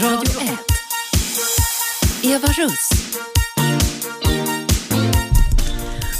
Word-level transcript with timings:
Radio 0.00 0.40
1. 0.40 0.58
Eva 2.22 2.46
Russ. 2.46 2.90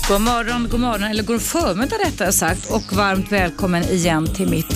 God 0.09 0.21
morgon, 0.21 0.69
god 0.71 0.81
morgon, 0.81 1.03
eller 1.11 1.23
god 1.23 1.43
förmiddag 1.43 1.97
rättare 1.97 2.33
sagt 2.33 2.71
och 2.71 2.93
varmt 2.93 3.33
välkommen 3.33 3.85
igen 3.85 4.35
till 4.35 4.49
mitt 4.49 4.72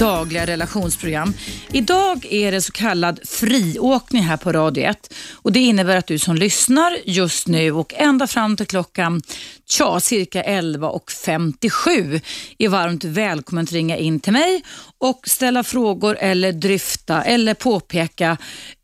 dagliga 0.00 0.46
relationsprogram. 0.46 1.34
Idag 1.72 2.26
är 2.30 2.52
det 2.52 2.62
så 2.62 2.72
kallad 2.72 3.20
friåkning 3.24 4.22
här 4.22 4.36
på 4.36 4.52
Radio 4.52 4.84
1 4.84 5.14
och 5.32 5.52
det 5.52 5.60
innebär 5.60 5.96
att 5.96 6.06
du 6.06 6.18
som 6.18 6.36
lyssnar 6.36 6.96
just 7.04 7.48
nu 7.48 7.72
och 7.72 7.94
ända 7.96 8.26
fram 8.26 8.56
till 8.56 8.66
klockan 8.66 9.22
tja, 9.68 10.00
cirka 10.00 10.42
11.57 10.42 12.20
är 12.58 12.68
varmt 12.68 13.04
välkommen 13.04 13.64
att 13.64 13.72
ringa 13.72 13.96
in 13.96 14.20
till 14.20 14.32
mig 14.32 14.62
och 14.98 15.20
ställa 15.26 15.64
frågor 15.64 16.16
eller 16.20 16.52
dryfta 16.52 17.22
eller 17.22 17.54
påpeka 17.54 18.36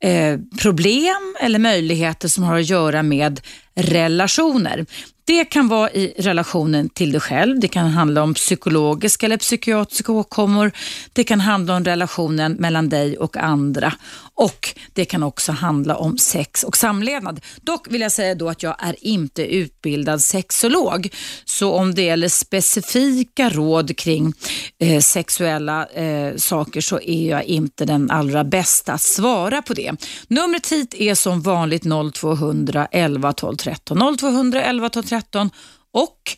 eh, 0.03 0.39
problem 0.61 1.37
eller 1.41 1.59
möjligheter 1.59 2.29
som 2.29 2.45
har 2.45 2.59
att 2.59 2.69
göra 2.69 3.03
med 3.03 3.41
relationer. 3.75 4.87
Det 5.27 5.45
kan 5.45 5.69
vara 5.69 5.91
i 5.91 6.15
relationen 6.19 6.89
till 6.89 7.13
dig 7.13 7.21
själv, 7.21 7.61
det 7.61 7.69
kan 7.69 7.87
handla 7.87 8.23
om 8.23 8.35
psykologiska 8.35 9.27
eller 9.27 9.37
psykiatriska 9.37 10.13
åkommor, 10.13 10.73
det 11.13 11.25
kan 11.25 11.41
handla 11.41 11.77
om 11.77 11.85
relationen 11.85 12.53
mellan 12.53 12.89
dig 12.89 13.19
och 13.19 13.37
andra 13.37 13.93
och 14.37 14.75
det 14.93 15.05
kan 15.05 15.23
också 15.23 15.53
handla 15.53 15.97
om 15.97 16.19
sex 16.19 16.65
och 16.65 16.77
samlevnad. 16.77 17.41
Dock 17.61 17.87
vill 17.91 18.01
jag 18.01 18.13
säga 18.13 18.35
då 18.35 18.49
att 18.49 18.63
jag 18.63 18.77
är 18.79 18.97
inte 19.01 19.43
utbildad 19.43 20.23
sexolog, 20.23 21.09
så 21.45 21.73
om 21.73 21.95
det 21.95 22.03
gäller 22.03 22.29
specifika 22.29 23.51
råd 23.51 23.97
kring 23.97 24.33
eh, 24.79 25.01
sexuella 25.01 25.87
eh, 25.87 26.37
saker 26.37 26.81
så 26.81 27.01
är 27.01 27.31
jag 27.31 27.45
inte 27.45 27.85
den 27.85 28.11
allra 28.11 28.45
bästa 28.45 28.93
att 28.93 29.01
svara 29.01 29.63
på 29.63 29.75
det. 29.75 29.93
Numret 30.29 30.73
hit 30.73 30.95
är 30.95 31.15
som 31.15 31.43
vanligt 31.43 31.85
0200 32.15 32.89
11 32.91 33.33
12 33.33 33.57
13. 33.57 34.17
0200 34.19 34.63
11 34.63 34.89
12 34.89 35.03
13 35.03 35.51
och 35.93 36.37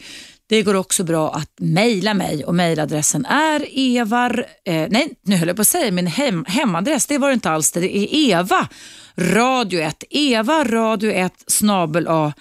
det 0.48 0.62
går 0.62 0.74
också 0.74 1.04
bra 1.04 1.30
att 1.34 1.50
mejla 1.60 2.14
mig 2.14 2.44
och 2.44 2.54
mejladressen 2.54 3.26
är 3.26 3.66
evar... 3.98 4.46
Eh, 4.64 4.86
nej, 4.90 5.08
nu 5.22 5.36
höll 5.36 5.48
jag 5.48 5.56
på 5.56 5.62
att 5.62 5.68
säga 5.68 5.92
min 5.92 6.06
hem, 6.06 6.44
hemadress. 6.48 7.06
Det 7.06 7.18
var 7.18 7.28
det 7.28 7.34
inte 7.34 7.50
alls. 7.50 7.72
Det 7.72 7.98
är 7.98 8.08
eva 8.14 8.68
radio 9.16 9.80
1. 9.80 10.04
Eva 10.10 10.64
radio 10.64 11.10
1 11.12 11.32
snabel 11.46 12.06
a 12.08 12.32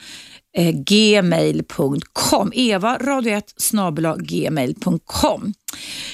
eh, 0.58 0.72
gmail.com. 0.76 2.52
Eva 2.54 2.98
radio 2.98 3.34
1 3.34 3.54
snabel 3.58 4.16
gmail.com. 4.18 5.54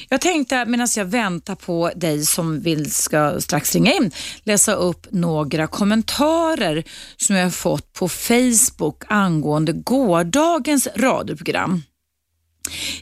Jag 0.09 0.21
tänkte 0.21 0.65
medan 0.65 0.87
jag 0.95 1.05
väntar 1.05 1.55
på 1.55 1.91
dig 1.95 2.25
som 2.25 2.61
vill 2.61 2.91
ska 2.91 3.41
strax 3.41 3.75
ringa 3.75 3.93
in 3.93 4.11
läsa 4.43 4.73
upp 4.73 5.07
några 5.11 5.67
kommentarer 5.67 6.83
som 7.17 7.35
jag 7.35 7.53
fått 7.53 7.93
på 7.93 8.09
Facebook 8.09 9.03
angående 9.07 9.73
gårdagens 9.73 10.87
radioprogram. 10.95 11.81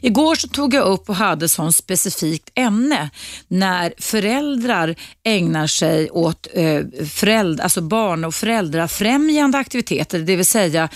Igår 0.00 0.34
så 0.34 0.48
tog 0.48 0.74
jag 0.74 0.84
upp 0.84 1.08
och 1.08 1.16
hade 1.16 1.48
som 1.48 1.72
specifikt 1.72 2.50
ämne 2.54 3.10
när 3.48 3.94
föräldrar 3.98 4.94
ägnar 5.24 5.66
sig 5.66 6.10
åt 6.10 6.46
eh, 6.54 6.80
alltså 7.62 7.80
barn 7.80 8.24
och 8.24 8.34
föräldrafrämjande 8.34 9.58
aktiviteter, 9.58 10.18
det 10.18 10.36
vill 10.36 10.46
säga 10.46 10.88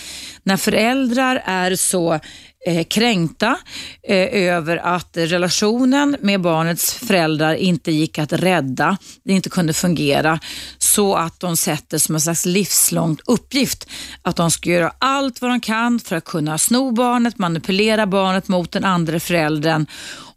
när 0.43 0.57
föräldrar 0.57 1.43
är 1.45 1.75
så 1.75 2.19
eh, 2.67 2.83
kränkta 2.83 3.57
eh, 4.03 4.27
över 4.31 4.77
att 4.77 5.17
relationen 5.17 6.17
med 6.21 6.41
barnets 6.41 6.93
föräldrar 6.93 7.53
inte 7.53 7.91
gick 7.91 8.19
att 8.19 8.33
rädda, 8.33 8.97
det 9.23 9.33
inte 9.33 9.49
kunde 9.49 9.73
fungera, 9.73 10.39
så 10.77 11.15
att 11.15 11.39
de 11.39 11.57
sätter 11.57 11.97
som 11.97 12.15
en 12.15 12.21
slags 12.21 12.45
livslång 12.45 13.17
uppgift 13.25 13.89
att 14.21 14.35
de 14.35 14.51
ska 14.51 14.69
göra 14.69 14.93
allt 14.99 15.41
vad 15.41 15.51
de 15.51 15.59
kan 15.59 15.99
för 15.99 16.15
att 16.15 16.25
kunna 16.25 16.57
sno 16.57 16.91
barnet, 16.91 17.37
manipulera 17.37 18.07
barnet 18.07 18.47
mot 18.47 18.71
den 18.71 18.83
andra 18.83 19.19
föräldern 19.19 19.85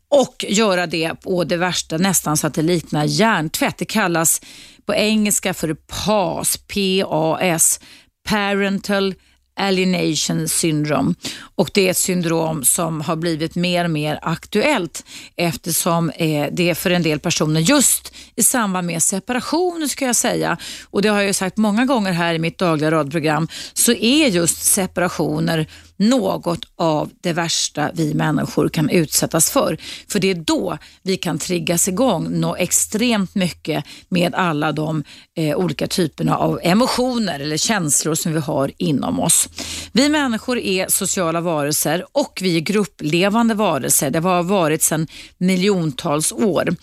och 0.09 0.45
göra 0.49 0.87
det 0.87 1.15
på 1.15 1.45
det 1.45 1.57
värsta 1.57 1.99
nästan 1.99 2.37
så 2.37 2.47
att 2.47 2.55
det 2.55 2.63
liknar 2.63 3.05
hjärntvätt. 3.05 3.79
Det 3.79 3.85
kallas 3.85 4.41
på 4.87 4.95
engelska 4.95 5.55
för 5.55 5.75
PAS, 5.75 6.57
P-A-S, 6.57 7.81
Parental 8.29 9.15
alienation 9.61 10.49
syndrome. 10.49 11.15
Och 11.55 11.71
det 11.75 11.87
är 11.87 11.91
ett 11.91 11.97
syndrom 11.97 12.65
som 12.65 13.01
har 13.01 13.17
blivit 13.17 13.55
mer 13.55 13.85
och 13.85 13.91
mer 13.91 14.19
aktuellt 14.23 15.05
eftersom 15.37 16.11
eh, 16.11 16.49
det 16.53 16.71
är 16.71 16.75
för 16.75 16.91
en 16.91 17.03
del 17.03 17.21
personer 17.21 17.61
just 17.61 18.15
i 18.37 18.43
samband 18.43 18.87
med 18.87 19.03
separation 19.03 19.89
ska 19.89 20.07
jag 20.07 20.17
säga. 20.17 20.57
Och 20.91 21.03
det 21.03 21.09
har 21.09 21.21
jag 21.21 21.35
sagt 21.35 21.57
många 21.57 21.85
gånger 21.85 22.13
här 22.13 22.35
i 22.35 22.39
mitt 22.39 22.59
dagliga 22.59 22.91
radprogram 22.91 23.49
så 23.73 23.93
är 23.93 24.29
just 24.29 24.63
separationer 24.63 25.67
något 26.01 26.65
av 26.77 27.11
det 27.21 27.33
värsta 27.33 27.91
vi 27.95 28.15
människor 28.15 28.69
kan 28.69 28.91
utsättas 28.91 29.51
för. 29.51 29.77
För 30.09 30.21
det 30.21 30.31
är 30.31 30.35
då 30.35 30.79
vi 31.03 31.17
kan 31.17 31.39
triggas 31.39 31.89
igång 31.89 32.29
nå 32.31 32.57
extremt 32.57 33.35
mycket 33.35 33.85
med 34.09 34.35
alla 34.35 34.73
de 34.73 35.05
eh, 35.37 35.57
olika 35.57 35.87
typerna 35.87 36.37
av 36.37 36.61
emotioner 36.63 37.41
eller 37.41 37.57
känslor 37.57 38.15
som 38.15 38.33
vi 38.33 38.41
har 38.41 38.73
inom 38.77 39.21
oss. 39.21 39.49
Vi 39.93 40.09
människor 40.09 40.59
är 40.59 40.89
sociala 40.89 41.41
varelser 41.41 42.05
och 42.13 42.39
vi 42.43 42.57
är 42.57 42.61
grupplevande 42.61 43.55
varelser. 43.55 44.11
Det 44.11 44.19
har 44.19 44.43
varit 44.43 44.83
sedan 44.83 45.07
miljontals 45.39 46.33
år. 46.33 46.77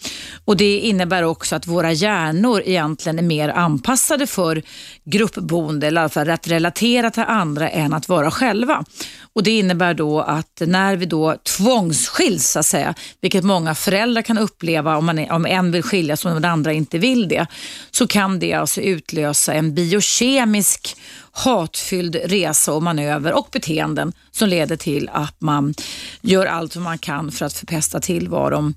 Och 0.46 0.58
Det 0.58 0.80
innebär 0.80 1.24
också 1.24 1.56
att 1.56 1.68
våra 1.68 1.92
hjärnor 1.92 2.62
egentligen 2.66 3.20
är 3.20 3.24
mer 3.24 3.50
anpassade 3.50 4.28
för 4.28 4.62
gruppboende, 5.04 5.88
eller 5.88 6.02
i 6.02 6.04
alla 6.04 6.10
fall 6.10 6.30
att 6.30 6.48
relatera 6.48 7.12
till 7.12 7.24
andra 7.24 7.70
än 7.70 7.94
att 7.94 8.10
vara 8.10 8.32
själva. 8.32 8.86
Och 9.34 9.44
Det 9.44 9.58
innebär 9.58 9.94
då 9.94 10.22
att 10.22 10.62
när 10.66 10.96
vi 10.96 11.06
då 11.06 11.36
tvångsskiljs, 11.44 12.52
så 12.52 12.60
att 12.60 12.66
säga, 12.66 12.94
vilket 13.22 13.44
många 13.44 13.76
föräldrar 13.76 14.22
kan 14.22 14.38
uppleva 14.38 14.98
om, 14.98 15.06
man 15.06 15.20
är, 15.20 15.32
om 15.32 15.46
en 15.46 15.72
vill 15.72 15.84
skiljas 15.84 16.26
och 16.26 16.32
den 16.32 16.46
andra 16.46 16.74
inte 16.74 16.98
vill 16.98 17.28
det, 17.28 17.48
så 17.92 18.08
kan 18.08 18.40
det 18.40 18.54
alltså 18.54 18.82
utlösa 18.82 19.54
en 19.54 19.74
biokemisk 19.76 20.98
hatfylld 21.38 22.16
resa 22.24 22.74
och 22.74 22.84
manöver 22.84 23.34
och 23.34 23.48
beteenden 23.52 24.14
som 24.32 24.50
leder 24.50 24.76
till 24.76 25.10
att 25.14 25.42
man 25.42 25.74
gör 26.22 26.46
allt 26.46 26.76
vad 26.76 26.84
man 26.84 26.98
kan 26.98 27.32
för 27.32 27.46
att 27.46 27.54
förpesta 27.54 28.00
tillvaron 28.00 28.74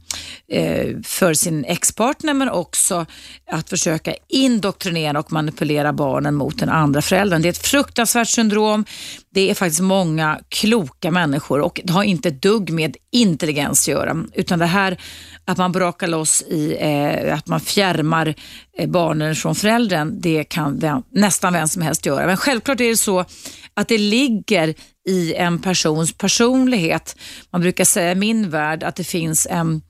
eh, 0.48 0.96
för 1.04 1.34
sin 1.34 1.64
ex-partner 1.64 2.34
men 2.34 2.48
också 2.48 3.06
att 3.50 3.70
försöka 3.70 4.14
indoktrinera 4.28 5.18
och 5.18 5.32
manipulera 5.32 5.92
barnen 5.92 6.34
mot 6.34 6.58
den 6.58 6.68
andra 6.68 7.02
föräldern. 7.02 7.42
Det 7.42 7.48
är 7.48 7.50
ett 7.50 7.66
fruktansvärt 7.66 8.28
syndrom. 8.28 8.84
Det 9.34 9.50
är 9.50 9.54
faktiskt 9.54 9.80
många 9.80 10.40
kloka 10.48 11.10
människor 11.10 11.60
och 11.60 11.80
det 11.84 11.92
har 11.92 12.02
inte 12.02 12.28
ett 12.28 12.42
dugg 12.42 12.70
med 12.70 12.96
intelligens 13.12 13.82
att 13.82 13.88
göra 13.88 14.24
utan 14.34 14.58
det 14.58 14.66
här 14.66 14.98
att 15.44 15.58
man 15.58 15.72
brakar 15.72 16.06
loss 16.06 16.42
i 16.42 16.76
eh, 16.80 17.34
att 17.34 17.46
man 17.46 17.60
fjärmar 17.60 18.34
Eh, 18.80 18.88
barnen 18.88 19.36
från 19.36 19.54
föräldern, 19.54 20.20
det 20.20 20.44
kan 20.44 20.78
vem, 20.78 21.02
nästan 21.10 21.52
vem 21.52 21.68
som 21.68 21.82
helst 21.82 22.06
göra. 22.06 22.26
Men 22.26 22.36
självklart 22.36 22.80
är 22.80 22.88
det 22.88 22.96
så 22.96 23.24
att 23.74 23.88
det 23.88 23.98
ligger 23.98 24.74
i 25.08 25.34
en 25.34 25.58
persons 25.58 26.12
personlighet. 26.12 27.16
Man 27.50 27.60
brukar 27.60 27.84
säga 27.84 28.12
i 28.12 28.14
min 28.14 28.50
värld 28.50 28.82
att 28.82 28.96
det 28.96 29.04
finns 29.04 29.46
en 29.50 29.82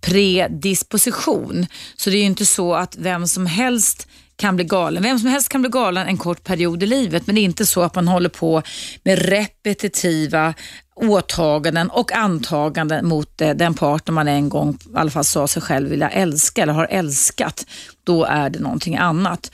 predisposition. 0.00 1.66
Så 1.96 2.10
det 2.10 2.16
är 2.16 2.20
ju 2.20 2.26
inte 2.26 2.46
så 2.46 2.74
att 2.74 2.96
vem 2.96 3.26
som 3.26 3.46
helst 3.46 4.08
kan 4.42 4.56
bli 4.56 4.64
galen. 4.64 5.02
Vem 5.02 5.18
som 5.18 5.28
helst 5.28 5.48
kan 5.48 5.60
bli 5.60 5.70
galen 5.70 6.06
en 6.06 6.18
kort 6.18 6.44
period 6.44 6.82
i 6.82 6.86
livet 6.86 7.26
men 7.26 7.34
det 7.34 7.40
är 7.40 7.42
inte 7.42 7.66
så 7.66 7.82
att 7.82 7.94
man 7.94 8.08
håller 8.08 8.28
på 8.28 8.62
med 9.02 9.18
repetitiva 9.18 10.54
åtaganden 10.96 11.90
och 11.90 12.12
antaganden 12.12 13.08
mot 13.08 13.40
eh, 13.40 13.50
den 13.50 13.74
partner 13.74 14.12
man 14.12 14.28
en 14.28 14.48
gång 14.48 14.78
i 14.94 14.96
alla 14.96 15.10
fall 15.10 15.24
sa 15.24 15.48
sig 15.48 15.62
själv 15.62 15.88
vilja 15.88 16.10
älska 16.10 16.62
eller 16.62 16.72
har 16.72 16.86
älskat. 16.90 17.66
Då 18.04 18.24
är 18.24 18.50
det 18.50 18.58
någonting 18.58 18.96
annat. 18.96 19.50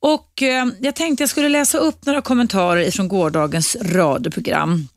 Och 0.00 0.42
eh, 0.42 0.66
Jag 0.80 0.94
tänkte 0.94 1.22
jag 1.22 1.30
skulle 1.30 1.48
läsa 1.48 1.78
upp 1.78 2.06
några 2.06 2.22
kommentarer 2.22 2.90
från 2.90 3.08
gårdagens 3.08 3.76
radioprogram. 3.82 4.88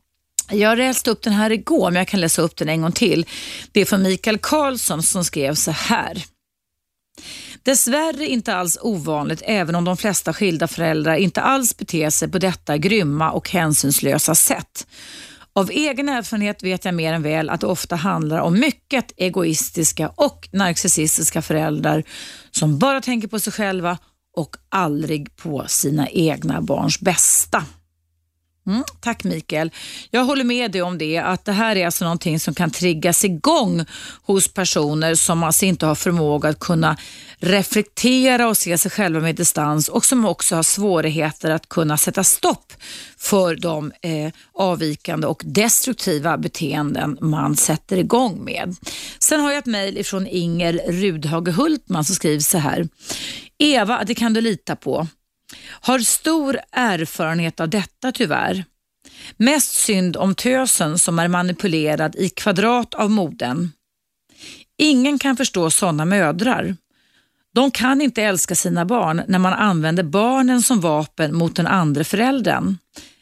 Jag 0.50 0.78
läste 0.78 1.10
upp 1.10 1.22
den 1.22 1.32
här 1.32 1.52
igår, 1.52 1.90
men 1.90 1.98
jag 2.00 2.08
kan 2.08 2.20
läsa 2.20 2.42
upp 2.42 2.56
den 2.56 2.68
en 2.68 2.82
gång 2.82 2.92
till. 2.92 3.26
Det 3.72 3.80
är 3.80 3.84
från 3.84 4.02
Mikael 4.02 4.38
Karlsson 4.38 5.02
som 5.02 5.24
skrev 5.24 5.54
så 5.54 5.70
här. 5.70 6.24
Dessvärre 7.64 8.26
inte 8.26 8.54
alls 8.54 8.78
ovanligt 8.82 9.42
även 9.44 9.74
om 9.74 9.84
de 9.84 9.96
flesta 9.96 10.32
skilda 10.32 10.68
föräldrar 10.68 11.16
inte 11.16 11.40
alls 11.40 11.76
beter 11.76 12.10
sig 12.10 12.30
på 12.30 12.38
detta 12.38 12.76
grymma 12.76 13.30
och 13.30 13.50
hänsynslösa 13.50 14.34
sätt. 14.34 14.86
Av 15.54 15.70
egen 15.70 16.08
erfarenhet 16.08 16.62
vet 16.62 16.84
jag 16.84 16.94
mer 16.94 17.12
än 17.12 17.22
väl 17.22 17.50
att 17.50 17.60
det 17.60 17.66
ofta 17.66 17.96
handlar 17.96 18.38
om 18.38 18.60
mycket 18.60 19.12
egoistiska 19.16 20.08
och 20.08 20.48
narcissistiska 20.52 21.42
föräldrar 21.42 22.04
som 22.50 22.78
bara 22.78 23.00
tänker 23.00 23.28
på 23.28 23.38
sig 23.38 23.52
själva 23.52 23.98
och 24.36 24.56
aldrig 24.68 25.36
på 25.36 25.64
sina 25.68 26.08
egna 26.08 26.60
barns 26.60 27.00
bästa. 27.00 27.64
Mm, 28.66 28.84
tack 29.00 29.24
Mikael. 29.24 29.70
Jag 30.10 30.24
håller 30.24 30.44
med 30.44 30.72
dig 30.72 30.82
om 30.82 30.98
det, 30.98 31.18
att 31.18 31.44
det 31.44 31.52
här 31.52 31.76
är 31.76 31.86
alltså 31.86 32.04
någonting 32.04 32.40
som 32.40 32.54
kan 32.54 32.70
triggas 32.70 33.24
igång 33.24 33.84
hos 34.22 34.48
personer 34.48 35.14
som 35.14 35.42
alltså 35.42 35.64
inte 35.64 35.86
har 35.86 35.94
förmåga 35.94 36.48
att 36.48 36.58
kunna 36.58 36.96
reflektera 37.38 38.48
och 38.48 38.56
se 38.56 38.78
sig 38.78 38.90
själva 38.90 39.20
med 39.20 39.34
distans 39.34 39.88
och 39.88 40.04
som 40.04 40.24
också 40.24 40.56
har 40.56 40.62
svårigheter 40.62 41.50
att 41.50 41.68
kunna 41.68 41.96
sätta 41.96 42.24
stopp 42.24 42.72
för 43.18 43.56
de 43.56 43.92
eh, 44.02 44.32
avvikande 44.54 45.26
och 45.26 45.42
destruktiva 45.44 46.38
beteenden 46.38 47.18
man 47.20 47.56
sätter 47.56 47.96
igång 47.96 48.44
med. 48.44 48.76
Sen 49.18 49.40
har 49.40 49.50
jag 49.50 49.58
ett 49.58 49.66
mejl 49.66 50.04
från 50.04 50.26
Inger 50.26 50.80
Rudhage 50.88 51.48
Hultman 51.48 52.04
som 52.04 52.14
skriver 52.14 52.40
så 52.40 52.58
här. 52.58 52.88
Eva, 53.58 54.04
det 54.06 54.14
kan 54.14 54.34
du 54.34 54.40
lita 54.40 54.76
på. 54.76 55.06
Har 55.60 55.98
stor 55.98 56.58
erfarenhet 56.70 57.60
av 57.60 57.68
detta 57.68 58.12
tyvärr. 58.12 58.64
Mest 59.36 59.74
synd 59.74 60.16
om 60.16 60.34
tösen 60.34 60.98
som 60.98 61.18
är 61.18 61.28
manipulerad 61.28 62.16
i 62.16 62.28
kvadrat 62.28 62.94
av 62.94 63.10
moden. 63.10 63.72
Ingen 64.78 65.18
kan 65.18 65.36
förstå 65.36 65.70
sådana 65.70 66.04
mödrar. 66.04 66.76
De 67.54 67.70
kan 67.70 68.00
inte 68.00 68.22
älska 68.22 68.54
sina 68.54 68.84
barn 68.84 69.22
när 69.28 69.38
man 69.38 69.52
använder 69.52 70.02
barnen 70.02 70.62
som 70.62 70.80
vapen 70.80 71.34
mot 71.34 71.56
den 71.56 71.66
andra 71.66 72.04
föräldern. 72.04 72.78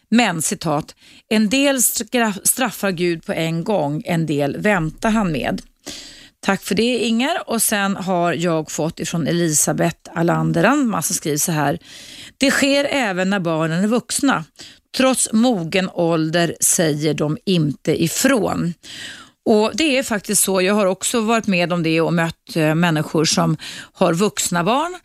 Men 0.08 0.42
citat, 0.42 0.94
en 1.28 1.48
del 1.48 1.82
straffar 1.82 2.90
Gud 2.90 3.26
på 3.26 3.32
en 3.32 3.64
gång, 3.64 4.02
en 4.06 4.26
del 4.26 4.56
väntar 4.56 5.10
han 5.10 5.32
med. 5.32 5.62
Tack 6.42 6.62
för 6.62 6.74
det 6.74 6.98
Inger. 6.98 7.50
Och 7.50 7.62
sen 7.62 7.96
har 7.96 8.32
jag 8.32 8.70
fått 8.70 9.00
ifrån 9.00 9.26
Elisabeth 9.26 10.10
Alanderan, 10.14 10.88
massa 10.88 11.14
skriver 11.14 11.38
så 11.38 11.52
här. 11.52 11.78
Det 12.38 12.50
sker 12.50 12.84
även 12.84 13.30
när 13.30 13.40
barnen 13.40 13.84
är 13.84 13.88
vuxna. 13.88 14.44
Trots 14.96 15.28
mogen 15.32 15.90
ålder 15.90 16.56
säger 16.60 17.14
de 17.14 17.38
inte 17.44 18.02
ifrån. 18.02 18.74
Och 19.44 19.70
Det 19.74 19.98
är 19.98 20.02
faktiskt 20.02 20.42
så. 20.42 20.62
Jag 20.62 20.74
har 20.74 20.86
också 20.86 21.20
varit 21.20 21.46
med 21.46 21.72
om 21.72 21.82
det 21.82 22.00
och 22.00 22.12
mött 22.12 22.56
eh, 22.56 22.74
människor 22.74 23.24
som 23.24 23.56
har 23.92 24.14
vuxna 24.14 24.64
barn, 24.64 24.98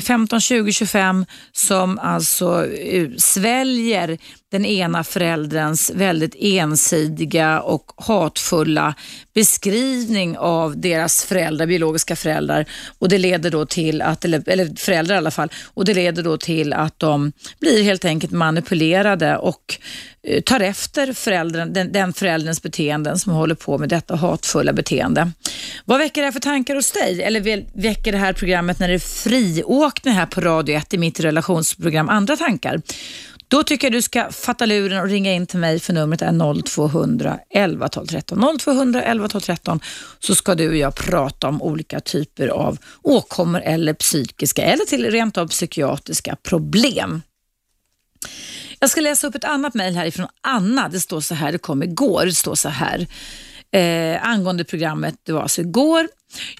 15, 0.00 0.40
20, 0.40 0.72
25, 0.72 1.26
som 1.52 1.98
alltså 1.98 2.66
eh, 2.66 3.08
sväljer 3.16 4.18
den 4.56 4.64
ena 4.64 5.04
förälderns 5.04 5.90
väldigt 5.94 6.34
ensidiga 6.38 7.60
och 7.60 7.92
hatfulla 7.96 8.94
beskrivning 9.34 10.38
av 10.38 10.80
deras 10.80 11.24
föräldrar, 11.24 11.66
biologiska 11.66 12.16
föräldrar 12.16 12.66
och 12.98 13.08
det 13.08 13.18
leder 13.18 13.50
då 13.50 13.66
till 13.66 14.02
att, 14.02 14.24
eller, 14.24 14.48
eller 14.48 14.76
föräldrar 14.76 15.14
i 15.14 15.18
alla 15.18 15.30
fall, 15.30 15.52
och 15.74 15.84
det 15.84 15.94
leder 15.94 16.22
då 16.22 16.36
till 16.36 16.72
att 16.72 16.98
de 16.98 17.32
blir 17.60 17.82
helt 17.82 18.04
enkelt 18.04 18.32
manipulerade 18.32 19.36
och 19.36 19.78
eh, 20.22 20.40
tar 20.40 20.60
efter 20.60 21.12
föräldern, 21.12 21.72
den, 21.72 21.92
den 21.92 22.12
förälderns 22.12 22.62
beteenden 22.62 23.18
som 23.18 23.32
håller 23.32 23.54
på 23.54 23.78
med 23.78 23.88
detta 23.88 24.16
hatfulla 24.16 24.72
beteende. 24.72 25.30
Vad 25.84 25.98
väcker 25.98 26.20
det 26.20 26.26
här 26.26 26.32
för 26.32 26.40
tankar 26.40 26.74
hos 26.74 26.92
dig? 26.92 27.22
Eller 27.22 27.80
väcker 27.82 28.12
det 28.12 28.18
här 28.18 28.32
programmet 28.32 28.78
när 28.78 28.88
det 28.88 28.94
är 28.94 28.98
friåkning 28.98 30.14
här 30.14 30.26
på 30.26 30.40
Radio 30.40 30.76
1 30.76 30.94
i 30.94 30.98
mitt 30.98 31.20
relationsprogram 31.20 32.08
andra 32.08 32.36
tankar? 32.36 32.80
Då 33.48 33.62
tycker 33.62 33.86
jag 33.86 33.92
du 33.92 34.02
ska 34.02 34.32
fatta 34.32 34.66
luren 34.66 35.00
och 35.00 35.08
ringa 35.08 35.32
in 35.32 35.46
till 35.46 35.58
mig 35.58 35.80
för 35.80 35.92
numret 35.92 36.22
är 36.22 36.62
0200 36.62 37.38
11 37.50 37.88
12 37.88 38.06
13. 38.06 38.58
0200 38.58 39.02
11 39.02 39.28
12 39.28 39.40
13 39.40 39.80
så 40.18 40.34
ska 40.34 40.54
du 40.54 40.68
och 40.68 40.76
jag 40.76 40.94
prata 40.94 41.48
om 41.48 41.62
olika 41.62 42.00
typer 42.00 42.48
av 42.48 42.78
åkommor 43.02 43.60
eller 43.60 43.94
psykiska 43.94 44.62
eller 44.62 44.84
till 44.84 45.10
rent 45.10 45.38
av 45.38 45.48
psykiatriska 45.48 46.36
problem. 46.42 47.22
Jag 48.80 48.90
ska 48.90 49.00
läsa 49.00 49.26
upp 49.26 49.34
ett 49.34 49.44
annat 49.44 49.74
mejl 49.74 49.96
härifrån 49.96 50.26
Anna. 50.40 50.88
Det 50.88 51.00
står 51.00 51.20
så 51.20 51.34
här, 51.34 51.52
det 51.52 51.58
kom 51.58 51.82
igår. 51.82 52.26
Det 52.26 52.34
står 52.34 52.54
så 52.54 52.68
här 52.68 53.06
eh, 53.72 54.28
angående 54.28 54.64
programmet, 54.64 55.14
det 55.22 55.32
var 55.32 55.42
alltså 55.42 55.60
igår. 55.60 56.08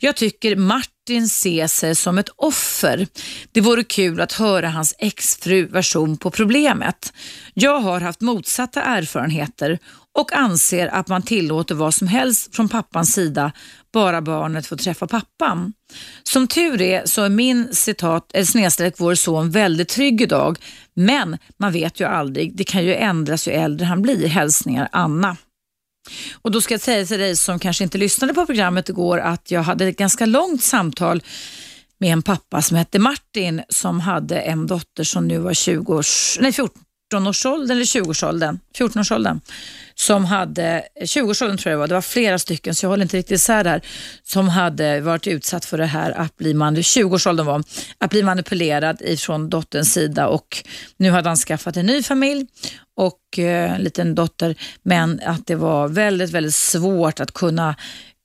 Jag 0.00 0.16
tycker 0.16 0.56
Martin 0.56 1.28
ser 1.28 1.66
sig 1.66 1.94
som 1.94 2.18
ett 2.18 2.28
offer. 2.36 3.06
Det 3.52 3.60
vore 3.60 3.84
kul 3.84 4.20
att 4.20 4.32
höra 4.32 4.68
hans 4.68 4.94
exfru 4.98 5.66
version 5.66 6.16
på 6.16 6.30
problemet. 6.30 7.12
Jag 7.54 7.80
har 7.80 8.00
haft 8.00 8.20
motsatta 8.20 8.82
erfarenheter 8.82 9.78
och 10.18 10.32
anser 10.32 10.86
att 10.86 11.08
man 11.08 11.22
tillåter 11.22 11.74
vad 11.74 11.94
som 11.94 12.08
helst 12.08 12.56
från 12.56 12.68
pappans 12.68 13.12
sida, 13.12 13.52
bara 13.92 14.22
barnet 14.22 14.66
får 14.66 14.76
träffa 14.76 15.06
pappan. 15.06 15.72
Som 16.22 16.48
tur 16.48 16.82
är 16.82 17.06
så 17.06 17.22
är 17.22 17.28
min 17.28 17.74
citat, 17.74 18.30
eller 18.34 18.44
snedstreck 18.44 18.94
vår 18.98 19.14
son 19.14 19.50
väldigt 19.50 19.88
trygg 19.88 20.20
idag, 20.20 20.58
men 20.94 21.38
man 21.56 21.72
vet 21.72 22.00
ju 22.00 22.04
aldrig. 22.04 22.56
Det 22.56 22.64
kan 22.64 22.84
ju 22.84 22.94
ändras 22.94 23.48
ju 23.48 23.52
äldre 23.52 23.86
han 23.86 24.02
blir. 24.02 24.28
Hälsningar 24.28 24.88
Anna. 24.92 25.36
Och 26.42 26.50
Då 26.50 26.60
ska 26.60 26.74
jag 26.74 26.80
säga 26.80 27.06
till 27.06 27.18
dig 27.18 27.36
som 27.36 27.58
kanske 27.58 27.84
inte 27.84 27.98
lyssnade 27.98 28.34
på 28.34 28.46
programmet 28.46 28.88
igår 28.88 29.18
att 29.18 29.50
jag 29.50 29.62
hade 29.62 29.88
ett 29.88 29.96
ganska 29.96 30.26
långt 30.26 30.62
samtal 30.62 31.22
med 31.98 32.12
en 32.12 32.22
pappa 32.22 32.62
som 32.62 32.76
hette 32.76 32.98
Martin 32.98 33.62
som 33.68 34.00
hade 34.00 34.40
en 34.40 34.66
dotter 34.66 35.04
som 35.04 35.28
nu 35.28 35.38
var 35.38 35.54
20 35.54 35.94
års, 35.94 36.38
nej 36.40 36.52
14-årsåldern 37.12 37.70
eller 37.70 37.84
20-årsåldern, 37.84 38.58
14-årsåldern 38.78 39.40
som 39.94 40.24
hade, 40.24 40.82
20-årsåldern 41.00 41.58
tror 41.58 41.70
jag 41.70 41.76
det 41.76 41.80
var, 41.80 41.88
det 41.88 41.94
var 41.94 42.02
flera 42.02 42.38
stycken 42.38 42.74
så 42.74 42.84
jag 42.84 42.90
håller 42.90 43.02
inte 43.02 43.16
riktigt 43.16 43.34
isär 43.34 43.64
där, 43.64 43.80
som 44.22 44.48
hade 44.48 45.00
varit 45.00 45.26
utsatt 45.26 45.64
för 45.64 45.78
det 45.78 45.86
här 45.86 46.10
att 46.10 46.36
bli, 46.36 46.52
20-årsåldern 46.52 47.46
var, 47.46 47.62
att 47.98 48.10
bli 48.10 48.22
manipulerad 48.22 49.02
ifrån 49.02 49.50
dotterns 49.50 49.92
sida. 49.92 50.28
Och 50.28 50.64
nu 50.96 51.10
hade 51.10 51.28
han 51.28 51.36
skaffat 51.36 51.76
en 51.76 51.86
ny 51.86 52.02
familj 52.02 52.46
och 52.96 53.38
eh, 53.38 53.74
en 53.74 53.82
liten 53.82 54.14
dotter, 54.14 54.54
men 54.82 55.20
att 55.26 55.46
det 55.46 55.54
var 55.54 55.88
väldigt, 55.88 56.30
väldigt 56.30 56.54
svårt 56.54 57.20
att 57.20 57.32
kunna 57.32 57.74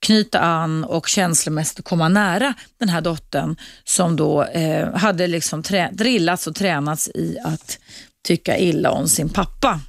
knyta 0.02 0.40
an 0.40 0.84
och 0.84 1.08
känslomässigt 1.08 1.86
komma 1.86 2.10
nära 2.10 2.54
den 2.80 2.90
här 2.90 3.02
dottern 3.02 3.56
som 3.84 4.16
då 4.16 4.44
eh, 4.44 4.96
hade 4.96 5.28
liksom 5.28 5.64
trä, 5.64 5.90
drillats 5.94 6.48
och 6.48 6.56
tränats 6.56 7.08
i 7.08 7.38
att 7.44 7.80
tycka 8.28 8.58
illa 8.58 8.92
om 8.92 9.08
sin 9.08 9.30
pappa. 9.30 9.80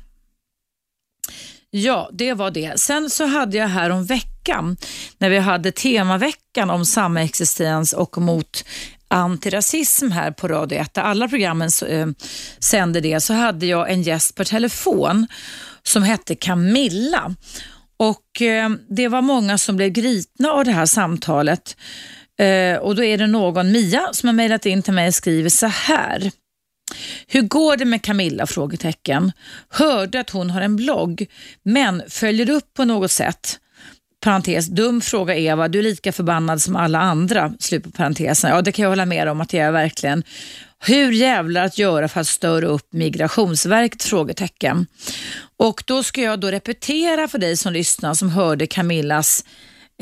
Ja, 1.70 2.10
det 2.12 2.34
var 2.34 2.50
det. 2.50 2.80
Sen 2.80 3.10
så 3.10 3.26
hade 3.26 3.56
jag 3.56 3.68
här 3.68 3.90
om 3.90 4.04
veckan, 4.04 4.76
när 5.18 5.30
vi 5.30 5.38
hade 5.38 5.72
temaveckan 5.72 6.70
om 6.70 6.86
samexistens 6.86 7.92
och 7.92 8.18
mot 8.18 8.64
antirasism 9.08 10.10
här 10.10 10.30
på 10.30 10.48
Radio 10.48 10.78
1, 10.78 10.94
där 10.94 11.02
alla 11.02 11.28
programmen 11.28 11.70
eh, 11.88 12.06
sände 12.58 13.00
det, 13.00 13.20
så 13.20 13.34
hade 13.34 13.66
jag 13.66 13.90
en 13.90 14.02
gäst 14.02 14.34
per 14.34 14.44
telefon 14.44 15.26
som 15.82 16.02
hette 16.02 16.34
Camilla. 16.34 17.34
Och 17.96 18.42
eh, 18.42 18.70
Det 18.88 19.08
var 19.08 19.22
många 19.22 19.58
som 19.58 19.76
blev 19.76 19.88
gripna 19.88 20.50
av 20.50 20.64
det 20.64 20.72
här 20.72 20.86
samtalet. 20.86 21.76
Eh, 22.38 22.76
och 22.76 22.96
Då 22.96 23.04
är 23.04 23.18
det 23.18 23.26
någon, 23.26 23.72
Mia, 23.72 24.08
som 24.12 24.26
har 24.26 24.34
mejlat 24.34 24.66
in 24.66 24.82
till 24.82 24.92
mig 24.92 25.08
och 25.08 25.14
skriver 25.14 25.50
så 25.50 25.66
här. 25.66 26.30
Hur 27.26 27.42
går 27.42 27.76
det 27.76 27.84
med 27.84 28.02
Camilla? 28.02 28.46
frågetecken. 28.46 29.32
Hörde 29.68 30.20
att 30.20 30.30
hon 30.30 30.50
har 30.50 30.60
en 30.60 30.76
blogg, 30.76 31.26
men 31.62 32.02
följer 32.08 32.50
upp 32.50 32.74
på 32.74 32.84
något 32.84 33.10
sätt? 33.10 33.58
Parentes, 34.20 34.66
dum 34.66 35.00
fråga 35.00 35.36
Eva, 35.36 35.68
du 35.68 35.78
är 35.78 35.82
lika 35.82 36.12
förbannad 36.12 36.62
som 36.62 36.76
alla 36.76 37.00
andra. 37.00 37.52
Slut 37.58 37.84
på 37.84 37.90
parentesen. 37.90 38.50
Ja, 38.50 38.62
det 38.62 38.72
kan 38.72 38.82
jag 38.82 38.90
hålla 38.90 39.06
med 39.06 39.28
om 39.28 39.40
att 39.40 39.52
jag 39.52 39.66
är 39.66 39.72
verkligen. 39.72 40.24
Hur 40.86 41.12
jävlar 41.12 41.64
att 41.64 41.78
göra 41.78 42.08
för 42.08 42.20
att 42.20 42.26
störa 42.26 42.66
upp 42.66 42.92
Migrationsverket? 42.92 44.02
Frågetecken. 44.02 44.86
Och 45.56 45.84
då 45.86 46.02
ska 46.02 46.22
jag 46.22 46.40
då 46.40 46.50
repetera 46.50 47.28
för 47.28 47.38
dig 47.38 47.56
som 47.56 47.72
lyssnar 47.72 48.14
som 48.14 48.28
hörde 48.28 48.66
Camillas 48.66 49.44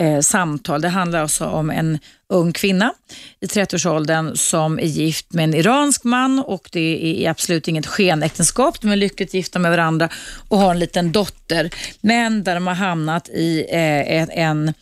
eh, 0.00 0.20
samtal. 0.20 0.80
Det 0.80 0.88
handlar 0.88 1.22
alltså 1.22 1.46
om 1.46 1.70
en 1.70 1.98
ung 2.28 2.52
kvinna 2.52 2.92
i 3.40 3.46
30-årsåldern 3.46 4.36
som 4.36 4.78
är 4.78 4.84
gift 4.86 5.32
med 5.32 5.44
en 5.44 5.54
iransk 5.54 6.04
man 6.04 6.38
och 6.38 6.68
det 6.72 7.24
är 7.24 7.30
absolut 7.30 7.68
inget 7.68 7.86
skenäktenskap. 7.86 8.80
De 8.80 8.90
är 8.90 8.96
lyckligt 8.96 9.34
gifta 9.34 9.58
med 9.58 9.70
varandra 9.70 10.08
och 10.48 10.58
har 10.58 10.70
en 10.70 10.78
liten 10.78 11.12
dotter. 11.12 11.70
Men 12.00 12.44
där 12.44 12.54
de 12.54 12.66
har 12.66 12.74
hamnat 12.74 13.28
i 13.28 13.66
eh, 13.68 14.38
en 14.38 14.74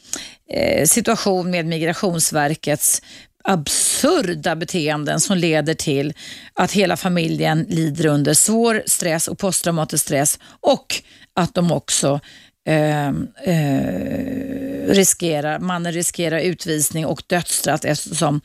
eh, 0.50 0.84
situation 0.86 1.50
med 1.50 1.66
Migrationsverkets 1.66 3.02
absurda 3.44 4.56
beteenden 4.56 5.20
som 5.20 5.36
leder 5.36 5.74
till 5.74 6.12
att 6.54 6.72
hela 6.72 6.96
familjen 6.96 7.66
lider 7.68 8.06
under 8.06 8.34
svår 8.34 8.82
stress 8.86 9.28
och 9.28 9.38
posttraumatisk 9.38 10.04
stress 10.04 10.38
och 10.60 11.02
att 11.34 11.54
de 11.54 11.72
också 11.72 12.20
eh, 12.68 13.08
eh, 13.44 14.88
riskerar, 14.88 15.58
mannen 15.58 15.92
riskerar 15.92 16.38
utvisning 16.38 17.06
och 17.06 17.22
dödsstraff 17.26 17.84
eftersom 17.84 18.40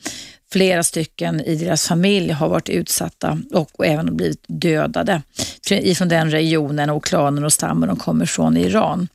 flera 0.54 0.84
stycken 0.84 1.42
i 1.42 1.56
deras 1.56 1.88
familj 1.88 2.32
har 2.32 2.50
varit 2.50 2.70
utsatta 2.70 3.40
och 3.54 3.86
även 3.86 4.18
blivit 4.18 4.46
dödade 4.48 5.22
ifrån 5.70 6.10
den 6.10 6.32
regionen 6.32 6.90
och 6.90 7.04
klanen 7.04 7.44
och 7.44 7.54
stammen 7.54 7.90
de 7.90 7.98
kommer 7.98 8.26
från 8.26 8.58
i 8.58 8.62
Iran. 8.62 9.08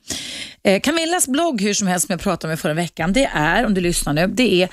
Eh, 0.63 0.79
Camillas 0.79 1.27
blogg, 1.27 1.61
hur 1.61 1.73
som 1.73 1.87
helst, 1.87 2.07
som 2.07 2.13
jag 2.13 2.21
pratade 2.21 2.51
med 2.51 2.59
förra 2.59 2.73
veckan, 2.73 3.13
det 3.13 3.29
är, 3.33 3.65
om 3.65 3.73
du 3.73 3.81
lyssnar 3.81 4.13
nu, 4.13 4.27
det 4.27 4.63
är 4.63 4.69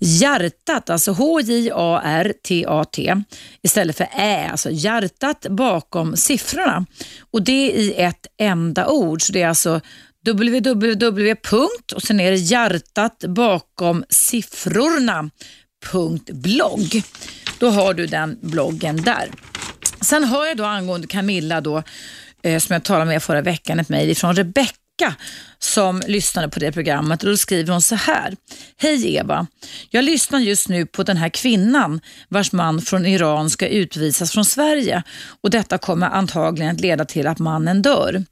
Hjärtat, 0.00 0.90
alltså 0.90 1.12
H-J-A-R-T-A-T 1.12 3.14
istället 3.62 3.96
för 3.96 4.08
Ä, 4.16 4.48
alltså 4.50 4.70
hjärtat 4.70 5.46
bakom 5.50 6.16
siffrorna. 6.16 6.86
Och 7.30 7.42
det 7.42 7.72
är 7.72 7.78
i 7.78 7.94
ett 7.94 8.26
enda 8.38 8.88
ord. 8.88 9.22
Så 9.22 9.32
det 9.32 9.42
är 9.42 9.48
alltså 9.48 9.80
www. 10.26 11.34
och 11.94 12.02
sen 12.02 12.20
är 12.20 12.30
det 12.30 12.36
hjärtat 12.36 13.24
bakom 13.28 14.04
siffrorna. 14.08 15.30
blogg. 16.32 17.02
Då 17.58 17.70
har 17.70 17.94
du 17.94 18.06
den 18.06 18.38
bloggen 18.40 19.02
där. 19.02 19.30
Sen 20.00 20.24
har 20.24 20.46
jag 20.46 20.56
då 20.56 20.64
angående 20.64 21.06
Camilla 21.06 21.60
då, 21.60 21.82
eh, 22.42 22.58
som 22.58 22.72
jag 22.72 22.84
talade 22.84 23.06
med 23.06 23.22
förra 23.22 23.42
veckan, 23.42 23.80
ett 23.80 23.88
mejl 23.88 24.16
från 24.16 24.36
Rebecka 24.36 25.14
som 25.58 26.02
lyssnade 26.06 26.48
på 26.48 26.60
det 26.60 26.72
programmet 26.72 27.22
och 27.22 27.30
då 27.30 27.36
skriver 27.36 27.72
hon 27.72 27.82
så 27.82 27.94
här. 27.94 28.36
Hej 28.76 29.16
Eva, 29.16 29.46
jag 29.90 30.04
lyssnar 30.04 30.38
just 30.38 30.68
nu 30.68 30.86
på 30.86 31.02
den 31.02 31.16
här 31.16 31.28
kvinnan 31.28 32.00
vars 32.28 32.52
man 32.52 32.80
från 32.80 33.06
Iran 33.06 33.50
ska 33.50 33.68
utvisas 33.68 34.32
från 34.32 34.44
Sverige 34.44 35.02
och 35.40 35.50
detta 35.50 35.78
kommer 35.78 36.06
antagligen 36.06 36.74
att 36.74 36.80
leda 36.80 37.04
till 37.04 37.26
att 37.26 37.38
mannen 37.38 37.82
dör. 37.82 38.24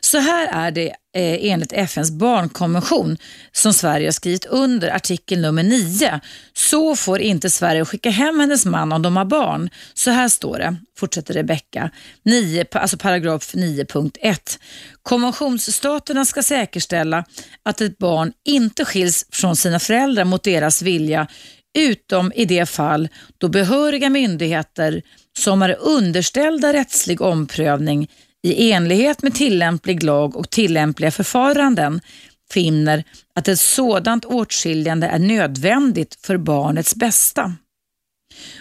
Så 0.00 0.18
här 0.18 0.48
är 0.66 0.70
det 0.70 0.88
eh, 0.88 1.50
enligt 1.52 1.72
FNs 1.72 2.10
barnkonvention 2.10 3.16
som 3.52 3.72
Sverige 3.72 4.06
har 4.06 4.12
skrivit 4.12 4.44
under 4.44 4.96
artikel 4.96 5.40
nummer 5.40 5.62
9. 5.62 6.20
Så 6.52 6.96
får 6.96 7.20
inte 7.20 7.50
Sverige 7.50 7.84
skicka 7.84 8.10
hem 8.10 8.40
hennes 8.40 8.66
man 8.66 8.92
om 8.92 9.02
de 9.02 9.16
har 9.16 9.24
barn. 9.24 9.70
Så 9.94 10.10
här 10.10 10.28
står 10.28 10.58
det, 10.58 10.76
fortsätter 10.98 11.34
Rebecka, 11.34 11.90
alltså 12.72 12.96
paragraf 12.96 13.54
9.1. 13.54 14.58
Konventionsstaterna 15.02 16.24
ska 16.24 16.42
säkerställa 16.42 17.24
att 17.62 17.80
ett 17.80 17.98
barn 17.98 18.32
inte 18.44 18.84
skiljs 18.84 19.26
från 19.30 19.56
sina 19.56 19.78
föräldrar 19.78 20.24
mot 20.24 20.42
deras 20.42 20.82
vilja 20.82 21.26
utom 21.78 22.32
i 22.34 22.44
det 22.44 22.66
fall 22.66 23.08
då 23.38 23.48
behöriga 23.48 24.10
myndigheter 24.10 25.02
som 25.38 25.62
är 25.62 25.76
underställda 25.80 26.72
rättslig 26.72 27.20
omprövning 27.20 28.08
i 28.42 28.72
enlighet 28.72 29.22
med 29.22 29.34
tillämplig 29.34 30.02
lag 30.02 30.36
och 30.36 30.50
tillämpliga 30.50 31.10
förfaranden 31.10 32.00
finner 32.52 33.04
att 33.34 33.48
ett 33.48 33.60
sådant 33.60 34.24
åtskiljande 34.24 35.06
är 35.06 35.18
nödvändigt 35.18 36.18
för 36.22 36.36
barnets 36.36 36.94
bästa. 36.94 37.52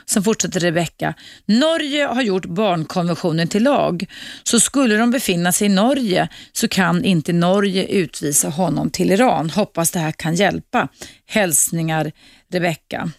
Sen 0.05 0.23
fortsätter 0.23 0.59
Rebecka. 0.59 1.13
Norge 1.45 2.05
har 2.05 2.21
gjort 2.21 2.45
barnkonventionen 2.45 3.47
till 3.47 3.63
lag, 3.63 4.05
så 4.43 4.59
skulle 4.59 4.97
de 4.97 5.11
befinna 5.11 5.51
sig 5.51 5.65
i 5.65 5.69
Norge 5.69 6.29
så 6.51 6.67
kan 6.67 7.03
inte 7.03 7.33
Norge 7.33 7.85
utvisa 7.87 8.49
honom 8.49 8.89
till 8.89 9.11
Iran. 9.11 9.49
Hoppas 9.49 9.91
det 9.91 9.99
här 9.99 10.11
kan 10.11 10.35
hjälpa. 10.35 10.87
Hälsningar 11.25 12.11
Rebecka. 12.51 13.11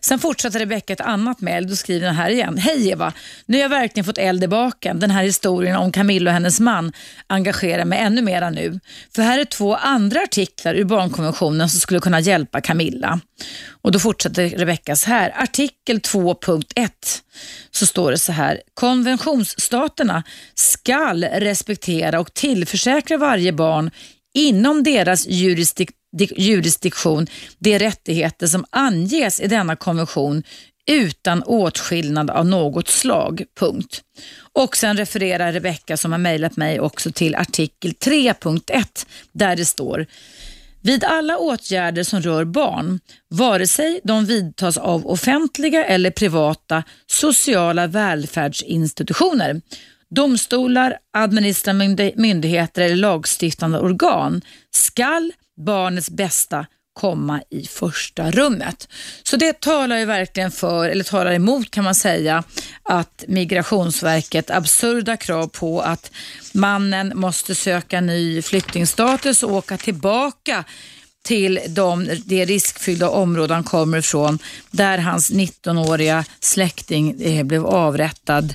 Sen 0.00 0.18
fortsätter 0.18 0.58
Rebecka 0.58 0.92
ett 0.92 1.00
annat 1.00 1.40
mejl. 1.40 1.68
Då 1.68 1.76
skriver 1.76 2.06
den 2.06 2.14
här 2.14 2.30
igen. 2.30 2.58
Hej 2.58 2.90
Eva! 2.90 3.12
Nu 3.46 3.56
har 3.56 3.62
jag 3.62 3.68
verkligen 3.68 4.04
fått 4.04 4.18
eld 4.18 4.44
i 4.44 4.48
baken. 4.48 5.00
Den 5.00 5.10
här 5.10 5.22
historien 5.22 5.76
om 5.76 5.92
Camilla 5.92 6.30
och 6.30 6.34
hennes 6.34 6.60
man 6.60 6.92
engagerar 7.26 7.84
mig 7.84 7.98
ännu 7.98 8.22
mera 8.22 8.50
nu. 8.50 8.80
För 9.14 9.22
här 9.22 9.38
är 9.38 9.44
två 9.44 9.74
andra 9.74 10.20
artiklar 10.20 10.74
ur 10.74 10.84
barnkonventionen 10.84 11.68
som 11.68 11.80
skulle 11.80 12.00
kunna 12.00 12.20
hjälpa 12.20 12.60
Camilla. 12.60 13.20
Och 13.82 13.92
Då 13.92 13.98
fortsätter 13.98 14.48
Rebecka 14.48 14.96
så 14.96 15.10
här. 15.10 15.42
Artikel 15.42 15.98
2.1 15.98 16.90
så 17.70 17.86
står 17.86 18.10
det 18.10 18.18
så 18.18 18.32
här. 18.32 18.60
Konventionsstaterna 18.74 20.22
skall 20.54 21.24
respektera 21.24 22.20
och 22.20 22.34
tillförsäkra 22.34 23.16
varje 23.16 23.52
barn 23.52 23.90
inom 24.34 24.82
deras 24.82 25.26
jurisdik 25.26 25.90
jurisdiktion 26.12 27.26
de 27.58 27.78
rättigheter 27.78 28.46
som 28.46 28.64
anges 28.70 29.40
i 29.40 29.46
denna 29.46 29.76
konvention 29.76 30.42
utan 30.90 31.42
åtskillnad 31.42 32.30
av 32.30 32.46
något 32.46 32.88
slag. 32.88 33.44
Punkt. 33.58 34.02
Och 34.52 34.76
sen 34.76 34.96
refererar 34.96 35.52
Rebecka 35.52 35.96
som 35.96 36.12
har 36.12 36.18
mejlat 36.18 36.56
mig 36.56 36.80
också 36.80 37.12
till 37.12 37.34
artikel 37.34 37.92
3.1 37.92 39.06
där 39.32 39.56
det 39.56 39.64
står 39.64 40.06
vid 40.80 41.04
alla 41.04 41.38
åtgärder 41.38 42.02
som 42.02 42.22
rör 42.22 42.44
barn, 42.44 43.00
vare 43.28 43.66
sig 43.66 44.00
de 44.04 44.24
vidtas 44.24 44.76
av 44.76 45.06
offentliga 45.06 45.84
eller 45.84 46.10
privata 46.10 46.82
sociala 47.06 47.86
välfärdsinstitutioner, 47.86 49.60
domstolar, 50.10 50.98
administrativa 51.12 52.12
myndigheter 52.16 52.82
eller 52.82 52.96
lagstiftande 52.96 53.78
organ, 53.78 54.42
skall 54.70 55.32
barnets 55.58 56.10
bästa 56.10 56.66
komma 57.00 57.42
i 57.50 57.66
första 57.66 58.30
rummet. 58.30 58.88
Så 59.22 59.36
det 59.36 59.60
talar 59.60 59.98
ju 59.98 60.04
verkligen 60.04 60.50
för, 60.50 60.88
eller 60.88 61.04
talar 61.04 61.32
emot 61.32 61.70
kan 61.70 61.84
man 61.84 61.94
säga, 61.94 62.44
att 62.82 63.24
Migrationsverket 63.28 64.50
absurda 64.50 65.16
krav 65.16 65.46
på 65.46 65.80
att 65.80 66.10
mannen 66.54 67.12
måste 67.14 67.54
söka 67.54 68.00
ny 68.00 68.42
flyktingstatus 68.42 69.42
och 69.42 69.52
åka 69.52 69.76
tillbaka 69.76 70.64
till 71.24 71.60
de, 71.68 72.08
det 72.24 72.44
riskfyllda 72.44 73.10
områden 73.10 73.54
han 73.54 73.64
kommer 73.64 73.98
ifrån 73.98 74.38
där 74.70 74.98
hans 74.98 75.30
19-åriga 75.30 76.24
släkting 76.40 77.22
eh, 77.22 77.44
blev 77.44 77.66
avrättad 77.66 78.54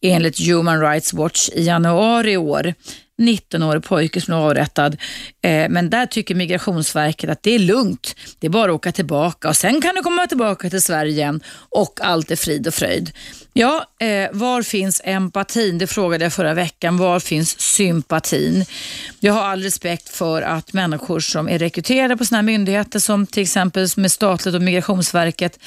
enligt 0.00 0.46
Human 0.46 0.80
Rights 0.80 1.12
Watch 1.12 1.48
i 1.48 1.62
januari 1.64 2.32
i 2.32 2.36
år. 2.36 2.74
19-årig 3.20 3.82
pojke 3.84 4.20
som 4.20 4.34
är 4.34 4.38
avrättad. 4.38 4.96
Eh, 5.42 5.68
men 5.68 5.90
där 5.90 6.06
tycker 6.06 6.34
Migrationsverket 6.34 7.30
att 7.30 7.42
det 7.42 7.54
är 7.54 7.58
lugnt. 7.58 8.16
Det 8.38 8.46
är 8.46 8.50
bara 8.50 8.70
att 8.70 8.76
åka 8.76 8.92
tillbaka 8.92 9.48
och 9.48 9.56
sen 9.56 9.80
kan 9.80 9.94
du 9.94 10.02
komma 10.02 10.26
tillbaka 10.26 10.70
till 10.70 10.82
Sverige 10.82 11.12
igen 11.12 11.40
och 11.68 12.00
allt 12.02 12.30
är 12.30 12.36
frid 12.36 12.66
och 12.66 12.74
fröjd. 12.74 13.10
Ja, 13.52 13.84
eh, 14.00 14.28
var 14.32 14.62
finns 14.62 15.00
empatin? 15.04 15.78
Det 15.78 15.86
frågade 15.86 16.24
jag 16.24 16.32
förra 16.32 16.54
veckan. 16.54 16.98
Var 16.98 17.20
finns 17.20 17.60
sympatin? 17.60 18.64
Jag 19.20 19.32
har 19.32 19.42
all 19.42 19.62
respekt 19.62 20.08
för 20.08 20.42
att 20.42 20.72
människor 20.72 21.20
som 21.20 21.48
är 21.48 21.58
rekryterade 21.58 22.16
på 22.16 22.24
sådana 22.24 22.38
här 22.38 22.46
myndigheter 22.46 22.98
som 22.98 23.26
till 23.26 23.42
exempel 23.42 23.88
med 23.96 24.12
statligt 24.12 24.54
och 24.54 24.62
Migrationsverket 24.62 25.58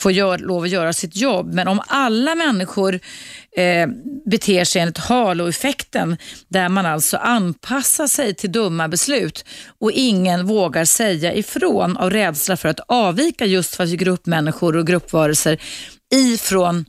får 0.00 0.12
gör, 0.12 0.38
lov 0.38 0.62
att 0.62 0.70
göra 0.70 0.92
sitt 0.92 1.16
jobb. 1.16 1.54
Men 1.54 1.68
om 1.68 1.80
alla 1.86 2.34
människor 2.34 3.00
eh, 3.56 3.88
beter 4.26 4.64
sig 4.64 4.82
enligt 4.82 4.98
haloeffekten, 4.98 6.16
där 6.48 6.68
man 6.68 6.86
alltså 6.86 7.16
anpassar 7.16 8.06
sig 8.06 8.34
till 8.34 8.52
dumma 8.52 8.88
beslut 8.88 9.44
och 9.78 9.92
ingen 9.92 10.46
vågar 10.46 10.84
säga 10.84 11.34
ifrån 11.34 11.96
av 11.96 12.10
rädsla 12.10 12.56
för 12.56 12.68
att 12.68 12.80
avvika 12.88 13.46
just 13.46 13.74
för 13.74 13.84
att 13.84 13.90
gruppmänniskor 13.90 14.76
och 14.76 14.86
gruppvarelser 14.86 15.58
ifrån 16.14 16.84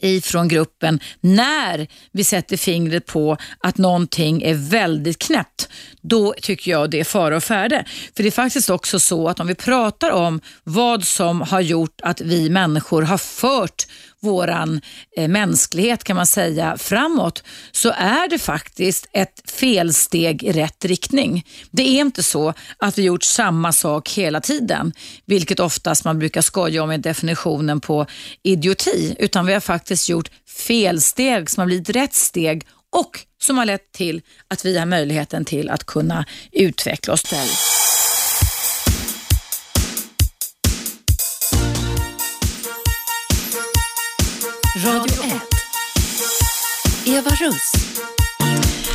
ifrån 0.00 0.48
gruppen 0.48 1.00
när 1.20 1.86
vi 2.12 2.24
sätter 2.24 2.56
fingret 2.56 3.06
på 3.06 3.36
att 3.58 3.78
någonting 3.78 4.42
är 4.42 4.54
väldigt 4.54 5.18
knäppt. 5.18 5.68
Då 6.00 6.34
tycker 6.42 6.70
jag 6.70 6.90
det 6.90 7.00
är 7.00 7.04
fara 7.04 7.36
och 7.36 7.44
färde. 7.44 7.84
För 8.16 8.22
det 8.22 8.28
är 8.28 8.30
faktiskt 8.30 8.70
också 8.70 9.00
så 9.00 9.28
att 9.28 9.40
om 9.40 9.46
vi 9.46 9.54
pratar 9.54 10.10
om 10.10 10.40
vad 10.64 11.04
som 11.04 11.40
har 11.40 11.60
gjort 11.60 12.00
att 12.02 12.20
vi 12.20 12.50
människor 12.50 13.02
har 13.02 13.18
fört 13.18 13.86
våran 14.26 14.80
eh, 15.16 15.28
mänsklighet 15.28 16.04
kan 16.04 16.16
man 16.16 16.26
säga 16.26 16.78
framåt 16.78 17.42
så 17.72 17.90
är 17.90 18.28
det 18.28 18.38
faktiskt 18.38 19.08
ett 19.12 19.50
felsteg 19.50 20.42
i 20.42 20.52
rätt 20.52 20.84
riktning. 20.84 21.46
Det 21.70 21.82
är 21.82 22.00
inte 22.00 22.22
så 22.22 22.54
att 22.78 22.98
vi 22.98 23.02
gjort 23.02 23.22
samma 23.22 23.72
sak 23.72 24.10
hela 24.10 24.40
tiden, 24.40 24.92
vilket 25.26 25.60
oftast 25.60 26.04
man 26.04 26.18
brukar 26.18 26.40
skoja 26.40 26.82
om 26.82 26.92
i 26.92 26.98
definitionen 26.98 27.80
på 27.80 28.06
idioti, 28.42 29.16
utan 29.18 29.46
vi 29.46 29.52
har 29.52 29.60
faktiskt 29.60 30.08
gjort 30.08 30.30
felsteg 30.66 31.50
som 31.50 31.60
har 31.60 31.66
blivit 31.66 31.90
rätt 31.90 32.14
steg 32.14 32.66
och 32.96 33.20
som 33.42 33.58
har 33.58 33.64
lett 33.64 33.92
till 33.92 34.22
att 34.48 34.64
vi 34.64 34.78
har 34.78 34.86
möjligheten 34.86 35.44
till 35.44 35.70
att 35.70 35.84
kunna 35.84 36.24
utveckla 36.52 37.12
oss 37.12 37.22
själva. 37.22 37.75
Radio 44.86 45.24
1. 45.24 45.40
Eva 47.06 47.30
Russ. 47.30 47.72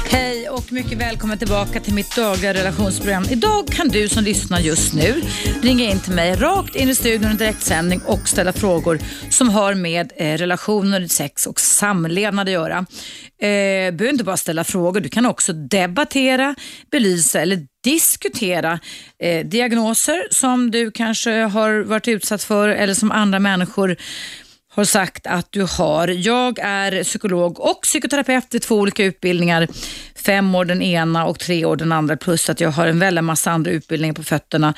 Hej 0.05 0.49
och 0.49 0.71
mycket 0.71 0.97
välkommen 0.97 1.37
tillbaka 1.37 1.79
till 1.79 1.93
mitt 1.93 2.15
dagliga 2.15 2.53
relationsprogram. 2.53 3.23
Idag 3.29 3.67
kan 3.67 3.87
du 3.87 4.09
som 4.09 4.23
lyssnar 4.23 4.59
just 4.59 4.93
nu 4.93 5.21
ringa 5.61 5.91
in 5.91 5.99
till 5.99 6.13
mig 6.13 6.35
rakt 6.35 6.75
in 6.75 6.89
i 6.89 6.95
studion 6.95 7.31
i 7.31 7.35
direktsändning 7.35 8.01
och 8.05 8.27
ställa 8.27 8.53
frågor 8.53 8.99
som 9.29 9.49
har 9.49 9.73
med 9.73 10.11
eh, 10.15 10.37
relationer, 10.37 11.07
sex 11.07 11.47
och 11.47 11.59
samlevnad 11.59 12.47
att 12.47 12.53
göra. 12.53 12.77
Eh, 12.77 13.91
du 13.91 13.97
behöver 13.97 14.09
inte 14.09 14.23
bara 14.23 14.37
ställa 14.37 14.63
frågor, 14.63 14.99
du 14.99 15.09
kan 15.09 15.25
också 15.25 15.53
debattera, 15.53 16.55
belysa 16.91 17.41
eller 17.41 17.59
diskutera 17.83 18.79
eh, 19.23 19.45
diagnoser 19.45 20.27
som 20.31 20.71
du 20.71 20.91
kanske 20.91 21.31
har 21.31 21.83
varit 21.83 22.07
utsatt 22.07 22.43
för 22.43 22.69
eller 22.69 22.93
som 22.93 23.11
andra 23.11 23.39
människor 23.39 23.97
har 24.73 24.83
sagt 24.83 25.27
att 25.27 25.47
du 25.49 25.65
har. 25.77 26.07
Jag 26.07 26.59
är 26.59 27.03
psykolog 27.03 27.59
och 27.59 27.81
psykoterapeut 27.81 28.55
i 28.55 28.59
två 28.59 28.75
olika 28.75 29.03
utbildningar. 29.03 29.67
Fem 30.15 30.55
år 30.55 30.65
den 30.65 30.81
ena 30.81 31.25
och 31.25 31.39
tre 31.39 31.65
år 31.65 31.75
den 31.75 31.91
andra 31.91 32.17
plus 32.17 32.49
att 32.49 32.59
jag 32.59 32.71
har 32.71 32.87
en 32.87 32.99
väldig 32.99 33.23
massa 33.23 33.51
andra 33.51 33.71
utbildningar 33.71 34.13
på 34.13 34.23
fötterna. 34.23 34.73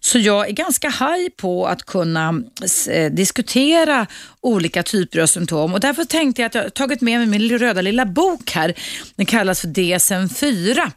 Så 0.00 0.18
jag 0.18 0.48
är 0.48 0.52
ganska 0.52 0.88
haj 0.88 1.30
på 1.30 1.66
att 1.66 1.82
kunna 1.82 2.42
eh, 2.90 3.12
diskutera 3.12 4.06
olika 4.46 4.82
typer 4.82 5.18
av 5.18 5.26
symptom 5.26 5.74
och 5.74 5.80
därför 5.80 6.04
tänkte 6.04 6.42
jag 6.42 6.46
att 6.46 6.54
jag 6.54 6.62
har 6.62 6.70
tagit 6.70 7.00
med 7.00 7.18
mig 7.18 7.38
min 7.38 7.58
röda 7.58 7.80
lilla 7.80 8.06
bok 8.06 8.50
här. 8.50 8.74
Den 9.16 9.26
kallas 9.26 9.60
för 9.60 9.68
DSM-4. 9.68 10.90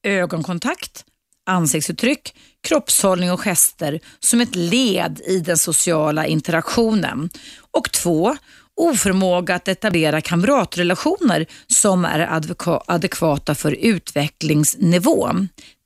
ögonkontakt, 0.04 1.06
ansiktsuttryck, 1.52 2.36
kroppshållning 2.64 3.32
och 3.32 3.40
gester 3.40 4.00
som 4.20 4.42
ett 4.42 4.56
led 4.56 5.22
i 5.28 5.40
den 5.40 5.58
sociala 5.58 6.26
interaktionen. 6.26 7.30
Och 7.72 7.92
två, 7.92 8.36
oförmåga 8.76 9.56
att 9.56 9.68
etablera 9.68 10.22
kamratrelationer 10.22 11.46
som 11.68 12.06
är 12.06 12.42
adekvata 12.88 13.56
för 13.56 13.72
utvecklingsnivå. 13.72 15.30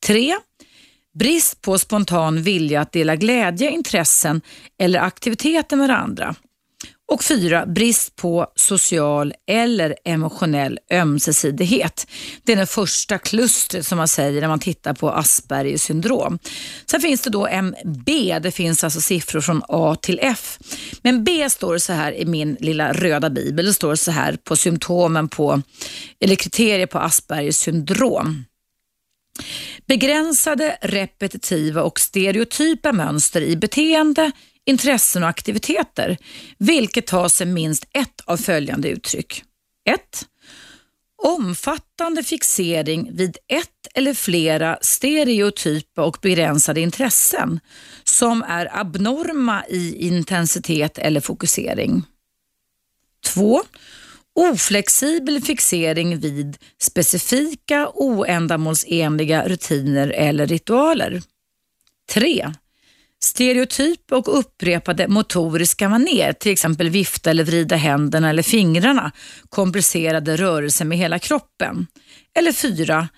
3. 0.06 0.36
Brist 1.20 1.62
på 1.62 1.80
spontan 1.80 2.42
vilja 2.42 2.82
att 2.82 2.92
dela 2.92 3.16
glädje, 3.16 3.72
intressen 3.72 4.42
eller 4.80 5.00
aktiviteter 5.00 5.78
med 5.78 5.90
andra. 5.90 6.36
Och 7.08 7.24
fyra, 7.24 7.66
brist 7.66 8.16
på 8.16 8.48
social 8.56 9.34
eller 9.48 9.96
emotionell 10.06 10.80
ömsesidighet. 10.92 12.08
Det 12.44 12.52
är 12.52 12.56
det 12.56 12.66
första 12.66 13.18
klustret 13.18 13.88
som 13.88 13.98
man 13.98 14.08
säger 14.08 14.42
när 14.42 14.48
man 14.48 14.60
tittar 14.60 14.94
på 14.94 15.12
Aspergers 15.12 15.82
syndrom. 15.82 16.40
Sen 16.86 17.02
finns 17.02 17.22
det 17.22 17.30
då 17.30 17.48
en 17.48 17.76
B, 18.06 18.40
det 18.42 18.52
finns 18.52 18.84
alltså 18.84 19.02
siffror 19.02 19.42
från 19.42 19.62
A 19.68 19.96
till 20.02 20.20
F. 20.22 20.58
Men 21.02 21.24
B 21.24 21.50
står 21.50 21.78
så 21.78 21.94
här 21.94 22.12
i 22.12 22.26
min 22.26 22.58
lilla 22.60 22.94
röda 22.94 23.30
bibel, 23.30 23.66
det 23.66 23.74
står 23.74 23.96
så 23.96 24.12
här 24.12 24.38
på 24.44 24.56
symptomen 24.56 25.28
på, 25.28 25.62
eller 26.20 26.36
kriterier 26.36 26.88
på 26.88 27.00
Aspergers 27.00 27.56
syndrom. 27.56 28.46
Begränsade, 29.88 30.78
repetitiva 30.82 31.82
och 31.82 32.00
stereotypa 32.00 32.92
mönster 32.92 33.42
i 33.42 33.56
beteende, 33.56 34.32
intressen 34.66 35.24
och 35.24 35.30
aktiviteter, 35.30 36.18
vilket 36.58 37.08
tar 37.08 37.28
sig 37.28 37.48
minst 37.48 37.88
ett 37.94 38.22
av 38.26 38.38
följande 38.38 38.90
uttryck. 38.90 39.44
1. 39.90 40.00
Omfattande 41.24 42.24
fixering 42.24 43.10
vid 43.14 43.38
ett 43.48 43.70
eller 43.94 44.14
flera 44.14 44.78
stereotypa 44.82 46.04
och 46.04 46.18
begränsade 46.22 46.82
intressen 46.82 47.60
som 48.04 48.44
är 48.44 48.80
abnorma 48.80 49.66
i 49.70 50.08
intensitet 50.08 50.98
eller 50.98 51.22
fokusering. 51.22 52.04
2. 53.26 53.62
Oflexibel 54.36 55.42
fixering 55.42 56.20
vid 56.20 56.58
specifika 56.82 57.90
oändamålsenliga 57.90 59.48
rutiner 59.48 60.08
eller 60.08 60.48
ritualer. 60.48 61.22
3. 62.14 62.54
Stereotypa 63.26 64.18
och 64.18 64.40
upprepade 64.40 65.08
motoriska 65.08 65.90
maner, 65.90 66.34
till 66.34 66.52
exempel 66.52 66.90
vifta 66.90 67.30
eller 67.30 67.44
vrida 67.44 67.76
händerna 67.76 68.30
eller 68.30 68.44
fingrarna, 68.44 69.12
komplicerade 69.50 70.38
rörelser 70.38 70.86
med 70.86 70.98
hela 70.98 71.20
kroppen. 71.20 71.88
Eller 72.38 72.52
fyra, 72.52 73.10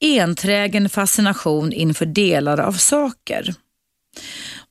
enträgen 0.00 0.88
fascination 0.88 1.72
inför 1.72 2.06
delar 2.06 2.60
av 2.60 2.72
saker. 2.72 3.54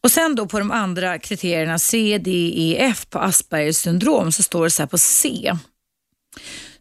Och 0.04 0.12
sen 0.12 0.36
då 0.36 0.46
på 0.46 0.60
de 0.60 0.72
andra 0.72 1.20
kriterierna 1.20 1.80
C, 1.80 2.18
D, 2.24 2.32
E, 2.56 2.78
F 2.80 3.06
på 3.10 3.20
Aspergers 3.20 3.76
syndrom 3.76 4.32
så 4.32 4.44
står 4.44 4.64
det 4.64 4.70
så 4.70 4.82
här 4.82 4.88
på 4.88 4.98
C. 4.98 5.54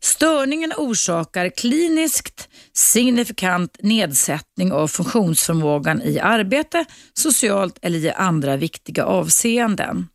Störningen 0.01 0.73
orsakar 0.77 1.51
kliniskt 1.57 2.49
signifikant 2.75 3.77
nedsättning 3.83 4.73
av 4.73 4.89
funktionsförmågan 4.89 6.03
i 6.03 6.19
arbete, 6.19 6.85
socialt 7.15 7.79
eller 7.83 7.99
i 7.99 8.11
andra 8.11 8.57
viktiga 8.57 9.05
avseenden. 9.05 10.09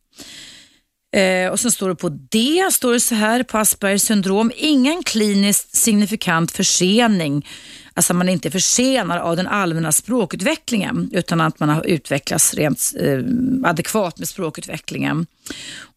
Eh, 1.15 1.51
och 1.51 1.59
sen 1.59 1.71
står 1.71 1.89
det 1.89 1.95
på 1.95 2.09
D, 2.09 2.67
står 2.71 2.93
det 2.93 2.99
så 2.99 3.15
här 3.15 3.43
på 3.43 3.57
Aspergers 3.57 4.01
syndrom, 4.01 4.51
ingen 4.55 5.03
kliniskt 5.03 5.75
signifikant 5.75 6.51
försening, 6.51 7.47
alltså 7.93 8.13
man 8.13 8.29
är 8.29 8.33
inte 8.33 8.51
försenad 8.51 9.21
av 9.21 9.35
den 9.35 9.47
allmänna 9.47 9.91
språkutvecklingen 9.91 11.09
utan 11.13 11.41
att 11.41 11.59
man 11.59 11.69
har 11.69 11.83
utvecklats 11.83 12.53
rent 12.53 12.93
eh, 12.99 13.19
adekvat 13.63 14.19
med 14.19 14.27
språkutvecklingen. 14.27 15.25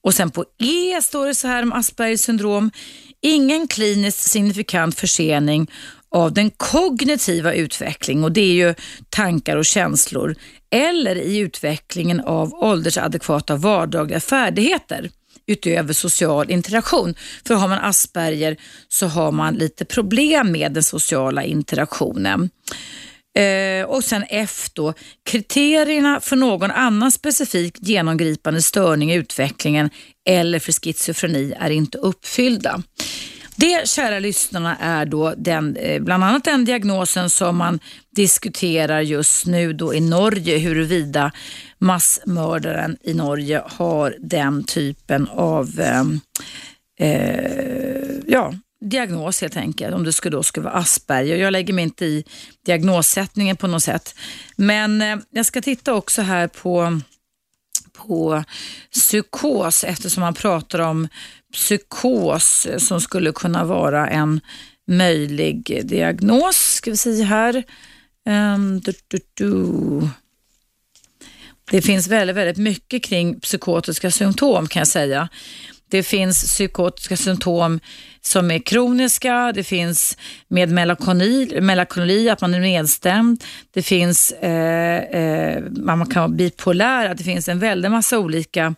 Och 0.03 0.15
sen 0.15 0.31
på 0.31 0.45
E 0.59 1.03
står 1.03 1.27
det 1.27 1.35
så 1.35 1.49
här 1.49 1.63
om 1.63 1.73
Aspergers 1.73 2.21
syndrom, 2.21 2.71
ingen 3.21 3.69
kliniskt 3.69 4.31
signifikant 4.31 4.99
försening 4.99 5.71
av 6.11 6.33
den 6.33 6.51
kognitiva 6.51 7.55
utvecklingen 7.55 8.25
och 8.25 8.33
det 8.33 8.41
är 8.41 8.53
ju 8.53 8.75
tankar 9.11 9.57
och 9.57 9.65
känslor 9.65 10.35
eller 10.71 11.17
i 11.17 11.39
utvecklingen 11.39 12.21
av 12.21 12.55
åldersadekvata 12.55 13.57
vardagliga 13.57 14.21
färdigheter 14.21 15.11
utöver 15.47 15.93
social 15.93 16.51
interaktion. 16.51 17.15
För 17.47 17.55
har 17.55 17.69
man 17.69 17.79
Asperger 17.79 18.57
så 18.89 19.07
har 19.07 19.33
man 19.33 19.55
lite 19.55 19.85
problem 19.85 20.53
med 20.53 20.73
den 20.73 20.83
sociala 20.83 21.45
interaktionen. 21.45 22.51
Eh, 23.39 23.85
och 23.85 24.05
sen 24.05 24.25
F 24.29 24.69
då, 24.73 24.95
kriterierna 25.31 26.21
för 26.21 26.37
någon 26.37 26.71
annan 26.71 27.13
specifik 27.13 27.77
genomgripande 27.81 28.63
störning 28.63 29.13
i 29.13 29.15
utvecklingen 29.15 29.91
eller 30.29 30.59
för 30.59 30.73
schizofreni 30.73 31.55
är 31.61 31.71
inte 31.71 31.99
uppfyllda. 31.99 32.83
Det, 33.61 33.89
kära 33.89 34.19
lyssnarna, 34.19 34.77
är 34.77 35.07
då 35.07 35.35
den, 35.37 35.77
eh, 35.77 36.03
bland 36.03 36.25
annat 36.25 36.45
den 36.45 36.65
diagnosen 36.65 37.31
som 37.31 37.57
man 37.57 37.81
diskuterar 38.17 39.01
just 39.01 39.47
nu 39.47 39.73
då 39.73 39.95
i 39.95 40.01
Norge, 40.01 40.59
huruvida 40.59 41.33
massmördaren 41.79 42.97
i 43.03 43.15
Norge 43.15 43.63
har 43.67 44.17
den 44.21 44.65
typen 44.65 45.29
av 45.29 45.81
eh, 45.81 46.05
eh, 47.09 48.19
ja, 48.27 48.55
diagnos 48.85 49.41
helt 49.41 49.57
enkelt, 49.57 49.95
om 49.95 50.05
det 50.05 50.13
skulle, 50.13 50.37
då 50.37 50.43
skulle 50.43 50.65
vara 50.65 50.75
Asperger. 50.75 51.37
Jag 51.37 51.53
lägger 51.53 51.75
mig 51.75 51.85
inte 51.85 52.05
i 52.05 52.25
diagnossättningen 52.67 53.57
på 53.57 53.67
något 53.67 53.83
sätt. 53.83 54.15
Men 54.57 55.03
eh, 55.03 55.17
jag 55.31 55.47
ska 55.47 55.63
titta 55.63 55.95
också 55.95 56.23
här 56.23 56.49
på, 56.49 57.01
på 57.93 58.45
psykos 58.93 59.85
eftersom 59.85 60.21
man 60.21 60.35
pratar 60.35 60.79
om 60.79 61.09
psykos 61.53 62.67
som 62.79 63.01
skulle 63.01 63.33
kunna 63.33 63.65
vara 63.65 64.09
en 64.09 64.41
möjlig 64.87 65.81
diagnos. 65.85 66.57
Ska 66.57 66.91
vi 66.91 66.97
se 66.97 67.23
här. 67.23 67.65
Um, 68.29 68.81
du, 68.81 68.93
du, 69.09 69.19
du. 69.35 70.09
Det 71.71 71.83
finns 71.83 72.09
väldigt, 72.09 72.37
väldigt 72.37 72.57
mycket 72.57 73.05
kring 73.05 73.41
psykotiska 73.41 74.11
symptom 74.11 74.69
kan 74.69 74.81
jag 74.81 74.89
säga. 74.89 75.29
Det 75.91 76.03
finns 76.03 76.43
psykotiska 76.43 77.17
symptom 77.17 77.81
som 78.21 78.51
är 78.51 78.59
kroniska, 78.59 79.53
det 79.55 79.65
finns 79.65 80.17
med 80.49 80.69
melakoni, 80.69 81.61
melakoni, 81.61 82.29
att 82.29 82.41
man 82.41 82.55
är 82.55 82.61
nedstämd, 82.61 83.45
det 83.71 83.83
finns 83.83 84.33
eh, 84.33 84.99
eh, 84.99 85.63
man 85.71 86.07
kan 86.07 86.23
vara 86.23 86.29
bipolär, 86.29 87.11
att 87.11 87.19
det 87.19 87.25
finns 87.25 87.49
en 87.49 87.59
väldig 87.59 87.91
massa 87.91 88.19
olika 88.19 88.75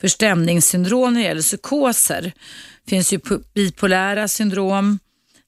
förstämningssyndrom 0.00 1.14
när 1.14 1.20
det 1.20 1.26
gäller 1.26 1.42
psykoser. 1.42 2.32
Det 2.84 2.90
finns 2.90 3.12
ju 3.12 3.20
bipolära 3.54 4.28
syndrom, 4.28 4.98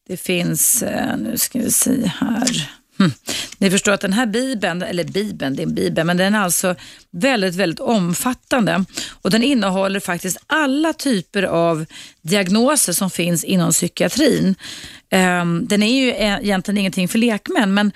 det 0.09 0.17
finns, 0.17 0.83
eh, 0.83 1.17
nu 1.17 1.37
ska 1.37 1.59
vi 1.59 1.71
se 1.71 2.11
här, 2.21 2.71
hm. 2.99 3.13
Ni 3.59 3.71
förstår 3.71 3.93
att 3.93 4.01
den 4.01 4.13
här 4.13 4.27
bibeln, 4.27 4.83
eller 4.83 5.05
bibeln, 5.05 5.57
det 5.57 5.63
är 5.63 5.67
en 5.67 5.75
bibel, 5.75 6.05
men 6.05 6.17
den 6.17 6.35
är 6.35 6.41
alltså 6.41 6.75
väldigt, 7.11 7.55
väldigt 7.55 7.81
omfattande 7.81 8.85
och 9.11 9.31
den 9.31 9.43
innehåller 9.43 10.01
faktiskt 10.01 10.39
alla 10.47 10.93
typer 10.93 11.43
av 11.43 11.87
diagnoser 12.23 12.93
som 12.93 13.11
finns 13.11 13.45
inom 13.45 13.71
psykiatrin. 13.71 14.55
Um, 15.43 15.67
den 15.67 15.83
är 15.83 16.01
ju 16.01 16.09
e- 16.09 16.39
egentligen 16.43 16.79
ingenting 16.79 17.09
för 17.09 17.19
lekmän, 17.19 17.75
men 17.75 17.93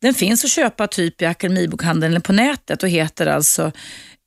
den 0.00 0.14
finns 0.14 0.44
att 0.44 0.50
köpa 0.50 0.86
typ 0.86 1.22
i 1.22 1.26
Akademibokhandeln 1.26 2.12
eller 2.12 2.20
på 2.20 2.32
nätet 2.32 2.82
och 2.82 2.88
heter 2.88 3.26
alltså 3.26 3.72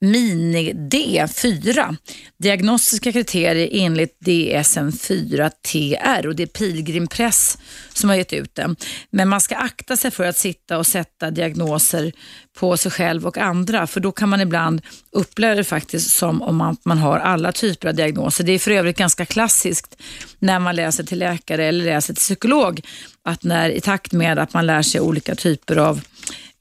Mini-D4. 0.04 1.98
Diagnostiska 2.40 3.12
kriterier 3.12 3.70
enligt 3.72 4.18
DSM-4-TR 4.20 6.28
och 6.28 6.36
det 6.36 6.44
är 6.44 6.48
Pilgrimpress 6.48 7.58
som 7.94 8.10
har 8.10 8.18
gett 8.18 8.34
ut 8.34 8.56
den. 8.56 8.76
Men 9.10 9.30
man 9.30 9.42
ska 9.42 9.56
akta 9.56 9.98
sig 9.98 10.12
för 10.12 10.24
att 10.24 10.38
sitta 10.38 10.78
och 10.78 10.88
sätta 10.88 11.32
diagnoser 11.32 12.12
på 12.60 12.78
sig 12.78 12.92
själv 12.92 13.28
och 13.28 13.38
andra 13.38 13.88
för 13.88 14.00
då 14.00 14.12
kan 14.12 14.30
man 14.30 14.42
ibland 14.42 14.82
uppleva 15.12 15.56
det 15.56 15.64
faktiskt 15.64 16.12
som 16.12 16.42
om 16.42 16.56
man, 16.56 16.78
man 16.84 16.98
har 16.98 17.20
alla 17.20 17.52
typer 17.52 17.88
av 17.88 17.96
diagnoser. 17.96 18.44
Det 18.44 18.52
är 18.52 18.60
för 18.60 18.72
övrigt 18.72 18.98
ganska 18.98 19.26
klassiskt 19.26 20.02
när 20.40 20.60
man 20.60 20.76
läser 20.76 21.04
till 21.04 21.20
läkare 21.20 21.66
eller 21.66 21.86
läser 21.86 22.14
till 22.14 22.22
psykolog 22.22 22.82
att 23.24 23.44
när 23.44 23.70
i 23.70 23.82
takt 23.82 24.12
med 24.12 24.40
att 24.40 24.54
man 24.54 24.66
lär 24.66 24.82
sig 24.82 25.02
olika 25.02 25.36
typer 25.36 25.76
av 25.76 26.02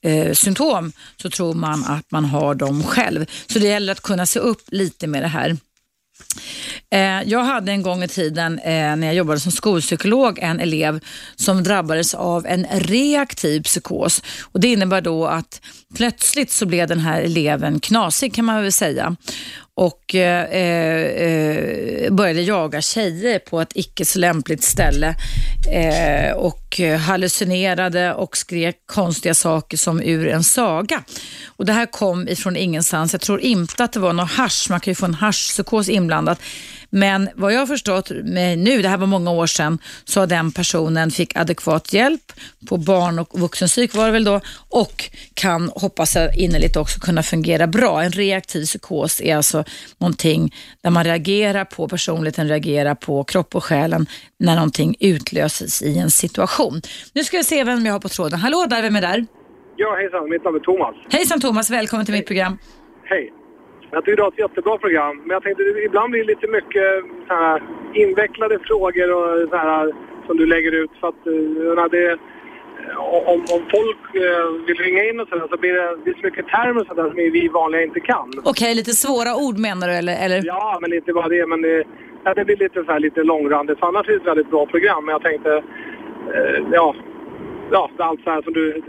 eh, 0.02 0.32
symptom 0.32 0.92
så 1.16 1.30
tror 1.30 1.54
man 1.54 1.84
att 1.84 2.10
man 2.10 2.24
har 2.24 2.54
dem 2.54 2.82
själv. 2.82 3.26
Så 3.46 3.58
det 3.58 3.66
gäller 3.66 3.92
att 3.92 4.00
kunna 4.00 4.26
se 4.26 4.38
upp 4.40 4.62
lite 4.66 5.06
med 5.06 5.22
det 5.22 5.28
här. 5.28 5.56
Eh, 6.90 7.22
jag 7.22 7.44
hade 7.44 7.72
en 7.72 7.82
gång 7.82 8.02
i 8.02 8.08
tiden 8.08 8.58
eh, 8.58 8.96
när 8.96 9.06
jag 9.06 9.14
jobbade 9.14 9.40
som 9.40 9.52
skolpsykolog 9.52 10.38
en 10.38 10.60
elev 10.60 11.00
som 11.36 11.62
drabbades 11.62 12.14
av 12.14 12.46
en 12.46 12.66
reaktiv 12.72 13.62
psykos. 13.62 14.22
Och 14.42 14.60
Det 14.60 14.68
innebär 14.68 15.00
då 15.00 15.26
att 15.26 15.60
plötsligt 15.94 16.50
så 16.50 16.66
blev 16.66 16.88
den 16.88 17.00
här 17.00 17.22
eleven 17.22 17.80
knasig 17.80 18.34
kan 18.34 18.44
man 18.44 18.62
väl 18.62 18.72
säga 18.72 19.16
och 19.74 20.14
eh, 20.14 20.44
eh, 20.44 21.06
eh, 21.28 22.12
började 22.12 22.42
jaga 22.42 22.80
tjejer 22.80 23.38
på 23.38 23.60
ett 23.60 23.72
icke 23.74 24.04
så 24.04 24.18
lämpligt 24.18 24.64
ställe 24.64 25.16
eh, 25.72 26.36
och 26.36 26.80
hallucinerade 27.06 28.14
och 28.14 28.36
skrek 28.36 28.76
konstiga 28.86 29.34
saker 29.34 29.76
som 29.76 30.02
ur 30.02 30.28
en 30.28 30.44
saga. 30.44 31.02
Och 31.46 31.66
Det 31.66 31.72
här 31.72 31.86
kom 31.86 32.28
ifrån 32.28 32.56
ingenstans. 32.56 33.12
Jag 33.12 33.20
tror 33.20 33.40
inte 33.40 33.84
att 33.84 33.92
det 33.92 34.00
var 34.00 34.12
någon 34.12 34.26
hash, 34.26 34.70
man 34.70 34.80
kan 34.80 34.90
ju 34.90 34.94
få 34.94 35.06
en 35.06 35.14
haschpsykos 35.14 35.88
inblandat. 35.88 36.40
Men 36.94 37.28
vad 37.34 37.52
jag 37.52 37.58
har 37.58 37.66
förstått 37.66 38.10
nu, 38.56 38.82
det 38.82 38.88
här 38.88 38.98
var 38.98 39.06
många 39.06 39.30
år 39.30 39.46
sedan, 39.46 39.78
så 40.04 40.20
har 40.20 40.26
den 40.26 40.52
personen 40.52 41.10
fick 41.10 41.36
adekvat 41.36 41.92
hjälp 41.92 42.32
på 42.68 42.76
barn 42.76 43.18
och 43.18 43.40
vuxenpsyk 43.40 43.94
var 43.94 44.06
det 44.06 44.12
väl 44.12 44.24
då 44.24 44.40
och 44.70 45.10
kan, 45.34 45.68
hoppas 45.74 46.16
jag 46.16 46.36
innerligt 46.36 46.76
också, 46.76 47.00
kunna 47.00 47.22
fungera 47.22 47.66
bra. 47.66 48.02
En 48.02 48.10
reaktiv 48.10 48.64
psykos 48.64 49.20
är 49.20 49.36
alltså 49.36 49.64
någonting 49.98 50.54
där 50.82 50.90
man 50.90 51.04
reagerar 51.04 51.64
på 51.64 51.88
personligheten, 51.88 52.48
reagerar 52.48 52.94
på 52.94 53.24
kropp 53.24 53.54
och 53.54 53.64
själen 53.64 54.06
när 54.38 54.54
någonting 54.54 54.96
utlöses 55.00 55.82
i 55.82 55.98
en 55.98 56.10
situation. 56.10 56.80
Nu 57.14 57.24
ska 57.24 57.36
vi 57.36 57.44
se 57.44 57.64
vem 57.64 57.86
jag 57.86 57.92
har 57.92 58.00
på 58.00 58.08
tråden. 58.08 58.38
Hallå 58.38 58.66
där, 58.70 58.82
vem 58.82 58.96
är 58.96 59.00
där? 59.00 59.26
Ja, 59.76 59.96
hejsan. 59.96 60.30
Mitt 60.30 60.44
namn 60.44 60.56
är 60.56 60.60
Thomas. 60.60 60.94
Hejsan 61.10 61.40
Thomas, 61.40 61.70
välkommen 61.70 62.06
till 62.06 62.14
Hej. 62.14 62.20
mitt 62.20 62.26
program. 62.26 62.58
Hej. 63.04 63.32
Jag 63.94 64.04
tycker 64.04 64.16
du 64.16 64.22
har 64.22 64.28
ett 64.28 64.38
jättebra 64.38 64.78
program, 64.78 65.16
men 65.24 65.30
jag 65.30 65.42
tänkte 65.42 65.62
ibland 65.62 66.10
blir 66.10 66.20
det 66.24 66.32
lite 66.34 66.48
mycket 66.48 66.88
så 67.28 67.34
här, 67.34 67.62
invecklade 67.94 68.58
frågor 68.58 69.08
och 69.18 69.48
så 69.50 69.56
här, 69.56 69.92
som 70.26 70.36
du 70.36 70.46
lägger 70.46 70.72
ut. 70.72 70.90
För 71.00 71.08
att, 71.08 71.26
uh, 71.26 71.84
det, 71.90 72.18
om, 73.32 73.40
om 73.56 73.62
folk 73.76 74.02
uh, 74.14 74.66
vill 74.66 74.76
ringa 74.76 75.04
in 75.04 75.20
och 75.20 75.28
sådär 75.28 75.46
så 75.50 75.56
blir 75.56 75.72
det, 75.72 75.96
det 76.04 76.10
är 76.10 76.14
så 76.14 76.26
mycket 76.26 76.46
termer 76.46 76.84
sådär 76.84 77.08
som 77.08 77.16
vi 77.16 77.48
vanliga 77.48 77.82
inte 77.82 78.00
kan. 78.00 78.28
Okej, 78.28 78.50
okay, 78.50 78.74
lite 78.74 78.90
svåra 78.90 79.32
ord 79.46 79.58
menar 79.58 79.88
du 79.88 79.94
eller? 79.94 80.16
eller? 80.24 80.40
Ja, 80.44 80.78
men 80.80 80.92
inte 80.92 81.12
bara 81.12 81.28
det. 81.28 81.46
Men 81.46 81.62
det, 81.62 81.84
ja, 82.24 82.34
det 82.34 82.44
blir 82.44 82.56
lite, 82.56 82.84
så 82.84 82.92
här, 82.92 83.00
lite 83.00 83.22
långrandigt. 83.22 83.78
Annars 83.80 84.08
är 84.08 84.12
det 84.12 84.18
ett 84.18 84.26
väldigt 84.26 84.50
bra 84.50 84.66
program, 84.66 85.04
men 85.04 85.12
jag 85.12 85.22
tänkte... 85.22 85.50
Uh, 85.50 86.58
ja, 86.72 86.94
ja, 87.70 87.90
allt 87.98 88.20
så 88.24 88.30
här 88.30 88.42
som 88.42 88.52
du 88.52 88.82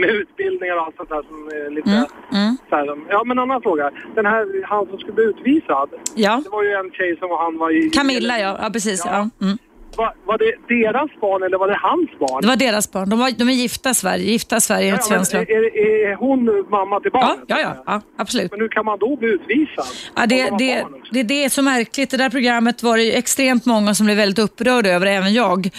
med 0.00 0.10
utbildningar 0.10 0.76
och 0.76 0.82
allt 0.82 0.96
sånt 0.96 1.08
där 1.08 1.22
som 1.22 1.36
är 1.46 1.70
lite... 1.70 1.90
Mm. 1.90 2.04
Mm. 2.32 2.56
Så 2.68 2.76
här, 2.76 2.86
ja, 3.08 3.24
men 3.24 3.38
en 3.38 3.42
annan 3.42 3.62
fråga. 3.62 3.90
Den 4.14 4.26
här, 4.26 4.62
han 4.64 4.86
som 4.86 4.98
skulle 4.98 5.12
bli 5.12 5.24
utvisad. 5.24 5.88
Ja. 6.14 6.40
Det 6.44 6.50
var 6.50 6.62
ju 6.62 6.72
en 6.72 6.90
tjej 6.90 7.16
som 7.18 7.30
han 7.30 7.58
var 7.58 7.70
i... 7.70 7.90
Camilla, 7.90 8.38
ja. 8.38 8.58
Ja, 8.62 8.70
precis. 8.70 9.02
Ja. 9.04 9.10
ja. 9.12 9.46
Mm. 9.46 9.58
Var, 9.96 10.14
var, 10.24 10.38
det 10.38 10.74
deras 10.74 11.10
barn 11.20 11.42
eller 11.42 11.58
var 11.58 11.68
det 11.68 11.78
hans 11.82 12.10
barn? 12.18 12.42
Det 12.42 12.48
var 12.48 12.56
deras 12.56 12.92
barn. 12.92 13.10
De, 13.10 13.18
var, 13.18 13.30
de 13.30 13.48
är 13.48 13.52
gifta 13.52 13.90
i 13.90 13.94
Sverige, 13.94 14.24
gifta 14.24 14.56
i 14.56 14.60
Sverige 14.60 14.88
ja, 14.88 14.98
svensk 14.98 15.32
lag. 15.32 15.50
Är, 15.50 15.76
är, 15.76 16.14
hon 16.14 16.66
mamma 16.70 17.00
till 17.00 17.10
barnet? 17.10 17.44
Ja, 17.46 17.60
ja, 17.60 17.74
ja, 17.76 17.82
ja, 17.86 18.00
absolut. 18.16 18.50
Men 18.50 18.60
hur 18.60 18.68
kan 18.68 18.84
man 18.84 18.98
då 18.98 19.16
bli 19.16 19.28
utvisad? 19.28 19.84
Ja, 20.16 20.26
det, 20.26 20.50
det, 20.58 20.86
det, 21.10 21.22
det 21.22 21.44
är 21.44 21.48
så 21.48 21.62
märkligt. 21.62 22.10
Det 22.10 22.16
där 22.16 22.30
programmet 22.30 22.82
var 22.82 22.96
det 22.96 23.16
extremt 23.16 23.66
många 23.66 23.94
som 23.94 24.06
blev 24.06 24.16
väldigt 24.16 24.38
upprörda 24.38 24.90
över, 24.90 25.06
även 25.06 25.32
jag. 25.32 25.70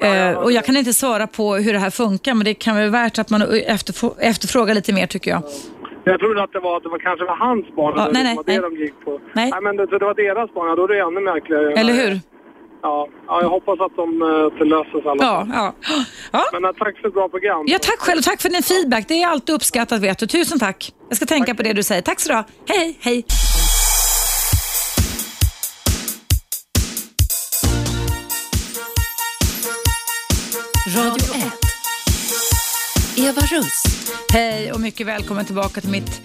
Eh, 0.00 0.38
och 0.38 0.52
jag 0.52 0.64
kan 0.64 0.76
inte 0.76 0.92
svara 0.92 1.26
på 1.26 1.54
hur 1.54 1.72
det 1.72 1.78
här 1.78 1.90
funkar, 1.90 2.34
men 2.34 2.44
det 2.44 2.54
kan 2.54 2.76
vara 2.76 2.88
värt 2.88 3.18
att 3.18 3.30
man 3.30 3.42
efterfrågar 4.18 4.74
lite 4.74 4.92
mer 4.92 5.06
tycker 5.06 5.30
jag. 5.30 5.42
Jag 6.04 6.20
trodde 6.20 6.42
att 6.42 6.52
det 6.52 6.60
var, 6.60 6.76
att 6.76 6.82
det 6.82 6.88
var 6.88 6.98
kanske 6.98 7.24
var 7.24 7.36
hans 7.36 7.66
barn. 7.76 7.94
Ja, 7.96 8.08
nej, 8.12 8.24
nej, 8.24 8.38
det 8.46 8.52
det 8.52 8.60
de 8.60 8.76
gick 8.76 9.04
på. 9.04 9.20
Nej. 9.32 9.50
nej 9.50 9.60
men 9.62 9.76
det, 9.76 9.86
det 9.86 10.04
var 10.04 10.14
deras 10.14 10.54
barn, 10.54 10.68
ja, 10.68 10.76
då 10.76 10.84
är 10.84 10.88
det 10.88 11.00
ännu 11.00 11.20
märkligare. 11.20 11.72
Eller 11.72 11.92
hur? 11.92 12.20
Ja, 12.82 13.08
ja, 13.26 13.42
jag 13.42 13.48
hoppas 13.48 13.80
att 13.80 13.96
de 13.96 14.22
uh, 14.22 14.66
löses 14.66 15.06
alla 15.06 15.24
ja, 15.24 15.46
ja. 15.52 15.74
ja. 16.32 16.44
Men 16.52 16.64
uh, 16.64 16.70
tack 16.78 16.98
för 16.98 17.08
ett 17.08 17.14
bra 17.14 17.28
program. 17.28 17.64
Ja, 17.66 17.78
tack 17.78 17.98
själv. 17.98 18.22
Tack 18.22 18.40
för 18.42 18.48
din 18.48 18.62
feedback. 18.62 19.08
Det 19.08 19.22
är 19.22 19.28
alltid 19.28 19.54
uppskattat, 19.54 20.00
vet 20.02 20.18
du. 20.18 20.26
Tusen 20.26 20.58
tack. 20.58 20.92
Jag 21.08 21.16
ska 21.16 21.26
tänka 21.26 21.46
tack. 21.46 21.56
på 21.56 21.62
det 21.62 21.72
du 21.72 21.82
säger. 21.82 22.02
Tack 22.02 22.20
så 22.20 22.28
du. 22.32 22.44
Hej, 22.74 22.98
hej. 23.00 23.24
Radio 30.96 31.34
1. 31.34 31.52
Eva 33.16 33.40
Russ. 33.40 33.82
Hej 34.32 34.72
och 34.72 34.80
mycket 34.80 35.06
välkommen 35.06 35.44
tillbaka 35.44 35.80
till 35.80 35.90
mitt 35.90 36.22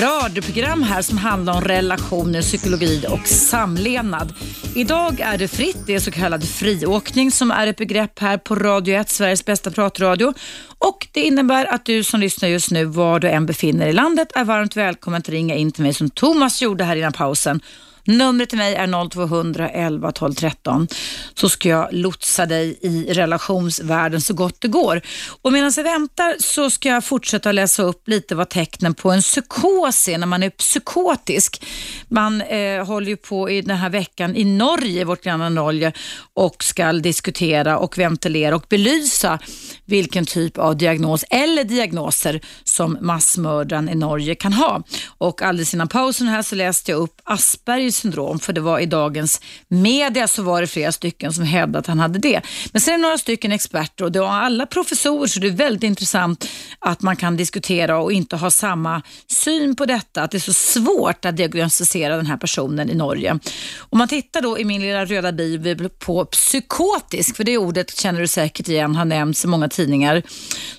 radioprogram 0.00 0.82
här 0.82 1.02
som 1.02 1.18
handlar 1.18 1.56
om 1.56 1.60
relationer, 1.60 2.42
psykologi 2.42 3.04
och 3.08 3.26
samlevnad. 3.26 4.34
Idag 4.74 5.20
är 5.20 5.38
det 5.38 5.48
fritt, 5.48 5.76
det 5.86 5.94
är 5.94 6.00
så 6.00 6.10
kallad 6.10 6.44
friåkning 6.44 7.30
som 7.30 7.50
är 7.50 7.66
ett 7.66 7.76
begrepp 7.76 8.18
här 8.18 8.38
på 8.38 8.54
Radio 8.54 8.94
1, 8.94 9.08
Sveriges 9.10 9.44
bästa 9.44 9.70
pratradio. 9.70 10.34
Och 10.78 11.08
det 11.12 11.20
innebär 11.20 11.66
att 11.66 11.84
du 11.84 12.04
som 12.04 12.20
lyssnar 12.20 12.48
just 12.48 12.70
nu, 12.70 12.84
var 12.84 13.20
du 13.20 13.28
än 13.28 13.46
befinner 13.46 13.80
dig 13.80 13.88
i 13.88 13.92
landet, 13.92 14.28
är 14.34 14.44
varmt 14.44 14.76
välkommen 14.76 15.18
att 15.18 15.28
ringa 15.28 15.54
in 15.54 15.72
till 15.72 15.82
mig 15.82 15.94
som 15.94 16.10
Thomas 16.10 16.62
gjorde 16.62 16.84
här 16.84 16.96
innan 16.96 17.12
pausen 17.12 17.60
Numret 18.08 18.48
till 18.48 18.58
mig 18.58 18.74
är 18.74 19.08
0200 19.10 20.12
12 20.12 20.34
13 20.34 20.88
så 21.34 21.48
ska 21.48 21.68
jag 21.68 21.88
lotsa 21.92 22.46
dig 22.46 22.78
i 22.80 23.12
relationsvärlden 23.12 24.20
så 24.20 24.34
gott 24.34 24.60
det 24.60 24.68
går. 24.68 25.00
Och 25.42 25.52
medan 25.52 25.72
jag 25.76 25.84
väntar 25.84 26.36
så 26.38 26.70
ska 26.70 26.88
jag 26.88 27.04
fortsätta 27.04 27.52
läsa 27.52 27.82
upp 27.82 28.08
lite 28.08 28.34
vad 28.34 28.48
tecknen 28.48 28.94
på 28.94 29.10
en 29.10 29.20
psykos 29.20 30.08
är 30.08 30.18
när 30.18 30.26
man 30.26 30.42
är 30.42 30.50
psykotisk. 30.50 31.66
Man 32.08 32.40
eh, 32.40 32.86
håller 32.86 33.08
ju 33.08 33.16
på 33.16 33.50
i 33.50 33.62
den 33.62 33.76
här 33.76 33.90
veckan 33.90 34.36
i 34.36 34.44
Norge, 34.44 35.04
vårt 35.04 35.22
grannland 35.22 35.54
Norge 35.54 35.92
och 36.34 36.64
ska 36.64 36.92
diskutera 36.92 37.78
och 37.78 37.98
ventilera 37.98 38.56
och 38.56 38.66
belysa 38.68 39.38
vilken 39.84 40.26
typ 40.26 40.58
av 40.58 40.76
diagnos 40.76 41.24
eller 41.30 41.64
diagnoser 41.64 42.40
som 42.64 42.98
massmördaren 43.00 43.88
i 43.88 43.94
Norge 43.94 44.34
kan 44.34 44.52
ha. 44.52 44.82
Och 45.18 45.42
alldeles 45.42 45.74
innan 45.74 45.88
pausen 45.88 46.28
här 46.28 46.42
så 46.42 46.54
läste 46.54 46.90
jag 46.90 47.00
upp 47.00 47.20
Aspergers 47.24 47.97
syndrom, 47.98 48.38
för 48.38 48.52
det 48.52 48.60
var 48.60 48.78
i 48.78 48.86
dagens 48.86 49.40
media 49.68 50.28
så 50.28 50.42
var 50.42 50.60
det 50.60 50.66
flera 50.66 50.92
stycken 50.92 51.32
som 51.32 51.44
hävdade 51.44 51.78
att 51.78 51.86
han 51.86 51.98
hade 51.98 52.18
det. 52.18 52.40
Men 52.72 52.80
sen 52.80 52.94
är 52.94 52.98
det 52.98 53.02
några 53.02 53.18
stycken 53.18 53.52
experter 53.52 54.04
och 54.04 54.12
det 54.12 54.20
var 54.20 54.28
alla 54.28 54.66
professorer 54.66 55.26
så 55.26 55.40
det 55.40 55.46
är 55.46 55.50
väldigt 55.50 55.82
intressant 55.82 56.48
att 56.78 57.02
man 57.02 57.16
kan 57.16 57.36
diskutera 57.36 57.98
och 57.98 58.12
inte 58.12 58.36
ha 58.36 58.50
samma 58.50 59.02
syn 59.26 59.76
på 59.76 59.86
detta, 59.86 60.22
att 60.22 60.30
det 60.30 60.36
är 60.36 60.40
så 60.40 60.52
svårt 60.52 61.24
att 61.24 61.36
diagnostisera 61.36 62.16
den 62.16 62.26
här 62.26 62.36
personen 62.36 62.90
i 62.90 62.94
Norge. 62.94 63.38
Om 63.78 63.98
man 63.98 64.08
tittar 64.08 64.42
då 64.42 64.58
i 64.58 64.64
min 64.64 64.80
lilla 64.80 65.04
röda 65.04 65.32
bibel 65.32 65.88
på 65.88 66.24
psykotisk, 66.24 67.36
för 67.36 67.44
det 67.44 67.58
ordet 67.58 67.96
känner 67.96 68.20
du 68.20 68.26
säkert 68.26 68.68
igen, 68.68 68.96
har 68.96 69.04
nämnts 69.04 69.44
i 69.44 69.48
många 69.48 69.68
tidningar, 69.68 70.22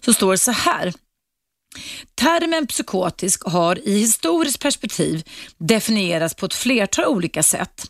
så 0.05 0.13
står 0.13 0.31
det 0.31 0.37
så 0.37 0.51
här. 0.51 0.93
Termen 2.15 2.67
psykotisk 2.67 3.43
har 3.43 3.87
i 3.87 3.99
historiskt 3.99 4.59
perspektiv 4.59 5.23
definierats 5.57 6.35
på 6.35 6.45
ett 6.45 6.53
flertal 6.53 7.05
olika 7.05 7.43
sätt. 7.43 7.85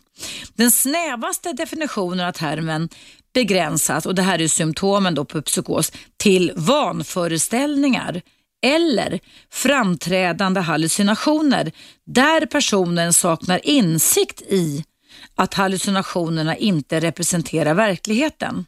Den 0.54 0.70
snävaste 0.70 1.52
definitionen 1.52 2.26
av 2.26 2.32
termen 2.32 2.88
begränsas, 3.34 4.06
och 4.06 4.14
det 4.14 4.22
här 4.22 4.40
är 4.40 4.48
symptomen 4.48 5.14
då 5.14 5.24
på 5.24 5.42
psykos, 5.42 5.92
till 6.16 6.52
vanföreställningar 6.56 8.22
eller 8.66 9.20
framträdande 9.50 10.60
hallucinationer 10.60 11.72
där 12.06 12.46
personen 12.46 13.12
saknar 13.12 13.66
insikt 13.66 14.40
i 14.40 14.84
att 15.34 15.54
hallucinationerna 15.54 16.56
inte 16.56 17.00
representerar 17.00 17.74
verkligheten. 17.74 18.66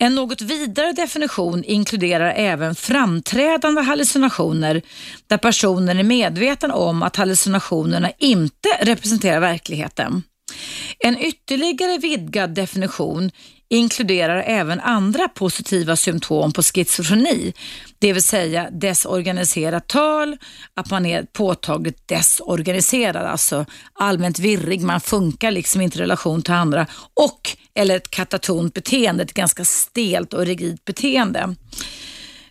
En 0.00 0.14
något 0.14 0.40
vidare 0.40 0.92
definition 0.92 1.64
inkluderar 1.64 2.32
även 2.36 2.74
framträdande 2.74 3.80
hallucinationer 3.80 4.82
där 5.26 5.36
personen 5.38 5.98
är 5.98 6.02
medveten 6.02 6.70
om 6.70 7.02
att 7.02 7.16
hallucinationerna 7.16 8.10
inte 8.18 8.68
representerar 8.80 9.40
verkligheten. 9.40 10.22
En 10.98 11.18
ytterligare 11.18 11.98
vidgad 11.98 12.54
definition 12.54 13.30
inkluderar 13.70 14.42
även 14.46 14.80
andra 14.80 15.28
positiva 15.28 15.96
symptom 15.96 16.52
på 16.52 16.62
schizofreni, 16.62 17.52
det 17.98 18.12
vill 18.12 18.22
säga 18.22 18.68
desorganiserat 18.70 19.88
tal, 19.88 20.36
att 20.74 20.90
man 20.90 21.06
är 21.06 21.22
påtagligt 21.22 22.08
desorganiserad, 22.08 23.26
alltså 23.26 23.66
allmänt 23.92 24.38
virrig, 24.38 24.80
man 24.80 25.00
funkar 25.00 25.50
liksom 25.50 25.80
inte 25.80 25.98
i 25.98 26.02
relation 26.02 26.42
till 26.42 26.54
andra 26.54 26.86
och 27.14 27.56
eller 27.78 27.96
ett 27.96 28.10
katatont 28.10 28.74
beteende, 28.74 29.22
ett 29.22 29.34
ganska 29.34 29.64
stelt 29.64 30.32
och 30.32 30.46
rigidt 30.46 30.84
beteende. 30.84 31.54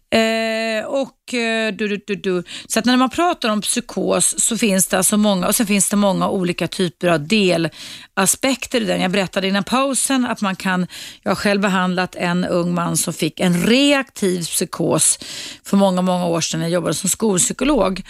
Eh, 0.10 0.86
och 0.86 1.34
eh, 1.34 1.74
du, 1.74 1.98
du, 1.98 2.16
du, 2.16 2.44
Så 2.68 2.80
att 2.80 2.86
när 2.86 2.98
man 2.98 3.10
pratar 3.10 3.50
om 3.50 3.62
psykos 3.62 4.36
så 4.38 4.58
finns 4.58 4.88
det 4.88 4.98
alltså 4.98 5.18
många, 5.18 5.48
och 5.48 5.56
sen 5.56 5.68
finns 5.68 5.90
det 5.90 5.96
många 5.96 6.30
olika 6.30 6.68
typer 6.68 7.08
av 7.08 7.28
delaspekter 7.28 8.82
i 8.82 8.86
den. 8.86 9.02
Jag 9.02 9.12
berättade 9.12 9.48
innan 9.48 9.64
pausen 9.64 10.26
att 10.26 10.42
man 10.42 10.56
kan, 10.56 10.88
jag 11.24 11.32
har 11.32 11.36
själv 11.36 11.62
behandlat 11.62 12.16
en 12.16 12.46
ung 12.46 12.74
man 12.74 12.98
som 12.98 13.14
fick 13.14 13.40
en 13.40 13.66
reaktiv 13.66 14.44
psykos 14.44 15.20
för 15.64 15.78
många, 15.78 16.02
många 16.02 16.26
år 16.26 16.42
sedan. 16.42 16.62
Jag 16.62 16.70
jobbade 16.70 16.94
som 16.94 17.10
skolpsykolog 17.10 18.04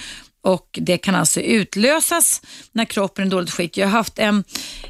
och 0.47 0.79
det 0.81 0.97
kan 0.97 1.15
alltså 1.15 1.41
utlösas 1.41 2.41
när 2.71 2.85
kroppen 2.85 3.23
är 3.23 3.27
i 3.27 3.29
dåligt 3.29 3.51
skick. 3.51 3.77
Jag 3.77 3.87
har 3.87 3.91
haft 3.91 4.19
en, 4.19 4.43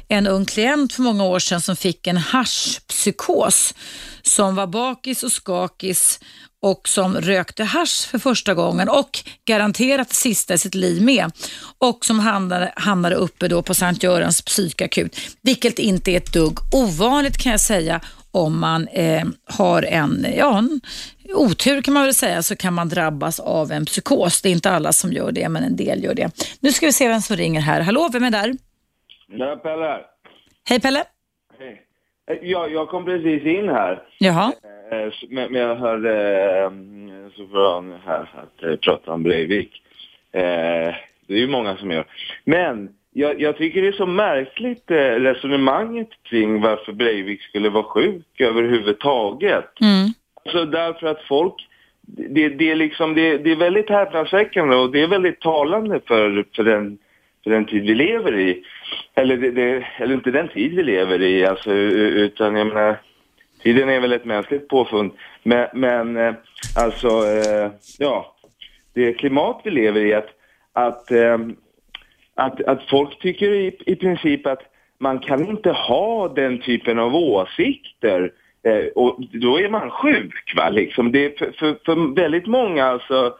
en 0.08 0.26
ung 0.26 0.44
klient 0.44 0.92
för 0.92 1.02
många 1.02 1.24
år 1.24 1.38
sedan 1.38 1.60
som 1.60 1.76
fick 1.76 2.06
en 2.06 2.16
haschpsykos 2.16 3.74
som 4.22 4.54
var 4.54 4.66
bakis 4.66 5.22
och 5.22 5.32
skakis 5.32 6.20
och 6.62 6.88
som 6.88 7.16
rökte 7.16 7.64
hash 7.64 8.08
för 8.08 8.18
första 8.18 8.54
gången 8.54 8.88
och 8.88 9.18
garanterat 9.44 10.14
sista 10.14 10.54
i 10.54 10.58
sitt 10.58 10.74
liv 10.74 11.02
med 11.02 11.32
och 11.78 12.04
som 12.04 12.18
hamnade, 12.20 12.72
hamnade 12.76 13.16
uppe 13.16 13.48
då 13.48 13.62
på 13.62 13.74
Sankt 13.74 14.02
Görans 14.02 14.42
psykakut, 14.42 15.16
vilket 15.42 15.78
inte 15.78 16.10
är 16.10 16.16
ett 16.16 16.32
dugg 16.32 16.58
ovanligt 16.72 17.38
kan 17.38 17.52
jag 17.52 17.60
säga 17.60 18.00
om 18.44 18.60
man 18.60 18.88
eh, 18.88 19.22
har 19.58 19.82
en, 19.82 20.26
ja, 20.36 20.58
en 20.58 20.80
otur 21.34 21.82
kan 21.82 21.94
man 21.94 22.02
väl 22.02 22.14
säga 22.14 22.42
så 22.42 22.56
kan 22.56 22.74
man 22.74 22.88
drabbas 22.88 23.40
av 23.40 23.72
en 23.72 23.84
psykos. 23.84 24.42
Det 24.42 24.48
är 24.48 24.52
inte 24.52 24.70
alla 24.70 24.92
som 24.92 25.12
gör 25.12 25.32
det 25.32 25.48
men 25.48 25.62
en 25.64 25.76
del 25.76 26.04
gör 26.04 26.14
det. 26.14 26.30
Nu 26.60 26.72
ska 26.72 26.86
vi 26.86 26.92
se 26.92 27.08
vem 27.08 27.20
som 27.20 27.36
ringer 27.36 27.60
här. 27.60 27.80
Hallå, 27.80 28.08
vem 28.12 28.24
är 28.24 28.30
där? 28.30 28.54
Det 29.28 29.44
är 29.44 29.56
Pelle. 29.56 30.00
Hej 30.68 30.80
Pelle. 30.80 31.04
Hej. 31.58 31.82
Eh, 32.30 32.36
Ja, 32.42 32.68
jag 32.68 32.88
kom 32.88 33.04
precis 33.04 33.46
in 33.46 33.68
här. 33.68 34.02
Jaha. 34.18 34.52
Eh, 34.92 35.12
Men 35.30 35.52
men 35.52 35.62
jag 35.62 35.76
hörde 35.76 36.12
eh, 36.62 36.70
Sofran 37.36 37.94
här 38.06 38.20
att 38.42 38.80
prata 38.80 39.12
om 39.12 39.22
Breivik. 39.22 39.82
Det 40.32 41.34
är 41.34 41.38
ju 41.38 41.48
många 41.48 41.76
som 41.76 41.90
gör. 41.90 42.06
Men 42.44 42.88
jag, 43.18 43.40
jag 43.40 43.56
tycker 43.56 43.82
det 43.82 43.88
är 43.88 43.92
så 43.92 44.06
märkligt 44.06 44.90
eh, 44.90 44.96
resonemanget 44.96 46.08
kring 46.22 46.60
varför 46.60 46.92
Breivik 46.92 47.42
skulle 47.42 47.68
vara 47.68 47.84
sjuk 47.84 48.40
överhuvudtaget. 48.40 49.80
Mm. 49.80 50.08
Alltså 50.44 50.64
därför 50.64 51.06
att 51.06 51.22
folk, 51.22 51.54
det, 52.06 52.48
det, 52.48 52.70
är 52.70 52.76
liksom, 52.76 53.14
det, 53.14 53.38
det 53.38 53.52
är 53.52 53.56
väldigt 53.56 53.90
häpnadsväckande 53.90 54.76
och 54.76 54.92
det 54.92 55.02
är 55.02 55.06
väldigt 55.06 55.40
talande 55.40 56.00
för, 56.06 56.44
för, 56.56 56.64
den, 56.64 56.98
för 57.44 57.50
den 57.50 57.64
tid 57.64 57.82
vi 57.82 57.94
lever 57.94 58.38
i. 58.38 58.64
Eller, 59.14 59.36
det, 59.36 59.50
det, 59.50 59.86
eller 59.98 60.14
inte 60.14 60.30
den 60.30 60.48
tid 60.48 60.76
vi 60.76 60.82
lever 60.82 61.22
i, 61.22 61.46
alltså, 61.46 61.72
utan 61.72 62.56
jag 62.56 62.66
menar, 62.66 62.96
tiden 63.62 63.88
är 63.88 64.00
väl 64.00 64.12
ett 64.12 64.24
mänskligt 64.24 64.68
påfund. 64.68 65.12
Men, 65.42 65.68
men 65.74 66.16
eh, 66.16 66.34
alltså, 66.76 67.08
eh, 67.08 67.70
ja, 67.98 68.36
det 68.94 69.12
klimat 69.12 69.60
vi 69.64 69.70
lever 69.70 70.00
i, 70.00 70.14
att, 70.14 70.28
att, 70.72 71.10
att, 72.38 72.62
att 72.62 72.82
folk 72.90 73.18
tycker 73.18 73.50
i, 73.50 73.76
i 73.86 73.96
princip 73.96 74.46
att 74.46 74.62
man 74.98 75.18
kan 75.18 75.48
inte 75.48 75.70
ha 75.70 76.28
den 76.28 76.60
typen 76.60 76.98
av 76.98 77.16
åsikter 77.16 78.32
eh, 78.66 78.86
och 78.94 79.16
då 79.32 79.60
är 79.60 79.68
man 79.68 79.90
sjuk 79.90 80.52
va 80.56 80.68
liksom. 80.68 81.12
Det, 81.12 81.24
är 81.24 81.38
för, 81.38 81.52
för, 81.58 81.78
för 81.84 82.14
väldigt 82.14 82.46
många 82.46 82.84
alltså 82.84 83.34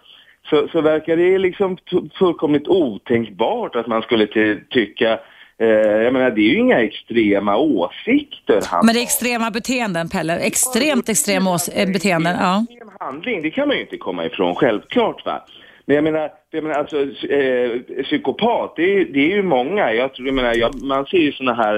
så, 0.50 0.68
så 0.68 0.80
verkar 0.80 1.16
det 1.16 1.38
liksom 1.38 1.76
fullkomligt 2.18 2.68
otänkbart 2.68 3.76
att 3.76 3.86
man 3.86 4.02
skulle 4.02 4.26
ty- 4.26 4.60
tycka 4.70 5.18
Eh, 5.60 5.68
jag 6.02 6.12
menar, 6.12 6.30
det 6.30 6.40
är 6.40 6.50
ju 6.50 6.58
inga 6.58 6.80
extrema 6.80 7.56
åsikter 7.56 8.62
han 8.66 8.86
Men 8.86 8.94
det 8.94 9.00
är 9.00 9.02
extrema 9.02 9.50
beteenden 9.50 10.08
Pelle, 10.08 10.38
extremt 10.38 11.08
extrema 11.08 11.50
ås- 11.50 11.70
eh, 11.74 11.92
beteenden. 11.92 12.36
Ja. 12.40 12.64
Extrem 12.70 12.90
handling, 13.00 13.42
det 13.42 13.50
kan 13.50 13.68
man 13.68 13.76
ju 13.76 13.82
inte 13.82 13.96
komma 13.96 14.26
ifrån, 14.26 14.54
självklart 14.54 15.26
va. 15.26 15.44
Men 15.88 15.94
jag 15.94 16.04
menar, 16.04 16.30
jag 16.50 16.62
menar 16.62 16.78
alltså, 16.78 17.02
eh, 17.26 18.02
psykopat, 18.04 18.72
det 18.76 18.82
är, 19.00 19.04
det 19.04 19.20
är 19.32 19.36
ju 19.36 19.42
många. 19.42 19.92
Jag 19.94 20.10
jag 20.16 20.34
menar, 20.34 20.54
jag, 20.54 20.82
man 20.82 21.06
ser 21.06 21.18
ju 21.18 21.32
sådana 21.32 21.54
här, 21.62 21.76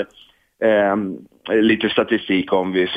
eh, 0.64 0.96
lite 1.62 1.88
statistik 1.88 2.52
om 2.52 2.72
vi 2.72 2.82
är. 2.82 2.90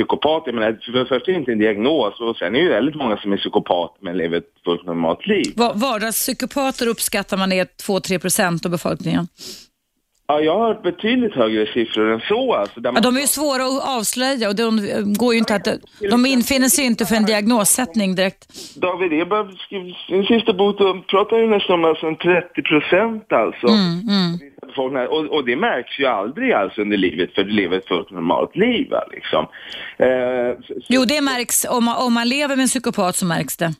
Jag 0.45 0.55
menar, 0.55 0.79
för 0.85 0.91
det 0.91 1.05
första 1.05 1.31
är 1.31 1.33
det 1.33 1.39
inte 1.39 1.51
en 1.51 1.59
diagnos 1.59 2.19
och 2.19 2.37
sen 2.37 2.47
är 2.55 2.59
det 2.59 2.65
ju 2.65 2.69
väldigt 2.69 2.95
många 2.95 3.17
som 3.17 3.33
är 3.33 3.37
psykopat 3.37 3.97
men 4.01 4.17
lever 4.17 4.37
ett 4.37 4.53
fullt 4.65 4.85
normalt 4.85 5.27
liv. 5.27 5.53
Va- 5.55 5.73
Vardagspsykopater 5.75 6.87
uppskattar 6.87 7.37
man 7.37 7.51
är 7.51 7.65
2-3 7.65 8.19
procent 8.19 8.65
av 8.65 8.71
befolkningen. 8.71 9.27
Ja, 10.27 10.39
jag 10.41 10.57
har 10.59 10.67
hört 10.67 10.83
betydligt 10.83 11.33
högre 11.35 11.65
siffror 11.73 12.11
än 12.13 12.19
så 12.27 12.53
alltså. 12.53 12.79
Där 12.79 12.87
Ja, 12.89 12.91
man- 12.91 13.01
de 13.01 13.15
är 13.17 13.21
ju 13.21 13.27
svåra 13.27 13.63
att 13.65 13.97
avslöja 13.99 14.49
och 14.49 14.55
de 14.55 14.79
går 15.17 15.33
ju 15.33 15.39
inte 15.39 15.55
att, 15.55 15.67
de 16.11 16.25
infinner 16.25 16.67
sig 16.67 16.85
inte 16.85 17.05
för 17.05 17.15
en 17.15 17.25
diagnossättning 17.25 18.15
direkt. 18.15 18.47
David 18.75 19.13
Eberg 19.13 19.57
sin 20.07 20.25
sista 20.25 20.53
bok, 20.53 20.77
pratar 21.09 21.37
ju 21.37 21.47
nästan 21.47 21.73
om 21.79 21.85
alltså 21.85 22.05
en 22.07 22.15
30 22.15 22.61
procent 22.61 23.31
alltså. 23.33 23.67
Mm, 23.67 24.39
Befolkningen. 24.67 25.07
Och, 25.07 25.25
och 25.25 25.45
det 25.45 25.55
märks 25.55 25.99
ju 25.99 26.05
aldrig 26.05 26.51
alltså 26.53 26.81
under 26.81 26.97
livet, 26.97 27.35
för 27.35 27.43
du 27.43 27.51
lever 27.51 27.77
ett 27.77 27.87
fullt 27.87 28.11
normalt 28.11 28.55
liv 28.55 28.87
liksom. 29.11 29.45
Eh, 29.97 30.07
så- 30.67 30.73
Jo, 30.89 31.05
det 31.05 31.21
märks. 31.21 31.65
Om 31.69 31.83
man, 31.85 31.97
om 32.07 32.13
man 32.13 32.29
lever 32.29 32.55
med 32.55 32.63
en 32.63 32.67
psykopat 32.69 33.15
så 33.15 33.25
märks 33.25 33.57
det. 33.57 33.73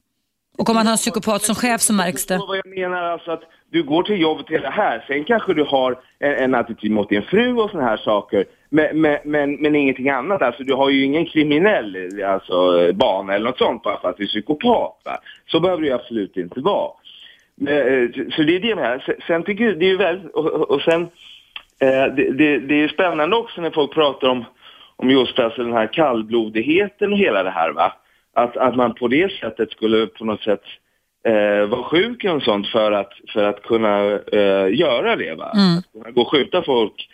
Och 0.58 0.69
om 0.69 0.75
man 0.75 0.86
har 0.86 0.91
en 0.91 0.97
psykopat 0.97 1.41
som 1.43 1.56
chef 1.56 1.82
så 1.82 1.93
märks 1.93 2.25
det. 2.25 2.38
vad 2.38 2.58
jag 2.58 2.67
menar 2.79 3.03
alltså 3.03 3.32
att 3.32 3.41
du 3.73 3.83
går 3.83 4.03
till 4.03 4.21
jobbet 4.21 4.47
till 4.47 4.62
det 4.62 4.69
här, 4.69 5.03
sen 5.07 5.23
kanske 5.23 5.53
du 5.53 5.63
har 5.63 5.99
en, 6.19 6.33
en 6.33 6.55
attityd 6.55 6.91
mot 6.91 7.09
din 7.09 7.21
fru 7.21 7.53
och 7.53 7.69
såna 7.69 7.83
här 7.83 7.97
saker, 7.97 8.45
men, 8.69 9.01
men, 9.01 9.17
men, 9.23 9.53
men 9.53 9.75
ingenting 9.75 10.09
annat. 10.09 10.41
Alltså 10.41 10.63
du 10.63 10.73
har 10.73 10.89
ju 10.89 11.03
ingen 11.03 11.25
kriminell 11.25 12.23
alltså, 12.25 12.89
bana 12.93 13.33
eller 13.33 13.45
något 13.45 13.57
sånt 13.57 13.83
bara 13.83 13.99
för 13.99 14.09
att 14.09 14.17
du 14.17 14.23
är 14.23 14.27
psykopat. 14.27 15.01
Va? 15.05 15.17
Så 15.47 15.59
behöver 15.59 15.81
det 15.81 15.88
ju 15.88 15.93
absolut 15.93 16.38
inte 16.38 16.59
vara. 16.59 16.91
Eh, 17.67 18.09
så 18.36 18.43
det 18.43 18.55
är 18.55 18.59
det 18.59 18.75
med. 18.75 18.83
här. 18.83 19.15
Sen 19.27 19.43
tycker 19.43 19.63
jag, 19.63 19.79
det 19.79 19.86
är 19.86 19.89
ju 19.89 19.97
väl, 19.97 20.19
och, 20.33 20.71
och 20.71 20.81
sen, 20.81 21.01
eh, 21.79 22.15
det, 22.15 22.31
det, 22.31 22.59
det 22.59 22.83
är 22.83 22.88
spännande 22.88 23.36
också 23.36 23.62
när 23.62 23.71
folk 23.71 23.93
pratar 23.93 24.29
om, 24.29 24.45
om 24.95 25.09
just 25.09 25.39
alltså 25.39 25.63
den 25.63 25.73
här 25.73 25.93
kallblodigheten 25.93 27.13
och 27.13 27.19
hela 27.19 27.43
det 27.43 27.51
här 27.51 27.71
va. 27.71 27.93
Att, 28.33 28.57
att 28.57 28.75
man 28.75 28.93
på 28.93 29.07
det 29.07 29.31
sättet 29.31 29.71
skulle 29.71 30.07
på 30.07 30.25
något 30.25 30.43
sätt 30.43 30.63
eh, 31.27 31.67
vara 31.67 31.83
sjuk 31.83 32.23
och 32.23 32.43
sånt 32.43 32.67
för 32.67 32.91
att, 32.91 33.12
för 33.33 33.43
att 33.43 33.63
kunna 33.63 34.12
eh, 34.12 34.79
göra 34.79 35.15
det 35.15 35.36
va. 35.36 35.51
Mm. 35.55 35.77
Att 35.77 35.91
kunna 35.91 36.12
gå 36.12 36.21
och 36.21 36.31
skjuta 36.31 36.63
folk 36.63 37.09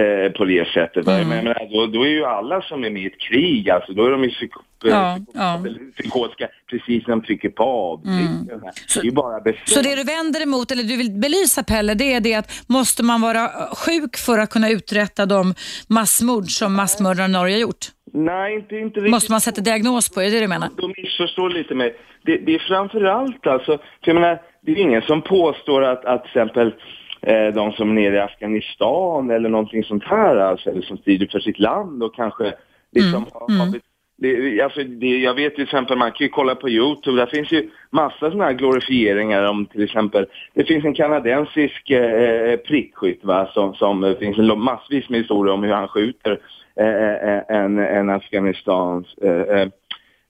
eh, 0.00 0.32
på 0.32 0.44
det 0.44 0.68
sättet. 0.68 1.06
Va? 1.06 1.12
Mm. 1.12 1.28
Men, 1.28 1.44
menar, 1.44 1.68
då, 1.72 1.86
då 1.86 2.02
är 2.02 2.10
ju 2.10 2.24
alla 2.24 2.62
som 2.62 2.84
är 2.84 2.90
med 2.90 3.02
i 3.02 3.06
ett 3.06 3.20
krig, 3.20 3.70
alltså 3.70 3.92
då 3.92 4.06
är 4.06 4.10
de 4.10 4.24
ju 4.24 4.30
psyko, 4.30 4.60
Ja, 4.84 5.18
psyko, 5.18 5.32
ja. 5.38 5.64
psykotiska 5.96 6.48
precis 6.70 7.06
när 7.06 7.16
de 7.16 7.22
trycker 7.22 7.48
på 7.48 7.62
avtryck. 7.62 8.60
Det 8.94 9.00
är 9.00 9.04
ju 9.04 9.12
bara 9.12 9.40
bestämt. 9.40 9.68
Så 9.68 9.82
det 9.82 9.94
du 9.96 10.04
vänder 10.04 10.42
emot, 10.42 10.70
eller 10.70 10.82
du 10.82 10.96
vill 10.96 11.10
belysa 11.10 11.62
Pelle, 11.62 11.94
det 11.94 12.12
är 12.12 12.20
det 12.20 12.34
att 12.34 12.50
måste 12.66 13.02
man 13.02 13.20
vara 13.20 13.50
sjuk 13.86 14.16
för 14.16 14.38
att 14.38 14.50
kunna 14.50 14.70
uträtta 14.70 15.26
de 15.26 15.54
massmord 15.86 16.50
som 16.50 16.74
massmördarna 16.74 17.28
i 17.28 17.32
Norge 17.32 17.54
har 17.54 17.60
gjort? 17.60 17.86
Nej, 18.14 18.54
inte, 18.54 18.76
inte 18.76 19.00
riktigt. 19.00 19.10
Måste 19.10 19.32
man 19.32 19.40
sätta 19.40 19.60
diagnos 19.60 20.08
på, 20.08 20.20
är 20.20 20.24
det 20.24 20.30
det 20.30 20.40
du 20.40 20.48
menar? 20.48 20.68
De 20.76 20.94
missförstår 20.96 21.50
lite 21.50 21.74
mig. 21.74 21.96
Det, 22.22 22.36
det 22.36 22.54
är 22.54 22.58
framförallt 22.58 23.46
alltså, 23.46 23.78
för 23.78 24.10
jag 24.10 24.14
menar, 24.14 24.42
det 24.60 24.72
är 24.72 24.76
ingen 24.76 25.02
som 25.02 25.22
påstår 25.22 25.82
att, 25.84 26.04
att 26.04 26.22
till 26.22 26.30
exempel 26.30 26.74
eh, 27.22 27.46
de 27.54 27.72
som 27.72 27.90
är 27.90 27.94
nere 27.94 28.16
i 28.16 28.20
Afghanistan 28.20 29.30
eller 29.30 29.48
någonting 29.48 29.84
sånt 29.84 30.04
här, 30.04 30.36
alltså, 30.36 30.70
eller 30.70 30.82
som 30.82 30.96
strider 30.96 31.26
för 31.26 31.40
sitt 31.40 31.58
land 31.58 32.02
och 32.02 32.14
kanske 32.14 32.54
liksom 32.92 33.26
har, 33.32 33.58
har 33.58 33.72
bet- 33.72 33.82
det, 34.22 34.60
alltså 34.60 34.82
det, 34.84 35.18
jag 35.18 35.34
vet 35.34 35.54
till 35.54 35.64
exempel, 35.64 35.98
man 35.98 36.12
kan 36.12 36.24
ju 36.24 36.28
kolla 36.28 36.54
på 36.54 36.68
Youtube, 36.68 37.16
där 37.16 37.26
finns 37.26 37.52
ju 37.52 37.70
massa 37.90 38.18
sådana 38.18 38.44
här 38.44 38.52
glorifieringar 38.52 39.42
om 39.42 39.66
till 39.66 39.82
exempel, 39.82 40.26
det 40.54 40.64
finns 40.64 40.84
en 40.84 40.94
kanadensisk 40.94 41.90
eh, 41.90 42.56
prickskytt 42.56 43.24
va, 43.24 43.50
som, 43.54 43.74
som 43.74 44.04
eh, 44.04 44.14
finns 44.14 44.38
en 44.38 44.58
massvis 44.58 45.08
med 45.08 45.20
historier 45.20 45.54
om 45.54 45.62
hur 45.62 45.72
han 45.72 45.88
skjuter 45.88 46.30
eh, 46.30 46.36
eh 46.36 46.40
en, 46.76 47.78
en 47.78 48.10
Afghanistans, 48.10 49.06
eh, 49.22 49.30
eh, 49.30 49.68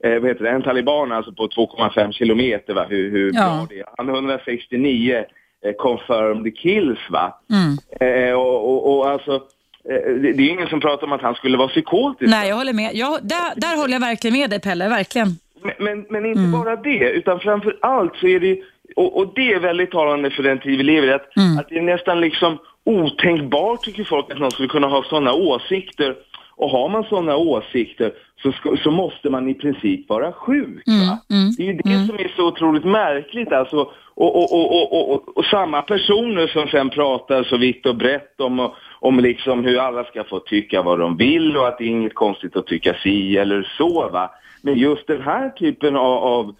eh, 0.03 0.19
vad 0.19 0.29
heter 0.29 0.43
det, 0.43 0.49
en 0.49 0.61
taliban 0.61 1.11
alltså 1.11 1.31
på 1.31 1.47
2,5 1.47 2.11
kilometer 2.11 2.73
va, 2.73 2.85
hur, 2.89 3.11
hur 3.11 3.31
ja. 3.33 3.41
bra 3.41 3.67
det 3.69 3.79
är. 3.79 3.85
Han 3.97 4.09
har 4.09 4.15
169 4.15 5.25
eh, 5.65 5.73
confirmed 5.73 6.57
kills 6.57 6.99
va. 7.09 7.39
Mm. 7.49 8.37
och, 8.37 8.69
och, 8.69 8.97
och 8.97 9.09
alltså 9.09 9.41
Eh, 9.89 10.13
det 10.13 10.43
är 10.43 10.49
ingen 10.49 10.67
som 10.67 10.79
pratar 10.79 11.07
om 11.07 11.13
att 11.13 11.21
han 11.21 11.35
skulle 11.35 11.57
vara 11.57 11.67
psykotisk. 11.67 12.31
Nej, 12.31 12.49
jag 12.49 12.55
håller 12.55 12.73
med. 12.73 12.91
Jag, 12.93 13.19
där, 13.21 13.59
där 13.59 13.77
håller 13.77 13.93
jag 13.93 13.99
verkligen 13.99 14.37
med 14.37 14.49
dig, 14.49 14.59
Pelle. 14.59 14.89
Verkligen. 14.89 15.27
Men, 15.63 15.73
men, 15.79 16.05
men 16.09 16.25
inte 16.25 16.39
mm. 16.39 16.51
bara 16.51 16.75
det, 16.75 17.09
utan 17.09 17.39
framför 17.39 17.77
allt 17.81 18.15
så 18.15 18.27
är 18.27 18.39
det, 18.39 18.59
och, 18.95 19.17
och, 19.17 19.33
det 19.35 19.53
är 19.53 19.59
väldigt 19.59 19.91
talande 19.91 20.29
för 20.29 20.43
den 20.43 20.59
tid 20.59 20.77
vi 20.77 20.83
lever 20.83 21.07
i, 21.07 21.13
att, 21.13 21.37
mm. 21.37 21.57
att 21.57 21.69
det 21.69 21.77
är 21.77 21.81
nästan 21.81 22.21
liksom 22.21 22.57
otänkbart 22.83 23.81
tycker 23.81 24.03
folk 24.03 24.31
att 24.31 24.39
någon 24.39 24.51
skulle 24.51 24.67
kunna 24.67 24.87
ha 24.87 25.03
sådana 25.03 25.33
åsikter. 25.33 26.15
Och 26.55 26.69
har 26.69 26.89
man 26.89 27.03
sådana 27.03 27.35
åsikter 27.35 28.11
så, 28.41 28.51
ska, 28.51 28.77
så 28.83 28.91
måste 28.91 29.29
man 29.29 29.49
i 29.49 29.53
princip 29.53 30.09
vara 30.09 30.31
sjuk. 30.31 30.87
Mm. 30.87 31.17
Mm. 31.29 31.51
Det 31.57 31.63
är 31.63 31.67
ju 31.67 31.73
det 31.73 31.93
mm. 31.93 32.07
som 32.07 32.15
är 32.15 32.33
så 32.35 32.47
otroligt 32.47 32.85
märkligt 32.85 33.51
alltså. 33.51 33.91
Och, 34.15 34.35
och, 34.35 34.53
och, 34.53 35.11
och, 35.11 35.37
och, 35.37 35.45
samma 35.45 35.81
personer 35.81 36.47
som 36.47 36.67
sen 36.67 36.89
pratar 36.89 37.43
så 37.43 37.57
vitt 37.57 37.85
och 37.85 37.95
brett 37.95 38.41
om, 38.41 38.71
om 38.99 39.19
liksom 39.19 39.63
hur 39.63 39.79
alla 39.79 40.03
ska 40.03 40.23
få 40.23 40.39
tycka 40.39 40.81
vad 40.81 40.99
de 40.99 41.17
vill 41.17 41.57
och 41.57 41.67
att 41.67 41.77
det 41.77 41.83
är 41.83 41.87
inget 41.87 42.15
konstigt 42.15 42.55
att 42.55 42.67
tycka 42.67 42.93
si 43.03 43.37
eller 43.37 43.73
så 43.77 44.09
va. 44.09 44.31
Men 44.61 44.77
just 44.77 45.07
den 45.07 45.21
här 45.21 45.49
typen 45.49 45.95
av, 45.95 46.17
av 46.23 46.55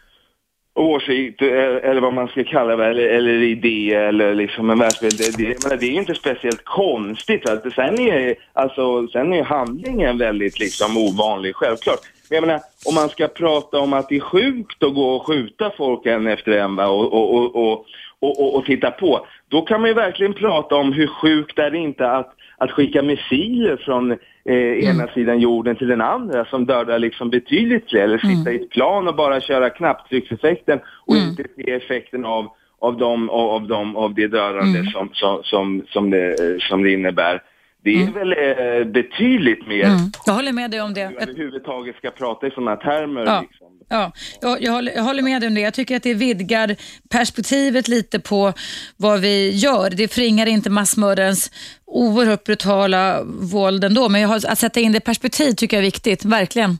åsikt, 0.76 1.42
eh, 1.42 1.50
eller 1.90 2.02
vad 2.02 2.14
man 2.14 2.28
ska 2.28 2.44
kalla 2.44 2.76
det, 2.76 2.86
eller, 2.86 3.10
eller 3.10 3.42
idé, 3.42 3.94
eller 3.94 4.36
liksom 4.36 4.70
en 4.70 4.80
världsbild, 4.80 5.18
det, 5.18 5.38
det, 5.38 5.76
det 5.80 5.86
är 5.86 5.92
ju 5.92 6.00
inte 6.00 6.16
speciellt 6.16 6.66
konstigt. 6.66 7.50
Alltså. 7.50 7.72
Sen, 7.72 8.00
är, 8.00 8.36
alltså, 8.54 9.08
sen 9.08 9.34
är 9.34 9.44
handlingen 9.44 10.18
väldigt 10.18 10.60
liksom 10.60 10.98
ovanlig, 10.98 11.56
självklart. 11.56 12.00
Men 12.30 12.36
jag 12.36 12.48
menar, 12.48 12.62
om 12.86 12.96
man 12.96 13.10
ska 13.10 13.28
prata 13.28 13.80
om 13.80 13.94
att 13.94 14.10
det 14.10 14.16
är 14.16 14.20
sjukt 14.20 14.84
att 14.84 14.94
gå 14.94 15.16
och 15.16 15.28
skjuta 15.28 15.72
folk 15.78 16.06
en 16.06 16.28
efter 16.28 16.52
en 16.52 16.76
va, 16.76 16.88
och, 16.88 17.14
och, 17.14 17.34
och, 17.34 17.56
och, 17.56 17.86
och, 18.20 18.56
och 18.56 18.66
titta 18.66 18.92
på, 18.92 19.28
då 19.48 19.62
kan 19.62 19.82
man 19.82 19.90
ju 19.90 19.94
verkligen 19.94 20.34
prata 20.34 20.76
om 20.76 20.94
hur 20.94 21.08
sjukt 21.08 21.60
är 21.60 21.72
det 21.72 21.78
inte 21.78 22.10
att, 22.10 22.34
att 22.58 22.72
skicka 22.72 23.02
missiler 23.02 23.78
från 23.78 24.18
eh, 24.50 24.56
mm. 24.56 24.90
ena 24.90 25.08
sidan 25.08 25.40
jorden 25.40 25.76
till 25.76 25.88
den 25.88 26.02
andra 26.02 26.46
som 26.46 26.66
dödar 26.66 27.00
liksom 27.00 27.30
betydligt 27.30 27.90
fler, 27.90 28.02
eller 28.02 28.18
sitta 28.18 28.50
mm. 28.50 28.54
i 28.54 28.64
ett 28.64 28.70
plan 28.70 29.08
och 29.08 29.16
bara 29.16 29.42
köra 29.42 29.70
knapptryckseffekten 29.70 30.80
och 31.06 31.16
mm. 31.16 31.30
inte 31.30 31.44
se 31.56 31.72
effekten 31.72 32.26
av, 32.26 32.48
av, 32.80 32.98
dem, 32.98 33.30
av, 33.30 33.68
dem, 33.68 33.96
av 33.96 34.14
det 34.14 34.28
dödande 34.28 34.80
mm. 34.80 34.92
som, 34.92 35.10
som, 35.14 35.44
som, 35.44 35.84
som, 35.90 36.10
det, 36.10 36.62
som 36.62 36.84
det 36.84 36.92
innebär. 36.92 37.42
Det 37.84 37.96
är 37.96 38.02
mm. 38.02 38.14
väl 38.14 38.32
eh, 38.32 38.92
betydligt 38.92 39.68
mer... 39.68 39.84
Mm. 39.84 40.00
Jag 40.26 40.34
håller 40.34 40.52
med 40.52 40.72
dig 40.72 40.82
om 40.82 40.94
det. 40.94 41.02
överhuvudtaget 41.02 41.96
ska 41.96 42.12
prata 42.12 42.48
i 42.48 42.52
sådana 42.52 42.76
termer. 42.76 43.26
Ja. 43.26 43.42
Liksom. 43.42 43.68
Ja, 43.90 44.12
jag, 44.60 44.72
håller, 44.72 44.92
jag, 44.92 45.04
håller, 45.04 45.24
med 45.24 45.42
dig 45.42 45.48
om 45.48 45.54
det. 45.56 45.62
Jag 45.62 45.74
tycker 45.74 45.96
att 45.96 46.04
det 46.04 46.14
vidgar 46.14 46.76
perspektivet 47.12 47.88
lite 47.88 48.20
på 48.20 48.54
vad 48.98 49.20
vi 49.20 49.50
gör. 49.50 49.90
Det 49.90 50.14
förringar 50.14 50.46
inte 50.46 50.70
massmördarens 50.70 51.52
oerhört 51.86 52.44
brutala 52.44 53.24
våld 53.54 53.84
ändå, 53.84 54.10
men 54.10 54.22
jag 54.22 54.28
har, 54.28 54.36
att 54.36 54.58
sätta 54.58 54.80
in 54.80 54.92
det 54.92 54.98
i 54.98 55.02
perspektiv 55.02 55.52
tycker 55.52 55.78
jag 55.78 55.82
är 55.82 55.88
viktigt, 55.88 56.26
verkligen. 56.26 56.78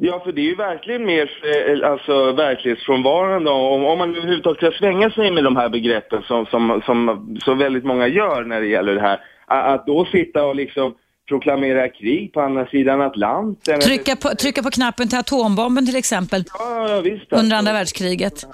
Ja, 0.00 0.20
för 0.24 0.32
det 0.32 0.40
är 0.40 0.44
ju 0.44 0.54
verkligen 0.54 1.04
mer 1.04 1.30
eh, 1.44 1.90
alltså, 1.90 2.32
verklighetsfrånvarande 2.32 3.50
om, 3.50 3.84
om 3.84 3.98
man 3.98 4.16
överhuvudtaget 4.16 4.58
ska 4.58 4.70
svänga 4.78 5.10
sig 5.10 5.30
med 5.30 5.44
de 5.44 5.56
här 5.56 5.68
begreppen 5.68 6.22
som, 6.22 6.46
som, 6.46 6.82
som 6.86 7.36
så 7.44 7.54
väldigt 7.54 7.84
många 7.84 8.08
gör 8.08 8.44
när 8.44 8.60
det 8.60 8.66
gäller 8.66 8.94
det 8.94 9.00
här. 9.00 9.20
Att 9.46 9.86
då 9.86 10.04
sitta 10.04 10.44
och 10.44 10.56
liksom 10.56 10.94
proklamera 11.28 11.88
krig 11.88 12.32
på 12.32 12.40
andra 12.40 12.66
sidan 12.66 13.00
Atlanten. 13.00 13.80
Trycka 13.80 14.16
på, 14.16 14.28
trycka 14.28 14.62
på 14.62 14.70
knappen 14.70 15.08
till 15.08 15.18
atombomben 15.18 15.86
till 15.86 15.96
exempel. 15.96 16.44
Ja, 16.58 17.00
visst. 17.04 17.32
Under 17.32 17.56
andra 17.56 17.72
världskriget. 17.72 18.46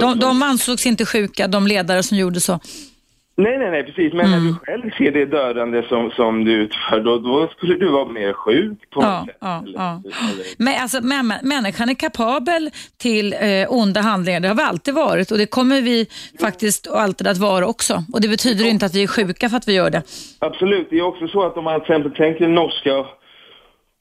De, 0.00 0.18
de 0.18 0.42
ansågs 0.42 0.86
inte 0.86 1.06
sjuka, 1.06 1.48
de 1.48 1.66
ledare 1.66 2.02
som 2.02 2.18
gjorde 2.18 2.40
så. 2.40 2.60
Nej, 3.40 3.58
nej, 3.58 3.70
nej, 3.70 3.84
precis. 3.84 4.12
Men 4.12 4.26
mm. 4.26 4.44
när 4.44 4.52
du 4.52 4.58
själv 4.58 4.90
ser 4.98 5.10
det 5.10 5.26
dödande 5.26 5.82
som, 5.88 6.10
som 6.10 6.44
du 6.44 6.52
utför, 6.52 7.00
då, 7.00 7.18
då 7.18 7.48
skulle 7.48 7.74
du 7.74 7.88
vara 7.88 8.08
mer 8.08 8.32
sjuk 8.32 8.90
på 8.90 9.02
ja, 9.02 9.18
något 9.18 9.26
sätt. 9.26 9.36
Ja, 9.40 9.62
eller, 9.66 9.78
ja. 9.78 10.02
Eller... 10.32 10.44
Men 10.58 10.82
alltså, 10.82 11.00
mä 11.00 11.40
människan 11.42 11.88
är 11.88 11.94
kapabel 11.94 12.70
till 12.96 13.32
eh, 13.32 13.38
onda 13.68 14.00
handlingar. 14.00 14.40
Det 14.40 14.48
har 14.48 14.54
vi 14.54 14.62
alltid 14.62 14.94
varit 14.94 15.30
och 15.30 15.38
det 15.38 15.46
kommer 15.46 15.82
vi 15.82 16.06
faktiskt 16.40 16.88
alltid 16.90 17.26
att 17.26 17.38
vara 17.38 17.66
också. 17.66 18.04
Och 18.12 18.20
det 18.20 18.28
betyder 18.28 18.64
ja. 18.64 18.70
inte 18.70 18.86
att 18.86 18.94
vi 18.94 19.02
är 19.02 19.06
sjuka 19.06 19.48
för 19.48 19.56
att 19.56 19.68
vi 19.68 19.74
gör 19.74 19.90
det. 19.90 20.02
Absolut. 20.38 20.86
Det 20.90 20.98
är 20.98 21.02
också 21.02 21.28
så 21.28 21.46
att 21.46 21.56
om 21.56 21.64
man 21.64 21.80
till 21.80 21.90
exempel 21.90 22.12
tänker 22.12 22.48
norska 22.48 23.06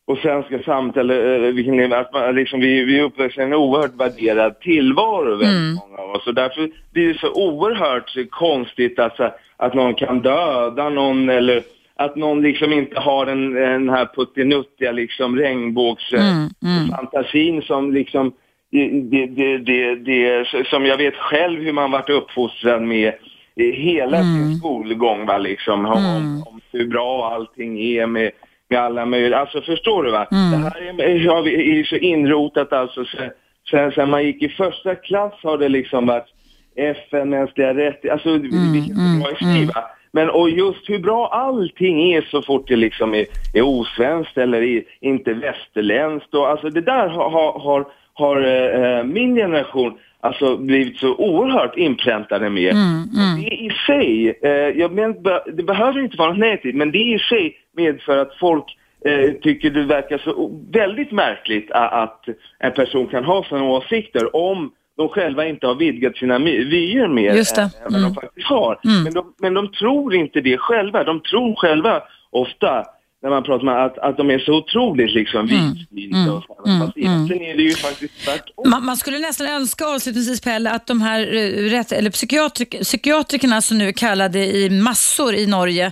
och 0.07 0.17
svenska 0.17 0.63
samhället, 0.63 1.17
eller 1.17 1.51
vilken 1.51 1.93
att 1.93 2.13
man, 2.13 2.35
liksom, 2.35 2.59
vi, 2.59 2.83
vi 2.83 3.01
uppväxer 3.01 3.41
en 3.41 3.53
oerhört 3.53 3.95
värderad 3.95 4.59
tillvaro 4.59 5.29
väldigt 5.29 5.47
mm. 5.47 5.75
många 5.75 5.97
av 5.97 6.09
oss. 6.09 6.27
Och 6.27 6.33
därför 6.33 6.69
blir 6.93 7.13
det 7.13 7.19
så 7.19 7.33
oerhört 7.33 8.15
konstigt 8.29 8.99
att, 8.99 9.19
att 9.57 9.73
någon 9.73 9.93
kan 9.93 10.21
döda 10.21 10.89
någon 10.89 11.29
eller 11.29 11.63
att 11.95 12.15
någon 12.15 12.41
liksom 12.41 12.73
inte 12.73 12.99
har 12.99 13.25
den, 13.25 13.53
den 13.53 13.89
här 13.89 14.07
puttinuttiga 14.15 14.91
liksom 14.91 15.37
regnbågsfantasin 15.37 17.47
mm. 17.47 17.53
mm. 17.53 17.61
som 17.61 17.93
liksom 17.93 18.33
det, 18.71 19.25
det, 19.25 19.57
det, 19.57 19.95
det, 19.95 20.47
som 20.67 20.85
jag 20.85 20.97
vet 20.97 21.15
själv 21.15 21.61
hur 21.61 21.73
man 21.73 21.91
varit 21.91 22.09
uppfostrad 22.09 22.81
med 22.81 23.13
hela 23.55 24.17
mm. 24.17 24.33
sin 24.33 24.55
skolgång 24.55 25.25
va 25.25 25.37
liksom 25.37 25.85
om, 25.85 26.03
mm. 26.03 26.43
om 26.45 26.61
hur 26.71 26.87
bra 26.87 27.33
allting 27.33 27.79
är 27.79 28.05
med 28.05 28.31
med 28.69 28.79
alla 28.79 29.05
möjliga, 29.05 29.39
alltså 29.39 29.61
förstår 29.61 30.03
du 30.03 30.11
va? 30.11 30.27
Mm. 30.31 30.51
Det 30.51 30.57
här 30.57 30.81
är, 30.81 31.79
är 31.79 31.83
så 31.83 31.95
inrotat 31.95 32.73
alltså 32.73 33.05
sen, 33.05 33.29
sen, 33.69 33.91
sen 33.91 34.09
man 34.09 34.23
gick 34.23 34.41
i 34.41 34.49
första 34.49 34.95
klass 34.95 35.33
har 35.43 35.57
det 35.57 35.69
liksom 35.69 36.05
varit 36.05 36.33
FN, 36.75 37.29
mänskliga 37.29 37.73
rättigheter, 37.73 38.09
alltså 38.09 38.29
mm, 38.29 38.71
vilket 38.73 38.97
mm, 38.97 39.19
bra 39.19 39.35
skriva. 39.35 39.79
Mm. 39.79 39.89
Men 40.11 40.29
och 40.29 40.49
just 40.49 40.89
hur 40.89 40.99
bra 40.99 41.27
allting 41.27 42.13
är 42.13 42.21
så 42.21 42.41
fort 42.41 42.67
det 42.67 42.75
liksom 42.75 43.13
är, 43.13 43.25
är 43.53 43.61
osvenskt 43.61 44.37
eller 44.37 44.61
är, 44.61 44.83
inte 45.01 45.33
västerländskt 45.33 46.33
och 46.33 46.49
alltså 46.49 46.69
det 46.69 46.81
där 46.81 47.07
har, 47.07 47.59
har, 47.59 47.85
har 48.13 48.41
äh, 48.41 49.03
min 49.03 49.35
generation 49.35 49.97
alltså 50.27 50.57
blivit 50.57 50.97
så 50.97 51.15
oerhört 51.15 51.77
inpräntade 51.77 52.49
med. 52.49 52.71
Mm, 52.71 53.03
mm. 53.17 53.41
Det 53.41 53.55
i 53.55 53.71
sig, 53.87 54.39
eh, 54.41 54.51
jag 54.51 54.91
men, 54.91 55.23
det 55.53 55.63
behöver 55.63 55.99
inte 55.99 56.17
vara 56.17 56.29
något 56.29 56.39
negativt, 56.39 56.75
men 56.75 56.91
det 56.91 56.97
i 56.97 57.19
sig 57.19 57.55
medför 57.77 58.17
att 58.17 58.35
folk 58.39 58.63
eh, 59.05 59.31
tycker 59.31 59.69
det 59.69 59.83
verkar 59.83 60.17
så 60.17 60.51
väldigt 60.71 61.11
märkligt 61.11 61.71
att 61.71 62.25
en 62.59 62.71
person 62.71 63.07
kan 63.07 63.23
ha 63.23 63.43
sådana 63.43 63.65
åsikter 63.65 64.35
om 64.35 64.71
de 64.97 65.09
själva 65.09 65.45
inte 65.45 65.67
har 65.67 65.75
vidgat 65.75 66.17
sina 66.17 66.37
vyer 66.39 67.07
mer 67.07 67.33
Just 67.35 67.57
än, 67.57 67.69
vad 67.83 67.93
de 67.93 67.97
mm. 67.97 68.13
faktiskt 68.13 68.47
har. 68.47 68.79
Mm. 68.83 69.03
Men, 69.03 69.13
de, 69.13 69.33
men 69.41 69.53
de 69.53 69.71
tror 69.71 70.15
inte 70.15 70.41
det 70.41 70.57
själva. 70.57 71.03
De 71.03 71.19
tror 71.19 71.55
själva 71.55 72.01
ofta 72.29 72.85
när 73.27 73.35
man 73.35 73.43
pratar 73.43 73.65
med 73.65 73.85
att, 73.85 73.97
att 73.97 74.17
de 74.17 74.29
är 74.29 74.39
så 74.39 74.53
otroligt 74.53 75.13
liksom 75.13 75.47
vidsynta 75.47 76.17
mm. 76.17 76.33
och 76.33 76.43
så. 76.43 76.69
Mm. 76.69 76.79
Fast 76.79 76.97
mm. 76.97 77.11
egentligen 77.11 77.43
är 77.43 77.57
det 77.57 77.63
ju 77.63 77.75
faktiskt 77.75 78.13
tvärtom. 78.25 78.69
Man, 78.69 78.85
man 78.85 78.97
skulle 78.97 79.19
nästan 79.19 79.47
önska 79.47 79.85
avslutningsvis 79.85 80.41
Pelle 80.41 80.71
att 80.71 80.87
de 80.87 81.01
här 81.01 81.35
eh, 81.35 81.69
rätt, 81.69 81.91
eller 81.91 82.09
psykiatrik, 82.09 82.81
psykiatrikerna 82.81 83.61
som 83.61 83.77
nu 83.77 83.87
är 83.87 83.91
kallade 83.91 84.39
i 84.57 84.69
massor 84.69 85.35
i 85.35 85.45
Norge 85.45 85.91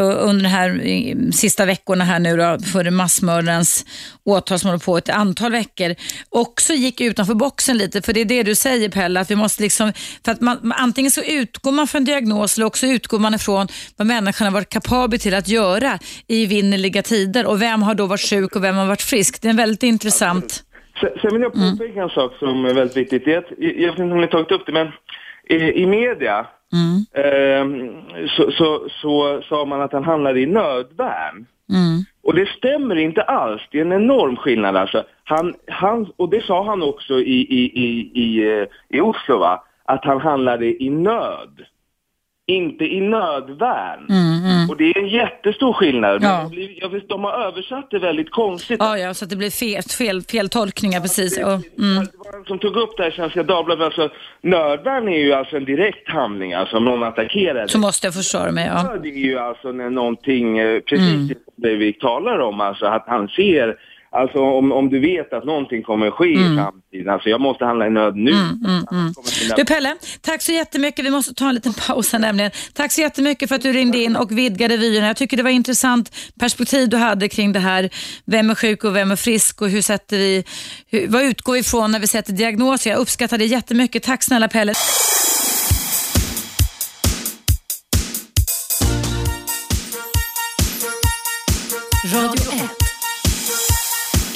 under 0.00 0.42
de 0.42 0.48
här 0.48 1.32
sista 1.32 1.64
veckorna 1.64 2.04
här 2.04 2.18
nu 2.18 2.36
då, 2.36 2.58
för 2.72 2.90
massmördarens 2.90 3.84
åtal 4.24 4.58
som 4.58 4.68
håller 4.68 4.84
på 4.84 4.98
ett 4.98 5.08
antal 5.08 5.52
veckor, 5.52 5.94
också 6.28 6.72
gick 6.72 7.00
utanför 7.00 7.34
boxen 7.34 7.78
lite. 7.78 8.02
För 8.02 8.12
det 8.12 8.20
är 8.20 8.24
det 8.24 8.42
du 8.42 8.54
säger 8.54 8.88
Pelle, 8.88 9.20
att 9.20 9.30
vi 9.30 9.36
måste 9.36 9.62
liksom, 9.62 9.92
för 10.24 10.32
att 10.32 10.40
man, 10.40 10.72
antingen 10.76 11.10
så 11.10 11.22
utgår 11.22 11.72
man 11.72 11.86
från 11.86 12.04
diagnos 12.04 12.56
eller 12.56 12.66
också 12.66 12.86
utgår 12.86 13.18
man 13.18 13.34
ifrån 13.34 13.68
vad 13.96 14.06
människan 14.06 14.46
har 14.46 14.52
varit 14.52 14.68
kapabel 14.68 15.20
till 15.20 15.34
att 15.34 15.48
göra 15.48 15.98
i 16.26 16.46
vinnerliga 16.60 17.02
tider 17.02 17.46
och 17.50 17.62
vem 17.62 17.82
har 17.82 17.94
då 17.94 18.06
varit 18.06 18.30
sjuk 18.30 18.56
och 18.56 18.64
vem 18.64 18.76
har 18.76 18.86
varit 18.86 19.02
frisk. 19.02 19.42
Det 19.42 19.48
är 19.48 19.56
väldigt 19.56 19.82
intressant. 19.82 20.64
Sen 21.20 21.30
vill 21.32 21.42
jag 21.42 21.52
påpeka 21.52 21.92
mm. 21.92 22.02
en 22.02 22.10
sak 22.10 22.32
som 22.38 22.64
är 22.64 22.74
väldigt 22.74 22.96
viktigt. 22.96 23.22
jag 23.58 23.90
vet 23.90 23.98
inte 23.98 24.14
om 24.14 24.20
ni 24.20 24.26
tagit 24.26 24.52
upp 24.52 24.66
det, 24.66 24.72
men 24.72 24.88
i, 25.48 25.82
i 25.82 25.86
media 25.86 26.46
Mm. 26.72 27.06
Eh, 27.12 27.64
så, 28.28 28.50
så, 28.50 28.88
så 29.00 29.42
sa 29.48 29.64
man 29.64 29.80
att 29.80 29.92
han 29.92 30.04
handlade 30.04 30.40
i 30.40 30.46
nödvärn. 30.46 31.46
Mm. 31.70 32.04
Och 32.22 32.34
det 32.34 32.48
stämmer 32.48 32.96
inte 32.96 33.22
alls. 33.22 33.62
Det 33.70 33.78
är 33.78 33.84
en 33.84 33.92
enorm 33.92 34.36
skillnad 34.36 34.76
alltså. 34.76 35.04
Han, 35.24 35.54
han, 35.66 36.12
och 36.16 36.30
det 36.30 36.44
sa 36.44 36.64
han 36.64 36.82
också 36.82 37.14
i, 37.20 37.40
i, 37.40 37.62
i, 37.84 38.10
i, 38.14 38.58
eh, 38.58 38.66
i 38.88 39.00
Oslo 39.00 39.38
va? 39.38 39.64
Att 39.84 40.04
han 40.04 40.20
handlade 40.20 40.82
i 40.82 40.90
nöd. 40.90 41.64
Inte 42.50 42.84
i 42.84 43.00
nödvärn. 43.00 44.06
Och 44.70 44.76
det 44.76 44.84
är 44.84 44.98
en 44.98 45.08
jättestor 45.08 45.72
skillnad. 45.72 46.22
Ja. 46.22 46.48
blir, 46.50 46.80
jag 46.80 46.88
vet, 46.88 47.08
de 47.08 47.24
har 47.24 47.32
översatt 47.32 47.90
det 47.90 47.98
väldigt 47.98 48.30
konstigt. 48.30 48.76
Ja, 48.80 48.98
ja, 48.98 49.14
så 49.14 49.24
att 49.24 49.30
det 49.30 49.36
blir 49.36 49.50
fel, 49.50 49.82
fel, 49.82 50.22
fel 50.22 50.48
tolkningar 50.48 51.00
precis. 51.00 51.36
Det, 51.36 51.44
Och, 51.44 51.52
mm. 51.52 51.64
det 51.78 52.18
var 52.18 52.38
en 52.38 52.44
som 52.44 52.58
tog 52.58 52.76
upp 52.76 52.96
det 52.96 53.02
här 53.02 53.10
i 53.10 53.14
Svenska 53.14 53.42
Dagbladet. 53.42 53.84
Alltså, 53.84 54.08
nödvärn 54.42 55.08
är 55.08 55.18
ju 55.18 55.32
alltså 55.32 55.56
en 55.56 55.64
direkt 55.64 56.08
handling, 56.08 56.52
alltså 56.52 56.76
om 56.76 56.84
någon 56.84 57.02
attackerar 57.02 57.66
Så 57.66 57.78
måste 57.78 58.06
jag 58.06 58.14
försvara 58.14 58.52
mig. 58.52 58.66
Ja. 58.66 58.96
Det 59.02 59.08
är 59.08 59.12
ju 59.18 59.38
alltså 59.38 59.72
när 59.72 59.90
någonting, 59.90 60.58
eh, 60.58 60.80
precis 60.80 61.14
Mm. 61.14 61.28
det 61.56 61.74
vi 61.76 61.92
talar 61.92 62.38
om, 62.38 62.60
alltså 62.60 62.86
att 62.86 63.04
han 63.06 63.28
ser, 63.28 63.76
alltså 64.12 64.38
om, 64.38 64.72
om 64.72 64.88
du 64.90 65.00
vet 65.00 65.32
att 65.32 65.44
någonting 65.44 65.82
kommer 65.82 66.10
ske 66.10 66.34
Mm. 66.34 66.52
i 66.52 66.56
framtiden, 66.56 67.08
alltså 67.14 67.28
jag 67.28 67.40
måste 67.40 67.64
handla 67.64 67.86
i 67.86 67.90
nöd 67.90 68.16
nu. 68.16 68.32
Annars 68.32 68.84
kommer 69.14 69.42
mina- 69.44 69.56
Du 69.56 69.64
Pelle, 69.64 69.96
tack 70.20 70.42
så 70.42 70.52
jättemycket. 70.52 71.04
Vi 71.04 71.10
måste 71.10 71.34
ta 71.34 71.48
en 71.48 71.54
liten 71.54 71.74
paus 71.74 72.12
här 72.12 72.18
nämligen. 72.18 72.50
Tack 72.74 72.92
så 72.92 73.00
jättemycket 73.00 73.48
för 73.48 73.56
att 73.56 73.62
du 73.62 73.72
ringde 73.72 73.98
in 73.98 74.16
och 74.16 74.38
vidgade 74.38 74.76
vyerna. 74.76 75.06
Jag 75.06 75.16
tycker 75.16 75.36
det 75.36 75.42
var 75.42 75.50
intressant 75.50 76.16
perspektiv 76.40 76.88
du 76.88 76.96
hade 76.96 77.28
kring 77.28 77.52
det 77.52 77.58
här. 77.60 77.90
Vem 78.26 78.50
är 78.50 78.54
sjuk 78.54 78.84
och 78.84 78.96
vem 78.96 79.10
är 79.10 79.16
frisk 79.16 79.62
och 79.62 79.68
hur 79.70 79.82
sätter 79.82 80.16
vi, 80.18 80.44
hur, 80.90 81.08
vad 81.08 81.22
utgår 81.22 81.52
vi 81.52 81.58
ifrån 81.58 81.92
när 81.92 82.00
vi 82.00 82.06
sätter 82.06 82.32
diagnoser? 82.32 82.90
Jag 82.90 82.98
uppskattar 82.98 83.38
det 83.38 83.44
jättemycket. 83.46 84.02
Tack 84.02 84.22
snälla 84.22 84.48
Pelle. 84.48 84.72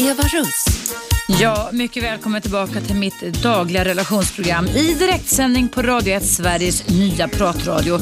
Eva 0.05 0.23
Russ. 0.35 1.14
Ja, 1.29 1.71
mycket 1.73 2.03
välkommen 2.03 2.43
tillbaka 2.43 2.81
till 2.81 2.97
mitt 2.97 3.21
dagliga 3.43 3.85
relationsprogram 3.85 4.67
i 4.67 4.95
direktsändning 4.95 5.69
på 5.69 5.83
Radio 5.83 6.15
1, 6.15 6.27
Sveriges 6.27 6.89
nya 6.89 7.29
pratradio. 7.29 7.99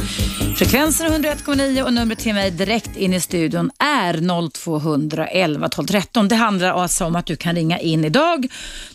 Frekvensen 0.57 1.07
är 1.07 1.19
101,9 1.19 1.83
och 1.83 1.93
numret 1.93 2.19
till 2.19 2.35
mig 2.35 2.51
direkt 2.51 2.97
in 2.97 3.15
i 3.15 3.21
studion 3.21 3.71
är 3.79 4.51
0211 4.51 5.69
12 5.69 5.87
13. 5.87 6.29
Det 6.29 6.35
handlar 6.35 6.83
alltså 6.83 7.05
om 7.05 7.17
att 7.17 7.27
du 7.27 7.37
kan 7.37 7.55
ringa 7.55 7.79
in 7.79 8.05
idag, 8.05 8.47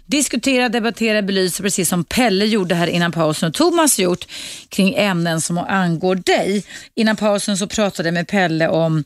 diskutera, 0.06 0.70
debattera, 0.70 1.22
belysa 1.22 1.64
precis 1.64 1.90
som 1.90 2.04
Pelle 2.04 2.46
gjorde 2.46 2.76
här 2.76 2.88
innan 2.88 3.12
pausen 3.12 3.48
och 3.48 3.54
Thomas 3.54 4.00
gjort 4.00 4.26
kring 4.70 4.94
ämnen 4.96 5.42
som 5.42 5.58
angår 5.58 6.16
dig. 6.16 6.66
Innan 6.96 7.16
pausen 7.16 7.58
så 7.58 7.68
pratade 7.68 8.08
jag 8.08 8.14
med 8.14 8.28
Pelle 8.28 8.68
om 8.68 9.04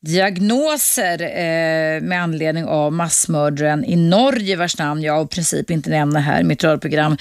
diagnoser 0.00 1.22
eh, 1.22 2.02
med 2.02 2.22
anledning 2.22 2.64
av 2.64 2.92
massmördaren 2.92 3.84
i 3.84 3.96
Norge 3.96 4.56
vars 4.58 4.78
namn 4.78 5.02
jag 5.02 5.24
i 5.24 5.28
princip 5.28 5.70
inte 5.70 5.90
nämner 5.90 6.20
här 6.20 6.40
i 6.40 6.44
mitt 6.44 6.64
radioprogram 6.64 7.16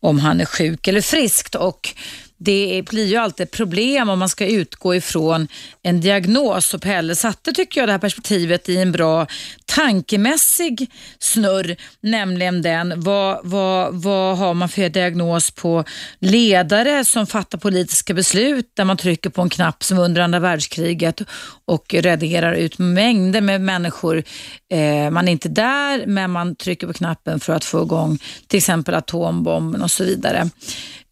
om 0.00 0.18
han 0.18 0.40
är 0.40 0.44
sjuk 0.44 0.88
eller 0.88 1.00
friskt. 1.00 1.54
Och 1.54 1.94
det 2.38 2.82
blir 2.90 3.06
ju 3.06 3.16
alltid 3.16 3.44
ett 3.44 3.50
problem 3.50 4.08
om 4.08 4.18
man 4.18 4.28
ska 4.28 4.46
utgå 4.46 4.94
ifrån 4.94 5.48
en 5.82 6.00
diagnos 6.00 6.74
och 6.74 6.82
Pelle 6.82 7.14
satte, 7.14 7.52
tycker 7.52 7.80
jag, 7.80 7.88
det 7.88 7.92
här 7.92 7.98
perspektivet 7.98 8.68
i 8.68 8.76
en 8.76 8.92
bra 8.92 9.26
tankemässig 9.66 10.90
snurr, 11.18 11.76
nämligen 12.00 12.62
den, 12.62 13.00
vad, 13.00 13.40
vad, 13.42 14.02
vad 14.02 14.38
har 14.38 14.54
man 14.54 14.68
för 14.68 14.88
diagnos 14.88 15.50
på 15.50 15.84
ledare 16.18 17.04
som 17.04 17.26
fattar 17.26 17.58
politiska 17.58 18.14
beslut 18.14 18.70
där 18.74 18.84
man 18.84 18.96
trycker 18.96 19.30
på 19.30 19.42
en 19.42 19.50
knapp 19.50 19.84
som 19.84 19.98
under 19.98 20.22
andra 20.22 20.38
världskriget 20.38 21.22
och 21.64 21.94
raderar 21.94 22.52
ut 22.52 22.78
mängder 22.78 23.40
med 23.40 23.60
människor. 23.60 24.24
Eh, 24.70 25.10
man 25.10 25.28
är 25.28 25.32
inte 25.32 25.48
där, 25.48 26.06
men 26.06 26.30
man 26.30 26.56
trycker 26.56 26.86
på 26.86 26.92
knappen 26.92 27.40
för 27.40 27.52
att 27.52 27.64
få 27.64 27.82
igång 27.82 28.18
till 28.46 28.58
exempel 28.58 28.94
atombomben 28.94 29.82
och 29.82 29.90
så 29.90 30.04
vidare. 30.04 30.50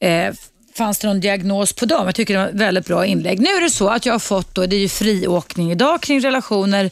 Eh, 0.00 0.34
fanns 0.74 0.98
det 0.98 1.08
någon 1.08 1.20
diagnos 1.20 1.72
på 1.72 1.86
dem? 1.86 2.06
Jag 2.06 2.14
tycker 2.14 2.34
det 2.34 2.40
var 2.40 2.48
ett 2.48 2.54
väldigt 2.54 2.86
bra 2.86 3.06
inlägg. 3.06 3.40
Nu 3.40 3.48
är 3.48 3.60
det 3.60 3.70
så 3.70 3.88
att 3.88 4.06
jag 4.06 4.14
har 4.14 4.18
fått, 4.18 4.54
då, 4.54 4.66
det 4.66 4.76
är 4.76 4.80
ju 4.80 4.88
friåkning 4.88 5.72
idag 5.72 6.02
kring 6.02 6.20
relationer, 6.20 6.90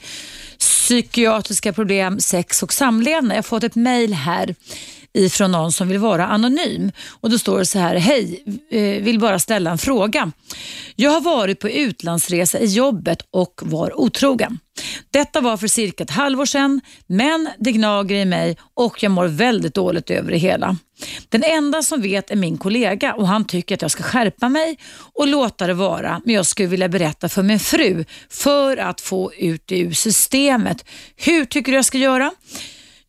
psykiatriska 0.58 1.72
problem, 1.72 2.20
sex 2.20 2.62
och 2.62 2.72
samlevnad. 2.72 3.32
Jag 3.32 3.36
har 3.36 3.42
fått 3.42 3.64
ett 3.64 3.74
mejl 3.74 4.14
här 4.14 4.54
ifrån 5.14 5.52
någon 5.52 5.72
som 5.72 5.88
vill 5.88 5.98
vara 5.98 6.26
anonym. 6.26 6.92
Och 7.20 7.30
Då 7.30 7.38
står 7.38 7.58
det 7.58 7.66
så 7.66 7.78
här, 7.78 7.96
hej, 7.96 8.44
eh, 8.70 9.02
vill 9.02 9.18
bara 9.18 9.38
ställa 9.38 9.70
en 9.70 9.78
fråga. 9.78 10.32
Jag 10.96 11.10
har 11.10 11.20
varit 11.20 11.60
på 11.60 11.70
utlandsresa 11.70 12.58
i 12.58 12.66
jobbet 12.66 13.18
och 13.30 13.60
var 13.64 14.00
otrogen. 14.00 14.58
Detta 15.10 15.40
var 15.40 15.56
för 15.56 15.66
cirka 15.66 16.04
ett 16.04 16.10
halvår 16.10 16.46
sedan, 16.46 16.80
men 17.06 17.50
det 17.58 17.72
gnager 17.72 18.16
i 18.16 18.24
mig 18.24 18.56
och 18.74 19.02
jag 19.02 19.12
mår 19.12 19.26
väldigt 19.26 19.74
dåligt 19.74 20.10
över 20.10 20.30
det 20.30 20.38
hela. 20.38 20.76
Den 21.28 21.44
enda 21.44 21.82
som 21.82 22.02
vet 22.02 22.30
är 22.30 22.36
min 22.36 22.58
kollega 22.58 23.14
och 23.14 23.28
han 23.28 23.44
tycker 23.44 23.74
att 23.74 23.82
jag 23.82 23.90
ska 23.90 24.02
skärpa 24.02 24.48
mig 24.48 24.78
och 25.14 25.28
låta 25.28 25.66
det 25.66 25.74
vara, 25.74 26.20
men 26.24 26.34
jag 26.34 26.46
skulle 26.46 26.68
vilja 26.68 26.88
berätta 26.88 27.28
för 27.28 27.42
min 27.42 27.60
fru 27.60 28.04
för 28.30 28.76
att 28.76 29.00
få 29.00 29.34
ut 29.34 29.62
det 29.66 29.78
ur 29.78 29.92
systemet. 29.92 30.84
Hur 31.16 31.44
tycker 31.44 31.72
du 31.72 31.78
jag 31.78 31.84
ska 31.84 31.98
göra? 31.98 32.32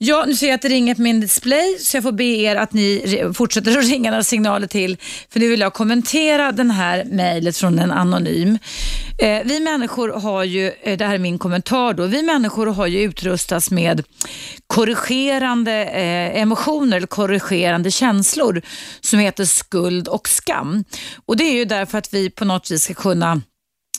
Ja, 0.04 0.24
nu 0.28 0.36
ser 0.36 0.48
jag 0.48 0.56
att 0.56 0.62
det 0.62 0.70
ringer 0.70 0.96
på 0.96 1.02
min 1.02 1.20
display 1.20 1.78
så 1.80 1.98
jag 1.98 2.04
får 2.04 2.12
be 2.12 2.24
er 2.24 2.56
att 2.56 2.74
ni 2.74 3.32
fortsätter 3.34 3.78
att 3.78 3.86
ringa 3.90 4.12
några 4.12 4.24
signaler 4.24 4.68
till 4.68 4.98
för 5.30 5.40
nu 5.40 5.48
vill 5.48 5.60
jag 5.60 5.74
kommentera 5.74 6.52
den 6.52 6.72
här 6.72 7.04
mejlet 7.06 7.58
från 7.58 7.80
en 7.80 7.92
anonym. 7.92 8.58
Eh, 9.20 9.42
vi 9.46 9.60
människor 9.60 10.10
har 10.10 10.44
ju, 10.44 10.72
eh, 10.84 10.98
det 10.98 11.06
här 11.06 11.14
är 11.14 11.20
min 11.20 11.40
kommentar 11.40 11.94
då, 11.94 12.06
vi 12.06 12.24
människor 12.24 12.68
har 12.68 12.88
ju 12.88 13.02
utrustats 13.02 13.72
med 13.72 14.04
korrigerande 14.68 15.86
eh, 15.86 16.42
emotioner 16.42 16.98
eller 16.98 17.08
korrigerande 17.08 17.92
känslor 17.92 18.62
som 19.02 19.20
heter 19.20 19.46
skuld 19.46 20.08
och 20.08 20.28
skam. 20.28 20.84
Och 21.26 21.38
det 21.38 21.44
är 21.44 21.54
ju 21.54 21.66
därför 21.66 21.98
att 21.98 22.14
vi 22.14 22.30
på 22.30 22.46
något 22.46 22.72
vis 22.72 22.84
ska 22.84 22.94
kunna 22.94 23.42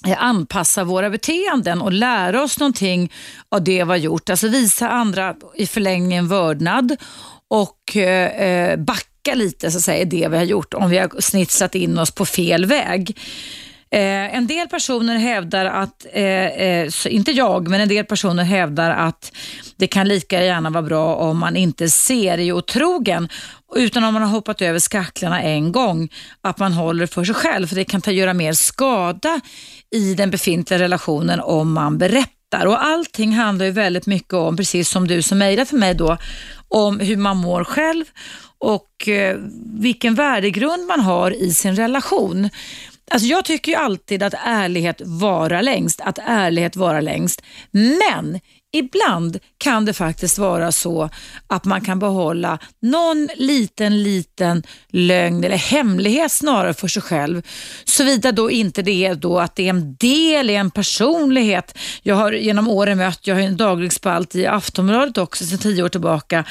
Eh, 0.07 0.23
anpassa 0.23 0.85
våra 0.85 1.11
beteenden 1.11 1.81
och 1.81 1.93
lära 1.93 2.43
oss 2.43 2.59
någonting 2.59 3.13
av 3.49 3.65
det 3.65 3.85
vi 3.85 3.91
har 3.91 3.97
gjort. 3.97 4.31
Alltså 4.31 4.49
visa 4.49 4.89
andra 4.89 5.35
i 5.55 5.67
förlängningen 5.67 6.29
vördnad 6.29 6.97
och 7.49 7.97
eh, 7.97 8.49
eh, 8.49 8.77
backa 8.77 9.35
lite 9.35 9.71
så 9.71 9.79
att 9.79 9.85
säga, 9.85 10.03
i 10.03 10.05
det 10.05 10.29
vi 10.29 10.37
har 10.37 10.45
gjort 10.45 10.75
om 10.75 10.91
vi 10.91 10.99
har 10.99 11.21
snitsat 11.21 11.75
in 11.75 11.99
oss 11.99 12.11
på 12.11 12.27
fel 12.27 12.67
väg. 12.67 13.19
Eh, 13.93 14.37
en 14.37 14.47
del 14.47 14.69
personer 14.69 15.17
hävdar 15.19 15.65
att, 15.65 16.07
eh, 16.13 16.47
eh, 16.47 16.91
inte 17.07 17.33
jag, 17.33 17.69
men 17.69 17.81
en 17.81 17.89
del 17.89 18.05
personer 18.05 18.45
hävdar 18.45 18.91
att 18.91 19.33
det 19.77 19.87
kan 19.87 20.09
lika 20.09 20.45
gärna 20.45 20.71
vara 20.71 20.83
bra 20.83 21.15
om 21.15 21.39
man 21.39 21.57
inte 21.57 21.89
ser 21.89 22.39
är 22.39 22.53
otrogen 22.53 23.29
utan 23.77 24.05
om 24.05 24.15
man 24.15 24.23
har 24.23 24.31
hoppat 24.31 24.63
över 24.63 24.79
skacklarna 24.79 25.43
en 25.43 25.73
gång, 25.73 26.09
att 26.41 26.59
man 26.59 26.73
håller 26.73 27.07
för 27.07 27.25
sig 27.25 27.35
själv 27.35 27.67
för 27.67 27.77
det 27.77 27.85
kan 27.85 28.01
ta, 28.01 28.11
göra 28.11 28.35
mer 28.35 28.53
skada 28.53 29.41
i 29.91 30.15
den 30.15 30.31
befintliga 30.31 30.79
relationen 30.79 31.41
om 31.41 31.73
man 31.73 31.99
berättar. 31.99 32.67
Och 32.67 32.85
allting 32.85 33.33
handlar 33.33 33.67
ju 33.67 33.73
väldigt 33.73 34.07
mycket 34.07 34.35
om, 34.35 34.57
precis 34.57 34.89
som 34.89 35.09
du 35.09 35.23
som 35.23 35.39
mejlade 35.39 35.69
till 35.69 35.79
mig 35.79 35.95
då, 35.95 36.17
om 36.69 37.01
hur 37.01 37.17
man 37.17 37.37
mår 37.37 37.65
själv 37.65 38.05
och 38.59 39.09
eh, 39.09 39.37
vilken 39.81 40.15
värdegrund 40.15 40.87
man 40.87 41.01
har 41.01 41.31
i 41.31 41.55
sin 41.55 41.77
relation. 41.77 42.49
Alltså 43.13 43.29
jag 43.29 43.45
tycker 43.45 43.73
ju 43.73 43.79
alltid 43.79 44.23
att 44.23 44.35
ärlighet 44.45 45.01
vara 45.05 45.63
längst, 45.63 46.01
att 46.01 46.19
ärlighet 46.19 46.77
vara 46.77 47.01
längst. 47.01 47.43
Men 47.71 48.41
ibland 48.73 49.39
kan 49.59 49.85
det 49.85 49.93
faktiskt 49.93 50.39
vara 50.39 50.73
så 50.73 51.11
att 51.47 51.65
man 51.65 51.81
kan 51.81 51.99
behålla 51.99 52.59
någon 52.83 53.29
liten, 53.37 54.03
liten 54.03 54.63
lögn 54.89 55.45
eller 55.45 55.57
hemlighet 55.57 56.33
snarare 56.33 56.75
för 56.75 56.89
sig 56.89 57.03
själv. 57.03 57.43
Såvida 57.85 58.33
då 58.33 58.51
inte 58.51 58.83
det 58.83 59.07
är 59.07 59.15
då 59.15 59.39
att 59.39 59.57
det 59.57 59.63
är 59.63 59.71
en 59.71 59.95
del 59.95 60.51
i 60.51 60.55
en 60.55 60.71
personlighet. 60.71 61.79
Jag 62.03 62.15
har 62.15 62.33
genom 62.33 62.69
åren 62.69 62.99
mött, 62.99 63.27
jag 63.27 63.35
har 63.35 63.43
en 63.43 63.57
daglig 63.57 63.93
spalt 63.93 64.35
i 64.35 64.47
Aftonbladet 64.47 65.19
också 65.19 65.45
sedan 65.45 65.59
tio 65.59 65.83
år 65.83 65.89
tillbaka 65.89 66.45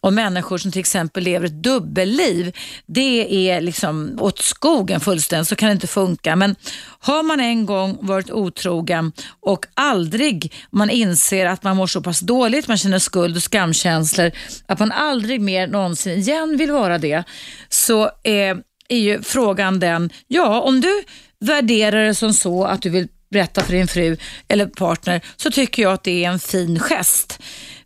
om 0.00 0.14
människor 0.14 0.58
som 0.58 0.72
till 0.72 0.80
exempel 0.80 1.24
lever 1.24 1.46
ett 1.46 1.62
dubbelliv. 1.62 2.56
Det 2.86 3.50
är 3.50 3.60
liksom 3.60 4.18
åt 4.20 4.38
skogen 4.38 5.00
fullständigt, 5.00 5.48
så 5.48 5.56
kan 5.56 5.68
det 5.68 5.72
inte 5.72 5.86
funka. 5.86 6.36
Men 6.36 6.56
har 6.98 7.22
man 7.22 7.40
en 7.40 7.66
gång 7.66 7.98
varit 8.00 8.30
otrogen 8.30 9.12
och 9.40 9.66
aldrig 9.74 10.52
man 10.70 10.90
inser 10.90 11.46
att 11.46 11.59
att 11.60 11.64
man 11.64 11.76
mår 11.76 11.86
så 11.86 12.02
pass 12.02 12.20
dåligt, 12.20 12.68
man 12.68 12.78
känner 12.78 12.98
skuld 12.98 13.36
och 13.36 13.42
skamkänslor, 13.42 14.30
att 14.66 14.78
man 14.78 14.92
aldrig 14.92 15.40
mer 15.40 15.66
någonsin 15.66 16.18
igen 16.18 16.56
vill 16.56 16.70
vara 16.70 16.98
det, 16.98 17.24
så 17.68 18.04
eh, 18.04 18.56
är 18.88 18.98
ju 18.98 19.22
frågan 19.22 19.80
den, 19.80 20.10
ja 20.26 20.60
om 20.60 20.80
du 20.80 21.02
värderar 21.40 22.04
det 22.04 22.14
som 22.14 22.34
så 22.34 22.64
att 22.64 22.82
du 22.82 22.90
vill 22.90 23.08
berätta 23.30 23.62
för 23.62 23.72
din 23.72 23.88
fru 23.88 24.16
eller 24.48 24.66
partner 24.66 25.20
så 25.36 25.50
tycker 25.50 25.82
jag 25.82 25.92
att 25.92 26.04
det 26.04 26.24
är 26.24 26.30
en 26.30 26.38
fin 26.38 26.78
gest. 26.78 27.42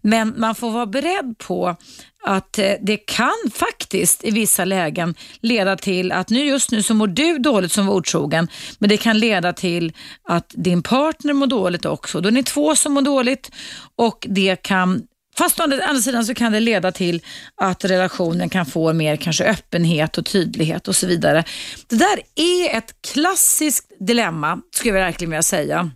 Men 0.07 0.34
man 0.36 0.55
får 0.55 0.70
vara 0.70 0.86
beredd 0.86 1.34
på 1.38 1.76
att 2.24 2.59
eh, 2.59 2.72
det 2.80 2.96
kan 2.96 3.50
faktiskt 3.55 4.24
i 4.24 4.30
vissa 4.30 4.64
lägen 4.64 5.14
leda 5.40 5.76
till 5.76 6.12
att 6.12 6.30
nu 6.30 6.44
just 6.44 6.70
nu 6.70 6.82
så 6.82 6.94
mår 6.94 7.07
du 7.07 7.38
dåligt 7.38 7.72
som 7.72 7.86
var 7.86 7.94
otrogen, 7.94 8.48
men 8.78 8.88
det 8.88 8.96
kan 8.96 9.18
leda 9.18 9.52
till 9.52 9.92
att 10.28 10.52
din 10.57 10.82
partner 10.82 11.32
mår 11.32 11.46
dåligt 11.46 11.84
också. 11.84 12.20
Då 12.20 12.28
är 12.28 12.32
ni 12.32 12.42
två 12.42 12.76
som 12.76 12.92
mår 12.92 13.02
dåligt 13.02 13.50
och 13.96 14.26
det 14.28 14.57
kan 14.62 15.02
Fast 15.36 15.61
å 15.61 15.62
andra 15.62 16.02
sidan 16.02 16.24
så 16.24 16.34
kan 16.34 16.52
det 16.52 16.61
leda 16.61 16.92
till 16.92 17.22
att 17.57 17.84
relationen 17.84 18.48
kan 18.48 18.66
få 18.66 18.92
mer 18.92 19.16
kanske 19.16 19.44
öppenhet 19.44 20.18
och 20.18 20.26
tydlighet 20.26 20.88
och 20.88 20.96
så 20.96 21.07
vidare. 21.07 21.44
Det 21.88 21.96
där 21.96 22.20
är 22.34 22.76
ett 22.78 22.94
klassiskt 23.12 23.92
dilemma, 24.00 24.61
skulle 24.74 24.94
jag 24.94 25.05
verkligen 25.05 25.30
vilja 25.30 25.42
säga 25.42 25.90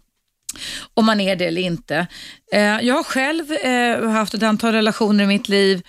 om 0.94 1.06
man 1.06 1.20
är 1.20 1.36
det 1.36 1.46
eller 1.46 1.61
inte. 1.61 2.06
Eh, 2.52 2.61
jag 2.61 2.94
har 2.94 3.02
själv 3.02 3.52
eh, 3.52 4.11
haft 4.11 4.34
ett 4.34 4.42
antal 4.42 4.72
relationer 4.72 5.24
i 5.24 5.26
mitt 5.26 5.48
liv 5.48 5.82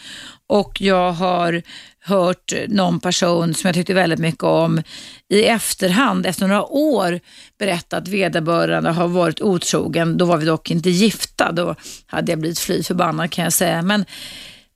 och 0.48 0.82
jag 0.82 1.12
har 1.12 1.62
hört 2.02 2.54
någon 2.68 3.00
person 3.00 3.54
som 3.54 3.68
jag 3.68 3.76
tyckte 3.76 3.94
väldigt 3.94 4.20
mycket 4.20 4.44
om 4.44 4.84
i 5.30 5.44
efterhand, 5.44 6.26
efter 6.26 6.48
några 6.48 6.64
år, 6.66 7.20
berätta 7.60 7.98
att 7.98 8.08
vederbörande 8.08 8.90
har 8.90 9.08
varit 9.08 9.42
otrogen. 9.42 10.18
Då 10.18 10.26
var 10.26 10.38
vi 10.38 10.46
dock 10.46 10.72
inte 10.72 10.90
gifta, 10.90 11.52
då 11.52 11.76
hade 12.06 12.32
jag 12.32 12.40
blivit 12.40 12.60
fly 12.60 12.84
förbannad 12.84 13.32
kan 13.32 13.44
jag 13.44 13.54
säga. 13.54 13.82
Men 13.82 14.06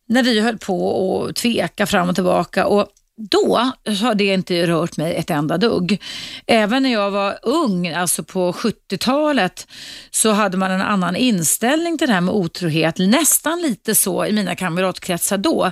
när 0.09 0.23
vi 0.23 0.39
höll 0.39 0.57
på 0.57 0.87
och 0.87 1.35
tveka 1.35 1.85
fram 1.85 2.09
och 2.09 2.15
tillbaka 2.15 2.65
och 2.65 2.87
då 3.17 3.71
har 4.01 4.15
det 4.15 4.33
inte 4.33 4.67
rört 4.67 4.97
mig 4.97 5.15
ett 5.15 5.29
enda 5.29 5.57
dugg. 5.57 6.01
Även 6.47 6.83
när 6.83 6.93
jag 6.93 7.11
var 7.11 7.39
ung, 7.43 7.87
alltså 7.87 8.23
på 8.23 8.51
70-talet, 8.51 9.67
så 10.11 10.31
hade 10.31 10.57
man 10.57 10.71
en 10.71 10.81
annan 10.81 11.15
inställning 11.15 11.97
till 11.97 12.07
det 12.07 12.13
här 12.13 12.21
med 12.21 12.33
otrohet. 12.33 12.97
Nästan 12.97 13.61
lite 13.61 13.95
så 13.95 14.25
i 14.25 14.31
mina 14.31 14.55
kamratkretsar 14.55 15.37
då, 15.37 15.71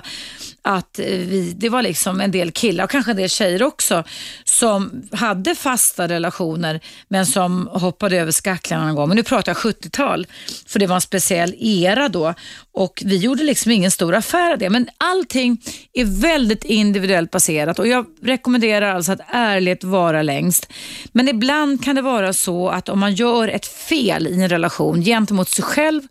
att 0.62 0.98
vi, 0.98 1.52
det 1.56 1.68
var 1.68 1.82
liksom 1.82 2.20
en 2.20 2.30
del 2.30 2.50
killar 2.50 2.84
och 2.84 2.90
kanske 2.90 3.10
en 3.10 3.16
del 3.16 3.28
tjejer 3.28 3.62
också 3.62 4.04
som 4.44 5.02
hade 5.12 5.54
fasta 5.54 6.08
relationer 6.08 6.80
men 7.08 7.26
som 7.26 7.68
hoppade 7.72 8.16
över 8.16 8.32
skacklarna 8.32 8.86
någon 8.86 8.94
gång. 8.94 9.08
Men 9.08 9.16
nu 9.16 9.22
pratar 9.22 9.52
jag 9.52 9.56
70-tal, 9.56 10.26
för 10.66 10.78
det 10.78 10.86
var 10.86 10.94
en 10.94 11.00
speciell 11.00 11.54
era 11.58 12.08
då 12.08 12.34
och 12.72 13.02
vi 13.06 13.16
gjorde 13.16 13.42
liksom 13.42 13.72
ingen 13.72 13.90
stor 13.90 14.14
affär 14.14 14.52
av 14.52 14.58
det. 14.58 14.70
Men 14.70 14.88
allting 14.98 15.62
är 15.92 16.04
väldigt 16.04 16.64
individuellt 16.64 17.30
baserat 17.30 17.78
och 17.78 17.88
jag 17.88 18.06
rekommenderar 18.22 18.94
alltså 18.94 19.12
att 19.12 19.20
ärlighet 19.28 19.84
vara 19.84 20.22
längst. 20.22 20.72
Men 21.12 21.28
ibland 21.28 21.84
kan 21.84 21.96
det 21.96 22.02
vara 22.02 22.32
så 22.32 22.68
att 22.68 22.88
om 22.88 22.98
man 22.98 23.14
gör 23.14 23.48
ett 23.48 23.66
fel 23.66 24.26
i 24.26 24.42
en 24.42 24.48
relation 24.48 25.02
gentemot 25.02 25.48
sig 25.48 25.64
själv 25.64 26.02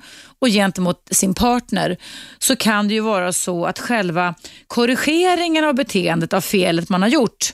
och 0.42 0.48
gentemot 0.48 1.08
sin 1.12 1.34
partner 1.34 1.98
så 2.39 2.56
kan 2.56 2.88
det 2.88 2.94
ju 2.94 3.00
vara 3.00 3.34
så 3.34 3.66
att 3.66 3.80
själva 3.80 4.36
korrigeringen 4.68 5.64
av 5.66 5.76
beteendet 5.76 6.34
av 6.34 6.42
felet 6.42 6.89
man 6.89 7.02
har 7.02 7.10
gjort 7.10 7.54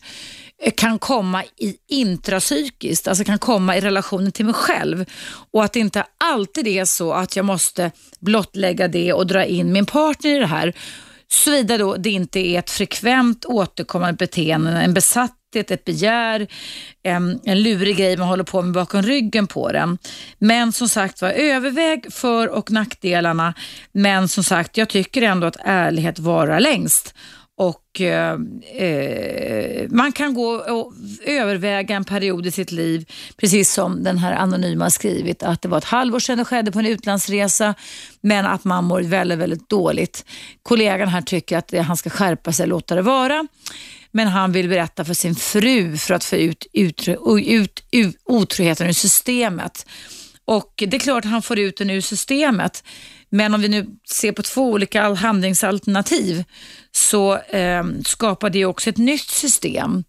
eh, 0.64 0.74
kan 0.78 1.00
komma 1.00 1.44
i 1.44 1.76
intrapsykiskt, 1.88 3.08
alltså 3.08 3.24
kan 3.24 3.40
komma 3.40 3.78
i 3.78 3.82
relationen 3.82 4.32
till 4.32 4.46
mig 4.46 4.54
själv. 4.54 5.06
Och 5.52 5.64
att 5.64 5.74
det 5.74 5.80
inte 5.80 6.06
alltid 6.18 6.68
är 6.68 6.86
så 6.86 7.14
att 7.14 7.36
jag 7.36 7.46
måste 7.46 7.92
blottlägga 8.20 8.88
det 8.88 9.14
och 9.14 9.28
dra 9.28 9.46
in 9.46 9.74
min 9.74 9.86
partner 9.86 10.36
i 10.36 10.40
det 10.40 10.46
här. 10.46 10.74
Såvida 11.30 11.78
då 11.78 11.96
det 11.96 12.10
inte 12.10 12.40
är 12.40 12.60
ett 12.60 12.70
frekvent 12.70 13.46
återkommande 13.46 14.18
beteende, 14.18 14.72
en 14.72 14.94
besatthet, 15.54 15.72
ett 15.72 15.86
begär, 15.86 16.48
en, 17.04 17.40
en 17.44 17.64
lurig 17.64 17.98
grej 17.98 18.18
man 18.18 18.28
håller 18.28 18.44
på 18.44 18.62
med 18.62 18.74
bakom 18.74 19.02
ryggen 19.02 19.48
på 19.48 19.72
den. 19.72 19.98
Men 20.40 20.72
som 20.72 20.90
sagt 20.90 21.22
var, 21.22 21.30
överväg 21.30 22.14
för 22.14 22.48
och 22.48 22.72
nackdelarna. 22.72 23.54
Men 23.94 24.28
som 24.28 24.44
sagt, 24.44 24.78
jag 24.78 24.90
tycker 24.90 25.22
ändå 25.22 25.48
att 25.48 25.58
ärlighet 25.66 26.20
varar 26.20 26.60
längst. 26.60 27.14
Och 27.60 28.02
eh, 28.02 28.38
eh, 28.76 29.88
Man 29.90 30.12
kan 30.12 30.34
gå 30.34 30.48
och 30.48 30.94
överväga 31.26 31.96
en 31.96 32.04
period 32.04 32.46
i 32.46 32.52
sitt 32.52 32.72
liv, 32.72 33.06
precis 33.38 33.74
som 33.74 34.04
den 34.04 34.18
här 34.18 34.34
anonyma 34.34 34.86
har 34.86 34.90
skrivit, 34.90 35.44
att 35.44 35.62
det 35.62 35.70
var 35.70 35.78
ett 35.78 35.84
halvår 35.84 36.20
sedan 36.20 36.38
det 36.38 36.46
skedde 36.46 36.72
på 36.72 36.80
en 36.80 36.86
utlandsresa, 36.86 37.74
men 38.22 38.46
att 38.46 38.64
man 38.64 38.84
mår 38.84 39.02
väldigt, 39.02 39.40
väldigt 39.40 39.70
dåligt. 39.70 40.26
Kollegan 40.64 41.08
här 41.08 41.22
tycker 41.22 41.58
att 41.58 41.74
han 41.88 41.98
ska 41.98 42.10
skärpa 42.10 42.52
sig 42.52 42.64
och 42.64 42.70
låta 42.70 42.96
det 42.96 43.02
vara, 43.02 43.48
men 44.18 44.28
han 44.28 44.52
vill 44.52 44.70
berätta 44.70 45.06
för 45.06 45.14
sin 45.14 45.36
fru 45.36 45.98
för 45.98 46.14
att 46.14 46.24
få 46.24 46.36
ut, 46.36 46.66
ut, 46.74 47.08
ut, 47.46 47.84
ut 47.92 48.16
otroheten 48.26 48.88
ur 48.88 48.94
systemet. 48.94 49.86
Och 50.46 50.74
Det 50.88 50.98
är 50.98 51.00
klart 51.00 51.26
att 51.26 51.32
han 51.32 51.42
får 51.42 51.60
ut 51.60 51.78
den 51.78 51.90
ur 51.90 52.02
systemet, 52.02 52.84
men 53.30 53.54
om 53.54 53.62
vi 53.62 53.68
nu 53.68 53.88
ser 54.10 54.32
på 54.32 54.42
två 54.42 54.72
olika 54.72 55.14
handlingsalternativ 55.14 56.44
så 56.92 57.38
eh, 57.38 57.84
skapar 58.06 58.50
det 58.50 58.66
också 58.66 58.90
ett 58.90 58.98
nytt 58.98 59.30
system. 59.30 60.04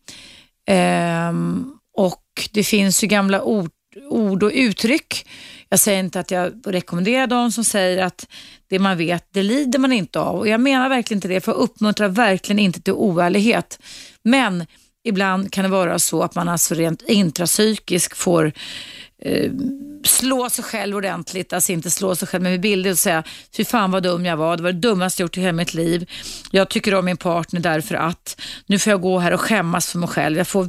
Eh, 0.68 1.32
och 1.96 2.48
det 2.52 2.64
finns 2.64 3.04
ju 3.04 3.06
gamla 3.06 3.42
ord, 3.42 3.70
ord 4.10 4.42
och 4.42 4.52
uttryck. 4.54 5.26
Jag 5.68 5.80
säger 5.80 5.98
inte 5.98 6.20
att 6.20 6.30
jag 6.30 6.52
rekommenderar 6.66 7.26
de 7.26 7.52
som 7.52 7.64
säger 7.64 8.04
att 8.04 8.26
det 8.68 8.78
man 8.78 8.96
vet, 8.96 9.28
det 9.32 9.42
lider 9.42 9.78
man 9.78 9.92
inte 9.92 10.20
av. 10.20 10.36
Och 10.36 10.48
Jag 10.48 10.60
menar 10.60 10.88
verkligen 10.88 11.18
inte 11.18 11.28
det, 11.28 11.40
för 11.40 11.52
jag 11.52 11.58
uppmuntrar 11.58 12.08
verkligen 12.08 12.58
inte 12.58 12.80
till 12.80 12.92
oärlighet. 12.92 13.78
Men 14.22 14.66
ibland 15.04 15.52
kan 15.52 15.64
det 15.64 15.70
vara 15.70 15.98
så 15.98 16.22
att 16.22 16.34
man 16.34 16.48
alltså 16.48 16.74
rent 16.74 17.02
intrapsykiskt 17.02 18.16
får 18.16 18.52
eh, 19.22 19.52
slå 20.04 20.50
sig 20.50 20.64
själv 20.64 20.96
ordentligt, 20.96 21.52
alltså 21.52 21.72
inte 21.72 21.90
slå 21.90 22.16
sig 22.16 22.28
själv 22.28 22.42
men 22.42 22.52
med 22.52 22.60
bilder 22.60 22.90
och 22.90 22.98
säga 22.98 23.24
fy 23.56 23.64
fan 23.64 23.90
vad 23.90 24.02
dum 24.02 24.24
jag 24.24 24.36
var, 24.36 24.56
det 24.56 24.62
var 24.62 24.72
det 24.72 24.78
dummaste 24.78 25.22
jag 25.22 25.24
gjort 25.24 25.36
i 25.36 25.40
hela 25.40 25.52
mitt 25.52 25.74
liv. 25.74 26.10
Jag 26.50 26.70
tycker 26.70 26.94
om 26.94 27.04
min 27.04 27.16
partner 27.16 27.60
därför 27.60 27.94
att 27.94 28.40
nu 28.66 28.78
får 28.78 28.90
jag 28.90 29.00
gå 29.00 29.18
här 29.18 29.32
och 29.32 29.40
skämmas 29.40 29.92
för 29.92 29.98
mig 29.98 30.08
själv. 30.08 30.38
Jag 30.38 30.48
får 30.48 30.68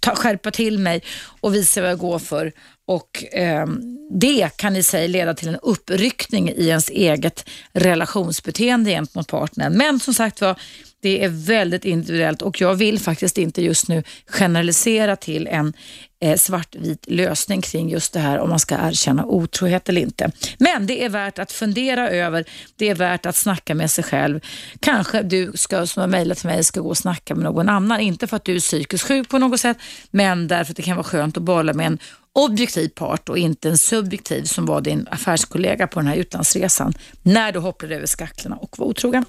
ta, 0.00 0.14
skärpa 0.14 0.50
till 0.50 0.78
mig 0.78 1.02
och 1.40 1.54
visa 1.54 1.80
vad 1.80 1.90
jag 1.90 1.98
går 1.98 2.18
för. 2.18 2.52
Och 2.86 3.34
eh, 3.34 3.66
Det 4.10 4.56
kan 4.56 4.76
i 4.76 4.82
sig 4.82 5.08
leda 5.08 5.34
till 5.34 5.48
en 5.48 5.58
uppryckning 5.62 6.48
i 6.48 6.68
ens 6.68 6.90
eget 6.90 7.48
relationsbeteende 7.72 8.90
gentemot 8.90 9.28
partnern. 9.28 9.72
Men 9.72 10.00
som 10.00 10.14
sagt 10.14 10.40
var, 10.40 10.56
det 11.00 11.24
är 11.24 11.28
väldigt 11.28 11.84
individuellt 11.84 12.42
och 12.42 12.60
jag 12.60 12.74
vill 12.74 12.98
faktiskt 12.98 13.38
inte 13.38 13.62
just 13.62 13.88
nu 13.88 14.02
generalisera 14.26 15.16
till 15.16 15.46
en 15.46 15.72
eh, 16.20 16.36
svartvit 16.36 17.04
lösning 17.06 17.60
kring 17.60 17.90
just 17.90 18.12
det 18.12 18.20
här 18.20 18.38
om 18.38 18.50
man 18.50 18.58
ska 18.58 18.74
erkänna 18.74 19.24
otrohet 19.24 19.88
eller 19.88 20.00
inte. 20.00 20.30
Men 20.58 20.86
det 20.86 21.04
är 21.04 21.08
värt 21.08 21.38
att 21.38 21.52
fundera 21.52 22.10
över, 22.10 22.44
det 22.76 22.88
är 22.88 22.94
värt 22.94 23.26
att 23.26 23.36
snacka 23.36 23.74
med 23.74 23.90
sig 23.90 24.04
själv. 24.04 24.40
Kanske 24.80 25.22
du 25.22 25.52
ska, 25.54 25.86
som 25.86 26.00
har 26.00 26.08
mejlat 26.08 26.38
till 26.38 26.48
mig, 26.48 26.64
ska 26.64 26.80
gå 26.80 26.88
och 26.88 26.98
snacka 26.98 27.34
med 27.34 27.44
någon 27.44 27.68
annan. 27.68 28.00
Inte 28.00 28.26
för 28.26 28.36
att 28.36 28.44
du 28.44 28.56
är 28.56 28.60
psykiskt 28.60 29.04
sjuk 29.04 29.28
på 29.28 29.38
något 29.38 29.60
sätt, 29.60 29.76
men 30.10 30.48
därför 30.48 30.72
att 30.72 30.76
det 30.76 30.82
kan 30.82 30.96
vara 30.96 31.04
skönt 31.04 31.36
att 31.36 31.42
bolla 31.42 31.72
med 31.72 31.86
en 31.86 31.98
objektiv 32.32 32.88
part 32.88 33.28
och 33.28 33.38
inte 33.38 33.68
en 33.68 33.78
subjektiv 33.78 34.44
som 34.44 34.66
var 34.66 34.80
din 34.80 35.08
affärskollega 35.10 35.86
på 35.86 36.00
den 36.00 36.06
här 36.06 36.16
utlandsresan 36.16 36.94
när 37.22 37.52
du 37.52 37.58
hopplade 37.58 37.96
över 37.96 38.06
skaklarna 38.06 38.56
och 38.56 38.78
var 38.78 38.86
otrogen. 38.86 39.24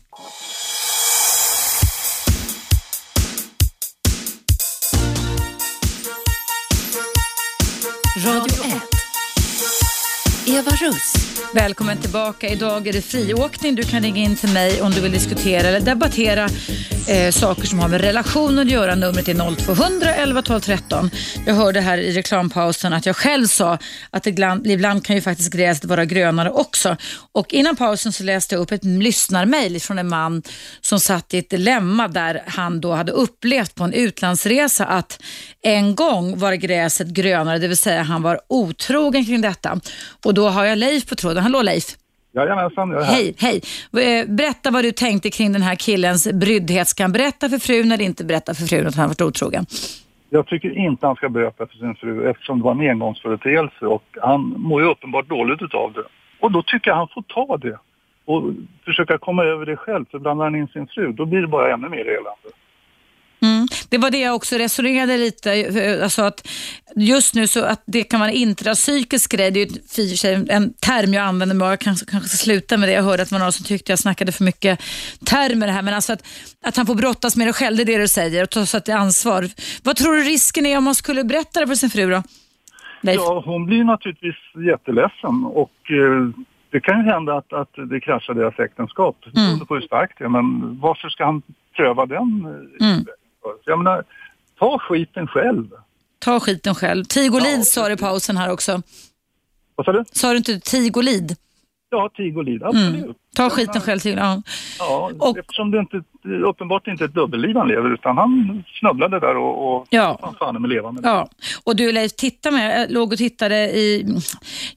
Radio 8.22 8.44
1. 8.54 8.59
Eva 10.50 10.72
Russ. 10.72 11.14
Välkommen 11.54 11.97
tillbaka. 11.97 12.47
Idag 12.47 12.88
är 12.88 12.93
det 12.93 13.02
friåkning. 13.02 13.76
Du 13.76 13.84
kan 13.84 14.04
ringa 14.04 14.24
in 14.24 14.36
till 14.36 14.50
mig 14.50 14.82
om 14.82 14.91
du 14.91 15.02
vill 15.02 15.12
diskutera 15.12 15.68
eller 15.68 15.80
debattera 15.80 16.50
eh, 17.08 17.32
saker 17.32 17.68
som 17.68 17.80
har 17.80 17.88
med 17.88 18.02
relationer 18.02 18.62
att 18.62 18.72
göra. 18.72 18.95
Numret 18.95 19.28
är 19.28 19.56
0200 19.66 20.16
11 20.16 20.41
12 20.41 20.60
13. 20.60 21.12
Jag 21.45 21.54
hörde 21.54 21.82
här 21.82 21.97
i 21.97 22.12
reklampausen 22.12 22.93
att 22.93 23.06
jag 23.06 23.16
själv 23.16 23.47
sa 23.47 23.78
att 24.10 24.28
ibland, 24.28 24.68
ibland 24.68 25.06
kan 25.06 25.16
ju 25.16 25.22
faktiskt 25.22 25.54
gräset 25.54 25.86
vara 25.86 26.06
grönare 26.06 26.52
också. 26.52 26.97
Och 27.32 27.54
innan 27.54 27.76
pausen 27.76 28.14
så 28.14 28.24
läste 28.24 28.56
jag 28.56 28.62
upp 28.62 28.72
ett 28.72 28.84
lyssnarmail 28.84 29.82
från 29.82 30.00
en 30.00 30.10
man 30.10 30.43
som 30.82 31.00
satt 31.00 31.34
i 31.34 31.38
ett 31.38 31.50
dilemma 31.50 32.08
där 32.08 32.43
han 32.47 32.82
då 32.82 32.93
hade 32.93 33.12
upplevt 33.12 33.76
på 33.76 33.84
en 33.84 33.93
utlandsresa 33.93 34.86
att 34.86 35.20
en 35.62 35.95
gång 35.95 36.39
var 36.39 36.54
gräset 36.54 37.08
grönare, 37.08 37.60
det 37.60 37.68
vill 37.68 37.78
säga 37.78 38.04
han 38.04 38.22
var 38.22 38.39
otrogen 38.50 39.26
kring 39.26 39.41
detta. 39.41 39.80
Och 40.26 40.34
då 40.40 40.48
har 40.50 40.66
jag 40.66 40.78
Leif 40.78 41.10
på 41.10 41.16
tråden. 41.16 41.44
Hallå 41.44 41.62
Leif! 41.62 41.88
Jajamensan, 42.32 42.90
jag 42.92 43.02
är 43.02 43.06
här. 43.06 43.14
Hej, 43.14 43.36
hej. 43.38 43.58
Eh, 44.06 44.30
berätta 44.40 44.72
vad 44.72 44.84
du 44.84 44.92
tänkte 44.92 45.30
kring 45.30 45.54
den 45.54 45.62
här 45.62 45.76
killens 45.76 46.34
bryddhet. 46.34 46.88
Ska 46.88 47.04
han 47.04 47.12
berätta 47.12 47.50
för 47.50 47.60
frun 47.60 47.92
eller 47.92 48.06
inte 48.06 48.26
berätta 48.26 48.54
för 48.54 48.66
frun 48.66 48.88
att 48.88 48.96
han 48.96 49.08
varit 49.08 49.22
otrogen? 49.22 49.66
Jag 50.30 50.48
tycker 50.48 50.78
inte 50.78 51.08
han 51.08 51.16
ska 51.16 51.30
berätta 51.30 51.68
för 51.68 51.78
sin 51.78 51.96
fru 51.96 52.30
eftersom 52.30 52.60
det 52.60 52.64
var 52.64 52.72
en 52.72 52.90
engångsföreteelse 52.90 53.86
och 53.86 54.04
han 54.22 54.42
mår 54.58 54.82
ju 54.82 54.88
uppenbart 54.88 55.28
dåligt 55.30 55.62
utav 55.62 55.94
det. 55.94 56.04
Och 56.40 56.52
då 56.52 56.64
tycker 56.64 56.92
jag 56.92 56.98
han 56.98 57.08
får 57.08 57.22
ta 57.22 57.58
det 57.58 57.78
och 58.26 58.44
försöka 58.86 59.18
komma 59.18 59.44
över 59.44 59.66
det 59.66 59.78
själv. 59.78 60.06
För 60.12 60.20
blandar 60.20 60.46
han 60.46 60.56
in 60.56 60.68
sin 60.68 60.88
fru, 60.88 61.12
då 61.12 61.26
blir 61.26 61.42
det 61.42 61.48
bara 61.48 61.74
ännu 61.74 61.90
mer 61.90 62.06
elände. 62.08 62.50
Mm. 63.92 64.02
Det 64.02 64.06
var 64.06 64.12
det 64.12 64.20
jag 64.20 64.36
också 64.36 64.56
resonerade 64.56 65.18
lite, 65.18 66.00
alltså 66.04 66.22
att 66.22 66.48
just 66.96 67.36
nu 67.36 67.48
så 67.48 67.64
att 67.66 67.84
det 67.86 68.04
kan 68.04 68.20
vara 68.20 68.30
en 68.30 68.36
intrapsykisk 68.36 69.32
grej, 69.32 69.52
det 69.52 69.62
är 69.62 70.32
ju 70.32 70.48
en 70.50 70.74
term 70.74 71.14
jag 71.14 71.24
använder, 71.24 71.56
men 71.56 71.68
jag 71.68 71.80
kanske, 71.80 72.06
kanske 72.06 72.30
ska 72.30 72.38
sluta 72.38 72.78
med 72.78 72.90
det. 72.90 72.94
Jag 72.94 73.04
hörde 73.04 73.24
att 73.24 73.30
det 73.30 73.36
var 73.36 73.40
någon 73.40 73.52
som 73.52 73.66
tyckte 73.66 73.92
jag 73.92 74.00
snackade 74.00 74.32
för 74.32 74.44
mycket 74.44 74.80
termer 75.26 75.68
här, 75.68 75.82
men 75.82 75.94
alltså 75.94 76.14
att, 76.14 76.24
att 76.64 76.78
han 76.78 76.86
får 76.86 76.96
brottas 76.96 77.36
med 77.36 77.48
det 77.48 77.54
själv, 77.54 77.78
det 77.78 77.84
är 77.84 77.86
det 77.86 77.98
du 77.98 78.08
säger, 78.08 78.44
och 78.44 78.50
ta 78.50 78.66
sig 78.66 78.94
ansvar. 78.94 79.48
Vad 79.84 79.96
tror 79.96 80.16
du 80.16 80.24
risken 80.24 80.66
är 80.66 80.78
om 80.78 80.84
man 80.84 80.96
skulle 80.96 81.24
berätta 81.24 81.60
det 81.60 81.68
för 81.68 81.76
sin 81.76 81.90
fru 81.90 82.10
då? 82.10 82.24
Leif? 83.02 83.22
Ja, 83.22 83.44
hon 83.46 83.66
blir 83.66 83.84
naturligtvis 83.84 84.36
jätteledsen 84.66 85.46
och 85.46 85.92
eh, 85.92 86.46
det 86.72 86.80
kan 86.80 87.00
ju 87.00 87.12
hända 87.12 87.38
att, 87.38 87.54
att 87.54 87.90
det 87.90 88.00
kraschar 88.00 88.34
deras 88.34 88.60
äktenskap. 88.60 89.18
Mm. 89.26 89.34
Beroende 89.36 89.66
på 89.66 89.76
hur 89.76 89.82
starkt 89.82 90.18
det 90.18 90.24
är. 90.24 90.30
Men 90.30 90.80
varför 90.80 91.10
ska 91.10 91.26
han 91.26 91.42
pröva 91.76 92.06
den? 92.06 92.48
Eh, 93.50 93.54
Mm. 93.56 93.62
Jag 93.66 93.78
menar, 93.78 94.04
ta 94.60 94.80
skiten 94.80 95.28
själv. 95.28 95.68
Ta 96.20 96.39
skiten 96.39 96.76
själv. 96.76 97.04
Tigolid 97.06 97.60
Ja, 97.60 97.64
sa 97.64 97.88
du 97.88 97.93
i 97.93 97.97
pausen 97.97 98.38
här 98.38 98.52
också. 98.52 98.82
Vad 99.76 99.86
sa 99.86 99.91
du? 99.91 100.04
Sa 100.12 100.32
du 100.32 100.38
inte 100.38 100.60
Tigolid? 100.60 101.36
Ja, 101.91 102.10
tig 102.18 102.38
och 102.38 102.43
lid. 102.43 102.64
Absolut. 102.64 103.04
Mm. 103.04 103.14
Ta 103.36 103.50
skiten 103.50 103.82
själv. 103.82 104.00
Tig- 104.00 104.18
Ja. 104.18 104.41
Ja, 104.80 105.12
Och- 105.20 105.38
eftersom 105.38 105.72
det 105.72 105.80
inte, 105.80 106.02
uppenbart 106.45 106.88
inte 106.88 107.04
är 107.04 107.08
ett 107.08 107.14
dubbelliv 107.14 107.56
han 107.56 107.68
lever 107.68 107.93
utan 107.93 108.18
han 108.18 108.64
snubblade 108.80 109.20
där 109.20 109.38
och, 109.38 109.76
och 109.76 109.88
Ja. 109.89 110.34
fan 110.39 110.62
med 110.62 110.70
levande. 110.70 111.02
Ja, 111.04 111.30
och 111.64 111.76
du 111.76 111.91
Leif, 111.91 112.16
titta 112.16 112.52
med, 112.52 112.82
jag 112.82 112.91
låg 112.91 113.12
och 113.12 113.18
tittade 113.18 113.56
i, 113.56 114.06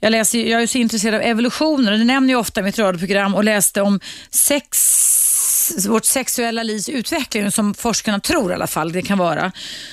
jag, 0.01 0.11
läser, 0.11 0.39
jag 0.51 0.63
är 0.63 0.67
så 0.67 0.79
intresserad 0.79 1.15
av 1.15 1.21
evolutionen 1.21 1.93
och 1.93 1.99
det 1.99 2.05
nämner 2.05 2.33
jag 2.33 2.41
ofta 2.41 2.61
i 2.61 2.65
mitt 2.65 2.79
radioprogram 2.79 3.35
och 3.35 3.45
läste 3.45 3.83
om 3.83 4.01
sex, 4.31 4.79
vårt 5.89 6.05
sexuella 6.05 6.63
livs 6.63 6.89
utveckling 6.89 7.51
som 7.51 7.75
forskarna 7.75 8.21
tror 8.21 8.51
i 8.51 8.55
alla 8.55 8.67
fall 8.67 8.93
det 8.93 9.03
kan 9.03 9.19
vara. 9.19 9.53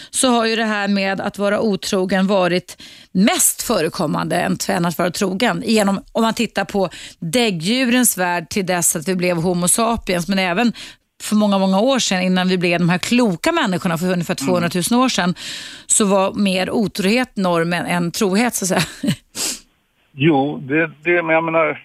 Så 0.09 0.29
har 0.29 0.45
ju 0.45 0.55
det 0.55 0.65
här 0.65 0.87
med 0.87 1.21
att 1.21 1.37
vara 1.37 1.59
otrogen 1.61 2.27
varit 2.27 2.81
mest 3.11 3.61
förekommande 3.61 4.57
än 4.67 4.85
att 4.85 4.97
vara 4.97 5.11
trogen. 5.11 5.63
Genom, 5.65 6.03
om 6.11 6.21
man 6.21 6.33
tittar 6.33 6.65
på 6.65 6.89
däggdjurens 7.19 8.17
värld 8.17 8.49
till 8.49 8.65
dess 8.65 8.95
att 8.95 9.07
vi 9.07 9.15
blev 9.15 9.37
Homo 9.37 9.67
sapiens 9.67 10.27
men 10.27 10.39
även 10.39 10.73
för 11.21 11.35
många, 11.35 11.57
många 11.57 11.79
år 11.79 11.99
sedan 11.99 12.21
innan 12.21 12.47
vi 12.47 12.57
blev 12.57 12.79
de 12.79 12.89
här 12.89 12.97
kloka 12.97 13.51
människorna 13.51 13.97
för 13.97 14.11
ungefär 14.13 14.35
200 14.35 14.69
000 14.91 15.01
år 15.01 15.09
sedan 15.09 15.35
så 15.87 16.05
var 16.05 16.33
mer 16.33 16.69
otrohet 16.69 17.35
normen 17.35 17.85
än 17.85 18.11
trohet 18.11 18.55
så 18.55 18.65
att 18.65 18.69
säga. 18.69 19.15
Jo, 20.11 20.57
det, 20.57 20.91
det, 21.03 21.23
men 21.23 21.35
jag 21.35 21.43
menar, 21.43 21.83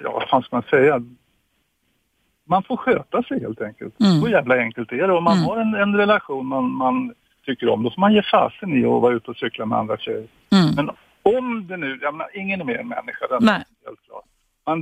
ja 0.00 0.12
vad 0.12 0.28
fan 0.28 0.42
ska 0.42 0.56
man 0.56 0.64
säga? 0.70 1.02
Man 2.44 2.62
får 2.62 2.76
sköta 2.76 3.22
sig 3.22 3.40
helt 3.40 3.60
enkelt. 3.60 4.00
Mm. 4.00 4.20
Så 4.20 4.28
jävla 4.28 4.56
enkelt 4.56 4.92
är 4.92 5.08
det. 5.08 5.12
Om 5.12 5.24
man 5.24 5.38
har 5.38 5.56
en, 5.56 5.74
en 5.74 5.96
relation 5.96 6.46
man, 6.46 6.70
man 6.70 7.14
tycker 7.46 7.68
om, 7.68 7.82
då 7.82 7.90
får 7.90 8.00
man 8.00 8.14
ge 8.14 8.22
fasen 8.22 8.72
i 8.72 8.84
att 8.84 9.02
vara 9.02 9.14
ute 9.14 9.30
och 9.30 9.36
cykla 9.36 9.66
med 9.66 9.78
andra 9.78 9.96
tjejer. 9.96 10.26
Mm. 10.52 10.74
Men 10.76 10.90
om 11.22 11.66
det 11.66 11.76
nu, 11.76 11.98
jag 12.02 12.14
menar, 12.14 12.28
ingen 12.34 12.60
är 12.60 12.64
mer 12.64 12.78
än 12.78 12.88
människa, 12.88 13.26
den 13.30 13.38
Nej. 13.40 13.54
är 13.54 13.86
helt 13.86 14.02
klart. 14.06 14.24
Man 14.66 14.78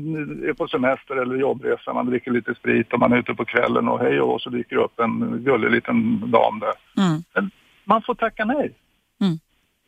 är 0.49 0.53
på 0.53 0.69
semester 0.69 1.17
eller 1.17 1.37
jobbresa, 1.37 1.93
man 1.93 2.07
dricker 2.07 2.31
lite 2.31 2.55
sprit 2.55 2.93
och 2.93 2.99
man 2.99 3.13
är 3.13 3.17
ute 3.17 3.35
på 3.35 3.45
kvällen 3.45 3.89
och 3.89 3.99
hej 3.99 4.21
och 4.21 4.41
så 4.41 4.51
dyker 4.51 4.77
det 4.77 4.83
upp 4.83 5.01
en 5.01 5.45
gullig 5.45 5.71
liten 5.71 6.31
dam 6.31 6.59
där. 6.59 7.05
Mm. 7.05 7.23
Men 7.35 7.51
man 7.85 8.03
får 8.03 8.15
tacka 8.15 8.45
nej. 8.45 8.75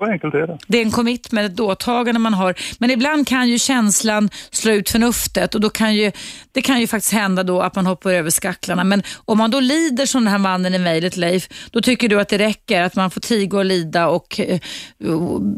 Så 0.02 0.10
enkelt 0.10 0.34
är 0.34 0.46
det. 0.46 0.58
Det 0.66 0.78
är 0.78 0.82
en 0.82 0.90
commitment, 0.90 1.52
ett 1.52 1.60
åtagande 1.60 2.20
man 2.20 2.34
har. 2.34 2.54
Men 2.78 2.90
ibland 2.90 3.28
kan 3.28 3.48
ju 3.48 3.58
känslan 3.58 4.30
slå 4.50 4.72
ut 4.72 4.90
förnuftet 4.90 5.54
och 5.54 5.60
då 5.60 5.70
kan 5.70 5.94
ju, 5.94 6.12
det 6.52 6.62
kan 6.62 6.80
ju 6.80 6.86
faktiskt 6.86 7.12
hända 7.12 7.42
då 7.42 7.60
att 7.60 7.74
man 7.74 7.86
hoppar 7.86 8.12
över 8.12 8.30
skacklarna. 8.30 8.84
Men 8.84 9.02
om 9.24 9.38
man 9.38 9.50
då 9.50 9.60
lider 9.60 10.06
som 10.06 10.24
den 10.24 10.32
här 10.32 10.38
mannen 10.38 10.74
i 10.74 10.78
mejlet 10.78 11.16
Leif, 11.16 11.48
då 11.70 11.80
tycker 11.80 12.08
du 12.08 12.20
att 12.20 12.28
det 12.28 12.38
räcker 12.38 12.82
att 12.82 12.96
man 12.96 13.10
får 13.10 13.20
tiga 13.20 13.58
och 13.58 13.64
lida 13.64 14.08
och 14.08 14.40
eh, 14.40 14.58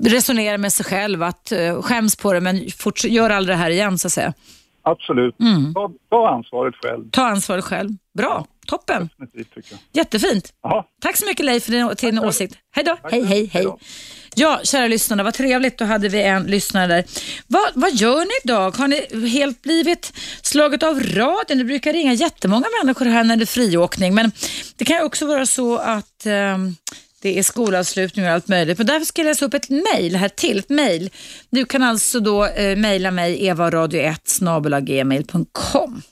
resonera 0.05 0.59
med 0.59 0.73
sig 0.73 0.87
själv 0.87 1.23
att 1.23 1.53
eh, 1.53 1.83
skäms 1.83 2.17
på 2.17 2.33
det 2.33 2.41
men 2.41 2.61
gör 3.05 3.31
aldrig 3.31 3.57
det 3.57 3.61
här 3.61 3.71
igen 3.71 3.99
så 3.99 4.07
att 4.07 4.13
säga. 4.13 4.33
Absolut. 4.83 5.41
Mm. 5.41 5.75
Ta, 5.75 5.91
ta 6.11 6.29
ansvaret 6.29 6.75
själv. 6.83 7.11
Ta 7.11 7.27
ansvaret 7.27 7.65
själv. 7.65 7.91
Bra, 8.19 8.47
toppen. 8.67 9.09
Jättefint. 9.93 10.55
Jaha. 10.63 10.85
Tack 11.01 11.17
så 11.17 11.27
mycket 11.27 11.47
Leif 11.47 11.65
för 11.65 11.73
din, 11.73 11.97
till 11.97 12.15
din 12.15 12.25
åsikt. 12.25 12.59
Hej 12.71 12.85
då. 12.85 12.97
Tack 12.97 13.13
Hej, 13.13 13.25
hej, 13.25 13.51
Hej 13.53 13.65
hej. 13.65 13.73
Ja, 14.35 14.61
kära 14.65 14.87
lyssnare, 14.87 15.23
vad 15.23 15.35
trevligt. 15.35 15.79
Då 15.79 15.85
hade 15.85 16.09
vi 16.09 16.23
en 16.23 16.43
lyssnare 16.43 16.87
där. 16.87 17.05
Vad, 17.47 17.71
vad 17.75 17.95
gör 17.95 18.21
ni 18.21 18.31
idag? 18.45 18.77
Har 18.77 18.89
ni 18.89 19.29
helt 19.29 19.63
blivit 19.63 20.13
slaget 20.43 20.83
av 20.83 21.01
raden? 21.01 21.59
Det 21.59 21.65
brukar 21.65 21.93
ringa 21.93 22.13
jättemånga 22.13 22.67
människor 22.83 23.05
här 23.07 23.25
när 23.25 23.37
det 23.37 23.45
är 23.45 23.47
friåkning, 23.47 24.15
men 24.15 24.33
det 24.77 24.85
kan 24.85 24.97
ju 24.97 25.03
också 25.03 25.27
vara 25.27 25.47
så 25.47 25.77
att 25.79 26.27
eh, 26.27 26.59
det 27.23 27.39
är 27.39 27.43
skolavslutning 27.43 28.25
och 28.27 28.31
allt 28.31 28.49
möjligt. 28.49 28.79
Men 28.79 28.87
därför 28.87 29.05
ska 29.05 29.23
jag 29.23 29.27
läsa 29.27 29.45
upp 29.45 29.55
ett 29.55 29.69
mejl 29.69 30.17
här 30.17 30.29
till. 30.29 30.59
Ett 30.59 30.69
mejl. 30.69 31.11
Du 31.51 31.65
kan 31.65 31.83
alltså 31.83 32.21
då 32.21 32.47
eh, 32.47 32.77
mejla 32.77 33.11
mig 33.11 33.51
evaradio1 33.51 34.81
gmail.com. 34.81 36.03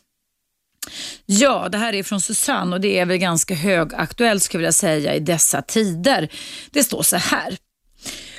Ja, 1.27 1.69
det 1.69 1.79
här 1.79 1.93
är 1.93 2.03
från 2.03 2.21
Susanne 2.21 2.77
och 2.77 2.81
det 2.81 2.99
är 2.99 3.07
väl 3.07 3.17
ganska 3.17 3.55
högaktuellt 3.55 4.43
skulle 4.43 4.59
jag 4.59 4.63
vilja 4.63 4.73
säga 4.73 5.15
i 5.15 5.21
dessa 5.21 5.63
tider. 5.63 6.29
Det 6.71 6.85
står 6.85 7.03
så 7.03 7.17
här. 7.17 7.57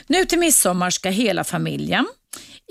Nu 0.08 0.26
till 0.26 0.39
midsommar 0.39 0.89
ska 0.89 1.10
hela 1.10 1.43
familjen, 1.43 2.08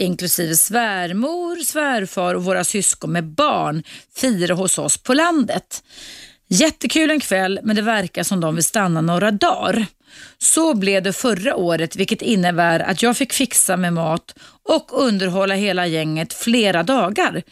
inklusive 0.01 0.55
svärmor, 0.55 1.65
svärfar 1.65 2.35
och 2.35 2.45
våra 2.45 2.65
syskon 2.65 3.13
med 3.13 3.25
barn, 3.25 3.83
fira 4.17 4.55
hos 4.55 4.79
oss 4.79 4.99
på 4.99 5.15
landet. 5.15 5.83
Jättekul 6.49 7.11
en 7.11 7.21
kväll, 7.21 7.61
men 7.63 7.77
det 7.77 7.83
verkar 7.83 8.23
som 8.23 8.41
de 8.41 8.55
vill 8.55 8.65
stanna 8.65 9.01
några 9.01 9.31
dagar. 9.31 9.87
Så 10.39 10.75
blev 10.75 11.03
det 11.03 11.13
förra 11.13 11.57
året, 11.57 11.97
vilket 11.97 12.23
innebär 12.23 12.81
att 12.81 13.03
jag 13.03 13.17
fick 13.17 13.33
fixa 13.33 13.77
med 13.77 13.93
mat 13.93 14.35
och 14.69 15.03
underhålla 15.03 15.55
hela 15.55 15.87
gänget 15.87 16.33
flera 16.33 16.83
dagar. 16.83 17.43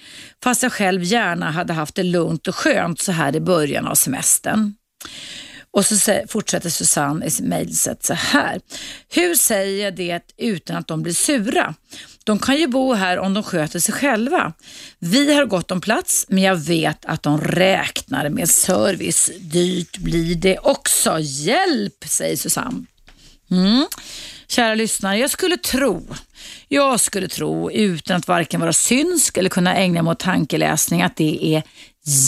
Fast 0.42 0.62
jag 0.62 0.72
själv 0.72 1.02
gärna 1.02 1.50
hade 1.50 1.72
haft 1.72 1.94
det 1.94 2.02
lugnt 2.02 2.48
och 2.48 2.56
skönt 2.56 3.00
så 3.00 3.12
här 3.12 3.36
i 3.36 3.40
början 3.40 3.86
av 3.86 3.94
semestern. 3.94 4.74
Och 5.72 5.86
så 5.86 6.22
fortsätter 6.28 6.70
Susanne 6.70 7.26
i 7.26 7.30
sitt 7.30 7.46
mejlsätt 7.46 8.04
så 8.04 8.14
här. 8.14 8.60
Hur 9.08 9.34
säger 9.34 9.84
jag 9.84 9.96
det 9.96 10.20
utan 10.36 10.76
att 10.76 10.88
de 10.88 11.02
blir 11.02 11.12
sura? 11.12 11.74
De 12.24 12.38
kan 12.38 12.56
ju 12.56 12.66
bo 12.66 12.94
här 12.94 13.18
om 13.18 13.34
de 13.34 13.42
sköter 13.42 13.78
sig 13.78 13.94
själva. 13.94 14.52
Vi 14.98 15.34
har 15.34 15.46
gott 15.46 15.70
om 15.70 15.80
plats, 15.80 16.26
men 16.28 16.42
jag 16.42 16.56
vet 16.56 17.04
att 17.04 17.22
de 17.22 17.40
räknar 17.40 18.28
med 18.28 18.48
service. 18.48 19.30
Dyrt 19.40 19.98
blir 19.98 20.34
det 20.34 20.58
också. 20.58 21.18
Hjälp, 21.20 22.04
säger 22.06 22.36
Susanne. 22.36 22.84
Mm. 23.50 23.86
Kära 24.48 24.74
lyssnare, 24.74 25.18
jag 25.18 25.30
skulle 25.30 25.56
tro, 25.56 26.14
jag 26.68 27.00
skulle 27.00 27.28
tro 27.28 27.70
utan 27.70 28.16
att 28.16 28.28
varken 28.28 28.60
vara 28.60 28.72
synsk 28.72 29.36
eller 29.36 29.50
kunna 29.50 29.76
ägna 29.76 30.02
mig 30.02 30.10
åt 30.10 30.18
tankeläsning 30.18 31.02
att 31.02 31.16
det 31.16 31.54
är 31.54 31.62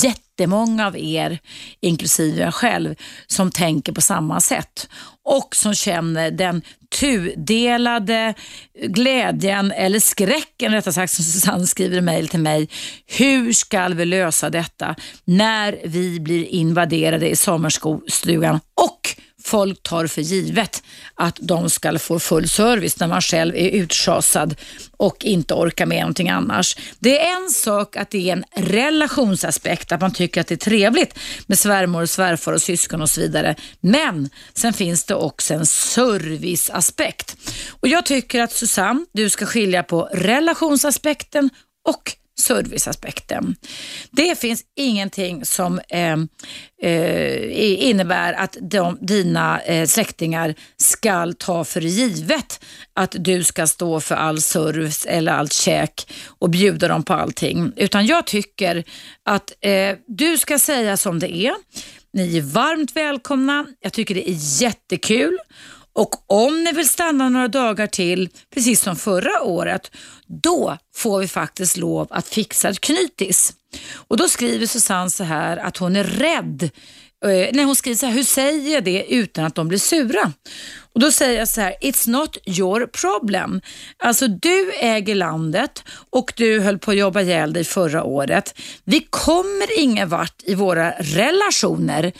jätte 0.02 0.21
jättemånga 0.32 0.86
av 0.86 0.96
er, 0.96 1.38
inklusive 1.80 2.42
jag 2.42 2.54
själv, 2.54 2.94
som 3.26 3.50
tänker 3.50 3.92
på 3.92 4.00
samma 4.00 4.40
sätt 4.40 4.88
och 5.24 5.56
som 5.56 5.74
känner 5.74 6.30
den 6.30 6.62
tudelade 7.00 8.34
glädjen 8.86 9.72
eller 9.72 10.00
skräcken 10.00 10.72
rättare 10.72 10.94
sagt 10.94 11.12
som 11.12 11.24
Susanne 11.24 11.66
skriver 11.66 11.96
i 11.96 12.00
mejl 12.00 12.28
till 12.28 12.40
mig. 12.40 12.68
Hur 13.06 13.52
ska 13.52 13.88
vi 13.88 14.04
lösa 14.04 14.50
detta 14.50 14.94
när 15.24 15.80
vi 15.84 16.20
blir 16.20 16.44
invaderade 16.44 17.30
i 17.30 17.36
sommarstugan 17.36 18.60
och 18.74 19.00
folk 19.44 19.82
tar 19.82 20.06
för 20.06 20.22
givet 20.22 20.82
att 21.14 21.38
de 21.40 21.70
ska 21.70 21.98
få 21.98 22.18
full 22.18 22.48
service 22.48 23.00
när 23.00 23.06
man 23.06 23.20
själv 23.20 23.56
är 23.56 23.70
utschasad 23.70 24.54
och 24.96 25.24
inte 25.24 25.54
orkar 25.54 25.86
med 25.86 26.00
någonting 26.00 26.28
annars. 26.28 26.76
Det 26.98 27.20
är 27.20 27.36
en 27.36 27.50
sak 27.50 27.96
att 27.96 28.10
det 28.10 28.30
är 28.30 28.32
en 28.32 28.44
relationsaspekt, 28.56 29.92
att 29.92 30.00
man 30.00 30.12
tycker 30.12 30.40
att 30.40 30.46
det 30.46 30.54
är 30.54 30.56
trevligt 30.56 31.18
med 31.46 31.58
svärmor, 31.58 32.06
svärfar 32.06 32.52
och 32.52 32.62
syskon 32.62 33.02
och 33.02 33.10
så 33.10 33.20
vidare. 33.20 33.56
Men 33.80 34.30
sen 34.54 34.72
finns 34.72 35.04
det 35.04 35.14
också 35.14 35.54
en 35.54 35.66
serviceaspekt. 35.66 37.36
Och 37.80 37.88
jag 37.88 38.06
tycker 38.06 38.42
att 38.42 38.52
Susanne, 38.52 39.06
du 39.12 39.30
ska 39.30 39.46
skilja 39.46 39.82
på 39.82 40.08
relationsaspekten 40.12 41.50
och 41.88 42.16
serviceaspekten. 42.40 43.56
Det 44.10 44.38
finns 44.38 44.64
ingenting 44.76 45.44
som 45.44 45.80
eh, 45.88 46.16
eh, 46.82 47.88
innebär 47.88 48.32
att 48.32 48.56
de, 48.60 48.98
dina 49.00 49.60
eh, 49.60 49.86
släktingar 49.86 50.54
ska 50.76 51.32
ta 51.38 51.64
för 51.64 51.80
givet 51.80 52.64
att 52.94 53.16
du 53.18 53.44
ska 53.44 53.66
stå 53.66 54.00
för 54.00 54.14
all 54.14 54.40
service 54.40 55.06
eller 55.06 55.32
allt 55.32 55.52
käk 55.52 56.12
och 56.26 56.50
bjuda 56.50 56.88
dem 56.88 57.02
på 57.02 57.12
allting. 57.12 57.72
Utan 57.76 58.06
jag 58.06 58.26
tycker 58.26 58.84
att 59.24 59.52
eh, 59.60 59.96
du 60.06 60.38
ska 60.38 60.58
säga 60.58 60.96
som 60.96 61.18
det 61.18 61.36
är. 61.36 61.54
Ni 62.12 62.36
är 62.38 62.42
varmt 62.42 62.96
välkomna. 62.96 63.66
Jag 63.80 63.92
tycker 63.92 64.14
det 64.14 64.30
är 64.30 64.62
jättekul. 64.62 65.38
Och 65.94 66.10
om 66.26 66.64
ni 66.64 66.72
vill 66.72 66.88
stanna 66.88 67.28
några 67.28 67.48
dagar 67.48 67.86
till, 67.86 68.28
precis 68.54 68.80
som 68.80 68.96
förra 68.96 69.42
året, 69.42 69.90
då 70.42 70.78
får 70.94 71.20
vi 71.20 71.28
faktiskt 71.28 71.76
lov 71.76 72.06
att 72.10 72.28
fixa 72.28 72.68
ett 72.68 72.80
knytis. 72.80 73.52
Och 73.94 74.16
då 74.16 74.28
skriver 74.28 74.66
Susanne 74.66 75.10
så 75.10 75.24
här 75.24 75.56
att 75.56 75.76
hon 75.76 75.96
är 75.96 76.04
rädd. 76.04 76.70
Eh, 77.24 77.48
nej, 77.52 77.64
hon 77.64 77.76
skriver 77.76 77.96
så 77.96 78.06
här, 78.06 78.12
hur 78.12 78.22
säger 78.22 78.74
jag 78.74 78.84
det 78.84 79.06
utan 79.08 79.44
att 79.44 79.54
de 79.54 79.68
blir 79.68 79.78
sura? 79.78 80.32
Och 80.94 81.00
då 81.00 81.12
säger 81.12 81.38
jag 81.38 81.48
så 81.48 81.60
här, 81.60 81.74
it's 81.80 82.08
not 82.08 82.36
your 82.46 82.86
problem. 82.86 83.60
Alltså 83.98 84.28
du 84.28 84.72
äger 84.72 85.14
landet 85.14 85.84
och 86.10 86.32
du 86.36 86.60
höll 86.60 86.78
på 86.78 86.90
att 86.90 86.96
jobba 86.96 87.20
ihjäl 87.20 87.52
dig 87.52 87.64
förra 87.64 88.04
året. 88.04 88.54
Vi 88.84 89.06
kommer 89.10 89.78
ingen 89.78 90.08
vart 90.08 90.42
i 90.44 90.54
våra 90.54 90.90
relationer 90.90 92.12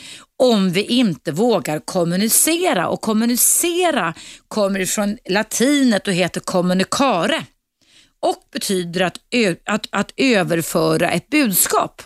om 0.43 0.71
vi 0.71 0.83
inte 0.83 1.31
vågar 1.31 1.79
kommunicera. 1.79 2.87
Och 2.87 3.01
kommunicera 3.01 4.13
kommer 4.47 4.79
ifrån 4.79 5.17
latinet 5.29 6.07
och 6.07 6.13
heter 6.13 6.41
kommunicare 6.41 7.45
och 8.23 8.43
betyder 8.51 9.01
att, 9.01 9.17
ö- 9.31 9.55
att, 9.65 9.87
att 9.91 10.11
överföra 10.17 11.11
ett 11.11 11.29
budskap. 11.29 12.01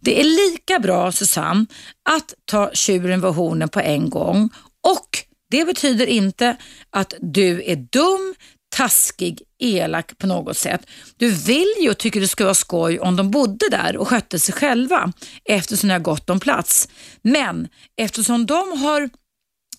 Det 0.00 0.20
är 0.20 0.24
lika 0.24 0.78
bra 0.78 1.12
Susanne 1.12 1.66
att 2.10 2.34
ta 2.44 2.70
tjuren 2.72 3.20
vid 3.20 3.30
hornen 3.30 3.68
på 3.68 3.80
en 3.80 4.10
gång 4.10 4.50
och 4.88 5.18
det 5.50 5.64
betyder 5.64 6.06
inte 6.06 6.56
att 6.90 7.14
du 7.20 7.62
är 7.66 7.76
dum, 7.76 8.34
taskig, 8.76 9.42
elak 9.58 10.18
på 10.18 10.26
något 10.26 10.56
sätt. 10.56 10.80
Du 11.16 11.30
vill 11.30 11.74
ju 11.80 11.90
och 11.90 11.98
tycker 11.98 12.20
det 12.20 12.28
skulle 12.28 12.44
vara 12.44 12.54
skoj 12.54 12.98
om 12.98 13.16
de 13.16 13.30
bodde 13.30 13.68
där 13.70 13.96
och 13.96 14.08
skötte 14.08 14.38
sig 14.38 14.54
själva 14.54 15.12
eftersom 15.44 15.88
det 15.88 15.94
har 15.94 16.00
gott 16.00 16.30
om 16.30 16.40
plats. 16.40 16.88
Men 17.22 17.68
eftersom 17.96 18.46
de 18.46 18.78
har 18.82 19.10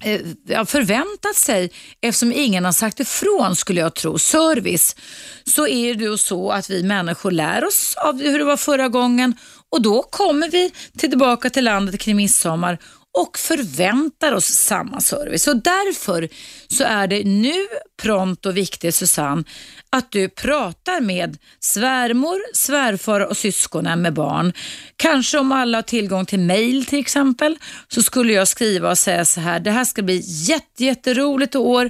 Eh, 0.03 0.65
förväntat 0.65 1.35
sig, 1.35 1.71
eftersom 2.01 2.31
ingen 2.31 2.65
har 2.65 2.71
sagt 2.71 2.99
ifrån 2.99 3.55
skulle 3.55 3.81
jag 3.81 3.93
tro, 3.93 4.19
service, 4.19 4.95
så 5.43 5.67
är 5.67 5.95
det 5.95 6.03
ju 6.03 6.17
så 6.17 6.51
att 6.51 6.69
vi 6.69 6.83
människor 6.83 7.31
lär 7.31 7.65
oss 7.65 7.95
av 7.97 8.21
hur 8.21 8.39
det 8.39 8.45
var 8.45 8.57
förra 8.57 8.87
gången 8.87 9.35
och 9.71 9.81
då 9.81 10.03
kommer 10.03 10.49
vi 10.49 10.71
tillbaka 10.97 11.49
till 11.49 11.63
landet 11.63 11.99
kring 11.99 12.15
midsommar 12.15 12.77
och 13.21 13.39
förväntar 13.39 14.31
oss 14.31 14.45
samma 14.45 15.01
service. 15.01 15.47
Och 15.47 15.57
därför 15.57 16.29
så 16.67 16.83
är 16.83 17.07
det 17.07 17.23
nu 17.23 17.67
prompt 18.01 18.45
och 18.45 18.57
viktigt 18.57 18.95
Susanne 18.95 19.43
att 19.89 20.11
du 20.11 20.29
pratar 20.29 21.01
med 21.01 21.37
svärmor, 21.59 22.55
svärfar 22.55 23.19
och 23.19 23.37
syskonen 23.37 24.01
med 24.01 24.13
barn. 24.13 24.53
Kanske 24.95 25.37
om 25.37 25.51
alla 25.51 25.77
har 25.77 25.83
tillgång 25.83 26.25
till 26.25 26.39
mail 26.39 26.85
till 26.85 26.99
exempel 26.99 27.57
så 27.87 28.03
skulle 28.03 28.33
jag 28.33 28.47
skriva 28.47 28.89
och 28.89 28.97
säga 28.97 29.25
så 29.25 29.41
här, 29.41 29.59
det 29.59 29.71
här 29.71 29.85
ska 29.85 30.01
bli 30.01 30.21
jätte, 30.25 30.85
jätteroligt 30.85 31.55
i 31.55 31.57
år. 31.57 31.89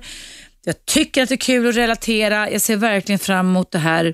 Jag 0.66 0.86
tycker 0.86 1.24
att 1.24 1.30
det 1.30 1.36
är 1.36 1.38
kul 1.38 1.70
att 1.70 1.76
relatera. 1.76 2.52
Jag 2.52 2.62
ser 2.62 2.76
verkligen 2.76 3.20
fram 3.20 3.48
emot 3.48 3.72
det 3.72 3.80
här 3.80 4.14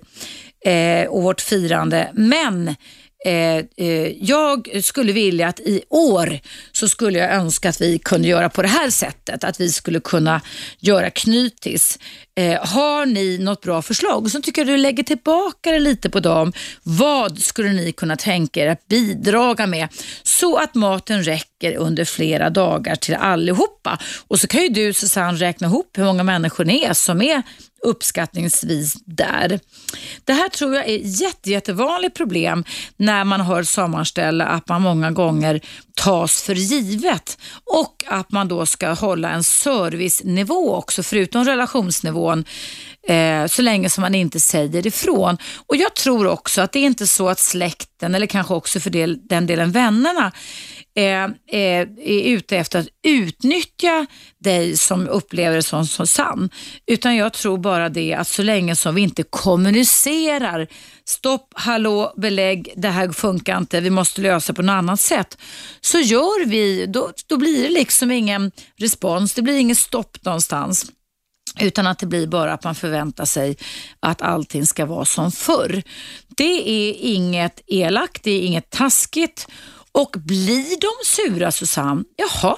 eh, 0.66 1.08
och 1.08 1.24
vårt 1.24 1.42
firande. 1.42 2.12
Men 2.14 2.76
Eh, 3.26 3.66
eh, 3.78 4.08
jag 4.24 4.84
skulle 4.84 5.12
vilja 5.12 5.48
att 5.48 5.60
i 5.60 5.84
år 5.90 6.40
så 6.72 6.90
skulle 6.90 7.20
jag 7.20 7.34
önska 7.34 7.70
att 7.70 7.82
vi 7.82 8.00
kunde 8.00 8.28
göra 8.28 8.50
på 8.50 8.62
det 8.62 8.68
här 8.68 8.90
sättet. 8.90 9.44
Att 9.44 9.60
vi 9.60 9.70
skulle 9.72 10.00
kunna 10.00 10.42
göra 10.80 11.10
knytis. 11.10 12.00
Eh, 12.36 12.66
har 12.66 13.06
ni 13.06 13.38
något 13.38 13.62
bra 13.62 13.82
förslag? 13.82 14.32
så 14.32 14.42
tycker 14.42 14.62
jag 14.62 14.68
du 14.68 14.78
lägger 14.78 15.04
tillbaka 15.04 15.72
det 15.72 15.80
lite 15.80 16.10
på 16.10 16.20
dem. 16.20 16.54
Vad 16.84 17.40
skulle 17.40 17.70
ni 17.70 17.92
kunna 17.92 18.16
tänka 18.16 18.60
er 18.60 18.68
att 18.68 18.88
bidraga 18.88 19.68
med 19.68 19.88
så 20.24 20.58
att 20.58 20.76
maten 20.76 21.24
räcker 21.24 21.76
under 21.76 22.06
flera 22.06 22.50
dagar 22.50 22.96
till 22.96 23.16
allihopa? 23.16 24.00
Och 24.28 24.40
så 24.40 24.48
kan 24.48 24.62
ju 24.62 24.70
du 24.70 24.94
Susanne 24.94 25.38
räkna 25.38 25.68
ihop 25.68 25.98
hur 25.98 26.04
många 26.04 26.24
människor 26.24 26.66
ni 26.66 26.84
är 26.84 26.94
som 26.94 27.22
är 27.22 27.44
uppskattningsvis 27.86 28.94
där. 29.06 29.60
Det 30.24 30.34
här 30.34 30.50
tror 30.50 30.76
jag 30.76 30.90
är 30.90 31.00
ett 31.00 31.22
jätte, 31.22 31.50
jättevanligt 31.50 32.18
problem 32.18 32.64
när 32.98 33.24
man 33.24 33.42
har 33.42 33.64
sommarställe 33.64 34.46
att 34.46 34.70
man 34.70 34.82
många 34.82 35.12
gånger 35.12 35.62
tas 35.96 36.42
för 36.42 36.56
givet 36.56 37.38
och 37.64 38.04
att 38.08 38.32
man 38.32 38.48
då 38.48 38.66
ska 38.66 38.90
hålla 38.90 39.30
en 39.30 39.44
servicenivå 39.44 40.76
också 40.76 41.04
förutom 41.04 41.46
relationsnivån 41.46 42.46
eh, 43.08 43.46
så 43.46 43.62
länge 43.62 43.90
som 43.90 44.02
man 44.02 44.16
inte 44.16 44.40
säger 44.40 44.88
ifrån. 44.88 45.38
Och 45.68 45.76
Jag 45.76 45.96
tror 45.96 46.28
också 46.28 46.62
att 46.62 46.72
det 46.72 46.80
är 46.80 46.86
inte 46.86 47.08
så 47.08 47.30
att 47.30 47.40
släkten 47.40 48.16
eller 48.16 48.28
kanske 48.28 48.54
också 48.54 48.80
för 48.80 48.90
del, 48.90 49.28
den 49.28 49.48
delen 49.48 49.72
vännerna 49.72 50.32
är, 50.96 51.34
är, 51.48 52.00
är 52.00 52.36
ute 52.36 52.58
efter 52.58 52.80
att 52.80 52.88
utnyttja 53.08 54.06
dig 54.38 54.78
som 54.78 55.08
upplever 55.08 55.56
det 55.56 55.64
som, 55.64 55.86
som 55.86 56.08
sann. 56.08 56.50
Utan 56.88 57.16
jag 57.16 57.34
tror 57.34 57.58
bara 57.58 57.90
det 57.90 58.14
att 58.14 58.28
så 58.28 58.44
länge 58.44 58.76
som 58.76 58.96
vi 58.96 59.02
inte 59.02 59.24
kommunicerar, 59.24 60.68
stopp, 61.06 61.54
hallå, 61.56 62.14
belägg, 62.18 62.74
det 62.76 62.90
här 62.90 63.12
funkar 63.12 63.58
inte, 63.58 63.82
vi 63.82 63.90
måste 63.90 64.22
lösa 64.22 64.54
på 64.54 64.62
något 64.62 64.74
annat 64.74 65.00
sätt. 65.00 65.38
Så 65.82 66.00
gör 66.00 66.46
vi, 66.46 66.86
då, 66.86 67.12
då 67.28 67.38
blir 67.38 67.64
det 67.64 67.70
liksom 67.70 68.12
ingen 68.12 68.52
respons, 68.78 69.34
det 69.34 69.42
blir 69.42 69.60
inget 69.60 69.78
stopp 69.78 70.18
någonstans. 70.26 70.92
Utan 71.60 71.88
att 71.88 72.00
det 72.00 72.06
blir 72.06 72.28
bara 72.28 72.54
att 72.54 72.64
man 72.64 72.76
förväntar 72.76 73.26
sig 73.26 73.58
att 74.00 74.22
allting 74.22 74.66
ska 74.66 74.86
vara 74.86 75.06
som 75.06 75.32
förr. 75.32 75.84
Det 76.28 76.70
är 76.70 76.94
inget 77.00 77.62
elakt, 77.68 78.24
det 78.24 78.32
är 78.32 78.42
inget 78.42 78.70
taskigt 78.70 79.48
och 79.96 80.16
blir 80.20 80.80
de 80.82 81.06
sura 81.06 81.52
Susanne, 81.52 82.04
jaha, 82.16 82.58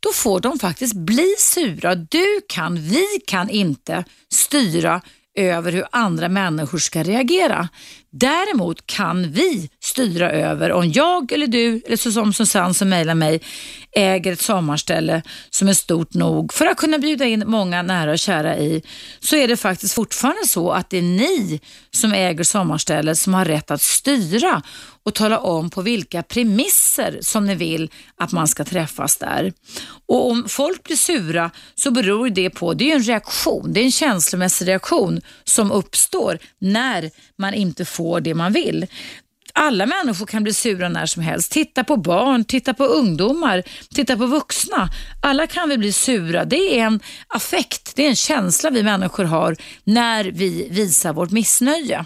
då 0.00 0.12
får 0.12 0.40
de 0.40 0.58
faktiskt 0.58 0.94
bli 0.94 1.34
sura. 1.38 1.94
Du 1.94 2.40
kan, 2.48 2.76
vi 2.76 3.06
kan 3.26 3.50
inte 3.50 4.04
styra 4.32 5.00
över 5.36 5.72
hur 5.72 5.84
andra 5.92 6.28
människor 6.28 6.78
ska 6.78 7.02
reagera. 7.02 7.68
Däremot 8.12 8.86
kan 8.86 9.32
vi 9.32 9.70
styra 9.80 10.30
över 10.30 10.72
om 10.72 10.92
jag 10.92 11.32
eller 11.32 11.46
du, 11.46 11.82
eller 11.86 11.96
så 11.96 12.12
som 12.12 12.32
Susanne 12.32 12.74
som 12.74 12.88
mejlar 12.88 13.14
mig, 13.14 13.40
äger 13.92 14.32
ett 14.32 14.40
sommarställe 14.40 15.22
som 15.50 15.68
är 15.68 15.72
stort 15.72 16.14
nog 16.14 16.52
för 16.52 16.66
att 16.66 16.76
kunna 16.76 16.98
bjuda 16.98 17.24
in 17.24 17.44
många 17.46 17.82
nära 17.82 18.10
och 18.10 18.18
kära 18.18 18.58
i, 18.58 18.82
så 19.20 19.36
är 19.36 19.48
det 19.48 19.56
faktiskt 19.56 19.94
fortfarande 19.94 20.46
så 20.46 20.70
att 20.70 20.90
det 20.90 20.98
är 20.98 21.02
ni 21.02 21.60
som 21.90 22.12
äger 22.12 22.44
sommarstället 22.44 23.18
som 23.18 23.34
har 23.34 23.44
rätt 23.44 23.70
att 23.70 23.82
styra 23.82 24.62
och 25.06 25.14
tala 25.14 25.38
om 25.38 25.70
på 25.70 25.82
vilka 25.82 26.22
premisser 26.22 27.18
som 27.20 27.46
ni 27.46 27.54
vill 27.54 27.90
att 28.16 28.32
man 28.32 28.48
ska 28.48 28.64
träffas 28.64 29.16
där. 29.16 29.52
Och 30.06 30.30
Om 30.30 30.48
folk 30.48 30.82
blir 30.82 30.96
sura 30.96 31.50
så 31.74 31.90
beror 31.90 32.30
det 32.30 32.50
på, 32.50 32.74
det 32.74 32.90
är 32.90 32.96
en 32.96 33.02
reaktion, 33.02 33.72
det 33.72 33.80
är 33.80 33.84
en 33.84 33.92
känslomässig 33.92 34.68
reaktion 34.68 35.20
som 35.44 35.72
uppstår 35.72 36.38
när 36.58 37.10
man 37.38 37.54
inte 37.54 37.84
får 37.84 38.20
det 38.20 38.34
man 38.34 38.52
vill. 38.52 38.86
Alla 39.52 39.86
människor 39.86 40.26
kan 40.26 40.42
bli 40.42 40.52
sura 40.52 40.88
när 40.88 41.06
som 41.06 41.22
helst. 41.22 41.52
Titta 41.52 41.84
på 41.84 41.96
barn, 41.96 42.44
titta 42.44 42.74
på 42.74 42.84
ungdomar, 42.84 43.62
titta 43.94 44.16
på 44.16 44.26
vuxna. 44.26 44.88
Alla 45.22 45.46
kan 45.46 45.68
vi 45.68 45.78
bli 45.78 45.92
sura. 45.92 46.44
Det 46.44 46.78
är 46.78 46.84
en 46.84 47.00
affekt, 47.28 47.92
det 47.96 48.04
är 48.04 48.08
en 48.08 48.16
känsla 48.16 48.70
vi 48.70 48.82
människor 48.82 49.24
har 49.24 49.56
när 49.84 50.24
vi 50.24 50.68
visar 50.70 51.12
vårt 51.12 51.30
missnöje. 51.30 52.04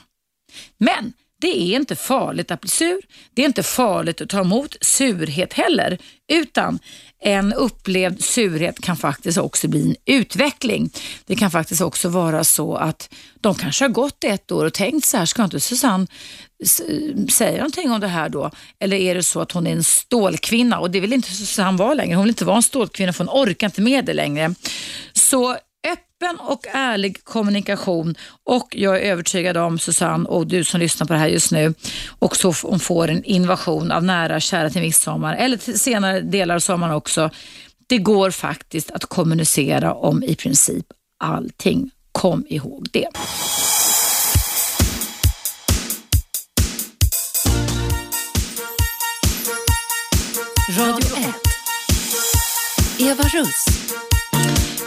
Men 0.78 1.12
det 1.40 1.60
är 1.60 1.76
inte 1.76 1.96
farligt 1.96 2.50
att 2.50 2.60
bli 2.60 2.70
sur. 2.70 3.00
Det 3.34 3.42
är 3.42 3.46
inte 3.46 3.62
farligt 3.62 4.20
att 4.20 4.28
ta 4.28 4.40
emot 4.40 4.76
surhet 4.80 5.52
heller, 5.52 5.98
utan 6.32 6.78
en 7.22 7.52
upplevd 7.52 8.24
surhet 8.24 8.80
kan 8.80 8.96
faktiskt 8.96 9.38
också 9.38 9.68
bli 9.68 9.82
en 9.82 9.96
utveckling. 10.14 10.90
Det 11.26 11.36
kan 11.36 11.50
faktiskt 11.50 11.80
också 11.80 12.08
vara 12.08 12.44
så 12.44 12.74
att 12.74 13.14
de 13.40 13.54
kanske 13.54 13.84
har 13.84 13.88
gått 13.88 14.24
ett 14.24 14.52
år 14.52 14.64
och 14.64 14.72
tänkt 14.72 15.06
så 15.06 15.16
här, 15.16 15.26
ska 15.26 15.44
inte 15.44 15.60
Susanne 15.60 16.06
säga 17.30 17.56
någonting 17.56 17.90
om 17.90 18.00
det 18.00 18.08
här 18.08 18.28
då? 18.28 18.50
Eller 18.78 18.96
är 18.96 19.14
det 19.14 19.22
så 19.22 19.40
att 19.40 19.52
hon 19.52 19.66
är 19.66 19.72
en 19.72 19.84
stålkvinna 19.84 20.78
och 20.78 20.90
det 20.90 21.00
vill 21.00 21.12
inte 21.12 21.30
Susanne 21.30 21.78
vara 21.78 21.94
längre. 21.94 22.16
Hon 22.16 22.24
vill 22.24 22.30
inte 22.30 22.44
vara 22.44 22.56
en 22.56 22.62
stålkvinna 22.62 23.12
för 23.12 23.24
hon 23.24 23.44
orkar 23.44 23.66
inte 23.66 23.80
med 23.80 24.04
det 24.04 24.12
längre. 24.12 24.54
Så 25.12 25.56
öppen 26.20 26.40
och 26.40 26.66
ärlig 26.72 27.24
kommunikation 27.24 28.14
och 28.44 28.68
jag 28.70 28.96
är 28.96 29.00
övertygad 29.00 29.56
om 29.56 29.78
Susanne 29.78 30.28
och 30.28 30.46
du 30.46 30.64
som 30.64 30.80
lyssnar 30.80 31.06
på 31.06 31.12
det 31.12 31.18
här 31.18 31.28
just 31.28 31.52
nu 31.52 31.74
också 32.18 32.52
om 32.62 32.80
får 32.80 33.08
en 33.08 33.24
invasion 33.24 33.92
av 33.92 34.04
nära 34.04 34.40
kära 34.40 34.70
till 34.70 34.82
midsommar 34.82 35.36
eller 35.36 35.56
till 35.56 35.80
senare 35.80 36.20
delar 36.20 36.54
av 36.54 36.60
sommaren 36.60 36.94
också. 36.94 37.30
Det 37.86 37.98
går 37.98 38.30
faktiskt 38.30 38.90
att 38.90 39.04
kommunicera 39.04 39.94
om 39.94 40.22
i 40.22 40.34
princip 40.34 40.86
allting. 41.18 41.90
Kom 42.12 42.46
ihåg 42.48 42.86
det. 42.92 43.08
Radio 50.78 51.16
1. 51.16 51.34
Eva 52.98 53.22
Russ. 53.24 54.09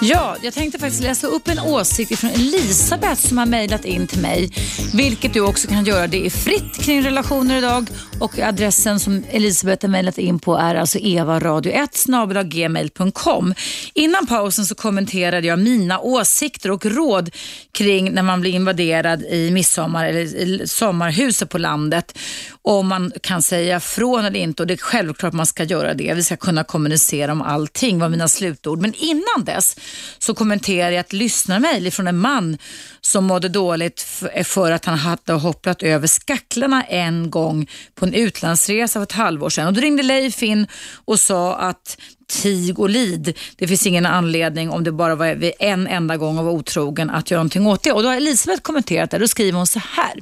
Ja, 0.05 0.35
jag 0.41 0.53
tänkte 0.53 0.79
faktiskt 0.79 1.03
läsa 1.03 1.27
upp 1.27 1.47
en 1.47 1.59
åsikt 1.59 2.19
från 2.19 2.29
Elisabeth 2.29 3.27
som 3.27 3.37
har 3.37 3.45
mejlat 3.45 3.85
in 3.85 4.07
till 4.07 4.21
mig. 4.21 4.49
Vilket 4.93 5.33
du 5.33 5.39
också 5.39 5.67
kan 5.67 5.85
göra. 5.85 6.07
Det 6.07 6.25
är 6.25 6.29
fritt 6.29 6.77
kring 6.81 7.03
relationer 7.03 7.57
idag 7.57 7.89
och 8.19 8.39
adressen 8.39 8.99
som 8.99 9.23
Elisabeth 9.29 9.85
har 9.85 9.91
mejlat 9.91 10.17
in 10.17 10.39
på 10.39 10.57
är 10.57 10.75
alltså 10.75 10.97
evaradio1 10.97 12.43
gmail.com. 12.43 13.53
Innan 13.93 14.27
pausen 14.27 14.65
så 14.65 14.75
kommenterade 14.75 15.47
jag 15.47 15.59
mina 15.59 15.99
åsikter 15.99 16.71
och 16.71 16.85
råd 16.85 17.31
kring 17.71 18.11
när 18.11 18.23
man 18.23 18.41
blir 18.41 18.51
invaderad 18.51 19.21
i 19.21 19.51
midsommar 19.51 20.05
eller 20.05 20.21
i 20.21 20.67
sommarhuset 20.67 21.49
på 21.49 21.57
landet. 21.57 22.17
Om 22.61 22.87
man 22.87 23.11
kan 23.21 23.41
säga 23.41 23.79
från 23.79 24.25
eller 24.25 24.39
inte 24.39 24.63
och 24.63 24.67
det 24.67 24.73
är 24.73 24.77
självklart 24.77 25.33
man 25.33 25.45
ska 25.45 25.63
göra 25.63 25.93
det. 25.93 26.13
Vi 26.13 26.23
ska 26.23 26.37
kunna 26.37 26.63
kommunicera 26.63 27.31
om 27.31 27.41
allting 27.41 27.99
var 27.99 28.09
mina 28.09 28.27
slutord. 28.27 28.81
Men 28.81 28.93
innan 28.93 29.45
dess 29.45 29.75
så 30.19 30.33
kommenterar 30.33 30.91
jag 30.91 30.99
ett 30.99 31.13
lyssnarmail 31.13 31.91
från 31.91 32.07
en 32.07 32.17
man 32.17 32.57
som 33.01 33.25
mådde 33.25 33.49
dåligt 33.49 34.01
för 34.43 34.71
att 34.71 34.85
han 34.85 34.97
hade 34.97 35.33
hopplat 35.33 35.83
över 35.83 36.07
skacklarna 36.07 36.83
en 36.83 37.29
gång 37.31 37.69
på 37.95 38.05
en 38.05 38.13
utlandsresa 38.13 38.99
för 38.99 39.03
ett 39.03 39.11
halvår 39.11 39.49
sedan. 39.49 39.67
Och 39.67 39.73
då 39.73 39.81
ringde 39.81 40.03
Leif 40.03 40.43
in 40.43 40.67
och 41.05 41.19
sa 41.19 41.55
att 41.55 41.97
tig 42.27 42.79
och 42.79 42.89
lid. 42.89 43.37
Det 43.55 43.67
finns 43.67 43.87
ingen 43.87 44.05
anledning 44.05 44.69
om 44.69 44.83
det 44.83 44.91
bara 44.91 45.15
var 45.15 45.53
en 45.59 45.87
enda 45.87 46.17
gång 46.17 46.37
och 46.37 46.45
var 46.45 46.51
otrogen 46.51 47.09
att 47.09 47.31
göra 47.31 47.39
någonting 47.39 47.67
åt 47.67 47.83
det. 47.83 47.91
Och 47.91 48.03
då 48.03 48.09
har 48.09 48.15
Elisabeth 48.15 48.61
kommenterat 48.61 49.11
det. 49.11 49.17
Då 49.17 49.27
skriver 49.27 49.57
hon 49.57 49.67
så 49.67 49.79
här. 49.79 50.13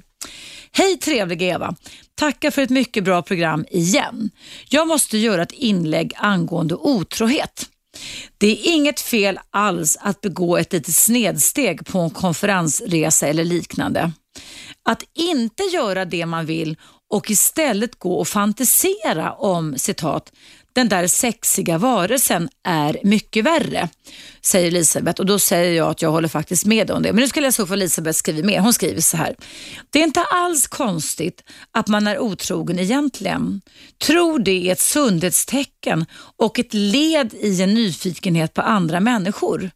Hej 0.72 0.98
trevliga 0.98 1.48
Eva! 1.48 1.76
Tackar 2.16 2.52
för 2.52 2.62
ett 2.62 2.70
mycket 2.70 3.04
bra 3.04 3.22
program 3.22 3.66
igen. 3.72 4.30
Jag 4.70 4.88
måste 4.88 5.18
göra 5.18 5.42
ett 5.42 5.52
inlägg 5.52 6.14
angående 6.18 6.76
otrohet. 6.76 7.70
Det 8.38 8.48
är 8.48 8.76
inget 8.76 9.00
fel 9.00 9.40
alls 9.50 9.98
att 10.02 10.22
begå 10.22 10.58
ett 10.58 10.74
litet 10.74 10.96
snedsteg 10.96 11.86
på 11.86 12.00
en 12.00 12.10
konferensresa 12.10 13.28
eller 13.28 13.44
liknande. 13.44 14.12
Att 14.84 15.04
inte 15.14 15.64
göra 15.64 16.06
det 16.06 16.26
man 16.26 16.46
vill 16.46 16.78
och 17.10 17.32
istället 17.32 18.00
gå 18.00 18.14
och 18.14 18.28
fantisera 18.28 19.34
om 19.34 19.78
citat 19.78 20.32
den 20.74 20.90
där 20.90 21.08
sexiga 21.08 21.78
varelsen 21.78 22.50
är 22.64 22.98
mycket 23.04 23.46
värre, 23.46 23.90
säger 24.42 24.68
Elisabeth 24.68 25.20
och 25.20 25.26
då 25.26 25.40
säger 25.40 25.78
jag 25.78 25.90
att 25.90 26.02
jag 26.02 26.12
håller 26.12 26.28
faktiskt 26.28 26.66
med 26.66 26.92
om 26.92 27.04
det. 27.04 27.14
Men 27.14 27.22
nu 27.22 27.28
ska 27.28 27.40
jag 27.40 27.48
läsa 27.48 27.64
upp 27.64 27.70
vad 27.70 27.78
Elisabeth 27.80 28.18
skriver 28.18 28.44
mer. 28.44 28.60
Hon 28.60 28.74
skriver 28.74 29.02
så 29.02 29.18
här. 29.18 29.36
Det 29.90 30.00
är 30.00 30.04
inte 30.04 30.24
alls 30.24 30.68
konstigt 30.68 31.44
att 31.72 31.88
man 31.88 32.08
är 32.08 32.20
otrogen 32.20 32.80
egentligen. 32.80 33.62
Tror 34.08 34.40
det 34.40 34.68
är 34.68 34.72
ett 34.72 34.80
sundhetstecken 34.80 36.06
och 36.38 36.60
ett 36.60 36.74
led 36.74 37.34
i 37.34 37.62
en 37.62 37.74
nyfikenhet 37.74 38.54
på 38.54 38.62
andra 38.62 39.00
människor. 39.00 39.72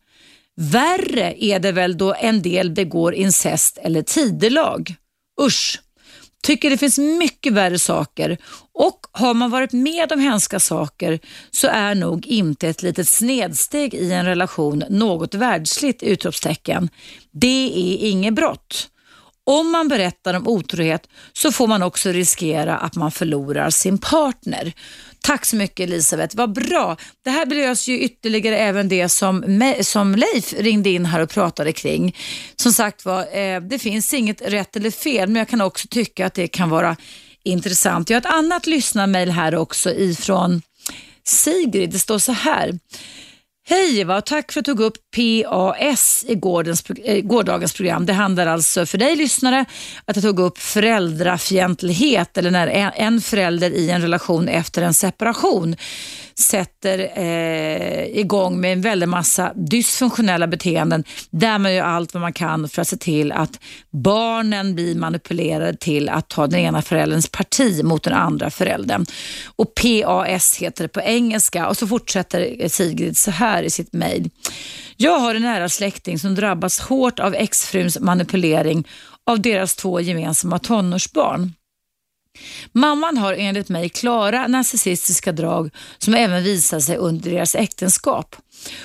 Värre 0.57 1.43
är 1.43 1.59
det 1.59 1.71
väl 1.71 1.97
då 1.97 2.13
en 2.13 2.41
del 2.41 2.71
begår 2.71 3.13
incest 3.13 3.77
eller 3.77 4.01
tidelag. 4.01 4.95
Usch! 5.41 5.81
Tycker 6.45 6.69
det 6.69 6.77
finns 6.77 6.97
mycket 6.97 7.53
värre 7.53 7.79
saker 7.79 8.37
och 8.73 8.99
har 9.11 9.33
man 9.33 9.51
varit 9.51 9.73
med 9.73 10.11
om 10.11 10.19
hemska 10.19 10.59
saker 10.59 11.19
så 11.51 11.67
är 11.67 11.95
nog 11.95 12.27
inte 12.27 12.67
ett 12.69 12.83
litet 12.83 13.07
snedsteg 13.07 13.93
i 13.93 14.11
en 14.11 14.25
relation 14.25 14.83
något 14.89 15.33
världsligt 15.33 16.03
utropstecken. 16.03 16.89
Det 17.31 17.67
är 17.75 18.09
inget 18.09 18.33
brott. 18.33 18.89
Om 19.47 19.71
man 19.71 19.87
berättar 19.87 20.33
om 20.33 20.47
otrohet 20.47 21.07
så 21.33 21.51
får 21.51 21.67
man 21.67 21.83
också 21.83 22.09
riskera 22.09 22.77
att 22.77 22.95
man 22.95 23.11
förlorar 23.11 23.69
sin 23.69 23.97
partner. 23.97 24.73
Tack 25.21 25.45
så 25.45 25.55
mycket 25.55 25.89
Elisabeth, 25.89 26.35
vad 26.35 26.53
bra. 26.53 26.97
Det 27.23 27.29
här 27.29 27.45
belöser 27.45 27.91
ju 27.91 27.99
ytterligare 27.99 28.57
även 28.57 28.89
det 28.89 29.09
som, 29.09 29.61
som 29.81 30.15
Leif 30.15 30.53
ringde 30.53 30.89
in 30.89 31.05
här 31.05 31.19
och 31.19 31.29
pratade 31.29 31.71
kring. 31.71 32.15
Som 32.55 32.73
sagt 32.73 33.05
var, 33.05 33.37
eh, 33.37 33.61
det 33.61 33.79
finns 33.79 34.13
inget 34.13 34.41
rätt 34.41 34.75
eller 34.75 34.91
fel, 34.91 35.29
men 35.29 35.35
jag 35.35 35.47
kan 35.47 35.61
också 35.61 35.87
tycka 35.87 36.25
att 36.25 36.33
det 36.33 36.47
kan 36.47 36.69
vara 36.69 36.95
intressant. 37.43 38.09
Jag 38.09 38.15
har 38.15 38.21
ett 38.21 38.35
annat 38.35 38.67
lyssnarmail 38.67 39.31
här 39.31 39.55
också 39.55 39.91
ifrån 39.91 40.61
Sigrid. 41.23 41.89
Det 41.89 41.99
står 41.99 42.19
så 42.19 42.31
här. 42.31 42.79
Hej 43.67 43.99
Eva, 43.99 44.21
tack 44.21 44.51
för 44.51 44.59
att 44.59 44.65
du 44.65 44.71
tog 44.71 44.79
upp 44.79 44.97
PAS 45.15 46.25
i 46.27 46.35
gårdens, 46.35 46.89
eh, 46.89 47.21
gårdagens 47.21 47.73
program. 47.73 48.05
Det 48.05 48.13
handlar 48.13 48.47
alltså 48.47 48.85
för 48.85 48.97
dig 48.97 49.15
lyssnare 49.15 49.65
att 50.05 50.15
jag 50.15 50.23
tog 50.23 50.39
upp 50.39 50.57
föräldrafientlighet 50.57 52.37
eller 52.37 52.51
när 52.51 52.67
en 52.95 53.21
förälder 53.21 53.71
i 53.71 53.89
en 53.89 54.01
relation 54.01 54.47
efter 54.47 54.81
en 54.81 54.93
separation 54.93 55.75
sätter 56.39 56.99
eh, 57.15 58.19
igång 58.19 58.61
med 58.61 58.73
en 58.73 58.81
väldig 58.81 59.09
massa 59.09 59.53
dysfunktionella 59.55 60.47
beteenden 60.47 61.03
där 61.29 61.57
man 61.57 61.73
gör 61.73 61.83
allt 61.83 62.13
vad 62.13 62.21
man 62.21 62.33
kan 62.33 62.69
för 62.69 62.81
att 62.81 62.87
se 62.87 62.97
till 62.97 63.31
att 63.31 63.59
barnen 63.91 64.75
blir 64.75 64.95
manipulerade 64.95 65.77
till 65.77 66.09
att 66.09 66.29
ta 66.29 66.47
den 66.47 66.59
ena 66.59 66.81
förälderns 66.81 67.29
parti 67.29 67.83
mot 67.83 68.03
den 68.03 68.13
andra 68.13 68.49
föräldern. 68.49 69.05
Och 69.55 69.73
PAS 69.75 70.57
heter 70.57 70.83
det 70.83 70.87
på 70.87 71.01
engelska 71.01 71.67
och 71.67 71.77
så 71.77 71.87
fortsätter 71.87 72.55
eh, 72.59 72.69
Sigrid 72.69 73.17
så 73.17 73.31
här 73.31 73.63
i 73.63 73.69
sitt 73.69 73.93
mejl. 73.93 74.29
Jag 74.97 75.19
har 75.19 75.35
en 75.35 75.41
nära 75.41 75.69
släkting 75.69 76.19
som 76.19 76.35
drabbas 76.35 76.79
hårt 76.79 77.19
av 77.19 77.35
exfruns 77.35 77.99
manipulering 77.99 78.87
av 79.25 79.41
deras 79.41 79.75
två 79.75 80.01
gemensamma 80.01 80.59
tonårsbarn. 80.59 81.51
Mamman 82.71 83.17
har 83.17 83.33
enligt 83.33 83.69
mig 83.69 83.89
klara 83.89 84.47
narcissistiska 84.47 85.31
drag 85.31 85.69
som 85.97 86.13
även 86.13 86.43
visar 86.43 86.79
sig 86.79 86.97
under 86.97 87.31
deras 87.31 87.55
äktenskap. 87.55 88.35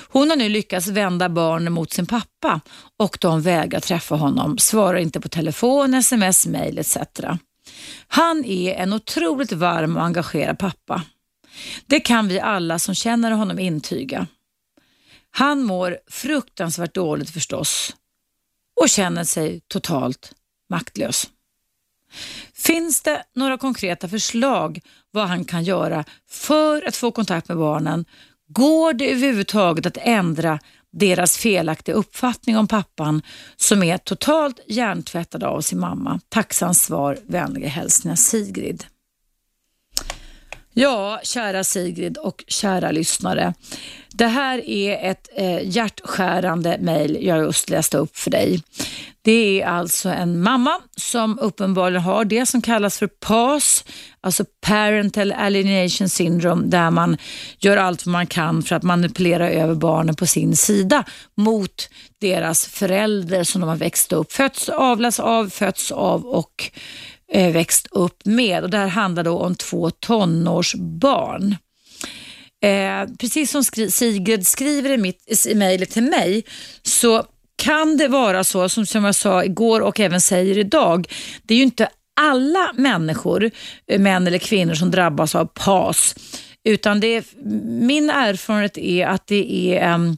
Hon 0.07 0.29
har 0.29 0.37
nu 0.37 0.49
lyckats 0.49 0.87
vända 0.87 1.29
barnen 1.29 1.73
mot 1.73 1.93
sin 1.93 2.05
pappa 2.05 2.61
och 2.97 3.17
de 3.21 3.41
vägrar 3.41 3.79
träffa 3.79 4.15
honom, 4.15 4.57
svarar 4.57 4.97
inte 4.97 5.21
på 5.21 5.29
telefon, 5.29 5.93
sms, 5.93 6.47
mail 6.47 6.79
etc. 6.79 6.97
Han 8.07 8.45
är 8.45 8.73
en 8.73 8.93
otroligt 8.93 9.51
varm 9.51 9.97
och 9.97 10.03
engagerad 10.03 10.59
pappa. 10.59 11.03
Det 11.85 11.99
kan 11.99 12.27
vi 12.27 12.39
alla 12.39 12.79
som 12.79 12.95
känner 12.95 13.31
honom 13.31 13.59
intyga. 13.59 14.27
Han 15.31 15.63
mår 15.63 15.97
fruktansvärt 16.07 16.93
dåligt 16.93 17.29
förstås 17.29 17.95
och 18.81 18.89
känner 18.89 19.23
sig 19.23 19.61
totalt 19.67 20.33
maktlös. 20.69 21.29
Finns 22.53 23.01
det 23.01 23.23
några 23.35 23.57
konkreta 23.57 24.07
förslag 24.07 24.79
vad 25.11 25.27
han 25.27 25.45
kan 25.45 25.63
göra 25.63 26.05
för 26.29 26.87
att 26.87 26.95
få 26.95 27.11
kontakt 27.11 27.47
med 27.47 27.57
barnen? 27.57 28.05
Går 28.47 28.93
det 28.93 29.11
överhuvudtaget 29.11 29.85
att 29.85 29.97
ändra 29.97 30.59
deras 30.93 31.37
felaktiga 31.37 31.95
uppfattning 31.95 32.57
om 32.57 32.67
pappan 32.67 33.21
som 33.55 33.83
är 33.83 33.97
totalt 33.97 34.59
hjärntvättad 34.67 35.43
av 35.43 35.61
sin 35.61 35.79
mamma? 35.79 36.19
Tacksam 36.29 36.73
svar, 36.73 37.17
vänliga 37.27 37.69
hälsningar 37.69 38.15
Sigrid. 38.15 38.85
Ja, 40.73 41.19
kära 41.23 41.63
Sigrid 41.63 42.17
och 42.17 42.43
kära 42.47 42.91
lyssnare. 42.91 43.53
Det 44.13 44.27
här 44.27 44.69
är 44.69 45.11
ett 45.11 45.29
eh, 45.35 45.69
hjärtskärande 45.69 46.77
mejl 46.79 47.17
jag 47.21 47.37
just 47.37 47.69
läste 47.69 47.97
upp 47.97 48.17
för 48.17 48.31
dig. 48.31 48.63
Det 49.21 49.61
är 49.61 49.67
alltså 49.67 50.09
en 50.09 50.41
mamma 50.41 50.81
som 50.97 51.39
uppenbarligen 51.39 52.01
har 52.01 52.25
det 52.25 52.45
som 52.45 52.61
kallas 52.61 52.97
för 52.97 53.07
PAS, 53.07 53.85
alltså 54.21 54.45
Parental 54.61 55.31
Alienation 55.31 56.09
Syndrome, 56.09 56.67
där 56.67 56.91
man 56.91 57.17
gör 57.59 57.77
allt 57.77 58.05
vad 58.05 58.11
man 58.11 58.27
kan 58.27 58.63
för 58.63 58.75
att 58.75 58.83
manipulera 58.83 59.49
över 59.49 59.75
barnen 59.75 60.15
på 60.15 60.27
sin 60.27 60.55
sida 60.55 61.03
mot 61.37 61.89
deras 62.21 62.65
föräldrar 62.65 63.43
som 63.43 63.61
de 63.61 63.69
har 63.69 63.77
växt 63.77 64.13
upp, 64.13 64.31
fötts, 64.31 64.69
avlas 64.69 65.19
av, 65.19 65.49
fötts 65.49 65.91
av 65.91 66.25
och 66.25 66.71
Eh, 67.33 67.51
växt 67.51 67.87
upp 67.91 68.25
med. 68.25 68.63
Och 68.63 68.69
det 68.69 68.77
här 68.77 68.87
handlar 68.87 69.23
då 69.23 69.39
om 69.39 69.55
två 69.55 69.89
tonårsbarn. 69.89 71.55
Eh, 72.63 73.15
precis 73.19 73.51
som 73.51 73.63
skri 73.63 73.91
Sigrid 73.91 74.47
skriver 74.47 74.89
i, 74.89 74.97
mitt, 74.97 75.45
i 75.47 75.55
mejlet 75.55 75.89
till 75.89 76.03
mig 76.03 76.43
så 76.81 77.23
kan 77.55 77.97
det 77.97 78.07
vara 78.07 78.43
så, 78.43 78.69
som, 78.69 78.85
som 78.85 79.05
jag 79.05 79.15
sa 79.15 79.43
igår 79.43 79.81
och 79.81 79.99
även 79.99 80.21
säger 80.21 80.57
idag, 80.57 81.07
det 81.43 81.53
är 81.53 81.57
ju 81.57 81.63
inte 81.63 81.89
alla 82.21 82.73
människor, 82.75 83.51
eh, 83.87 83.99
män 83.99 84.27
eller 84.27 84.37
kvinnor, 84.37 84.73
som 84.73 84.91
drabbas 84.91 85.35
av 85.35 85.45
PAS. 85.45 86.15
Utan 86.63 86.99
det 86.99 87.07
är, 87.07 87.23
min 87.81 88.09
erfarenhet 88.09 88.77
är 88.77 89.07
att 89.07 89.27
det 89.27 89.75
är, 89.75 89.93
um, 89.93 90.17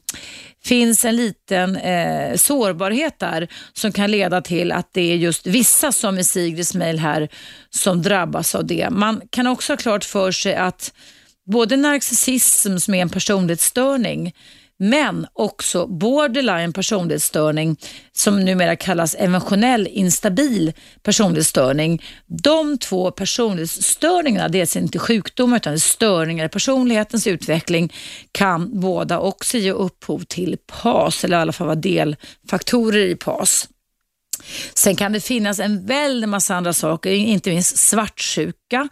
finns 0.64 1.04
en 1.04 1.16
liten 1.16 1.76
eh, 1.76 2.36
sårbarhet 2.36 3.18
där 3.18 3.48
som 3.72 3.92
kan 3.92 4.10
leda 4.10 4.40
till 4.40 4.72
att 4.72 4.88
det 4.92 5.12
är 5.12 5.16
just 5.16 5.46
vissa 5.46 5.92
som 5.92 6.18
i 6.18 6.24
Sigrids 6.24 6.74
mejl 6.74 6.98
här 6.98 7.28
som 7.70 8.02
drabbas 8.02 8.54
av 8.54 8.66
det. 8.66 8.90
Man 8.90 9.20
kan 9.30 9.46
också 9.46 9.72
ha 9.72 9.76
klart 9.76 10.04
för 10.04 10.32
sig 10.32 10.54
att 10.54 10.92
både 11.46 11.76
narcissism 11.76 12.76
som 12.78 12.94
är 12.94 13.02
en 13.02 13.10
personlighetsstörning 13.10 14.34
men 14.90 15.26
också 15.32 15.86
borderline 15.86 16.72
personlighetsstörning 16.72 17.76
som 18.12 18.44
numera 18.44 18.76
kallas 18.76 19.16
emotionell 19.18 19.86
instabil 19.86 20.72
personlighetsstörning. 21.02 22.02
De 22.26 22.78
två 22.78 23.10
personlighetsstörningarna, 23.10 24.48
dels 24.48 24.62
alltså 24.62 24.78
inte 24.78 24.98
sjukdomar 24.98 25.56
utan 25.56 25.80
störningar 25.80 26.44
i 26.44 26.48
personlighetens 26.48 27.26
utveckling, 27.26 27.92
kan 28.32 28.80
båda 28.80 29.18
också 29.18 29.58
ge 29.58 29.72
upphov 29.72 30.18
till 30.18 30.56
PAS 30.66 31.24
eller 31.24 31.36
i 31.36 31.40
alla 31.40 31.52
fall 31.52 31.66
vara 31.66 31.76
delfaktorer 31.76 33.06
i 33.06 33.16
PAS. 33.16 33.68
Sen 34.74 34.96
kan 34.96 35.12
det 35.12 35.20
finnas 35.20 35.60
en 35.60 35.86
väldig 35.86 36.28
massa 36.28 36.54
andra 36.54 36.72
saker, 36.72 37.10
inte 37.10 37.50
minst 37.50 37.78
svartsjuka 37.78 38.88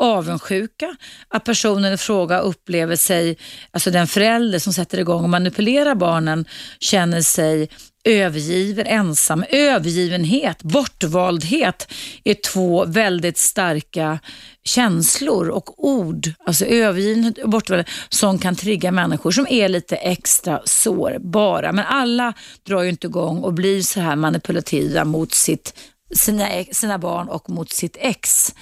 avundsjuka, 0.00 0.96
att 1.28 1.44
personen 1.44 1.92
i 1.92 1.96
fråga 1.96 2.38
upplever 2.38 2.96
sig, 2.96 3.36
alltså 3.70 3.90
den 3.90 4.06
förälder 4.06 4.58
som 4.58 4.72
sätter 4.72 4.98
igång 4.98 5.22
och 5.22 5.30
manipulerar 5.30 5.94
barnen, 5.94 6.44
känner 6.80 7.22
sig 7.22 7.68
övergiven, 8.04 8.86
ensam. 8.86 9.44
Övergivenhet, 9.48 10.62
bortvaldhet 10.62 11.92
är 12.24 12.34
två 12.34 12.84
väldigt 12.84 13.38
starka 13.38 14.18
känslor 14.64 15.48
och 15.48 15.84
ord, 15.84 16.32
alltså 16.46 16.64
övergivenhet 16.64 17.38
och 17.38 17.50
bortvaldhet, 17.50 17.90
som 18.08 18.38
kan 18.38 18.56
trigga 18.56 18.92
människor 18.92 19.30
som 19.30 19.46
är 19.50 19.68
lite 19.68 19.96
extra 19.96 20.60
sårbara. 20.64 21.72
Men 21.72 21.84
alla 21.84 22.32
drar 22.66 22.82
ju 22.82 22.88
inte 22.88 23.06
igång 23.06 23.38
och 23.38 23.54
blir 23.54 23.82
så 23.82 24.00
här 24.00 24.16
manipulativa 24.16 25.04
mot 25.04 25.34
sitt, 25.34 25.74
sina, 26.14 26.48
sina 26.72 26.98
barn 26.98 27.28
och 27.28 27.50
mot 27.50 27.72
sitt 27.72 27.96
ex. 28.00 28.54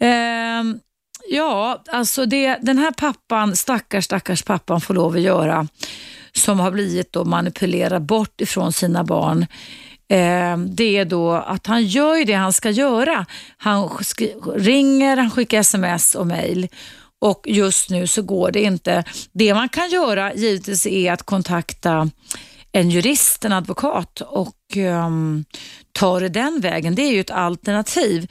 Ehm, 0.00 0.78
ja, 1.28 1.82
alltså 1.88 2.26
det, 2.26 2.58
den 2.62 2.78
här 2.78 2.90
pappan, 2.90 3.56
stackars 3.56 4.04
stackars 4.04 4.42
pappan 4.42 4.80
får 4.80 4.94
lov 4.94 5.14
att 5.14 5.20
göra 5.20 5.68
som 6.32 6.60
har 6.60 6.70
blivit 6.70 7.12
då 7.12 7.24
manipulerad 7.24 8.02
bort 8.02 8.40
ifrån 8.40 8.72
sina 8.72 9.04
barn 9.04 9.46
ehm, 10.08 10.74
det 10.74 10.96
är 10.96 11.04
då 11.04 11.32
att 11.32 11.66
han 11.66 11.84
gör 11.86 12.24
det 12.24 12.32
han 12.32 12.52
ska 12.52 12.70
göra. 12.70 13.26
Han 13.56 13.90
ringer, 14.54 15.16
han 15.16 15.30
skickar 15.30 15.60
sms 15.60 16.14
och 16.14 16.26
mail 16.26 16.68
och 17.20 17.44
just 17.46 17.90
nu 17.90 18.06
så 18.06 18.22
går 18.22 18.50
det 18.50 18.62
inte. 18.62 19.04
Det 19.32 19.54
man 19.54 19.68
kan 19.68 19.90
göra 19.90 20.34
givetvis 20.34 20.86
är 20.86 21.12
att 21.12 21.22
kontakta 21.22 22.10
en 22.72 22.90
jurist, 22.90 23.44
en 23.44 23.52
advokat 23.52 24.20
och 24.20 24.76
um, 24.76 25.44
ta 25.92 26.20
det 26.20 26.28
den 26.28 26.60
vägen. 26.60 26.94
Det 26.94 27.02
är 27.02 27.12
ju 27.12 27.20
ett 27.20 27.30
alternativ. 27.30 28.30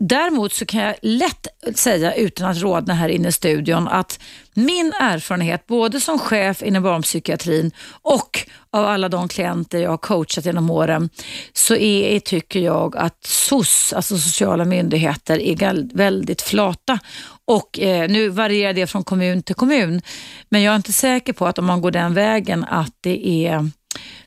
Däremot 0.00 0.52
så 0.52 0.66
kan 0.66 0.82
jag 0.82 0.94
lätt 1.02 1.46
säga 1.74 2.14
utan 2.14 2.50
att 2.50 2.58
rådna 2.62 2.94
här 2.94 3.08
inne 3.08 3.28
i 3.28 3.32
studion 3.32 3.88
att 3.88 4.20
min 4.54 4.92
erfarenhet 5.00 5.66
både 5.66 6.00
som 6.00 6.18
chef 6.18 6.62
inom 6.62 6.82
barnpsykiatrin 6.82 7.70
och 8.02 8.48
av 8.70 8.84
alla 8.84 9.08
de 9.08 9.28
klienter 9.28 9.78
jag 9.78 9.90
har 9.90 9.96
coachat 9.96 10.44
genom 10.44 10.70
åren 10.70 11.10
så 11.52 11.76
är, 11.76 12.20
tycker 12.20 12.60
jag 12.60 12.96
att 12.96 13.24
SOS, 13.24 13.92
alltså 13.92 14.18
sociala 14.18 14.64
myndigheter, 14.64 15.38
är 15.42 15.96
väldigt 15.96 16.42
flata. 16.42 16.98
Och 17.44 17.80
eh, 17.80 18.08
Nu 18.08 18.28
varierar 18.28 18.72
det 18.72 18.86
från 18.86 19.04
kommun 19.04 19.42
till 19.42 19.54
kommun 19.54 20.02
men 20.48 20.62
jag 20.62 20.72
är 20.72 20.76
inte 20.76 20.92
säker 20.92 21.32
på 21.32 21.46
att 21.46 21.58
om 21.58 21.64
man 21.66 21.80
går 21.80 21.90
den 21.90 22.14
vägen 22.14 22.64
att 22.64 22.94
det 23.00 23.46
är, 23.46 23.70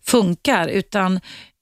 funkar 0.03 0.67
utan 0.67 1.19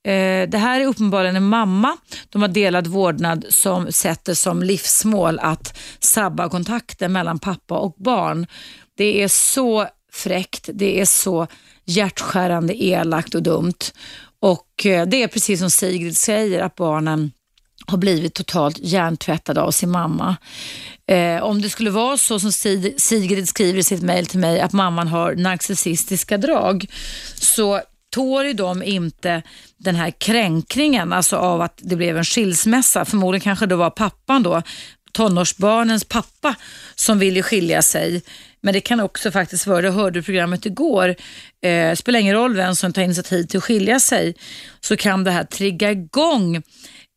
Eh, 0.07 0.49
det 0.49 0.57
här 0.57 0.81
är 0.81 0.85
uppenbarligen 0.85 1.35
en 1.35 1.43
mamma. 1.43 1.97
De 2.29 2.41
har 2.41 2.49
delad 2.49 2.87
vårdnad 2.87 3.45
som 3.49 3.91
sätter 3.91 4.33
som 4.33 4.63
livsmål 4.63 5.39
att 5.39 5.79
sabba 5.99 6.49
kontakten 6.49 7.11
mellan 7.11 7.39
pappa 7.39 7.77
och 7.77 7.95
barn. 7.97 8.47
Det 8.97 9.23
är 9.23 9.27
så 9.27 9.87
fräckt, 10.11 10.69
det 10.73 11.01
är 11.01 11.05
så 11.05 11.47
hjärtskärande, 11.85 12.83
elakt 12.83 13.35
och 13.35 13.43
dumt. 13.43 13.91
Och 14.39 14.85
eh, 14.85 15.07
Det 15.07 15.23
är 15.23 15.27
precis 15.27 15.59
som 15.59 15.69
Sigrid 15.69 16.17
säger, 16.17 16.61
att 16.61 16.75
barnen 16.75 17.31
har 17.85 17.97
blivit 17.97 18.33
totalt 18.33 18.77
hjärntvättade 18.79 19.61
av 19.61 19.71
sin 19.71 19.89
mamma. 19.89 20.37
Eh, 21.07 21.43
om 21.43 21.61
det 21.61 21.69
skulle 21.69 21.89
vara 21.89 22.17
så 22.17 22.39
som 22.39 22.51
Sigrid 22.97 23.49
skriver 23.49 23.79
i 23.79 23.83
sitt 23.83 24.01
mejl 24.01 24.25
till 24.25 24.39
mig, 24.39 24.61
att 24.61 24.73
mamman 24.73 25.07
har 25.07 25.35
narcissistiska 25.35 26.37
drag, 26.37 26.85
så 27.35 27.81
tål 28.09 28.55
de 28.55 28.83
inte 28.83 29.41
den 29.77 29.95
här 29.95 30.11
kränkningen, 30.11 31.13
alltså 31.13 31.35
av 31.35 31.61
att 31.61 31.79
det 31.81 31.95
blev 31.95 32.17
en 32.17 32.25
skilsmässa. 32.25 33.05
Förmodligen 33.05 33.43
kanske 33.43 33.65
det 33.65 33.75
var 33.75 33.89
pappan 33.89 34.43
då, 34.43 34.61
tonårsbarnens 35.11 36.03
pappa, 36.03 36.55
som 36.95 37.19
ville 37.19 37.43
skilja 37.43 37.81
sig. 37.81 38.21
Men 38.61 38.73
det 38.73 38.81
kan 38.81 38.99
också 38.99 39.31
faktiskt 39.31 39.67
vara, 39.67 39.81
det 39.81 39.89
hörde 39.89 40.21
programmet 40.21 40.65
igår, 40.65 41.15
eh, 41.61 41.95
spelar 41.95 42.19
ingen 42.19 42.35
roll 42.35 42.55
vem 42.55 42.75
som 42.75 42.93
tar 42.93 43.01
initiativ 43.01 43.43
till 43.43 43.57
att 43.57 43.63
skilja 43.63 43.99
sig, 43.99 44.35
så 44.79 44.97
kan 44.97 45.23
det 45.23 45.31
här 45.31 45.43
trigga 45.43 45.91
igång 45.91 46.61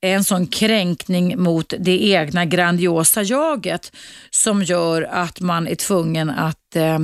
en 0.05 0.25
sån 0.25 0.47
kränkning 0.47 1.43
mot 1.43 1.75
det 1.79 2.05
egna 2.05 2.45
grandiosa 2.45 3.23
jaget 3.23 3.93
som 4.31 4.63
gör 4.63 5.03
att 5.03 5.41
man 5.41 5.69
är 5.69 5.75
tvungen 5.75 6.31
att 6.31 6.77
eh, 6.77 6.99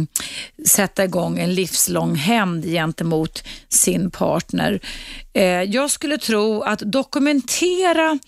sätta 0.68 1.04
igång 1.04 1.38
en 1.38 1.54
livslång 1.54 2.14
hämnd 2.14 2.64
gentemot 2.64 3.44
sin 3.68 4.10
partner. 4.10 4.80
Eh, 5.34 5.42
jag 5.44 5.90
skulle 5.90 6.18
tro 6.18 6.62
att 6.62 6.78
dokumentera 6.78 8.18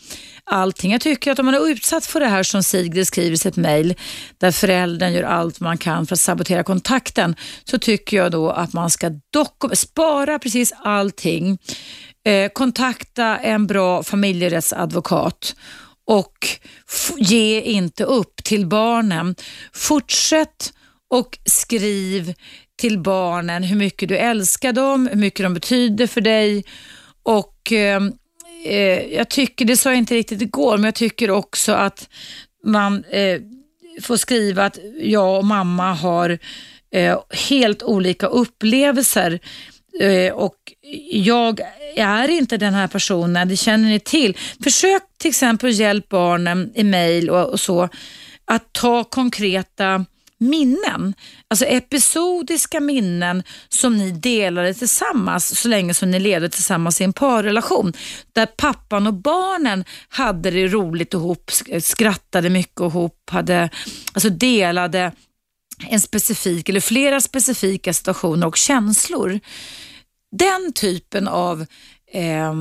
allting. 0.45 0.93
Jag 0.93 1.01
tycker 1.01 1.33
att 1.33 1.39
om 1.39 1.47
man 1.47 1.55
är 1.55 1.69
utsatt 1.69 2.07
för 2.07 2.21
det 2.21 2.27
här 2.27 2.43
som 2.43 2.63
Sigrid 2.63 3.07
skriver 3.07 3.33
i 3.33 3.39
sitt 3.39 3.57
mejl, 3.57 3.95
där 4.39 4.51
föräldern 4.51 5.13
gör 5.13 5.23
allt 5.23 5.61
man 5.61 5.79
kan 5.79 6.07
för 6.07 6.15
att 6.15 6.21
sabotera 6.21 6.63
kontakten, 6.63 7.37
så 7.65 7.79
tycker 7.79 8.17
jag 8.17 8.33
då 8.33 8.51
att 8.51 8.73
man 8.73 8.91
ska 8.91 9.11
spara 9.73 10.39
precis 10.39 10.73
allting 10.83 11.59
Eh, 12.25 12.51
kontakta 12.53 13.39
en 13.39 13.67
bra 13.67 14.03
familjerättsadvokat 14.03 15.55
och 16.07 16.47
ge 17.19 17.61
inte 17.61 18.05
upp 18.05 18.45
till 18.45 18.67
barnen. 18.67 19.35
Fortsätt 19.73 20.73
och 21.11 21.39
skriv 21.45 22.35
till 22.81 22.99
barnen 22.99 23.63
hur 23.63 23.77
mycket 23.77 24.09
du 24.09 24.17
älskar 24.17 24.73
dem, 24.73 25.07
hur 25.07 25.17
mycket 25.17 25.45
de 25.45 25.55
betyder 25.55 26.07
för 26.07 26.21
dig 26.21 26.65
och 27.23 27.73
ehm, 27.73 28.13
eh, 28.65 29.15
jag 29.15 29.29
tycker, 29.29 29.65
det 29.65 29.77
sa 29.77 29.91
jag 29.91 29.99
inte 29.99 30.15
riktigt 30.15 30.43
igår, 30.43 30.77
men 30.77 30.85
jag 30.85 30.95
tycker 30.95 31.31
också 31.31 31.73
att 31.73 32.09
man 32.65 33.05
eh, 33.05 33.41
får 34.03 34.17
skriva 34.17 34.65
att 34.65 34.79
jag 35.01 35.39
och 35.39 35.45
mamma 35.45 35.95
har 35.95 36.39
eh, 36.95 37.19
helt 37.31 37.83
olika 37.83 38.27
upplevelser 38.27 39.41
Eh, 40.01 40.33
och 40.33 40.57
jag 41.11 41.61
är 41.97 42.29
inte 42.29 42.57
den 42.57 42.75
här 42.75 42.89
personen, 42.89 43.49
det 43.49 43.57
känner 43.57 43.89
ni 43.89 44.01
till. 44.01 44.37
Försök 44.63 45.03
till 45.19 45.29
exempel 45.29 45.71
hjälp 45.71 46.09
barnen 46.09 46.73
i 46.75 46.85
mail 46.85 47.31
och, 47.31 47.49
och 47.49 47.61
så 47.61 47.89
att 48.45 48.73
ta 48.73 49.05
konkreta 49.05 50.05
minnen, 50.41 51.15
alltså 51.49 51.65
episodiska 51.65 52.81
minnen 52.81 53.43
som 53.69 53.99
ni 53.99 54.11
delade 54.11 54.75
tillsammans 54.75 55.61
så 55.61 55.69
länge 55.69 55.95
som 55.95 56.11
ni 56.11 56.21
levde 56.21 56.49
tillsammans 56.49 57.01
i 57.01 57.05
en 57.05 57.13
parrelation. 57.13 57.93
Där 58.33 58.47
pappan 58.47 59.07
och 59.07 59.15
barnen 59.15 59.85
hade 60.09 60.51
det 60.51 60.67
roligt 60.67 61.15
ihop, 61.15 61.51
skrattade 61.81 62.51
mycket 62.51 62.81
ihop, 62.81 63.31
hade, 63.31 63.71
alltså 64.13 64.29
delade 64.29 65.13
en 65.89 66.01
specifik 66.01 66.69
eller 66.69 66.81
flera 66.81 67.21
specifika 67.21 67.93
situationer 67.93 68.47
och 68.47 68.57
känslor. 68.57 69.41
Den 70.37 70.73
typen 70.73 71.29
av 71.29 71.67
eh, 72.13 72.53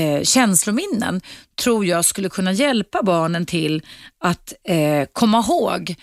eh, 0.00 0.22
känslominnen 0.22 1.20
tror 1.58 1.86
jag 1.86 2.04
skulle 2.04 2.28
kunna 2.28 2.52
hjälpa 2.52 3.02
barnen 3.02 3.46
till 3.46 3.82
att 4.20 4.52
eh, 4.64 5.08
komma 5.12 5.38
ihåg 5.38 5.94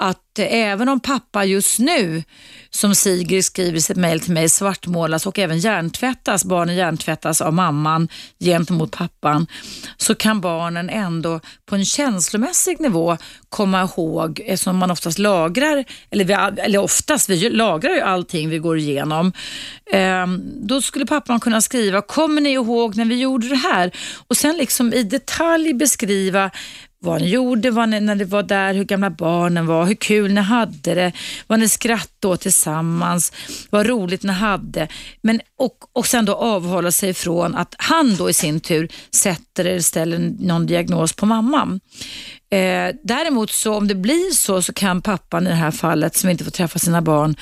att 0.00 0.38
eh, 0.38 0.46
även 0.50 0.88
om 0.88 1.00
pappa 1.00 1.44
just 1.44 1.78
nu, 1.78 2.22
som 2.70 2.94
Sigrid 2.94 3.44
skriver 3.44 3.78
i 3.78 3.82
sitt 3.82 3.96
mejl 3.96 4.20
till 4.20 4.32
mig, 4.32 4.48
svartmålas 4.48 5.26
och 5.26 5.38
även 5.38 5.58
hjärntvättas, 5.58 6.44
barnen 6.44 6.76
hjärntvättas 6.76 7.40
av 7.40 7.52
mamman 7.52 8.08
gentemot 8.40 8.90
pappan, 8.90 9.46
så 9.96 10.14
kan 10.14 10.40
barnen 10.40 10.90
ändå 10.90 11.40
på 11.66 11.74
en 11.74 11.84
känslomässig 11.84 12.80
nivå 12.80 13.16
komma 13.48 13.82
ihåg, 13.82 14.40
eh, 14.40 14.52
eftersom 14.52 14.76
man 14.76 14.90
oftast 14.90 15.18
lagrar, 15.18 15.84
eller, 16.10 16.24
vi, 16.24 16.62
eller 16.62 16.78
oftast, 16.78 17.28
vi 17.28 17.50
lagrar 17.50 17.94
ju 17.94 18.00
allting 18.00 18.48
vi 18.48 18.58
går 18.58 18.78
igenom. 18.78 19.32
Eh, 19.92 20.26
då 20.62 20.82
skulle 20.82 21.06
pappan 21.06 21.40
kunna 21.40 21.60
skriva, 21.60 22.02
kommer 22.02 22.40
ni 22.40 22.50
ihåg 22.50 22.96
när 22.96 23.04
vi 23.04 23.20
gjorde 23.20 23.48
det 23.48 23.56
här? 23.56 23.90
Och 24.28 24.36
sen 24.36 24.56
liksom 24.56 24.92
i 24.92 25.03
detalj 25.04 25.74
beskriva 25.74 26.50
vad 27.04 27.20
ni 27.20 27.28
gjorde, 27.28 27.70
vad 27.70 27.88
ni, 27.88 28.00
när 28.00 28.14
ni 28.14 28.24
var 28.24 28.42
där, 28.42 28.74
hur 28.74 28.84
gamla 28.84 29.10
barnen 29.10 29.66
var, 29.66 29.84
hur 29.84 29.94
kul 29.94 30.32
ni 30.32 30.40
hade 30.40 30.94
det, 30.94 31.12
vad 31.46 31.58
ni 31.60 31.68
skrattade 31.68 32.34
åt 32.34 32.40
tillsammans, 32.40 33.32
vad 33.70 33.86
roligt 33.86 34.22
ni 34.22 34.32
hade. 34.32 34.88
Men, 35.22 35.40
och, 35.58 35.76
och 35.92 36.06
sen 36.06 36.24
då 36.24 36.34
avhålla 36.34 36.92
sig 36.92 37.14
från 37.14 37.54
att 37.54 37.74
han 37.78 38.16
då 38.16 38.30
i 38.30 38.32
sin 38.32 38.60
tur 38.60 38.88
sätter 39.10 39.64
eller 39.64 39.80
ställer 39.80 40.18
någon 40.18 40.66
diagnos 40.66 41.12
på 41.12 41.26
mamman. 41.26 41.80
Eh, 42.54 42.94
däremot 43.02 43.50
så 43.50 43.74
om 43.74 43.88
det 43.88 43.94
blir 43.94 44.30
så 44.30 44.62
så 44.62 44.72
kan 44.72 45.02
pappan 45.02 45.46
i 45.46 45.50
det 45.50 45.56
här 45.56 45.70
fallet 45.70 46.16
som 46.16 46.30
inte 46.30 46.44
får 46.44 46.50
träffa 46.50 46.78
sina 46.78 47.02
barn 47.02 47.36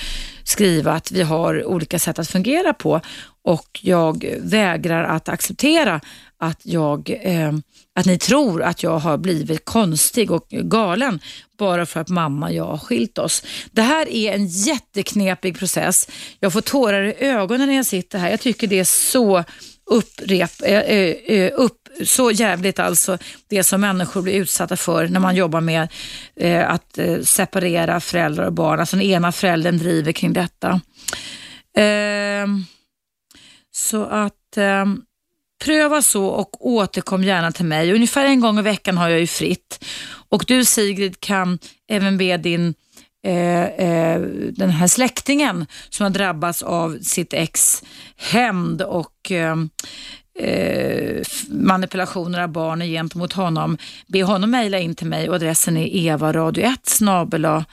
skriva 0.45 0.93
att 0.93 1.13
vi 1.13 1.23
har 1.23 1.65
olika 1.65 1.99
sätt 1.99 2.19
att 2.19 2.29
fungera 2.29 2.75
på 2.75 3.01
och 3.45 3.81
jag 3.83 4.25
vägrar 4.41 5.05
att 5.05 5.29
acceptera 5.29 6.01
att, 6.39 6.61
jag, 6.63 7.19
eh, 7.23 7.53
att 7.95 8.07
ni 8.07 8.19
tror 8.19 8.63
att 8.63 8.83
jag 8.83 8.99
har 8.99 9.19
blivit 9.19 9.65
konstig 9.65 10.31
och 10.31 10.47
galen 10.49 11.21
bara 11.59 11.87
för 11.87 12.01
att 12.01 12.09
mamma 12.09 12.47
och 12.47 12.53
jag 12.53 12.65
har 12.65 12.79
skilt 12.79 13.19
oss. 13.19 13.43
Det 13.71 13.83
här 13.83 14.09
är 14.09 14.33
en 14.33 14.47
jätteknepig 14.47 15.59
process. 15.59 16.09
Jag 16.41 16.53
får 16.53 16.61
tårar 16.61 17.03
i 17.03 17.15
ögonen 17.19 17.69
när 17.69 17.77
jag 17.77 17.87
sitter 17.87 18.19
här. 18.19 18.31
Jag 18.31 18.41
tycker 18.41 18.67
det 18.67 18.79
är 18.79 18.85
så 18.85 19.45
upprep, 19.85 20.63
eh, 20.63 20.79
eh, 20.79 21.17
eh 21.27 21.53
upp, 21.55 21.82
så 22.05 22.31
jävligt 22.31 22.79
alltså 22.79 23.19
det 23.49 23.65
som 23.65 23.81
människor 23.81 24.23
blir 24.23 24.35
utsatta 24.35 24.77
för 24.77 25.09
när 25.09 25.21
man 25.21 25.37
jobbar 25.37 25.61
med 25.61 25.89
eh, 26.37 26.71
att 26.71 26.99
eh, 26.99 27.21
separera 27.21 28.01
föräldrar 28.01 28.47
och 28.47 28.53
barn. 28.53 28.81
Alltså 28.81 28.97
den 28.97 29.07
ena 29.07 29.33
föräldern 29.33 29.79
driver 29.79 30.13
kring 30.13 30.33
detta. 30.33 30.81
Eh, 31.77 32.47
Så 33.75 34.05
att 34.05 34.57
eh, 34.57 34.87
pröva 35.65 36.03
så 36.03 36.27
och 36.27 36.67
återkom 36.67 37.25
gärna 37.25 37.53
till 37.53 37.65
mig. 37.65 37.93
Ungefär 37.93 38.25
en 38.25 38.41
gång 38.41 38.59
i 38.59 38.63
veckan 38.63 38.99
har 38.99 39.09
jag 39.09 39.21
ju 39.21 39.27
fritt. 39.27 39.85
Och 40.29 40.45
du 40.47 40.65
Sigrid 40.65 41.21
kan 41.21 41.59
även 41.89 42.19
be 42.19 42.37
din 42.37 42.75
Eh, 43.25 43.65
eh, 43.65 44.21
den 44.53 44.71
här 44.71 44.87
släktingen 44.87 45.67
som 45.91 46.05
har 46.05 46.11
drabbats 46.11 46.63
av 46.63 46.99
sitt 47.03 47.35
ex 47.35 47.83
hämnd 48.17 48.83
och 48.83 49.33
eh, 49.33 49.57
eh, 50.39 51.23
manipulationer 51.49 52.43
av 52.43 52.49
barnen 52.49 52.89
gentemot 52.89 53.33
honom. 53.33 53.79
Be 54.07 54.23
honom 54.23 54.51
mejla 54.51 54.79
in 54.79 54.95
till 54.95 55.07
mig 55.07 55.29
och 55.29 55.35
adressen 55.35 55.77
är 55.77 55.87
evaradio1 55.87 56.77
snabela 56.83 57.65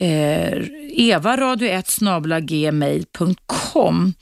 eh, 0.00 0.58
evaradio1 0.96 2.40
gmail.com 2.40 4.14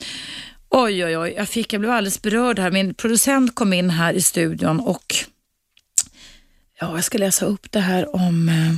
Oj, 0.71 1.05
oj, 1.05 1.17
oj, 1.17 1.33
jag, 1.37 1.49
fick, 1.49 1.73
jag 1.73 1.81
blev 1.81 1.91
alldeles 1.91 2.21
berörd 2.21 2.59
här. 2.59 2.71
Min 2.71 2.93
producent 2.93 3.55
kom 3.55 3.73
in 3.73 3.89
här 3.89 4.13
i 4.13 4.21
studion 4.21 4.79
och 4.79 5.15
ja, 6.79 6.95
jag 6.95 7.03
ska 7.03 7.17
läsa 7.17 7.45
upp 7.45 7.71
det 7.71 7.79
här 7.79 8.15
om 8.15 8.49
eh, 8.49 8.75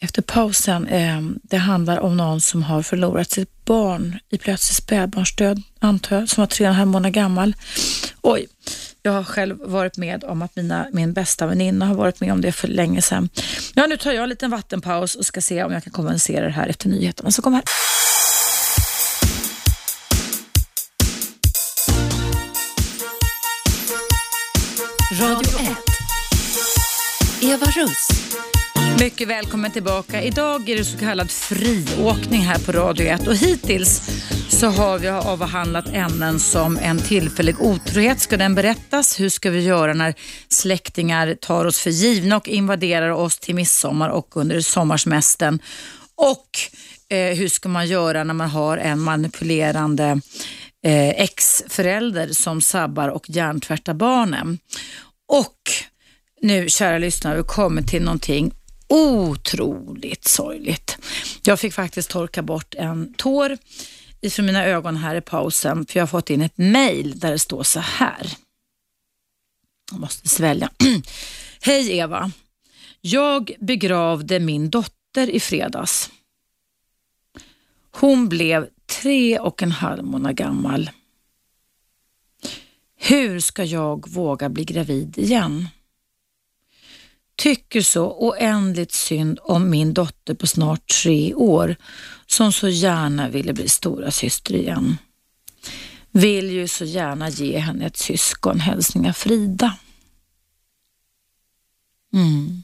efter 0.00 0.22
pausen. 0.22 0.86
Eh, 0.86 1.20
det 1.42 1.56
handlar 1.56 1.98
om 1.98 2.16
någon 2.16 2.40
som 2.40 2.62
har 2.62 2.82
förlorat 2.82 3.30
sitt 3.30 3.57
barn 3.68 4.18
i 4.30 4.38
plötslig 4.38 4.76
spädbarnsdöd, 4.76 5.62
antar 5.78 6.16
jag, 6.16 6.28
som 6.28 6.42
var 6.42 6.46
tre 6.46 6.66
och 6.66 6.70
en 6.70 6.76
halv 6.76 6.88
månad 6.88 7.12
gammal. 7.12 7.54
Oj, 8.22 8.46
jag 9.02 9.12
har 9.12 9.24
själv 9.24 9.58
varit 9.64 9.96
med 9.96 10.24
om 10.24 10.42
att 10.42 10.56
mina, 10.56 10.86
min 10.92 11.12
bästa 11.12 11.46
väninna 11.46 11.86
har 11.86 11.94
varit 11.94 12.20
med 12.20 12.32
om 12.32 12.40
det 12.40 12.52
för 12.52 12.68
länge 12.68 13.02
sedan. 13.02 13.28
Ja, 13.74 13.86
nu 13.86 13.96
tar 13.96 14.12
jag 14.12 14.22
en 14.22 14.28
liten 14.28 14.50
vattenpaus 14.50 15.14
och 15.14 15.26
ska 15.26 15.40
se 15.40 15.64
om 15.64 15.72
jag 15.72 15.84
kan 15.84 15.92
kompensera 15.92 16.44
det 16.44 16.52
här 16.52 16.68
efter 16.68 16.88
nyheterna. 16.88 17.30
Så 17.30 17.42
kom 17.42 17.54
här. 17.54 17.62
Radio 25.20 25.60
1. 25.60 25.68
Eva 27.42 27.66
Russ. 27.66 28.08
Mycket 29.00 29.28
välkommen 29.28 29.70
tillbaka. 29.70 30.22
Idag 30.22 30.68
är 30.68 30.76
det 30.76 30.84
så 30.84 30.98
kallad 30.98 31.30
friåkning 31.30 32.40
här 32.40 32.58
på 32.58 32.72
Radio 32.72 33.06
1 33.06 33.26
och 33.26 33.36
hittills 33.36 34.02
så 34.48 34.66
har 34.66 34.98
vi 34.98 35.08
avhandlat 35.08 35.88
ämnen 35.92 36.40
som 36.40 36.78
en 36.78 36.98
tillfällig 36.98 37.60
otrohet. 37.60 38.20
Ska 38.20 38.36
den 38.36 38.54
berättas? 38.54 39.20
Hur 39.20 39.28
ska 39.28 39.50
vi 39.50 39.60
göra 39.60 39.94
när 39.94 40.14
släktingar 40.48 41.34
tar 41.34 41.64
oss 41.64 41.78
för 41.78 41.90
givna 41.90 42.36
och 42.36 42.48
invaderar 42.48 43.10
oss 43.10 43.38
till 43.38 43.54
midsommar 43.54 44.08
och 44.08 44.36
under 44.36 44.60
sommarsemestern? 44.60 45.58
Och 46.14 46.48
eh, 47.16 47.36
hur 47.36 47.48
ska 47.48 47.68
man 47.68 47.86
göra 47.86 48.24
när 48.24 48.34
man 48.34 48.50
har 48.50 48.78
en 48.78 49.00
manipulerande 49.00 50.20
eh, 50.84 51.08
ex-förälder 51.08 52.28
som 52.32 52.60
sabbar 52.60 53.08
och 53.08 53.30
hjärntvättar 53.30 53.94
barnen? 53.94 54.58
Och 55.28 55.58
nu, 56.42 56.68
kära 56.68 56.98
lyssnare, 56.98 57.36
vi 57.36 57.42
kommer 57.42 57.82
till 57.82 58.02
någonting 58.02 58.52
otroligt 58.88 60.28
sorgligt. 60.28 60.98
Jag 61.42 61.60
fick 61.60 61.72
faktiskt 61.72 62.10
torka 62.10 62.42
bort 62.42 62.74
en 62.74 63.14
tår 63.14 63.58
ifrån 64.20 64.46
mina 64.46 64.64
ögon 64.64 64.96
här 64.96 65.14
i 65.14 65.20
pausen 65.20 65.86
för 65.86 65.98
jag 65.98 66.02
har 66.02 66.08
fått 66.08 66.30
in 66.30 66.42
ett 66.42 66.58
mail 66.58 67.18
där 67.18 67.30
det 67.30 67.38
står 67.38 67.62
så 67.62 67.80
här. 67.80 68.32
Jag 69.90 70.00
måste 70.00 70.28
svälja. 70.28 70.70
Hej 71.60 71.98
Eva. 71.98 72.30
Jag 73.00 73.52
begravde 73.60 74.40
min 74.40 74.70
dotter 74.70 75.30
i 75.30 75.40
fredags. 75.40 76.10
Hon 77.90 78.28
blev 78.28 78.68
tre 79.02 79.38
och 79.38 79.62
en 79.62 79.72
halv 79.72 80.04
månad 80.04 80.36
gammal. 80.36 80.90
Hur 82.96 83.40
ska 83.40 83.64
jag 83.64 84.10
våga 84.10 84.48
bli 84.48 84.64
gravid 84.64 85.18
igen? 85.18 85.68
Tycker 87.38 87.80
så 87.82 88.12
oändligt 88.12 88.92
synd 88.92 89.38
om 89.42 89.70
min 89.70 89.94
dotter 89.94 90.34
på 90.34 90.46
snart 90.46 90.88
tre 91.02 91.34
år 91.34 91.76
som 92.26 92.52
så 92.52 92.68
gärna 92.68 93.28
ville 93.28 93.52
bli 93.52 93.68
stora 93.68 94.10
syster 94.10 94.54
igen. 94.54 94.98
Vill 96.10 96.50
ju 96.50 96.68
så 96.68 96.84
gärna 96.84 97.28
ge 97.28 97.58
henne 97.58 97.86
ett 97.86 97.96
syskon, 97.96 98.60
hälsningar 98.60 99.12
Frida. 99.12 99.76
Mm. 102.12 102.62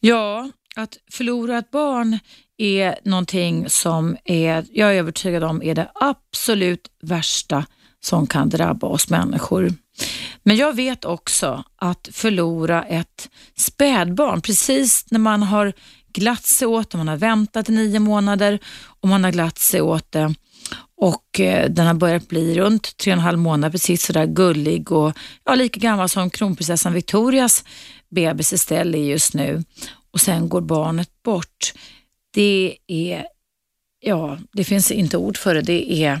Ja, 0.00 0.50
att 0.76 0.98
förlora 1.10 1.58
ett 1.58 1.70
barn 1.70 2.18
är 2.56 2.98
någonting 3.04 3.70
som 3.70 4.16
är, 4.24 4.66
jag 4.72 4.90
är 4.90 4.98
övertygad 4.98 5.44
om 5.44 5.62
är 5.62 5.74
det 5.74 5.90
absolut 5.94 6.88
värsta 7.02 7.66
som 8.04 8.26
kan 8.26 8.48
drabba 8.48 8.86
oss 8.86 9.08
människor. 9.08 9.72
Men 10.42 10.56
jag 10.56 10.76
vet 10.76 11.04
också 11.04 11.64
att 11.76 12.08
förlora 12.12 12.82
ett 12.82 13.28
spädbarn, 13.56 14.40
precis 14.40 15.06
när 15.10 15.18
man 15.18 15.42
har 15.42 15.72
glatt 16.12 16.44
sig 16.44 16.68
åt 16.68 16.90
det, 16.90 16.98
man 16.98 17.08
har 17.08 17.16
väntat 17.16 17.68
i 17.68 17.72
nio 17.72 17.98
månader 18.00 18.58
och 19.00 19.08
man 19.08 19.24
har 19.24 19.30
glatt 19.30 19.58
sig 19.58 19.80
åt 19.80 20.12
det 20.12 20.34
och 20.96 21.40
eh, 21.40 21.70
den 21.70 21.86
har 21.86 21.94
börjat 21.94 22.28
bli 22.28 22.54
runt 22.54 22.96
tre 22.96 23.12
och 23.12 23.16
en 23.16 23.24
halv 23.24 23.38
månad, 23.38 23.72
precis 23.72 24.06
sådär 24.06 24.26
gullig 24.26 24.92
och 24.92 25.12
ja, 25.44 25.54
lika 25.54 25.80
gammal 25.80 26.08
som 26.08 26.30
kronprinsessan 26.30 26.92
Victorias 26.92 27.64
bebis 28.10 28.52
Estelle 28.52 28.98
är 28.98 29.04
just 29.04 29.34
nu 29.34 29.64
och 30.12 30.20
sen 30.20 30.48
går 30.48 30.60
barnet 30.60 31.10
bort. 31.24 31.72
Det 32.34 32.76
är, 32.86 33.26
ja, 34.00 34.38
det 34.52 34.64
finns 34.64 34.90
inte 34.90 35.16
ord 35.16 35.36
för 35.36 35.54
det. 35.54 35.60
Det 35.60 36.04
är 36.04 36.20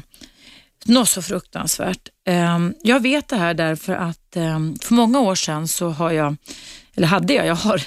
något 0.84 1.08
så 1.08 1.22
fruktansvärt. 1.22 2.08
Ehm, 2.26 2.74
jag 2.82 3.00
vet 3.00 3.28
det 3.28 3.36
här 3.36 3.54
därför 3.54 3.92
att 3.94 4.36
ehm, 4.36 4.76
för 4.82 4.94
många 4.94 5.20
år 5.20 5.34
sedan 5.34 5.68
så 5.68 5.88
har 5.88 6.10
jag, 6.10 6.36
eller 6.96 7.06
hade 7.06 7.34
jag, 7.34 7.46
jag 7.46 7.54
har 7.54 7.82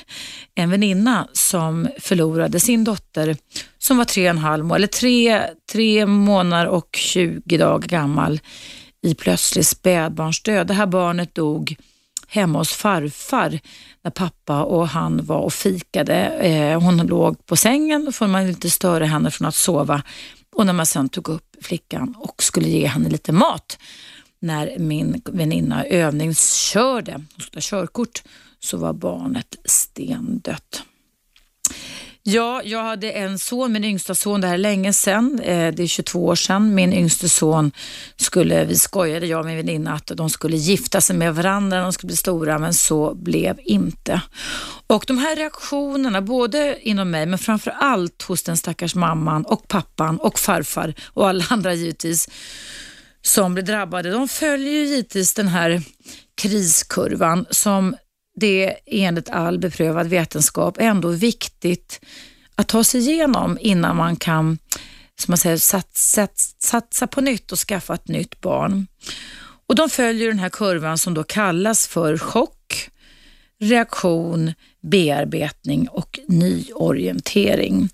en 0.55 0.69
väninna 0.69 1.27
som 1.33 1.87
förlorade 1.99 2.59
sin 2.59 2.83
dotter 2.83 3.37
som 3.77 3.97
var 3.97 4.05
tre 4.05 4.23
och 4.23 4.29
en 4.29 4.37
halv, 4.37 4.71
eller 4.71 4.87
tre, 4.87 5.41
tre 5.71 6.05
månader 6.05 6.67
och 6.67 6.89
20 6.95 7.57
dagar 7.57 7.87
gammal 7.87 8.39
i 9.01 9.15
plötslig 9.15 9.65
spädbarnsdöd. 9.65 10.67
Det 10.67 10.73
här 10.73 10.87
barnet 10.87 11.35
dog 11.35 11.75
hemma 12.27 12.59
hos 12.59 12.73
farfar 12.73 13.59
när 14.03 14.11
pappa 14.11 14.63
och 14.63 14.87
han 14.87 15.25
var 15.25 15.39
och 15.39 15.53
fikade. 15.53 16.15
Ehm, 16.15 16.81
hon 16.81 16.97
låg 16.97 17.45
på 17.45 17.55
sängen, 17.55 18.05
då 18.05 18.11
får 18.11 18.27
man 18.27 18.47
inte 18.47 18.69
störa 18.69 19.05
henne 19.05 19.31
från 19.31 19.47
att 19.47 19.55
sova 19.55 20.01
och 20.58 20.66
när 20.66 20.74
man 20.74 20.86
sen 20.86 21.10
tog 21.10 21.30
upp 21.30 21.55
flickan 21.62 22.16
och 22.18 22.43
skulle 22.43 22.70
ge 22.70 22.88
henne 22.88 23.10
lite 23.10 23.32
mat 23.32 23.80
när 24.39 24.80
min 24.80 25.22
väninna 25.26 25.86
övningskörde, 25.86 27.12
hon 27.12 27.41
skulle 27.41 27.58
ha 27.58 27.62
körkort, 27.62 28.24
så 28.60 28.78
var 28.78 28.93
barnet 28.93 29.55
stendött. 29.66 30.84
Ja, 32.30 32.61
jag 32.63 32.84
hade 32.84 33.11
en 33.11 33.39
son, 33.39 33.71
min 33.71 33.84
yngsta 33.84 34.15
son, 34.15 34.41
det 34.41 34.47
här 34.47 34.53
är 34.53 34.57
länge 34.57 34.93
sedan, 34.93 35.39
eh, 35.39 35.73
det 35.73 35.84
är 35.84 35.88
22 35.88 36.25
år 36.25 36.36
sedan. 36.36 36.75
Min 36.75 36.93
yngste 36.93 37.30
son 37.30 37.71
skulle, 38.15 38.65
vi 38.65 38.75
skojade 38.75 39.25
jag 39.25 39.39
och 39.39 39.45
min 39.45 39.57
väninna 39.57 39.93
att 39.93 40.07
de 40.07 40.30
skulle 40.30 40.57
gifta 40.57 41.01
sig 41.01 41.15
med 41.15 41.36
varandra 41.36 41.78
när 41.78 41.84
de 41.84 41.93
skulle 41.93 42.07
bli 42.07 42.17
stora, 42.17 42.59
men 42.59 42.73
så 42.73 43.15
blev 43.15 43.59
inte. 43.63 44.21
Och 44.88 45.03
de 45.07 45.17
här 45.17 45.36
reaktionerna, 45.36 46.21
både 46.21 46.78
inom 46.82 47.11
mig, 47.11 47.25
men 47.25 47.39
framför 47.39 47.71
allt 47.71 48.21
hos 48.21 48.43
den 48.43 48.57
stackars 48.57 48.95
mamman 48.95 49.45
och 49.45 49.67
pappan 49.67 50.17
och 50.17 50.39
farfar 50.39 50.93
och 51.05 51.30
alla 51.30 51.43
andra 51.49 51.73
givetvis, 51.73 52.30
som 53.21 53.53
blir 53.53 53.63
drabbade, 53.63 54.11
de 54.11 54.28
följer 54.28 54.73
ju 54.73 54.86
givetvis 54.86 55.34
den 55.34 55.47
här 55.47 55.82
kriskurvan 56.41 57.45
som 57.49 57.95
det 58.39 58.75
enligt 58.85 59.29
all 59.29 59.59
beprövad 59.59 60.07
vetenskap 60.07 60.77
är 60.77 60.85
ändå 60.85 61.09
viktigt 61.09 61.99
att 62.55 62.67
ta 62.67 62.83
sig 62.83 63.01
igenom 63.01 63.57
innan 63.61 63.95
man 63.95 64.15
kan 64.15 64.57
som 65.19 65.31
man 65.31 65.38
säger, 65.38 65.57
satsa, 65.57 66.27
satsa 66.63 67.07
på 67.07 67.21
nytt 67.21 67.51
och 67.51 67.57
skaffa 67.57 67.93
ett 67.93 68.07
nytt 68.07 68.41
barn. 68.41 68.88
Och 69.69 69.75
De 69.75 69.89
följer 69.89 70.27
den 70.27 70.39
här 70.39 70.49
kurvan 70.49 70.97
som 70.97 71.13
då 71.13 71.23
kallas 71.23 71.88
för 71.88 72.17
chock, 72.17 72.89
reaktion, 73.59 74.53
bearbetning 74.91 75.88
och 75.89 76.19
nyorientering. 76.27 77.89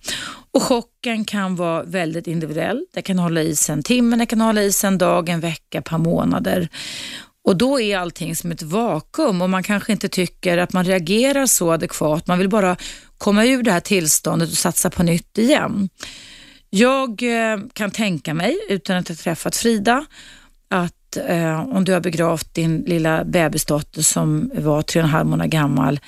Och 0.51 0.63
Chocken 0.63 1.25
kan 1.25 1.55
vara 1.55 1.83
väldigt 1.83 2.27
individuell. 2.27 2.85
Det 2.93 3.01
kan 3.01 3.19
hålla 3.19 3.41
i 3.41 3.55
sig 3.55 3.73
en 3.73 3.83
timme, 3.83 4.15
det 4.15 4.25
kan 4.25 4.41
hålla 4.41 4.63
i 4.63 4.71
sig 4.71 4.87
en 4.87 4.97
dag, 4.97 5.29
en 5.29 5.39
vecka, 5.39 5.77
ett 5.77 5.85
par 5.85 5.97
månader. 5.97 6.69
Och 7.43 7.57
då 7.57 7.79
är 7.79 7.97
allting 7.97 8.35
som 8.35 8.51
ett 8.51 8.61
vakuum 8.61 9.41
och 9.41 9.49
man 9.49 9.63
kanske 9.63 9.91
inte 9.91 10.09
tycker 10.09 10.57
att 10.57 10.73
man 10.73 10.85
reagerar 10.85 11.45
så 11.45 11.71
adekvat. 11.71 12.27
Man 12.27 12.39
vill 12.39 12.49
bara 12.49 12.77
komma 13.17 13.45
ur 13.45 13.63
det 13.63 13.71
här 13.71 13.79
tillståndet 13.79 14.49
och 14.49 14.57
satsa 14.57 14.89
på 14.89 15.03
nytt 15.03 15.37
igen. 15.37 15.89
Jag 16.69 17.23
eh, 17.23 17.59
kan 17.73 17.91
tänka 17.91 18.33
mig, 18.33 18.57
utan 18.69 18.97
att 18.97 19.07
ha 19.07 19.15
träffat 19.15 19.55
Frida, 19.55 20.05
att 20.69 21.17
eh, 21.27 21.61
om 21.61 21.85
du 21.85 21.93
har 21.93 21.99
begravt 21.99 22.53
din 22.53 22.77
lilla 22.77 23.23
bebisdotter 23.23 24.01
som 24.01 24.51
var 24.55 24.81
tre 24.81 25.01
och 25.01 25.05
en 25.05 25.11
halv 25.13 25.27
månad 25.27 25.49
gammal, 25.49 25.99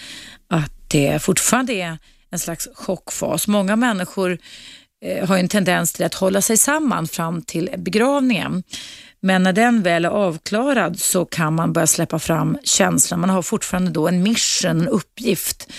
att 0.47 0.72
det 0.88 1.22
fortfarande 1.22 1.73
är 1.73 1.97
en 2.31 2.39
slags 2.39 2.68
chockfas. 2.76 3.47
Många 3.47 3.76
människor 3.76 4.38
eh, 5.05 5.27
har 5.27 5.38
en 5.38 5.47
tendens 5.47 5.93
till 5.93 6.05
att 6.05 6.14
hålla 6.14 6.41
sig 6.41 6.57
samman 6.57 7.07
fram 7.07 7.41
till 7.41 7.69
begravningen. 7.77 8.64
Men 9.26 9.43
när 9.43 9.53
den 9.53 9.84
väl 9.84 10.06
är 10.06 10.10
avklarad 10.10 10.99
så 10.99 11.26
kan 11.26 11.53
man 11.53 11.73
börja 11.73 11.88
släppa 11.88 12.19
fram 12.19 12.57
känslan. 12.64 13.19
Man 13.19 13.30
har 13.30 13.41
fortfarande 13.41 13.91
då 13.91 14.07
en 14.07 14.23
mission, 14.23 14.81
en 14.81 14.88
uppgift. 14.88 15.72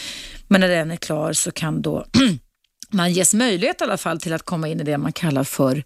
Men 0.49 0.61
när 0.61 0.69
den 0.69 0.91
är 0.91 0.97
klar 0.97 1.33
så 1.33 1.51
kan 1.51 1.83
då 1.83 2.07
man 2.91 3.13
ges 3.13 3.35
möjlighet 3.35 3.81
i 3.81 3.85
alla 3.85 3.97
fall 3.97 4.21
till 4.21 4.33
att 4.33 4.43
komma 4.43 4.69
in 4.69 4.81
i 4.81 4.85
det 4.85 4.99
man 4.99 5.13
kallar 5.13 5.45
för 5.45 5.83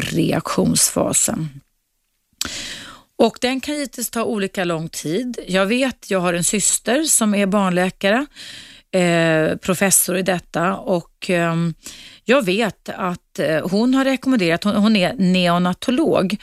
reaktionsfasen. 0.00 1.48
Och 3.16 3.38
den 3.40 3.60
kan 3.60 3.74
givetvis 3.74 4.10
ta 4.10 4.24
olika 4.24 4.64
lång 4.64 4.88
tid. 4.88 5.38
Jag 5.48 5.66
vet, 5.66 6.10
jag 6.10 6.20
har 6.20 6.34
en 6.34 6.44
syster 6.44 7.02
som 7.02 7.34
är 7.34 7.46
barnläkare, 7.46 8.26
eh, 8.92 9.56
professor 9.56 10.16
i 10.16 10.22
detta 10.22 10.76
och 10.76 11.30
eh, 11.30 11.54
jag 12.24 12.44
vet 12.44 12.88
att 12.88 13.38
eh, 13.38 13.68
hon 13.68 13.94
har 13.94 14.04
rekommenderat, 14.04 14.64
hon, 14.64 14.74
hon 14.74 14.96
är 14.96 15.14
neonatolog, 15.14 16.36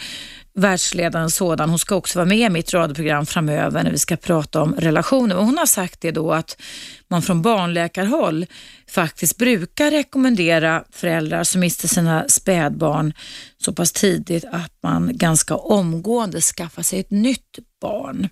världsledande 0.54 1.30
sådan. 1.30 1.70
Hon 1.70 1.80
ska 1.80 1.96
också 1.96 2.20
vara 2.20 2.30
med 2.30 2.38
i 2.38 2.50
mitt 2.50 2.74
radioprogram 2.74 3.26
framöver 3.26 3.84
när 3.84 3.92
vi 3.92 3.98
ska 3.98 4.18
prata 4.18 4.62
om 4.62 4.76
relationer. 4.76 5.38
Och 5.38 5.46
hon 5.46 5.58
har 5.58 5.66
sagt 5.66 6.02
det 6.02 6.12
då 6.12 6.32
att 6.32 6.62
man 7.08 7.22
från 7.22 7.42
barnläkarhåll 7.42 8.46
faktiskt 8.90 9.38
brukar 9.38 9.92
rekommendera 9.92 10.84
föräldrar 10.92 11.44
som 11.44 11.62
mister 11.62 11.88
sina 11.88 12.28
spädbarn 12.28 13.14
så 13.58 13.74
pass 13.74 13.92
tidigt 13.92 14.46
att 14.52 14.74
man 14.84 15.18
ganska 15.18 15.56
omgående 15.56 16.42
skaffar 16.42 16.84
sig 16.84 17.00
ett 17.00 17.12
nytt 17.12 17.60
barn. 17.82 18.30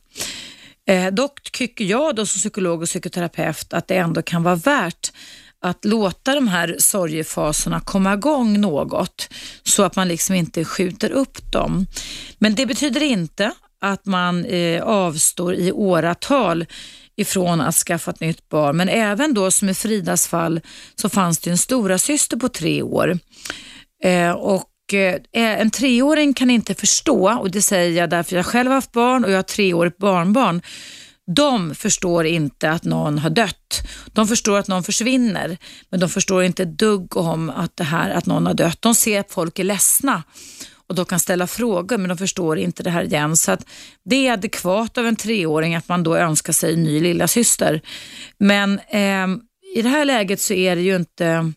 Eh, 0.88 1.08
dock 1.08 1.52
tycker 1.52 1.86
jag 1.86 2.16
då 2.16 2.26
som 2.26 2.40
psykolog 2.40 2.82
och 2.82 2.88
psykoterapeut 2.88 3.74
att 3.74 3.88
det 3.88 3.96
ändå 3.96 4.22
kan 4.22 4.44
vara 4.44 4.56
värt 4.56 5.12
att 5.62 5.86
låta 5.86 6.36
de 6.36 6.48
här 6.48 6.76
sorgefaserna 6.80 7.80
komma 7.80 8.14
igång 8.14 8.62
något 8.62 9.30
så 9.64 9.84
att 9.84 9.96
man 9.96 10.08
liksom 10.08 10.36
inte 10.36 10.66
skjuter 10.66 11.12
upp 11.12 11.52
dem. 11.52 11.86
Men 12.38 12.56
det 12.56 12.66
betyder 12.66 13.04
inte 13.04 13.52
att 13.82 14.06
man 14.06 14.46
eh, 14.46 14.84
avstår 14.84 15.54
i 15.54 15.72
åratal 15.72 16.66
ifrån 17.18 17.62
att 17.62 17.76
skaffa 17.76 18.12
ett 18.12 18.20
nytt 18.20 18.50
barn. 18.50 18.78
Men 18.78 18.90
även 18.90 19.34
då 19.34 19.52
som 19.52 19.70
i 19.70 19.74
Fridas 19.74 20.28
fall 20.28 20.62
så 20.96 21.10
fanns 21.10 21.40
det 21.40 21.50
en 21.50 21.58
stora 21.58 21.98
syster 21.98 22.38
på 22.38 22.50
tre 22.50 22.82
år. 22.82 23.20
Eh, 24.04 24.32
och 24.32 24.94
eh, 24.94 25.16
eh, 25.16 25.62
en 25.62 25.72
treåring 25.72 26.34
kan 26.34 26.50
inte 26.50 26.76
förstå, 26.76 27.40
och 27.40 27.52
det 27.52 27.62
säger 27.62 28.02
jag 28.02 28.10
därför 28.10 28.36
jag 28.36 28.46
själv 28.46 28.68
har 28.68 28.76
haft 28.76 28.92
barn 28.92 29.26
och 29.26 29.32
jag 29.32 29.38
har 29.38 29.44
treårigt 29.44 29.98
barnbarn, 29.98 30.62
de 31.36 31.76
förstår 31.76 32.26
inte 32.26 32.72
att 32.72 32.84
någon 32.84 33.20
har 33.20 33.30
dött. 33.30 33.82
De 34.14 34.28
förstår 34.28 34.60
att 34.60 34.68
någon 34.68 34.84
försvinner, 34.84 35.58
men 35.90 36.00
de 36.00 36.10
förstår 36.10 36.44
inte 36.44 36.64
ett 36.64 36.78
dugg 36.78 37.18
om 37.18 37.50
att, 37.50 37.78
det 37.78 37.84
här, 37.84 38.10
att 38.10 38.26
någon 38.26 38.46
har 38.46 38.54
dött. 38.54 38.82
De 38.82 38.96
ser 38.96 39.20
att 39.20 39.32
folk 39.32 39.60
är 39.60 39.64
ledsna 39.64 40.24
och 40.88 40.96
de 40.96 41.06
kan 41.06 41.20
ställa 41.20 41.48
frågor, 41.48 41.98
men 41.98 42.10
de 42.10 42.18
förstår 42.18 42.58
inte 42.58 42.84
det 42.84 42.90
här 42.90 43.04
igen. 43.04 43.38
Så 43.38 43.52
att 43.52 43.66
det 44.06 44.28
är 44.28 44.34
adekvat 44.34 44.98
av 44.98 45.06
en 45.06 45.16
treåring 45.16 45.76
att 45.76 45.88
man 45.88 46.04
då 46.04 46.16
önskar 46.16 46.54
sig 46.54 46.74
en 46.74 46.84
ny 46.84 47.02
lilla 47.02 47.28
syster. 47.28 47.82
Men 48.38 48.80
eh, 48.80 49.28
i 49.76 49.82
det 49.82 49.90
här 49.90 50.06
läget 50.06 50.42
så 50.42 50.54
är 50.54 50.76
det 50.76 50.82
ju 50.82 50.96
inte 50.96 51.52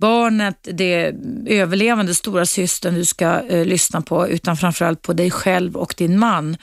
barnet, 0.00 0.68
det 0.72 1.14
överlevande 1.46 2.14
stora 2.14 2.46
systern 2.46 2.94
du 2.94 3.04
ska 3.04 3.40
eh, 3.40 3.64
lyssna 3.64 4.00
på, 4.00 4.28
utan 4.28 4.56
framförallt 4.56 5.02
på 5.02 5.12
dig 5.12 5.30
själv 5.30 5.76
och 5.76 5.94
din 5.96 6.18
man 6.18 6.56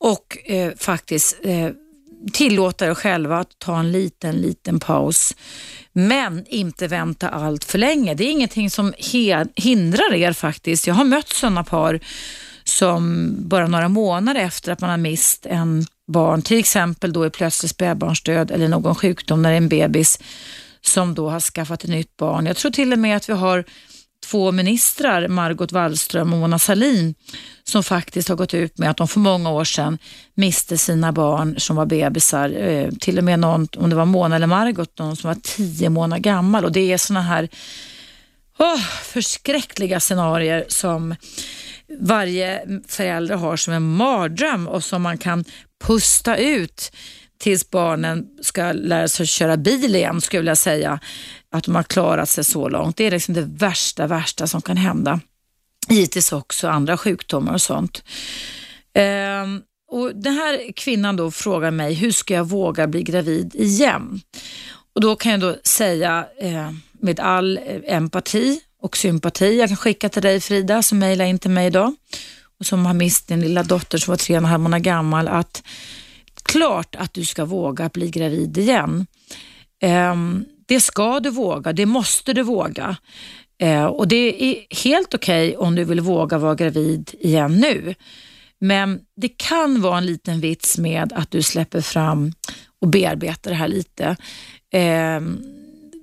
och 0.00 0.50
eh, 0.50 0.72
faktiskt 0.76 1.38
eh, 1.42 1.70
tillåta 2.32 2.86
er 2.86 2.94
själva 2.94 3.38
att 3.38 3.58
ta 3.58 3.78
en 3.78 3.92
liten, 3.92 4.36
liten 4.36 4.80
paus. 4.80 5.36
Men 5.92 6.44
inte 6.48 6.88
vänta 6.88 7.28
allt 7.28 7.64
för 7.64 7.78
länge. 7.78 8.14
Det 8.14 8.24
är 8.24 8.30
ingenting 8.30 8.70
som 8.70 8.94
hindrar 9.56 10.14
er 10.14 10.32
faktiskt. 10.32 10.86
Jag 10.86 10.94
har 10.94 11.04
mött 11.04 11.28
sådana 11.28 11.64
par 11.64 12.00
som 12.64 13.34
bara 13.38 13.66
några 13.66 13.88
månader 13.88 14.40
efter 14.40 14.72
att 14.72 14.80
man 14.80 14.90
har 14.90 14.96
mist 14.96 15.46
en 15.46 15.86
barn, 16.06 16.42
till 16.42 16.58
exempel 16.58 17.12
då 17.12 17.26
i 17.26 17.30
plötslig 17.30 17.70
spädbarnsdöd 17.70 18.50
eller 18.50 18.68
någon 18.68 18.94
sjukdom 18.94 19.42
när 19.42 19.50
det 19.50 19.54
är 19.54 19.56
en 19.56 19.68
bebis 19.68 20.18
som 20.80 21.14
då 21.14 21.30
har 21.30 21.40
skaffat 21.40 21.84
ett 21.84 21.90
nytt 21.90 22.16
barn. 22.16 22.46
Jag 22.46 22.56
tror 22.56 22.70
till 22.70 22.92
och 22.92 22.98
med 22.98 23.16
att 23.16 23.28
vi 23.28 23.32
har 23.32 23.64
två 24.26 24.52
ministrar, 24.52 25.28
Margot 25.28 25.72
Wallström 25.72 26.32
och 26.32 26.38
Mona 26.38 26.58
Sahlin, 26.58 27.14
som 27.64 27.82
faktiskt 27.82 28.28
har 28.28 28.36
gått 28.36 28.54
ut 28.54 28.78
med 28.78 28.90
att 28.90 28.96
de 28.96 29.08
för 29.08 29.20
många 29.20 29.50
år 29.50 29.64
sedan 29.64 29.98
miste 30.34 30.78
sina 30.78 31.12
barn 31.12 31.60
som 31.60 31.76
var 31.76 31.86
bebisar. 31.86 32.50
Eh, 32.50 32.90
till 32.90 33.18
och 33.18 33.24
med 33.24 33.38
någon, 33.38 33.68
om 33.76 33.90
det 33.90 33.96
var 33.96 34.04
Mona 34.04 34.36
eller 34.36 34.46
Margot, 34.46 34.98
någon 34.98 35.16
som 35.16 35.28
var 35.28 35.36
tio 35.42 35.90
månader 35.90 36.22
gammal. 36.22 36.64
Och 36.64 36.72
Det 36.72 36.92
är 36.92 36.98
såna 36.98 37.22
här 37.22 37.48
oh, 38.58 38.80
förskräckliga 39.02 40.00
scenarier 40.00 40.64
som 40.68 41.14
varje 42.00 42.62
förälder 42.88 43.36
har 43.36 43.56
som 43.56 43.74
en 43.74 43.96
mardröm 43.96 44.68
och 44.68 44.84
som 44.84 45.02
man 45.02 45.18
kan 45.18 45.44
pusta 45.84 46.36
ut 46.36 46.92
tills 47.38 47.70
barnen 47.70 48.26
ska 48.42 48.72
lära 48.72 49.08
sig 49.08 49.26
köra 49.26 49.56
bil 49.56 49.94
igen, 49.96 50.20
skulle 50.20 50.38
jag 50.38 50.42
vilja 50.42 50.56
säga. 50.56 51.00
Att 51.52 51.64
de 51.64 51.74
har 51.74 51.82
klarat 51.82 52.28
sig 52.28 52.44
så 52.44 52.68
långt. 52.68 52.96
Det 52.96 53.04
är 53.04 53.10
liksom 53.10 53.34
det 53.34 53.42
värsta, 53.42 54.06
värsta 54.06 54.46
som 54.46 54.62
kan 54.62 54.76
hända. 54.76 55.20
Givetvis 55.88 56.32
också 56.32 56.68
andra 56.68 56.96
sjukdomar 56.96 57.54
och 57.54 57.62
sånt. 57.62 58.02
Ehm, 58.94 59.62
och 59.90 60.16
Den 60.16 60.34
här 60.34 60.72
kvinnan 60.72 61.16
då 61.16 61.30
frågar 61.30 61.70
mig, 61.70 61.94
hur 61.94 62.12
ska 62.12 62.34
jag 62.34 62.44
våga 62.48 62.86
bli 62.86 63.02
gravid 63.02 63.54
igen? 63.54 64.20
Och 64.94 65.00
Då 65.00 65.16
kan 65.16 65.32
jag 65.32 65.40
då 65.40 65.56
säga 65.64 66.26
eh, 66.40 66.70
med 66.92 67.20
all 67.20 67.58
eh, 67.58 67.94
empati 67.96 68.60
och 68.82 68.96
sympati, 68.96 69.58
jag 69.58 69.68
kan 69.68 69.76
skicka 69.76 70.08
till 70.08 70.22
dig 70.22 70.40
Frida 70.40 70.82
som 70.82 70.98
mejlar 70.98 71.24
in 71.24 71.38
till 71.38 71.50
mig 71.50 71.66
idag 71.66 71.94
och 72.58 72.66
som 72.66 72.86
har 72.86 72.94
mist 72.94 73.28
din 73.28 73.40
lilla 73.40 73.62
dotter 73.62 73.98
som 73.98 74.12
var 74.12 74.16
tre 74.16 74.34
och 74.34 74.42
en 74.42 74.44
halv 74.44 74.62
månad 74.62 74.82
gammal, 74.82 75.28
att 75.28 75.62
klart 76.42 76.96
att 76.96 77.14
du 77.14 77.24
ska 77.24 77.44
våga 77.44 77.88
bli 77.88 78.10
gravid 78.10 78.58
igen. 78.58 79.06
Ehm, 79.82 80.44
det 80.70 80.80
ska 80.80 81.20
du 81.20 81.30
våga, 81.30 81.72
det 81.72 81.86
måste 81.86 82.32
du 82.32 82.42
våga. 82.42 82.96
Eh, 83.62 83.84
och 83.84 84.08
Det 84.08 84.44
är 84.44 84.74
helt 84.84 85.14
okej 85.14 85.48
okay 85.48 85.66
om 85.66 85.74
du 85.74 85.84
vill 85.84 86.00
våga 86.00 86.38
vara 86.38 86.54
gravid 86.54 87.10
igen 87.20 87.56
nu. 87.56 87.94
Men 88.60 89.00
det 89.16 89.28
kan 89.28 89.80
vara 89.80 89.98
en 89.98 90.06
liten 90.06 90.40
vits 90.40 90.78
med 90.78 91.12
att 91.12 91.30
du 91.30 91.42
släpper 91.42 91.80
fram 91.80 92.32
och 92.80 92.88
bearbetar 92.88 93.50
det 93.50 93.56
här 93.56 93.68
lite. 93.68 94.16
Eh, 94.72 95.20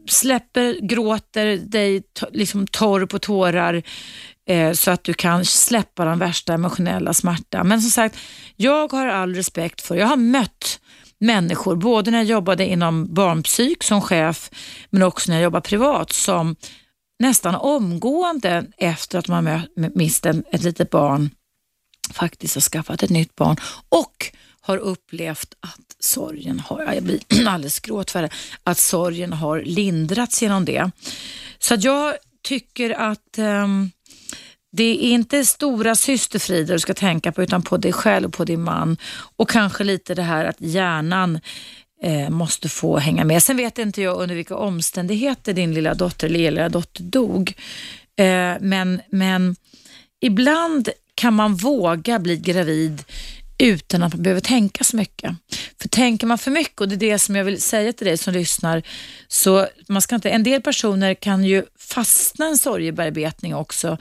släpper, 0.10 0.80
gråter 0.82 1.58
dig 1.58 2.04
liksom 2.32 2.68
torr 2.68 3.06
på 3.06 3.20
tårar, 3.20 3.84
eh, 4.50 4.72
så 4.72 4.92
att 4.92 5.04
du 5.04 5.14
kan 5.14 5.46
släppa 5.46 6.06
den 6.06 6.20
värsta 6.20 6.54
emotionella 6.54 7.14
smärtan. 7.14 7.68
Men 7.68 7.82
som 7.82 7.92
sagt, 7.92 8.18
jag 8.56 8.92
har 8.92 9.08
all 9.08 9.36
respekt 9.36 9.82
för, 9.82 9.96
jag 9.96 10.08
har 10.08 10.18
mött 10.18 10.80
människor, 11.20 11.76
både 11.76 12.12
när 12.12 12.18
jag 12.18 12.28
jobbade 12.28 12.66
inom 12.66 13.14
barnpsyk 13.14 13.84
som 13.84 14.02
chef, 14.02 14.50
men 14.90 15.04
också 15.04 15.32
när 15.32 15.38
jag 15.38 15.44
jobbade 15.44 15.70
privat, 15.70 16.12
som 16.12 16.56
nästan 17.20 17.56
omgående 17.56 18.66
efter 18.78 19.20
att 19.20 19.28
man 19.28 19.62
mist 19.96 20.26
ett 20.26 20.64
litet 20.64 20.90
barn 20.90 21.30
faktiskt 22.14 22.56
har 22.56 22.62
skaffat 22.62 23.04
ett 23.04 23.10
nytt 23.10 23.36
barn 23.36 23.58
och 23.90 24.32
har 24.62 24.78
upplevt 24.78 25.54
att 25.60 25.96
sorgen 26.00 26.60
har, 26.60 26.94
jag 26.94 27.04
blir 27.04 27.20
alldeles 27.48 27.80
gråtfärdig, 27.80 28.32
att 28.64 28.78
sorgen 28.78 29.34
har 29.34 29.62
lindrats 29.62 30.42
genom 30.42 30.66
det. 30.66 30.92
Så 31.60 31.74
att 31.74 31.84
jag 31.84 32.16
tycker 32.44 32.90
att 32.90 33.38
um, 33.38 33.92
det 34.72 34.84
är 34.84 35.10
inte 35.10 35.46
stora 35.46 35.96
systerfrider 35.96 36.74
du 36.74 36.80
ska 36.80 36.94
tänka 36.94 37.32
på 37.32 37.44
utan 37.44 37.62
på 37.62 37.78
dig 37.78 37.94
själv 37.94 38.26
och 38.28 38.34
på 38.34 38.46
din 38.46 38.62
man. 38.62 38.98
Och 39.36 39.50
kanske 39.50 39.84
lite 39.84 40.16
det 40.16 40.22
här 40.22 40.46
att 40.46 40.56
hjärnan 40.60 41.40
eh, 42.04 42.30
måste 42.30 42.70
få 42.70 42.98
hänga 42.98 43.26
med. 43.26 43.44
Sen 43.44 43.58
vet 43.58 43.78
inte 43.78 44.02
jag 44.02 44.18
under 44.18 44.36
vilka 44.36 44.56
omständigheter 44.56 45.54
din 45.54 45.74
lilla 45.74 45.94
dotter 45.94 46.28
eller 46.28 46.40
lilla 46.40 46.70
dotter 46.70 47.04
dog. 47.04 47.54
Eh, 48.20 48.54
men, 48.60 49.02
men 49.10 49.56
ibland 50.22 50.90
kan 51.16 51.34
man 51.34 51.56
våga 51.56 52.20
bli 52.20 52.38
gravid 52.38 53.04
utan 53.58 54.04
att 54.04 54.14
man 54.14 54.24
behöver 54.24 54.42
tänka 54.42 54.84
så 54.84 54.96
mycket. 54.98 55.36
För 55.82 55.90
tänker 55.90 56.28
man 56.28 56.38
för 56.38 56.52
mycket, 56.52 56.82
och 56.82 56.88
det 56.88 56.96
är 56.96 57.12
det 57.12 57.20
som 57.20 57.36
jag 57.36 57.44
vill 57.44 57.62
säga 57.62 57.94
till 57.94 58.08
dig 58.08 58.18
som 58.18 58.34
lyssnar, 58.34 58.84
så 59.28 59.68
man 59.88 60.02
ska 60.02 60.16
inte, 60.16 60.30
en 60.30 60.44
del 60.44 60.62
personer 60.62 61.14
kan 61.14 61.44
ju 61.44 61.64
fastna 61.80 62.46
i 62.46 62.50
en 62.50 62.58
sorgebearbetning 62.58 63.56
också 63.56 63.98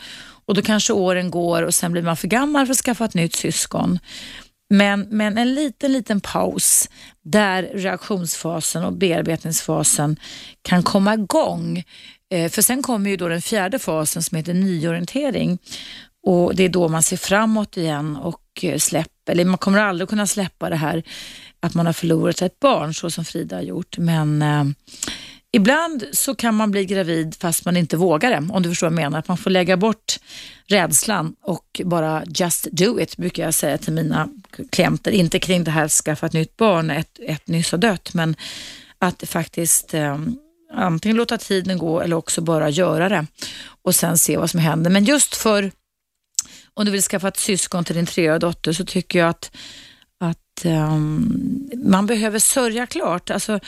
och 0.47 0.55
då 0.55 0.63
kanske 0.63 0.93
åren 0.93 1.31
går 1.31 1.63
och 1.63 1.75
sen 1.75 1.93
blir 1.93 2.03
man 2.03 2.17
för 2.17 2.29
gammal 2.29 2.67
för 2.67 2.73
att 2.73 2.79
skaffa 2.79 3.05
ett 3.05 3.15
nytt 3.15 3.35
syskon. 3.35 3.99
Men, 4.71 5.01
men 5.11 5.39
en 5.39 5.55
liten, 5.55 5.93
liten 5.93 6.21
paus 6.21 6.89
där 7.23 7.63
reaktionsfasen 7.63 8.85
och 8.85 8.93
bearbetningsfasen 8.93 10.17
kan 10.63 10.83
komma 10.83 11.15
igång. 11.15 11.85
Eh, 12.31 12.51
för 12.51 12.63
sen 12.63 12.83
kommer 12.83 13.11
ju 13.11 13.17
då 13.17 13.29
den 13.29 13.43
fjärde 13.43 13.79
fasen 13.79 14.23
som 14.23 14.37
heter 14.37 14.55
nyorientering 14.55 15.59
och 16.27 16.55
det 16.55 16.65
är 16.65 16.69
då 16.69 16.89
man 16.89 17.03
ser 17.03 17.17
framåt 17.17 17.77
igen 17.77 18.17
och 18.17 18.43
eh, 18.63 18.79
släpper, 18.79 19.33
eller 19.33 19.45
man 19.45 19.59
kommer 19.59 19.79
aldrig 19.79 20.09
kunna 20.09 20.27
släppa 20.27 20.71
det 20.71 20.77
här 20.77 21.03
att 21.61 21.75
man 21.75 21.87
har 21.87 21.93
förlorat 21.93 22.43
ett 22.43 22.61
barn 22.61 22.95
så 22.95 23.11
som 23.11 23.25
Frida 23.25 23.57
har 23.57 23.63
gjort. 23.63 23.99
Men 23.99 24.43
eh, 24.43 24.65
ibland 25.57 26.05
så 26.13 26.35
kan 26.35 26.55
man 26.55 26.71
bli 26.71 26.85
gravid 26.85 27.35
fast 27.41 27.65
man 27.65 27.77
inte 27.77 27.97
vågar 27.97 28.31
det, 28.31 28.53
om 28.53 28.63
du 28.63 28.69
förstår 28.69 28.87
vad 28.87 28.93
jag 28.93 29.05
menar. 29.05 29.19
Att 29.19 29.29
man 29.29 29.37
får 29.37 29.51
lägga 29.51 29.77
bort 29.77 30.19
rädslan 30.67 31.35
och 31.43 31.81
bara 31.85 32.23
just 32.27 32.69
do 32.73 33.01
it, 33.01 33.17
brukar 33.17 33.43
jag 33.43 33.55
säga 33.55 33.79
till 33.79 33.93
mina 33.93 34.29
klienter. 34.71 35.11
Inte 35.11 35.39
kring 35.39 35.65
det 35.65 35.71
här 35.71 35.85
att 35.85 35.93
skaffa 35.93 36.27
ett 36.27 36.33
nytt 36.33 36.57
barn, 36.57 36.91
ett, 36.91 37.19
ett 37.23 37.49
nyss 37.49 37.71
har 37.71 37.79
dött, 37.79 38.15
men 38.15 38.37
att 38.99 39.29
faktiskt 39.29 39.95
eh, 39.95 40.19
antingen 40.75 41.17
låta 41.17 41.39
tiden 41.39 41.79
gå 41.79 42.01
eller 42.01 42.17
också 42.17 42.41
bara 42.41 42.71
göra 42.71 43.09
det 43.09 43.27
och 43.83 43.95
sen 43.95 44.19
se 44.19 44.37
vad 44.37 44.51
som 44.51 44.61
händer. 44.61 44.91
Men 44.91 45.05
just 45.05 45.37
för 45.37 45.71
om 46.75 46.85
du 46.85 46.91
vill 46.91 47.03
skaffa 47.03 47.29
ett 47.29 47.37
syskon 47.37 47.85
till 47.85 47.97
din 47.97 48.07
treåriga 48.07 48.39
dotter 48.39 48.73
så 48.73 48.85
tycker 48.85 49.19
jag 49.19 49.29
att, 49.29 49.57
att 50.21 50.65
um, 50.65 51.71
man 51.77 52.07
behöver 52.07 52.39
sörja 52.39 52.87
klart. 52.87 53.31
Alltså, 53.31 53.61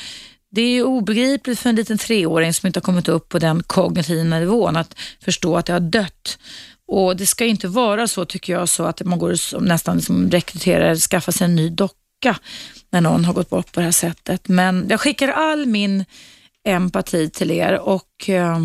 det 0.51 0.63
är 0.63 0.71
ju 0.71 0.83
obegripligt 0.83 1.59
för 1.59 1.71
en 1.71 1.77
liten 1.77 1.99
treåring 1.99 2.55
som 2.55 2.67
inte 2.67 2.79
har 2.79 2.83
kommit 2.83 3.09
upp 3.09 3.29
på 3.29 3.39
den 3.39 3.63
kognitiva 3.63 4.39
nivån 4.39 4.77
att 4.77 4.95
förstå 5.25 5.57
att 5.57 5.67
det 5.67 5.73
har 5.73 5.81
dött. 5.81 6.39
Och 6.89 7.17
Det 7.17 7.27
ska 7.27 7.45
inte 7.45 7.69
vara 7.69 8.09
så 8.09 8.25
tycker 8.25 8.53
jag, 8.53 8.69
så 8.69 8.85
att 8.85 9.03
man 9.03 9.19
går 9.19 9.37
och 9.55 9.63
nästan 9.63 9.97
liksom 9.97 10.31
rekryterar, 10.31 10.97
skaffar 10.97 11.33
sig 11.33 11.45
en 11.45 11.55
ny 11.55 11.69
docka 11.69 12.39
när 12.91 13.01
någon 13.01 13.25
har 13.25 13.35
gått 13.35 13.51
bort 13.51 13.73
på 13.73 13.81
det 13.81 13.85
här 13.85 13.93
sättet. 13.93 14.49
Men 14.49 14.87
jag 14.91 15.01
skickar 15.01 15.29
all 15.29 15.67
min 15.67 16.05
empati 16.65 17.31
till 17.31 17.51
er 17.51 17.79
och 17.79 18.29
eh, 18.29 18.59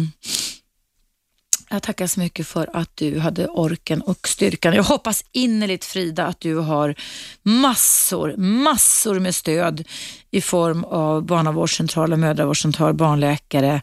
jag 1.74 1.84
tackar 1.84 2.08
så 2.08 2.20
mycket 2.20 2.48
för 2.48 2.70
att 2.74 2.90
du 2.96 3.20
hade 3.20 3.48
orken 3.48 4.02
och 4.02 4.28
styrkan. 4.28 4.74
Jag 4.74 4.84
hoppas 4.84 5.26
innerligt 5.32 5.86
Frida 5.86 6.26
att 6.26 6.40
du 6.40 6.56
har 6.56 6.96
massor, 7.44 8.36
massor 8.38 9.20
med 9.20 9.36
stöd 9.36 9.88
i 10.32 10.42
form 10.42 10.84
av 10.84 11.26
barnavårdscentral, 11.26 12.18
mödravårdscentral, 12.18 12.94
barnläkare, 12.94 13.82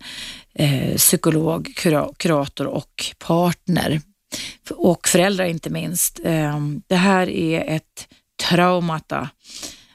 eh, 0.54 0.96
psykolog, 0.96 1.72
kura, 1.76 2.08
kurator 2.16 2.66
och 2.66 3.14
partner. 3.18 4.00
Och 4.70 5.08
föräldrar 5.08 5.44
inte 5.44 5.70
minst. 5.70 6.20
Eh, 6.24 6.58
det 6.86 6.96
här 6.96 7.28
är 7.28 7.76
ett 7.76 8.08
traumata 8.48 9.28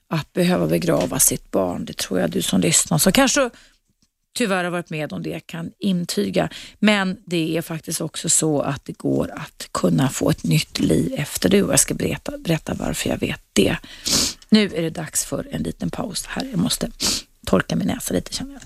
att 0.10 0.34
behöva 0.34 0.68
begrava 0.68 1.20
sitt 1.20 1.52
barn. 1.52 1.86
Det 1.86 1.98
tror 1.98 2.20
jag 2.20 2.30
du 2.30 2.42
som 2.42 2.62
lyssnar 2.62 2.98
så 2.98 3.12
kanske 3.12 3.50
tyvärr 4.36 4.64
har 4.64 4.72
varit 4.72 4.90
med 4.90 5.14
om 5.14 5.24
det 5.24 5.40
kan 5.40 5.72
intyga. 5.80 6.50
Men 6.80 7.18
det 7.26 7.58
är 7.58 7.62
faktiskt 7.62 8.02
också 8.02 8.30
så 8.30 8.62
att 8.62 8.86
det 8.86 8.98
går 8.98 9.32
att 9.36 9.70
kunna 9.72 10.10
få 10.10 10.30
ett 10.30 10.44
nytt 10.44 10.80
liv 10.80 11.14
efter 11.18 11.50
det 11.50 11.64
och 11.64 11.72
jag 11.72 11.80
ska 11.80 11.94
berätta, 11.94 12.38
berätta 12.38 12.74
varför 12.74 13.10
jag 13.10 13.18
vet 13.18 13.42
det. 13.54 13.78
Nu 14.50 14.64
är 14.76 14.82
det 14.82 14.90
dags 14.90 15.26
för 15.26 15.48
en 15.52 15.64
liten 15.64 15.90
paus 15.90 16.26
här. 16.26 16.48
Jag 16.52 16.60
måste 16.60 16.92
torka 17.46 17.76
min 17.76 17.88
näsa 17.88 18.14
lite 18.14 18.34
känner 18.34 18.54
jag. 18.54 18.62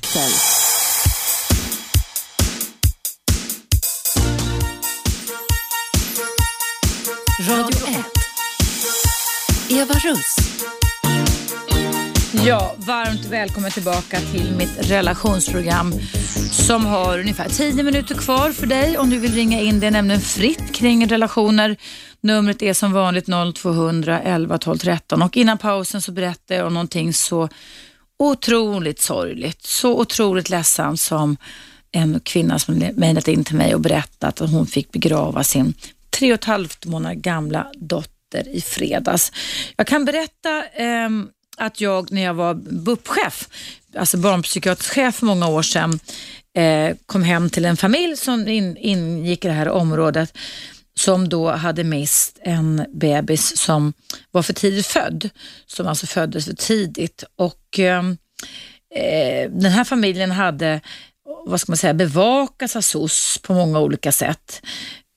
Radio 7.49 7.87
1. 7.87 8.05
Eva 9.69 9.93
Russ. 9.93 10.35
Ja, 12.33 12.75
varmt 12.77 13.25
välkommen 13.25 13.71
tillbaka 13.71 14.19
till 14.19 14.55
mitt 14.57 14.91
relationsprogram 14.91 15.93
som 16.51 16.85
har 16.85 17.19
ungefär 17.19 17.49
10 17.49 17.83
minuter 17.83 18.15
kvar 18.15 18.51
för 18.51 18.67
dig 18.67 18.97
om 18.97 19.09
du 19.09 19.17
vill 19.19 19.33
ringa 19.33 19.61
in. 19.61 19.79
Det 19.79 19.87
är 19.87 19.91
nämligen 19.91 20.21
fritt 20.21 20.73
kring 20.73 21.07
relationer. 21.07 21.77
Numret 22.21 22.61
är 22.61 22.73
som 22.73 22.93
vanligt 22.93 23.25
0200 23.55 24.21
11 24.21 24.57
12 24.57 24.77
13 24.77 25.21
och 25.21 25.37
innan 25.37 25.57
pausen 25.57 26.01
så 26.01 26.11
berättade 26.11 26.55
jag 26.55 26.67
om 26.67 26.73
någonting 26.73 27.13
så 27.13 27.49
otroligt 28.19 29.01
sorgligt, 29.01 29.63
så 29.63 29.99
otroligt 29.99 30.49
ledsamt 30.49 30.99
som 30.99 31.37
en 31.91 32.19
kvinna 32.19 32.59
som 32.59 32.83
mejlat 32.93 33.27
in 33.27 33.43
till 33.43 33.55
mig 33.55 33.75
och 33.75 33.81
berättat 33.81 34.41
att 34.41 34.51
hon 34.51 34.67
fick 34.67 34.91
begrava 34.91 35.43
sin 35.43 35.73
tre 36.09 36.31
och 36.31 36.39
ett 36.39 36.45
halvt 36.45 36.85
månader 36.85 37.15
gamla 37.15 37.67
dotter 37.75 38.55
i 38.55 38.61
fredags. 38.61 39.31
Jag 39.75 39.87
kan 39.87 40.05
berätta 40.05 40.63
eh, 40.73 41.09
att 41.59 41.81
jag 41.81 42.11
när 42.11 42.21
jag 42.21 42.33
var 42.33 42.53
BUP-chef, 42.53 43.49
alltså 43.97 44.17
barnpsykiatrisk 44.17 44.93
chef 44.93 45.15
för 45.15 45.25
många 45.25 45.47
år 45.47 45.61
sedan, 45.61 45.99
eh, 46.57 46.95
kom 47.05 47.23
hem 47.23 47.49
till 47.49 47.65
en 47.65 47.77
familj 47.77 48.17
som 48.17 48.47
in, 48.47 48.77
ingick 48.77 49.45
i 49.45 49.47
det 49.47 49.53
här 49.53 49.69
området 49.69 50.37
som 50.99 51.29
då 51.29 51.51
hade 51.51 51.83
mist 51.83 52.39
en 52.41 52.85
bebis 52.93 53.57
som 53.57 53.93
var 54.31 54.43
för 54.43 54.53
tidigt 54.53 54.85
född, 54.87 55.29
som 55.65 55.87
alltså 55.87 56.07
föddes 56.07 56.45
för 56.45 56.53
tidigt. 56.53 57.23
Och 57.35 57.79
eh, 57.79 58.03
eh 58.95 59.49
Den 59.51 59.71
här 59.71 59.83
familjen 59.83 60.31
hade 60.31 60.81
vad 61.45 61.61
ska 61.61 61.71
man 61.71 61.77
säga, 61.77 61.93
bevakats 61.93 62.75
av 62.75 62.81
SOS 62.81 63.37
på 63.43 63.53
många 63.53 63.79
olika 63.79 64.11
sätt. 64.11 64.61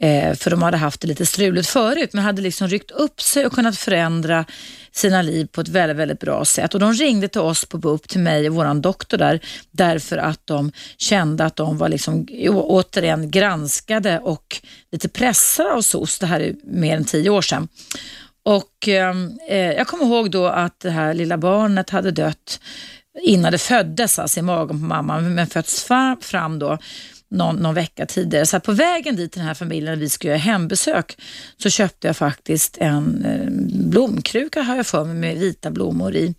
Eh, 0.02 0.34
för 0.34 0.50
de 0.50 0.62
hade 0.62 0.76
haft 0.76 1.00
det 1.00 1.08
lite 1.08 1.26
struligt 1.26 1.68
förut, 1.68 2.10
men 2.12 2.24
hade 2.24 2.42
liksom 2.42 2.68
ryckt 2.68 2.90
upp 2.90 3.20
sig 3.20 3.46
och 3.46 3.52
kunnat 3.52 3.78
förändra 3.78 4.44
sina 4.92 5.22
liv 5.22 5.46
på 5.46 5.60
ett 5.60 5.68
väldigt, 5.68 5.96
väldigt 5.96 6.20
bra 6.20 6.44
sätt. 6.44 6.74
Och 6.74 6.80
De 6.80 6.92
ringde 6.92 7.28
till 7.28 7.40
oss 7.40 7.64
på 7.64 7.78
BUP, 7.78 8.08
till 8.08 8.20
mig 8.20 8.48
och 8.48 8.54
vår 8.54 8.74
doktor 8.74 9.18
där, 9.18 9.40
därför 9.70 10.16
att 10.16 10.40
de 10.44 10.72
kände 10.96 11.44
att 11.44 11.56
de 11.56 11.78
var 11.78 11.88
liksom, 11.88 12.26
återigen 12.50 13.30
granskade 13.30 14.18
och 14.18 14.60
lite 14.92 15.08
pressade 15.08 15.72
av 15.72 15.82
SOS. 15.82 16.18
Det 16.18 16.26
här 16.26 16.40
är 16.40 16.54
mer 16.64 16.96
än 16.96 17.04
tio 17.04 17.30
år 17.30 17.42
sedan. 17.42 17.68
Och 18.44 18.88
ehm, 18.88 19.38
eh, 19.48 19.56
Jag 19.56 19.86
kommer 19.86 20.04
ihåg 20.04 20.30
då 20.30 20.46
att 20.46 20.80
det 20.80 20.90
här 20.90 21.14
lilla 21.14 21.38
barnet 21.38 21.90
hade 21.90 22.10
dött 22.10 22.60
innan 23.22 23.52
det 23.52 23.58
föddes, 23.58 24.18
alltså 24.18 24.40
i 24.40 24.42
magen 24.42 24.80
på 24.80 24.86
mamman, 24.86 25.34
men 25.34 25.46
fötts 25.46 25.88
fram 26.20 26.58
då 26.58 26.78
någon, 27.32 27.56
någon 27.56 27.74
vecka 27.74 28.06
tidigare. 28.06 28.46
Så 28.46 28.60
på 28.60 28.72
vägen 28.72 29.16
dit 29.16 29.32
till 29.32 29.38
den 29.38 29.48
här 29.48 29.54
familjen, 29.54 29.98
vi 29.98 30.08
skulle 30.08 30.30
göra 30.30 30.38
hembesök, 30.38 31.18
så 31.56 31.70
köpte 31.70 32.06
jag 32.06 32.16
faktiskt 32.16 32.78
en 32.78 33.24
eh, 33.24 33.50
blomkruka, 33.90 34.62
har 34.62 34.76
jag 34.76 34.86
för 34.86 35.04
mig, 35.04 35.14
med 35.14 35.38
vita 35.38 35.70
blommor 35.70 36.14
i. 36.14 36.34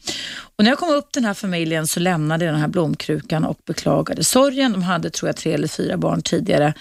Och 0.57 0.63
när 0.63 0.71
jag 0.71 0.79
kom 0.79 0.89
upp 0.89 1.11
till 1.11 1.21
den 1.21 1.27
här 1.27 1.33
familjen 1.33 1.87
så 1.87 1.99
lämnade 1.99 2.45
jag 2.45 2.53
den 2.53 2.61
här 2.61 2.67
blomkrukan 2.67 3.45
och 3.45 3.57
beklagade 3.65 4.23
sorgen. 4.23 4.71
De 4.71 4.83
hade, 4.83 5.09
tror 5.09 5.29
jag, 5.29 5.35
tre 5.35 5.53
eller 5.53 5.67
fyra 5.67 5.97
barn 5.97 6.21
tidigare. 6.21 6.73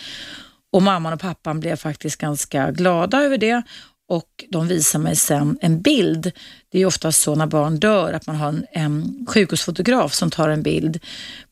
Och 0.73 0.83
mamman 0.83 1.13
och 1.13 1.21
pappan 1.21 1.61
blev 1.61 1.77
faktiskt 1.77 2.17
ganska 2.17 2.71
glada 2.71 3.23
över 3.23 3.39
det 3.39 3.63
och 4.13 4.45
de 4.49 4.69
visar 4.69 4.99
mig 4.99 5.17
sen 5.17 5.59
en 5.61 5.83
bild. 5.83 6.33
Det 6.69 6.79
är 6.79 6.87
ofta 6.87 7.13
så 7.13 7.35
när 7.35 7.47
barn 7.47 7.79
dör 7.79 8.13
att 8.13 8.27
man 8.27 8.37
har 8.37 8.49
en, 8.49 8.67
en 8.73 9.27
sjukhusfotograf 9.29 10.15
som 10.15 10.31
tar 10.31 10.49
en 10.49 10.63
bild 10.63 10.99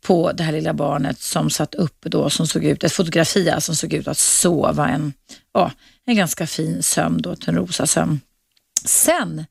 på 0.01 0.33
det 0.33 0.43
här 0.43 0.53
lilla 0.53 0.75
barnet 0.75 1.21
som 1.21 1.51
satt 1.51 1.75
uppe 1.75 2.09
då, 2.09 2.31
som 2.31 2.47
såg 2.47 2.65
ut, 2.65 2.85
ett 2.85 2.93
fotografi 2.93 3.51
alltså, 3.51 3.75
som 3.75 3.77
såg 3.77 3.93
ut 3.93 4.09
att 4.09 4.19
sova 4.19 4.89
en, 4.89 5.13
ja, 5.53 5.73
en 6.07 6.17
ganska 6.17 6.47
fin 6.47 6.83
sömn 6.83 7.23
då, 7.23 7.37
en 7.47 7.55
rosa 7.55 7.87
sömn. 7.87 8.21
Sen 8.85 9.45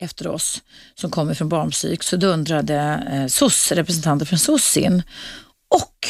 efter 0.00 0.26
oss 0.26 0.62
som 0.94 1.10
kommer 1.10 1.34
från 1.34 1.48
barnpsyk 1.48 2.02
så 2.02 2.16
dundrade 2.16 3.06
eh, 3.12 3.26
SOS, 3.26 3.72
representanter 3.72 4.26
från 4.26 4.38
SOS 4.38 4.76
in 4.76 5.02
och 5.68 6.08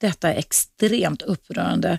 detta 0.00 0.32
är 0.32 0.38
extremt 0.38 1.22
upprörande. 1.22 1.98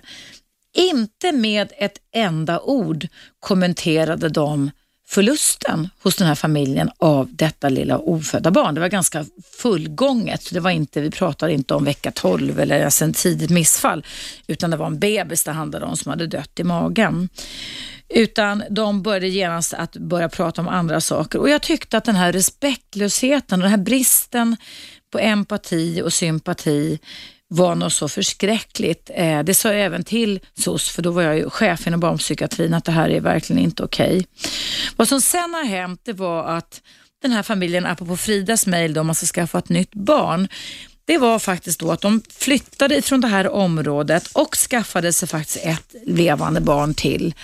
Inte 0.74 1.32
med 1.32 1.72
ett 1.78 1.98
enda 2.14 2.60
ord 2.60 3.06
kommenterade 3.40 4.28
de 4.28 4.70
förlusten 5.06 5.88
hos 6.02 6.16
den 6.16 6.28
här 6.28 6.34
familjen 6.34 6.90
av 6.98 7.28
detta 7.30 7.68
lilla 7.68 7.98
ofödda 7.98 8.50
barn. 8.50 8.74
Det 8.74 8.80
var 8.80 8.88
ganska 8.88 9.24
fullgånget. 9.58 10.48
Det 10.52 10.60
var 10.60 10.70
inte, 10.70 11.00
vi 11.00 11.10
pratade 11.10 11.52
inte 11.52 11.74
om 11.74 11.84
vecka 11.84 12.10
12 12.10 12.60
eller 12.60 12.78
ens 12.78 13.02
en 13.02 13.12
tidigt 13.12 13.50
missfall, 13.50 14.04
utan 14.46 14.70
det 14.70 14.76
var 14.76 14.86
en 14.86 14.98
bebis 14.98 15.44
det 15.44 15.52
handlade 15.52 15.86
om 15.86 15.96
som 15.96 16.10
hade 16.10 16.26
dött 16.26 16.60
i 16.60 16.64
magen. 16.64 17.28
Utan 18.08 18.62
de 18.70 19.02
började 19.02 19.28
genast 19.28 19.74
att 19.74 19.96
börja 19.96 20.28
prata 20.28 20.60
om 20.60 20.68
andra 20.68 21.00
saker 21.00 21.38
och 21.38 21.48
jag 21.48 21.62
tyckte 21.62 21.96
att 21.96 22.04
den 22.04 22.16
här 22.16 22.32
respektlösheten 22.32 23.60
och 23.60 23.62
den 23.62 23.70
här 23.70 23.84
bristen 23.84 24.56
på 25.10 25.18
empati 25.18 26.02
och 26.02 26.12
sympati 26.12 26.98
var 27.48 27.74
något 27.74 27.92
så 27.92 28.08
förskräckligt. 28.08 29.10
Eh, 29.14 29.42
det 29.42 29.54
sa 29.54 29.72
jag 29.72 29.80
även 29.80 30.04
till 30.04 30.40
SOS, 30.54 30.88
för 30.88 31.02
då 31.02 31.10
var 31.10 31.22
jag 31.22 31.36
ju 31.36 31.50
chef 31.50 31.86
inom 31.86 32.00
barnpsykiatrin, 32.00 32.74
att 32.74 32.84
det 32.84 32.92
här 32.92 33.10
är 33.10 33.20
verkligen 33.20 33.62
inte 33.62 33.82
okej. 33.82 34.06
Okay. 34.06 34.24
Vad 34.96 35.08
som 35.08 35.20
sen 35.20 35.54
har 35.54 35.64
hänt, 35.64 36.00
det 36.04 36.12
var 36.12 36.44
att 36.44 36.82
den 37.22 37.32
här 37.32 37.42
familjen, 37.42 37.86
apropå 37.86 38.16
Fridas 38.16 38.66
mejl 38.66 38.98
om 38.98 39.06
man 39.06 39.14
ska 39.14 39.26
skaffa 39.26 39.58
ett 39.58 39.68
nytt 39.68 39.94
barn, 39.94 40.48
det 41.04 41.18
var 41.18 41.38
faktiskt 41.38 41.80
då 41.80 41.92
att 41.92 42.00
de 42.00 42.22
flyttade 42.30 42.96
ifrån 42.96 43.20
det 43.20 43.28
här 43.28 43.48
området 43.48 44.26
och 44.32 44.56
skaffade 44.56 45.12
sig 45.12 45.28
faktiskt 45.28 45.64
ett 45.64 45.94
levande 46.06 46.60
barn 46.60 46.94
till. 46.94 47.34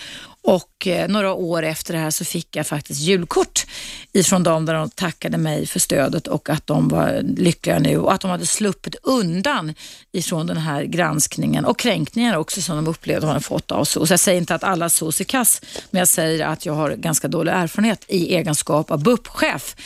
Och 0.42 0.86
eh, 0.86 1.08
några 1.08 1.32
år 1.32 1.62
efter 1.62 1.94
det 1.94 2.00
här 2.00 2.10
så 2.10 2.24
fick 2.24 2.56
jag 2.56 2.66
faktiskt 2.66 3.00
julkort 3.00 3.66
ifrån 4.12 4.42
dem 4.42 4.66
där 4.66 4.74
de 4.74 4.90
tackade 4.90 5.38
mig 5.38 5.66
för 5.66 5.80
stödet 5.80 6.26
och 6.26 6.50
att 6.50 6.66
de 6.66 6.88
var 6.88 7.20
lyckliga 7.22 7.78
nu 7.78 7.98
och 7.98 8.12
att 8.12 8.20
de 8.20 8.30
hade 8.30 8.46
sluppit 8.46 8.94
undan 9.02 9.74
ifrån 10.12 10.46
den 10.46 10.56
här 10.56 10.84
granskningen 10.84 11.64
och 11.64 11.78
kränkningar 11.78 12.36
också 12.36 12.62
som 12.62 12.76
de 12.76 12.86
upplevde 12.86 13.26
att 13.28 13.34
de 13.34 13.42
fått 13.42 13.70
av 13.70 13.84
SOS. 13.84 14.10
Jag 14.10 14.20
säger 14.20 14.38
inte 14.40 14.54
att 14.54 14.64
alla 14.64 14.88
SOS 14.88 15.20
är 15.20 15.24
kass, 15.24 15.62
men 15.90 15.98
jag 15.98 16.08
säger 16.08 16.46
att 16.46 16.66
jag 16.66 16.72
har 16.72 16.90
ganska 16.90 17.28
dålig 17.28 17.52
erfarenhet 17.52 18.04
i 18.08 18.36
egenskap 18.36 18.90
av 18.90 19.02
BUP-chef 19.02 19.76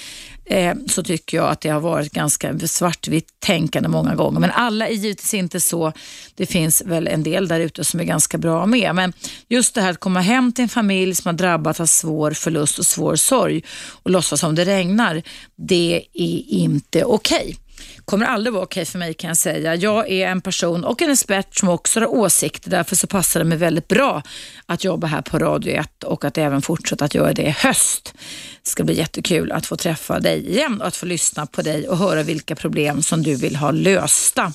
eh, 0.47 0.75
så 0.87 1.03
tycker 1.03 1.37
jag 1.37 1.51
att 1.51 1.61
det 1.61 1.69
har 1.69 1.81
varit 1.81 2.13
ganska 2.13 2.59
svartvitt 2.59 3.29
tänkande 3.39 3.89
många 3.89 4.15
gånger. 4.15 4.41
Men 4.41 4.51
alla 4.51 4.89
är 4.89 4.93
givetvis 4.93 5.35
inte 5.35 5.61
så. 5.61 5.93
Det 6.35 6.47
finns 6.47 6.83
väl 6.87 7.09
en 7.09 7.23
del 7.23 7.49
där 7.49 7.61
ute 7.61 7.85
som 7.85 8.01
är 8.01 8.05
ganska 8.05 8.39
bra 8.39 8.67
med. 8.67 8.95
Men 8.95 9.13
just 9.49 9.75
det 9.75 9.81
här 9.81 9.91
att 9.91 10.01
komma 10.01 10.21
hem 10.21 10.53
till 10.53 10.63
en 10.63 10.69
familj 10.69 11.15
som 11.15 11.29
har 11.29 11.33
drabbats 11.35 11.81
av 11.81 11.87
svår 11.87 12.31
förlust 12.31 12.79
och 12.79 12.87
svår 12.87 13.17
sorg 13.17 13.63
och 14.03 14.11
låtsas 14.11 14.41
som 14.41 14.55
det 14.55 14.65
regnar, 14.65 15.23
det 15.57 16.05
är 16.15 16.43
inte 16.49 17.05
okej. 17.05 17.45
Okay 17.45 17.64
kommer 18.05 18.27
aldrig 18.27 18.53
vara 18.53 18.63
okej 18.65 18.81
okay 18.81 18.91
för 18.91 18.99
mig 18.99 19.15
kan 19.15 19.29
jag 19.29 19.37
säga. 19.37 19.75
Jag 19.75 20.11
är 20.11 20.29
en 20.29 20.41
person 20.41 20.85
och 20.85 21.03
en 21.03 21.11
expert 21.11 21.57
som 21.57 21.69
också 21.69 22.01
har 22.01 22.07
åsikter. 22.07 22.71
Därför 22.71 22.97
så 22.97 23.07
passar 23.07 23.41
det 23.41 23.45
mig 23.45 23.59
väldigt 23.59 23.89
bra 23.89 24.23
att 24.67 24.85
jobba 24.85 25.07
här 25.07 25.23
på 25.23 25.39
Radio 25.39 25.73
1 25.73 26.05
och 26.05 26.25
att 26.25 26.39
även 26.39 26.63
fortsätta 26.63 27.05
att 27.05 27.15
göra 27.15 27.33
det 27.33 27.43
i 27.43 27.51
höst. 27.51 28.15
Det 28.63 28.71
ska 28.71 28.85
bli 28.85 28.99
jättekul 28.99 29.53
att 29.53 29.67
få 29.67 29.77
träffa 29.77 30.21
dig 30.21 30.51
igen 30.51 30.81
och 30.81 30.87
att 30.87 30.97
få 30.97 31.07
lyssna 31.07 31.47
på 31.47 31.63
dig 31.63 31.89
och 31.89 31.99
höra 31.99 32.23
vilka 32.23 32.57
problem 32.57 33.03
som 33.03 33.23
du 33.23 33.35
vill 33.35 33.57
ha 33.57 33.71
lösta. 33.71 34.53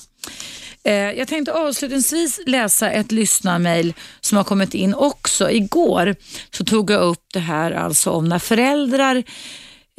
Eh, 0.84 0.94
jag 0.94 1.28
tänkte 1.28 1.52
avslutningsvis 1.52 2.40
läsa 2.46 2.90
ett 2.90 3.12
lyssnarmail 3.12 3.94
som 4.20 4.36
har 4.36 4.44
kommit 4.44 4.74
in 4.74 4.94
också. 4.94 5.50
Igår 5.50 6.16
så 6.50 6.64
tog 6.64 6.90
jag 6.90 7.02
upp 7.02 7.24
det 7.32 7.40
här 7.40 7.72
alltså 7.72 8.10
om 8.10 8.28
när 8.28 8.38
föräldrar 8.38 9.22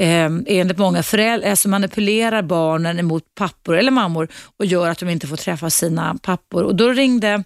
eh, 0.02 0.30
enligt 0.45 0.78
många 0.78 1.03
föräldrar, 1.03 1.49
alltså 1.49 1.69
manipulerar 1.69 2.41
barnen 2.41 2.99
emot 2.99 3.23
pappor 3.36 3.78
eller 3.78 3.91
mammor 3.91 4.28
och 4.57 4.65
gör 4.65 4.90
att 4.90 4.99
de 4.99 5.10
inte 5.10 5.28
får 5.28 5.38
träffa 5.38 5.69
sina 5.69 6.15
pappor. 6.22 6.64
Och 6.64 6.76
Då 6.76 6.90
ringde 6.90 7.44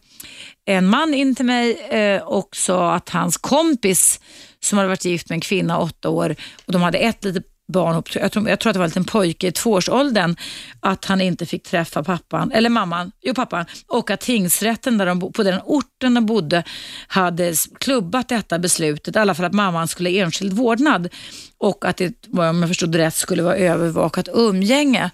en 0.65 0.87
man 0.87 1.13
in 1.13 1.35
till 1.35 1.45
mig 1.45 1.77
eh, 1.89 2.21
och 2.21 2.55
sa 2.55 2.95
att 2.95 3.09
hans 3.09 3.37
kompis 3.37 4.19
som 4.59 4.77
hade 4.77 4.87
varit 4.87 5.05
gift 5.05 5.29
med 5.29 5.35
en 5.35 5.41
kvinna 5.41 5.79
åtta 5.79 6.09
år 6.09 6.35
och 6.65 6.73
de 6.73 6.81
hade 6.81 6.97
ett 6.97 7.23
litet 7.23 7.54
barn, 7.67 8.03
jag 8.13 8.31
tror, 8.31 8.49
jag 8.49 8.59
tror 8.59 8.69
att 8.69 8.73
det 8.73 8.79
var 8.79 8.85
en 8.85 8.89
liten 8.89 9.05
pojke 9.05 9.47
i 9.47 9.51
tvåårsåldern, 9.51 10.35
att 10.79 11.05
han 11.05 11.21
inte 11.21 11.45
fick 11.45 11.63
träffa 11.63 12.03
pappan, 12.03 12.51
eller 12.51 12.69
mamman, 12.69 13.11
jo 13.21 13.33
pappan, 13.33 13.65
och 13.87 14.09
att 14.09 14.21
tingsrätten 14.21 14.97
där 14.97 15.05
de, 15.05 15.33
på 15.33 15.43
den 15.43 15.59
orten 15.65 16.13
de 16.13 16.25
bodde 16.25 16.63
hade 17.07 17.53
klubbat 17.79 18.29
detta 18.29 18.59
beslutet, 18.59 19.15
i 19.15 19.19
alla 19.19 19.35
fall 19.35 19.45
att 19.45 19.53
mamman 19.53 19.87
skulle 19.87 20.09
ha 20.09 20.15
enskild 20.25 20.53
vårdnad 20.53 21.09
och 21.57 21.85
att 21.85 21.97
det, 21.97 22.27
om 22.37 22.61
jag 22.61 22.67
förstod 22.67 22.91
det 22.91 22.97
rätt, 22.97 23.15
skulle 23.15 23.43
vara 23.43 23.55
övervakat 23.55 24.29
umgänge. 24.33 25.11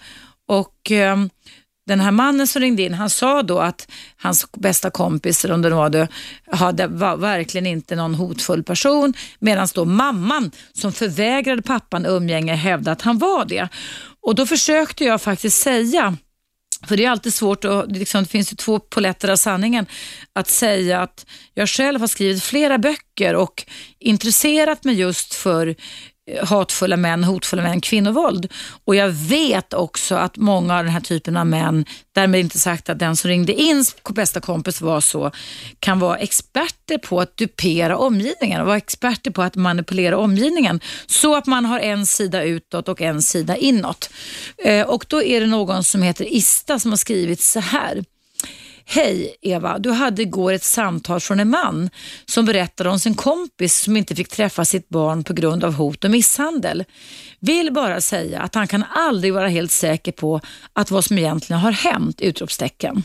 Och 0.48 0.91
eh, 0.91 1.18
den 1.91 1.99
här 1.99 2.11
mannen 2.11 2.47
som 2.47 2.61
ringde 2.61 2.81
in, 2.81 2.93
han 2.93 3.09
sa 3.09 3.43
då 3.43 3.59
att 3.59 3.91
hans 4.18 4.51
bästa 4.51 4.89
kompis, 4.91 5.45
eller 5.45 5.53
om 5.53 5.61
det 5.61 5.69
var 5.69 5.89
det, 5.89 6.07
hade, 6.51 6.88
var 6.88 7.18
verkligen 7.18 7.68
inte 7.68 7.95
någon 7.95 8.15
hotfull 8.15 8.63
person, 8.63 9.13
medan 9.39 9.68
då 9.73 9.85
mamman 9.85 10.51
som 10.73 10.91
förvägrade 10.93 11.61
pappan 11.61 12.05
umgänge 12.05 12.55
hävdade 12.55 12.91
att 12.91 13.01
han 13.01 13.18
var 13.18 13.45
det. 13.45 13.68
Och 14.22 14.35
då 14.35 14.45
försökte 14.45 15.03
jag 15.05 15.22
faktiskt 15.22 15.61
säga 15.61 16.18
för 16.88 16.97
det 16.97 17.05
är 17.05 17.09
alltid 17.09 17.34
svårt, 17.34 17.65
och 17.65 17.91
liksom, 17.91 18.23
det 18.23 18.30
finns 18.30 18.51
ju 18.51 18.55
två 18.55 18.80
poletter 18.80 19.30
av 19.30 19.35
sanningen, 19.35 19.85
att 20.34 20.47
säga 20.47 21.01
att 21.01 21.26
jag 21.53 21.69
själv 21.69 21.99
har 21.99 22.07
skrivit 22.07 22.43
flera 22.43 22.77
böcker 22.77 23.35
och 23.35 23.65
intresserat 23.99 24.84
mig 24.84 24.95
just 24.95 25.34
för 25.34 25.76
hatfulla 26.43 26.98
män, 26.98 27.23
hotfulla 27.23 27.64
män, 27.64 27.81
kvinnovåld. 27.81 28.52
Och 28.85 28.95
jag 28.95 29.10
vet 29.10 29.73
också 29.73 30.15
att 30.15 30.38
många 30.38 30.77
av 30.77 30.84
den 30.84 30.93
här 30.93 31.02
typen 31.02 31.38
av 31.38 31.48
män, 31.48 31.85
därmed 32.15 32.39
inte 32.39 32.60
sagt 32.60 32.89
att 32.89 32.99
den 32.99 33.15
som 33.15 33.30
ringde 33.30 33.53
in 33.53 33.85
bästa 34.10 34.39
kompis 34.39 34.81
var 34.81 35.02
så, 35.02 35.31
kan 35.80 35.99
vara 35.99 36.18
experter 36.18 36.98
på 36.98 37.22
att 37.22 37.38
dupera 37.38 37.98
omgivningen 37.98 38.61
och 38.61 38.68
vara 38.68 38.77
experter 38.77 39.31
på 39.31 39.41
att 39.41 39.56
manipulera 39.56 40.18
omgivningen 40.18 40.80
så 41.06 41.35
att 41.35 41.45
man 41.45 41.65
har 41.65 41.80
en 41.80 42.06
sida 42.06 42.43
utåt 42.43 42.89
och 42.89 43.02
en 43.02 43.22
sida 43.22 43.57
inåt. 43.57 44.10
Eh, 44.57 44.88
och 44.88 45.06
då 45.07 45.23
är 45.23 45.41
det 45.41 45.48
någon 45.48 45.84
som 45.84 46.02
heter 46.02 46.34
Ista 46.34 46.80
som 46.80 46.91
har 46.91 46.98
skrivit 46.98 47.41
så 47.41 47.60
här. 47.60 48.03
Hej 48.85 49.35
Eva, 49.41 49.79
du 49.79 49.91
hade 49.91 50.21
igår 50.21 50.53
ett 50.53 50.63
samtal 50.63 51.19
från 51.19 51.39
en 51.39 51.49
man 51.49 51.89
som 52.25 52.45
berättade 52.45 52.89
om 52.89 52.99
sin 52.99 53.15
kompis 53.15 53.81
som 53.81 53.97
inte 53.97 54.15
fick 54.15 54.27
träffa 54.27 54.65
sitt 54.65 54.89
barn 54.89 55.23
på 55.23 55.33
grund 55.33 55.63
av 55.63 55.73
hot 55.73 56.03
och 56.03 56.11
misshandel. 56.11 56.83
Vill 57.39 57.73
bara 57.73 58.01
säga 58.01 58.41
att 58.41 58.55
han 58.55 58.67
kan 58.67 58.83
aldrig 58.83 59.33
vara 59.33 59.47
helt 59.47 59.71
säker 59.71 60.11
på 60.11 60.41
att 60.73 60.91
vad 60.91 61.05
som 61.05 61.17
egentligen 61.17 61.59
har 61.59 61.71
hänt! 61.71 62.21
Utropstecken. 62.21 63.03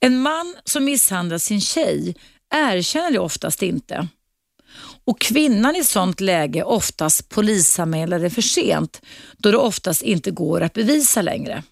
En 0.00 0.18
man 0.18 0.56
som 0.64 0.84
misshandlar 0.84 1.38
sin 1.38 1.60
tjej 1.60 2.16
erkänner 2.54 3.10
det 3.10 3.18
oftast 3.18 3.62
inte. 3.62 4.08
Och 5.04 5.20
kvinnan 5.20 5.76
i 5.76 5.84
sånt 5.84 6.20
läge 6.20 6.62
oftast 6.62 7.28
polisanmäler 7.28 8.18
det 8.18 8.30
för 8.30 8.42
sent 8.42 9.02
då 9.36 9.50
det 9.50 9.58
oftast 9.58 10.02
inte 10.02 10.30
går 10.30 10.60
att 10.60 10.72
bevisa 10.72 11.22
längre. 11.22 11.62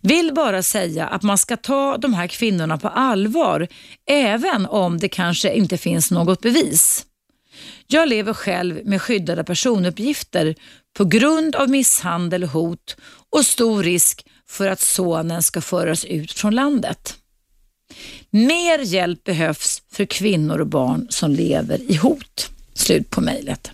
Vill 0.00 0.34
bara 0.34 0.62
säga 0.62 1.06
att 1.06 1.22
man 1.22 1.38
ska 1.38 1.56
ta 1.56 1.96
de 1.96 2.14
här 2.14 2.26
kvinnorna 2.26 2.78
på 2.78 2.88
allvar 2.88 3.68
även 4.10 4.66
om 4.66 4.98
det 4.98 5.08
kanske 5.08 5.54
inte 5.54 5.78
finns 5.78 6.10
något 6.10 6.40
bevis. 6.40 7.06
Jag 7.86 8.08
lever 8.08 8.34
själv 8.34 8.80
med 8.84 9.02
skyddade 9.02 9.44
personuppgifter 9.44 10.54
på 10.96 11.04
grund 11.04 11.56
av 11.56 11.70
misshandel, 11.70 12.42
hot 12.42 12.96
och 13.30 13.46
stor 13.46 13.82
risk 13.82 14.26
för 14.48 14.68
att 14.68 14.80
sonen 14.80 15.42
ska 15.42 15.60
föras 15.60 16.04
ut 16.04 16.32
från 16.32 16.54
landet. 16.54 17.16
Mer 18.30 18.78
hjälp 18.78 19.24
behövs 19.24 19.82
för 19.92 20.04
kvinnor 20.04 20.58
och 20.58 20.66
barn 20.66 21.06
som 21.10 21.30
lever 21.30 21.90
i 21.90 21.94
hot. 21.94 22.50
Slut 22.74 23.10
på 23.10 23.20
mejlet. 23.20 23.70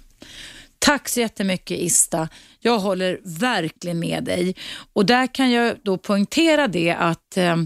Tack 0.79 1.09
så 1.09 1.21
jättemycket 1.21 1.79
Ista. 1.79 2.29
Jag 2.63 2.79
håller 2.79 3.21
verkligen 3.25 3.99
med 3.99 4.25
dig. 4.25 4.55
Och 4.93 5.07
där 5.07 5.35
kan 5.35 5.51
jag 5.51 5.77
då 5.83 5.99
poängtera 5.99 6.69
det 6.69 6.91
att 6.91 7.37
eh, 7.37 7.57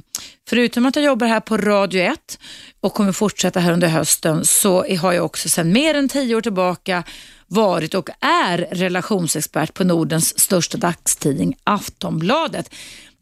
förutom 0.48 0.86
att 0.86 0.96
jag 0.96 1.04
jobbar 1.04 1.26
här 1.26 1.40
på 1.40 1.56
Radio 1.56 2.02
1 2.02 2.38
och 2.80 2.94
kommer 2.94 3.12
fortsätta 3.12 3.60
här 3.60 3.72
under 3.72 3.88
hösten 3.88 4.44
så 4.44 4.96
har 4.96 5.12
jag 5.12 5.24
också 5.24 5.48
sedan 5.48 5.72
mer 5.72 5.94
än 5.94 6.08
tio 6.08 6.36
år 6.36 6.40
tillbaka 6.40 7.04
varit 7.46 7.94
och 7.94 8.10
är 8.20 8.58
relationsexpert 8.58 9.74
på 9.74 9.84
Nordens 9.84 10.40
största 10.40 10.78
dagstidning 10.78 11.56
Aftonbladet 11.64 12.70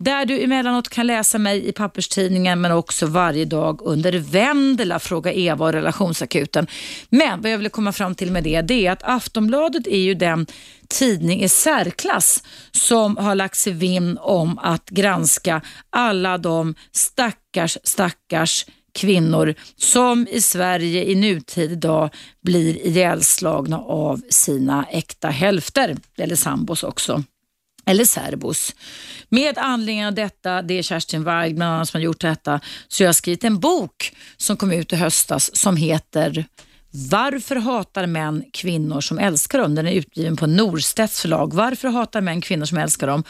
där 0.05 0.25
du 0.25 0.43
emellanåt 0.43 0.89
kan 0.89 1.07
läsa 1.07 1.39
mig 1.39 1.69
i 1.69 1.73
papperstidningen 1.73 2.61
men 2.61 2.73
också 2.73 3.07
varje 3.07 3.45
dag 3.45 3.83
under 3.83 4.13
Vendela, 4.13 4.99
Fråga 4.99 5.33
Eva 5.33 5.67
och 5.67 5.73
Relationsakuten. 5.73 6.67
Men 7.09 7.43
vad 7.43 7.51
jag 7.51 7.59
vill 7.59 7.71
komma 7.71 7.93
fram 7.93 8.15
till 8.15 8.33
med 8.33 8.45
det, 8.45 8.63
det 8.63 8.87
är 8.87 8.93
att 8.93 9.03
Aftonbladet 9.03 9.87
är 9.87 9.99
ju 9.99 10.15
den 10.15 10.47
tidning 10.93 11.43
i 11.43 11.49
särklass 11.49 12.43
som 12.73 13.17
har 13.17 13.35
lagt 13.35 13.57
sig 13.57 13.73
vinn 13.73 14.19
om 14.19 14.59
att 14.59 14.91
granska 14.91 15.63
alla 15.91 16.39
de 16.39 16.75
stackars, 16.93 17.79
stackars 17.85 18.67
kvinnor 18.95 19.55
som 19.77 20.27
i 20.31 20.41
Sverige 20.41 21.05
i 21.05 21.15
nutid 21.15 21.73
idag 21.73 22.11
blir 22.43 22.87
ihjälslagna 22.87 23.79
av 23.79 24.21
sina 24.31 24.85
äkta 24.91 25.29
hälfter, 25.29 25.97
eller 26.19 26.37
sambos 26.37 26.83
också 26.83 27.25
eller 27.87 28.05
särbos. 28.05 28.75
Med 29.29 29.59
anledning 29.59 30.07
av 30.07 30.15
detta, 30.15 30.63
det 30.63 30.75
är 30.75 30.83
Kerstin 30.83 31.25
Weig 31.25 31.55
bland 31.55 31.75
annat 31.75 31.89
som 31.89 31.99
har 31.99 32.05
gjort 32.05 32.21
detta, 32.21 32.61
så 32.89 33.03
jag 33.03 33.09
har 33.09 33.13
skrivit 33.13 33.45
en 33.45 33.59
bok 33.59 34.17
som 34.37 34.57
kom 34.57 34.73
ut 34.73 34.93
i 34.93 34.97
höstas 34.97 35.57
som 35.57 35.77
heter 35.77 36.45
varför 36.95 37.57
hatar 37.57 38.07
män 38.07 38.45
kvinnor 38.53 39.01
som 39.01 39.19
älskar 39.19 39.59
dem? 39.59 39.75
Den 39.75 39.87
är 39.87 39.93
utgiven 39.93 40.37
på 40.37 40.47
Norstedts 40.47 41.21
förlag. 41.21 41.55
Varför 41.55 41.89
hatar 41.89 42.21
män 42.21 42.41
kvinnor 42.41 42.65
som 42.65 42.79
älskar 42.79 43.07
dem? 43.07 43.25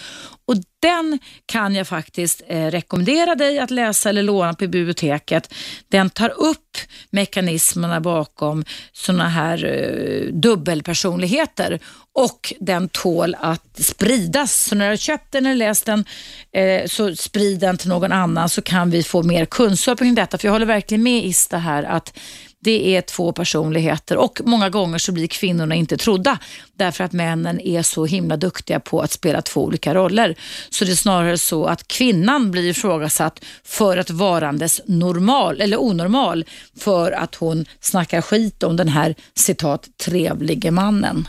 Och 0.44 0.56
Den 0.82 1.18
kan 1.46 1.74
jag 1.74 1.88
faktiskt 1.88 2.42
eh, 2.46 2.66
rekommendera 2.66 3.34
dig 3.34 3.58
att 3.58 3.70
läsa 3.70 4.08
eller 4.08 4.22
låna 4.22 4.54
på 4.54 4.66
biblioteket. 4.66 5.54
Den 5.88 6.10
tar 6.10 6.28
upp 6.28 6.76
mekanismerna 7.10 8.00
bakom 8.00 8.64
sådana 8.92 9.28
här 9.28 9.64
eh, 9.64 10.32
dubbelpersonligheter 10.32 11.78
och 12.14 12.52
den 12.60 12.88
tål 12.88 13.36
att 13.40 13.78
spridas. 13.78 14.64
Så 14.64 14.74
när 14.74 14.84
du 14.84 14.90
har 14.90 14.96
köpt 14.96 15.32
den 15.32 15.46
eller 15.46 15.56
läst 15.56 15.86
den 15.86 16.04
eh, 16.52 16.86
så 16.86 17.16
sprid 17.16 17.60
den 17.60 17.76
till 17.76 17.88
någon 17.88 18.12
annan 18.12 18.48
så 18.48 18.62
kan 18.62 18.90
vi 18.90 19.02
få 19.02 19.22
mer 19.22 19.44
kunskap 19.44 19.98
kring 19.98 20.14
detta. 20.14 20.38
För 20.38 20.48
jag 20.48 20.52
håller 20.52 20.66
verkligen 20.66 21.02
med 21.02 21.24
Ista 21.24 21.58
här 21.58 21.82
att 21.82 22.18
det 22.64 22.96
är 22.96 23.00
två 23.00 23.32
personligheter 23.32 24.16
och 24.16 24.40
många 24.44 24.70
gånger 24.70 24.98
så 24.98 25.12
blir 25.12 25.26
kvinnorna 25.26 25.74
inte 25.74 25.96
trodda 25.96 26.38
därför 26.74 27.04
att 27.04 27.12
männen 27.12 27.60
är 27.60 27.82
så 27.82 28.06
himla 28.06 28.36
duktiga 28.36 28.80
på 28.80 29.00
att 29.00 29.10
spela 29.10 29.42
två 29.42 29.64
olika 29.64 29.94
roller. 29.94 30.36
Så 30.70 30.84
det 30.84 30.90
är 30.90 30.96
snarare 30.96 31.38
så 31.38 31.64
att 31.64 31.88
kvinnan 31.88 32.50
blir 32.50 32.68
ifrågasatt 32.70 33.44
för 33.64 33.96
att 33.96 34.10
varandes 34.10 34.80
normal 34.86 35.60
eller 35.60 35.80
onormal 35.80 36.44
för 36.78 37.12
att 37.12 37.34
hon 37.34 37.64
snackar 37.80 38.20
skit 38.20 38.62
om 38.62 38.76
den 38.76 38.88
här 38.88 39.14
citat 39.34 39.88
trevlige 39.96 40.70
mannen. 40.70 41.28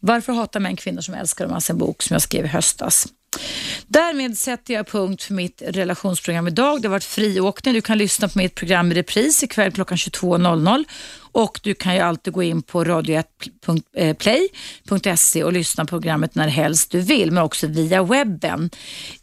Varför 0.00 0.32
hatar 0.32 0.60
män 0.60 0.76
kvinnor 0.76 1.00
som 1.00 1.14
älskar 1.14 1.44
dem? 1.44 1.54
Alltså 1.54 1.72
en 1.72 1.78
bok 1.78 2.02
som 2.02 2.14
jag 2.14 2.22
skrev 2.22 2.44
i 2.44 2.48
höstas. 2.48 3.06
Därmed 3.86 4.38
sätter 4.38 4.74
jag 4.74 4.86
punkt 4.86 5.22
för 5.22 5.34
mitt 5.34 5.62
relationsprogram 5.66 6.48
idag. 6.48 6.82
Det 6.82 6.88
har 6.88 6.90
varit 6.90 7.04
friåkning. 7.04 7.74
Du 7.74 7.80
kan 7.80 7.98
lyssna 7.98 8.28
på 8.28 8.38
mitt 8.38 8.54
program 8.54 8.92
i 8.92 8.94
repris 8.94 9.42
ikväll 9.42 9.72
klockan 9.72 9.96
22.00 9.96 10.84
och 11.36 11.60
du 11.62 11.74
kan 11.74 11.94
ju 11.94 12.00
alltid 12.00 12.32
gå 12.32 12.42
in 12.42 12.62
på 12.62 12.84
radio1.play.se 12.84 15.44
och 15.44 15.52
lyssna 15.52 15.84
på 15.84 15.88
programmet 15.88 16.34
när 16.34 16.48
helst 16.48 16.90
du 16.90 17.00
vill, 17.00 17.30
men 17.30 17.44
också 17.44 17.66
via 17.66 18.02
webben. 18.02 18.70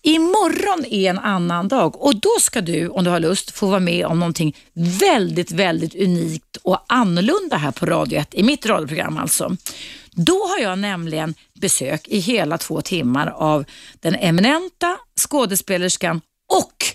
Imorgon 0.01 0.85
är 0.85 1.09
en 1.09 1.19
annan 1.19 1.67
dag 1.67 2.01
och 2.01 2.15
då 2.15 2.29
ska 2.39 2.61
du, 2.61 2.87
om 2.87 3.03
du 3.03 3.09
har 3.09 3.19
lust, 3.19 3.51
få 3.51 3.67
vara 3.67 3.79
med 3.79 4.05
om 4.05 4.19
någonting 4.19 4.55
väldigt, 4.73 5.51
väldigt 5.51 5.95
unikt 5.95 6.57
och 6.63 6.85
annorlunda 6.87 7.57
här 7.57 7.71
på 7.71 7.85
Radio 7.85 8.19
1, 8.19 8.33
i 8.33 8.43
mitt 8.43 8.65
radioprogram 8.65 9.17
alltså. 9.17 9.57
Då 10.15 10.47
har 10.47 10.59
jag 10.59 10.79
nämligen 10.79 11.35
besök 11.53 12.07
i 12.07 12.19
hela 12.19 12.57
två 12.57 12.81
timmar 12.81 13.27
av 13.27 13.65
den 13.99 14.15
eminenta 14.15 14.97
skådespelerskan 15.19 16.21
och 16.53 16.85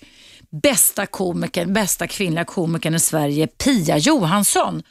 bästa 0.50 1.06
komikern, 1.06 1.72
bästa 1.72 2.06
kvinnliga 2.06 2.44
komikern 2.44 2.94
i 2.94 3.00
Sverige, 3.00 3.46
Pia 3.46 3.98
Johansson. 3.98 4.82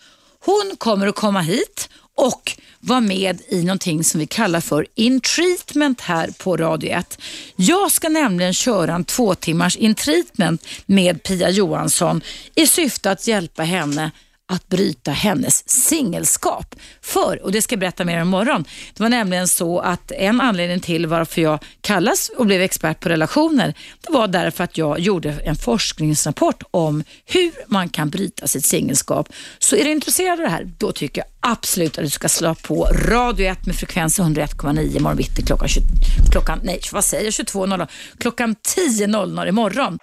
Hon 0.45 0.75
kommer 0.77 1.07
att 1.07 1.15
komma 1.15 1.41
hit 1.41 1.89
och 2.15 2.51
vara 2.79 2.99
med 2.99 3.41
i 3.49 3.63
någonting 3.63 4.03
som 4.03 4.19
vi 4.19 4.27
kallar 4.27 4.61
för 4.61 4.87
In 4.95 5.21
Treatment 5.21 6.01
här 6.01 6.29
på 6.37 6.57
Radio 6.57 6.89
1. 6.89 7.21
Jag 7.55 7.91
ska 7.91 8.09
nämligen 8.09 8.53
köra 8.53 8.95
en 8.95 9.03
två 9.03 9.35
timmars 9.35 9.77
In 9.77 9.95
Treatment 9.95 10.67
med 10.85 11.23
Pia 11.23 11.49
Johansson 11.49 12.21
i 12.55 12.67
syfte 12.67 13.11
att 13.11 13.27
hjälpa 13.27 13.63
henne 13.63 14.11
att 14.49 14.67
bryta 14.67 15.11
hennes 15.11 15.69
singelskap. 15.69 16.75
För, 17.01 17.43
och 17.43 17.51
det 17.51 17.61
ska 17.61 17.73
jag 17.73 17.79
berätta 17.79 18.05
mer 18.05 18.21
om 18.21 18.27
imorgon, 18.27 18.65
det 18.93 19.03
var 19.03 19.09
nämligen 19.09 19.47
så 19.47 19.79
att 19.79 20.11
en 20.11 20.41
anledning 20.41 20.79
till 20.79 21.07
varför 21.07 21.41
jag 21.41 21.59
kallas 21.81 22.31
och 22.37 22.45
blev 22.45 22.61
expert 22.61 22.99
på 22.99 23.09
relationer, 23.09 23.73
det 24.01 24.13
var 24.13 24.27
därför 24.27 24.63
att 24.63 24.77
jag 24.77 24.99
gjorde 24.99 25.31
en 25.31 25.55
forskningsrapport 25.55 26.63
om 26.71 27.03
hur 27.25 27.51
man 27.67 27.89
kan 27.89 28.09
bryta 28.09 28.47
sitt 28.47 28.65
singelskap. 28.65 29.29
Så 29.59 29.75
är 29.75 29.83
du 29.83 29.91
intresserad 29.91 30.31
av 30.31 30.45
det 30.45 30.49
här, 30.51 30.71
då 30.77 30.91
tycker 30.91 31.21
jag 31.21 31.51
absolut 31.51 31.97
att 31.97 32.03
du 32.03 32.09
ska 32.09 32.29
slå 32.29 32.55
på 32.55 32.85
Radio 32.85 33.47
1 33.51 33.65
med 33.65 33.75
frekvens 33.75 34.19
101,9 34.19 34.97
imorgon 34.97 35.17
bitti 35.17 35.41
klockan, 35.41 35.67
20, 35.67 35.83
klockan, 36.31 36.59
nej 36.63 36.81
vad 36.91 37.05
säger 37.05 37.23
jag, 37.23 37.31
22.00, 37.31 37.87
klockan 38.17 38.55
10.00 38.77 39.47
imorgon. 39.47 39.99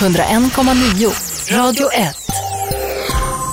101,9 0.00 1.56
Radio 1.56 1.92
1 1.92 2.16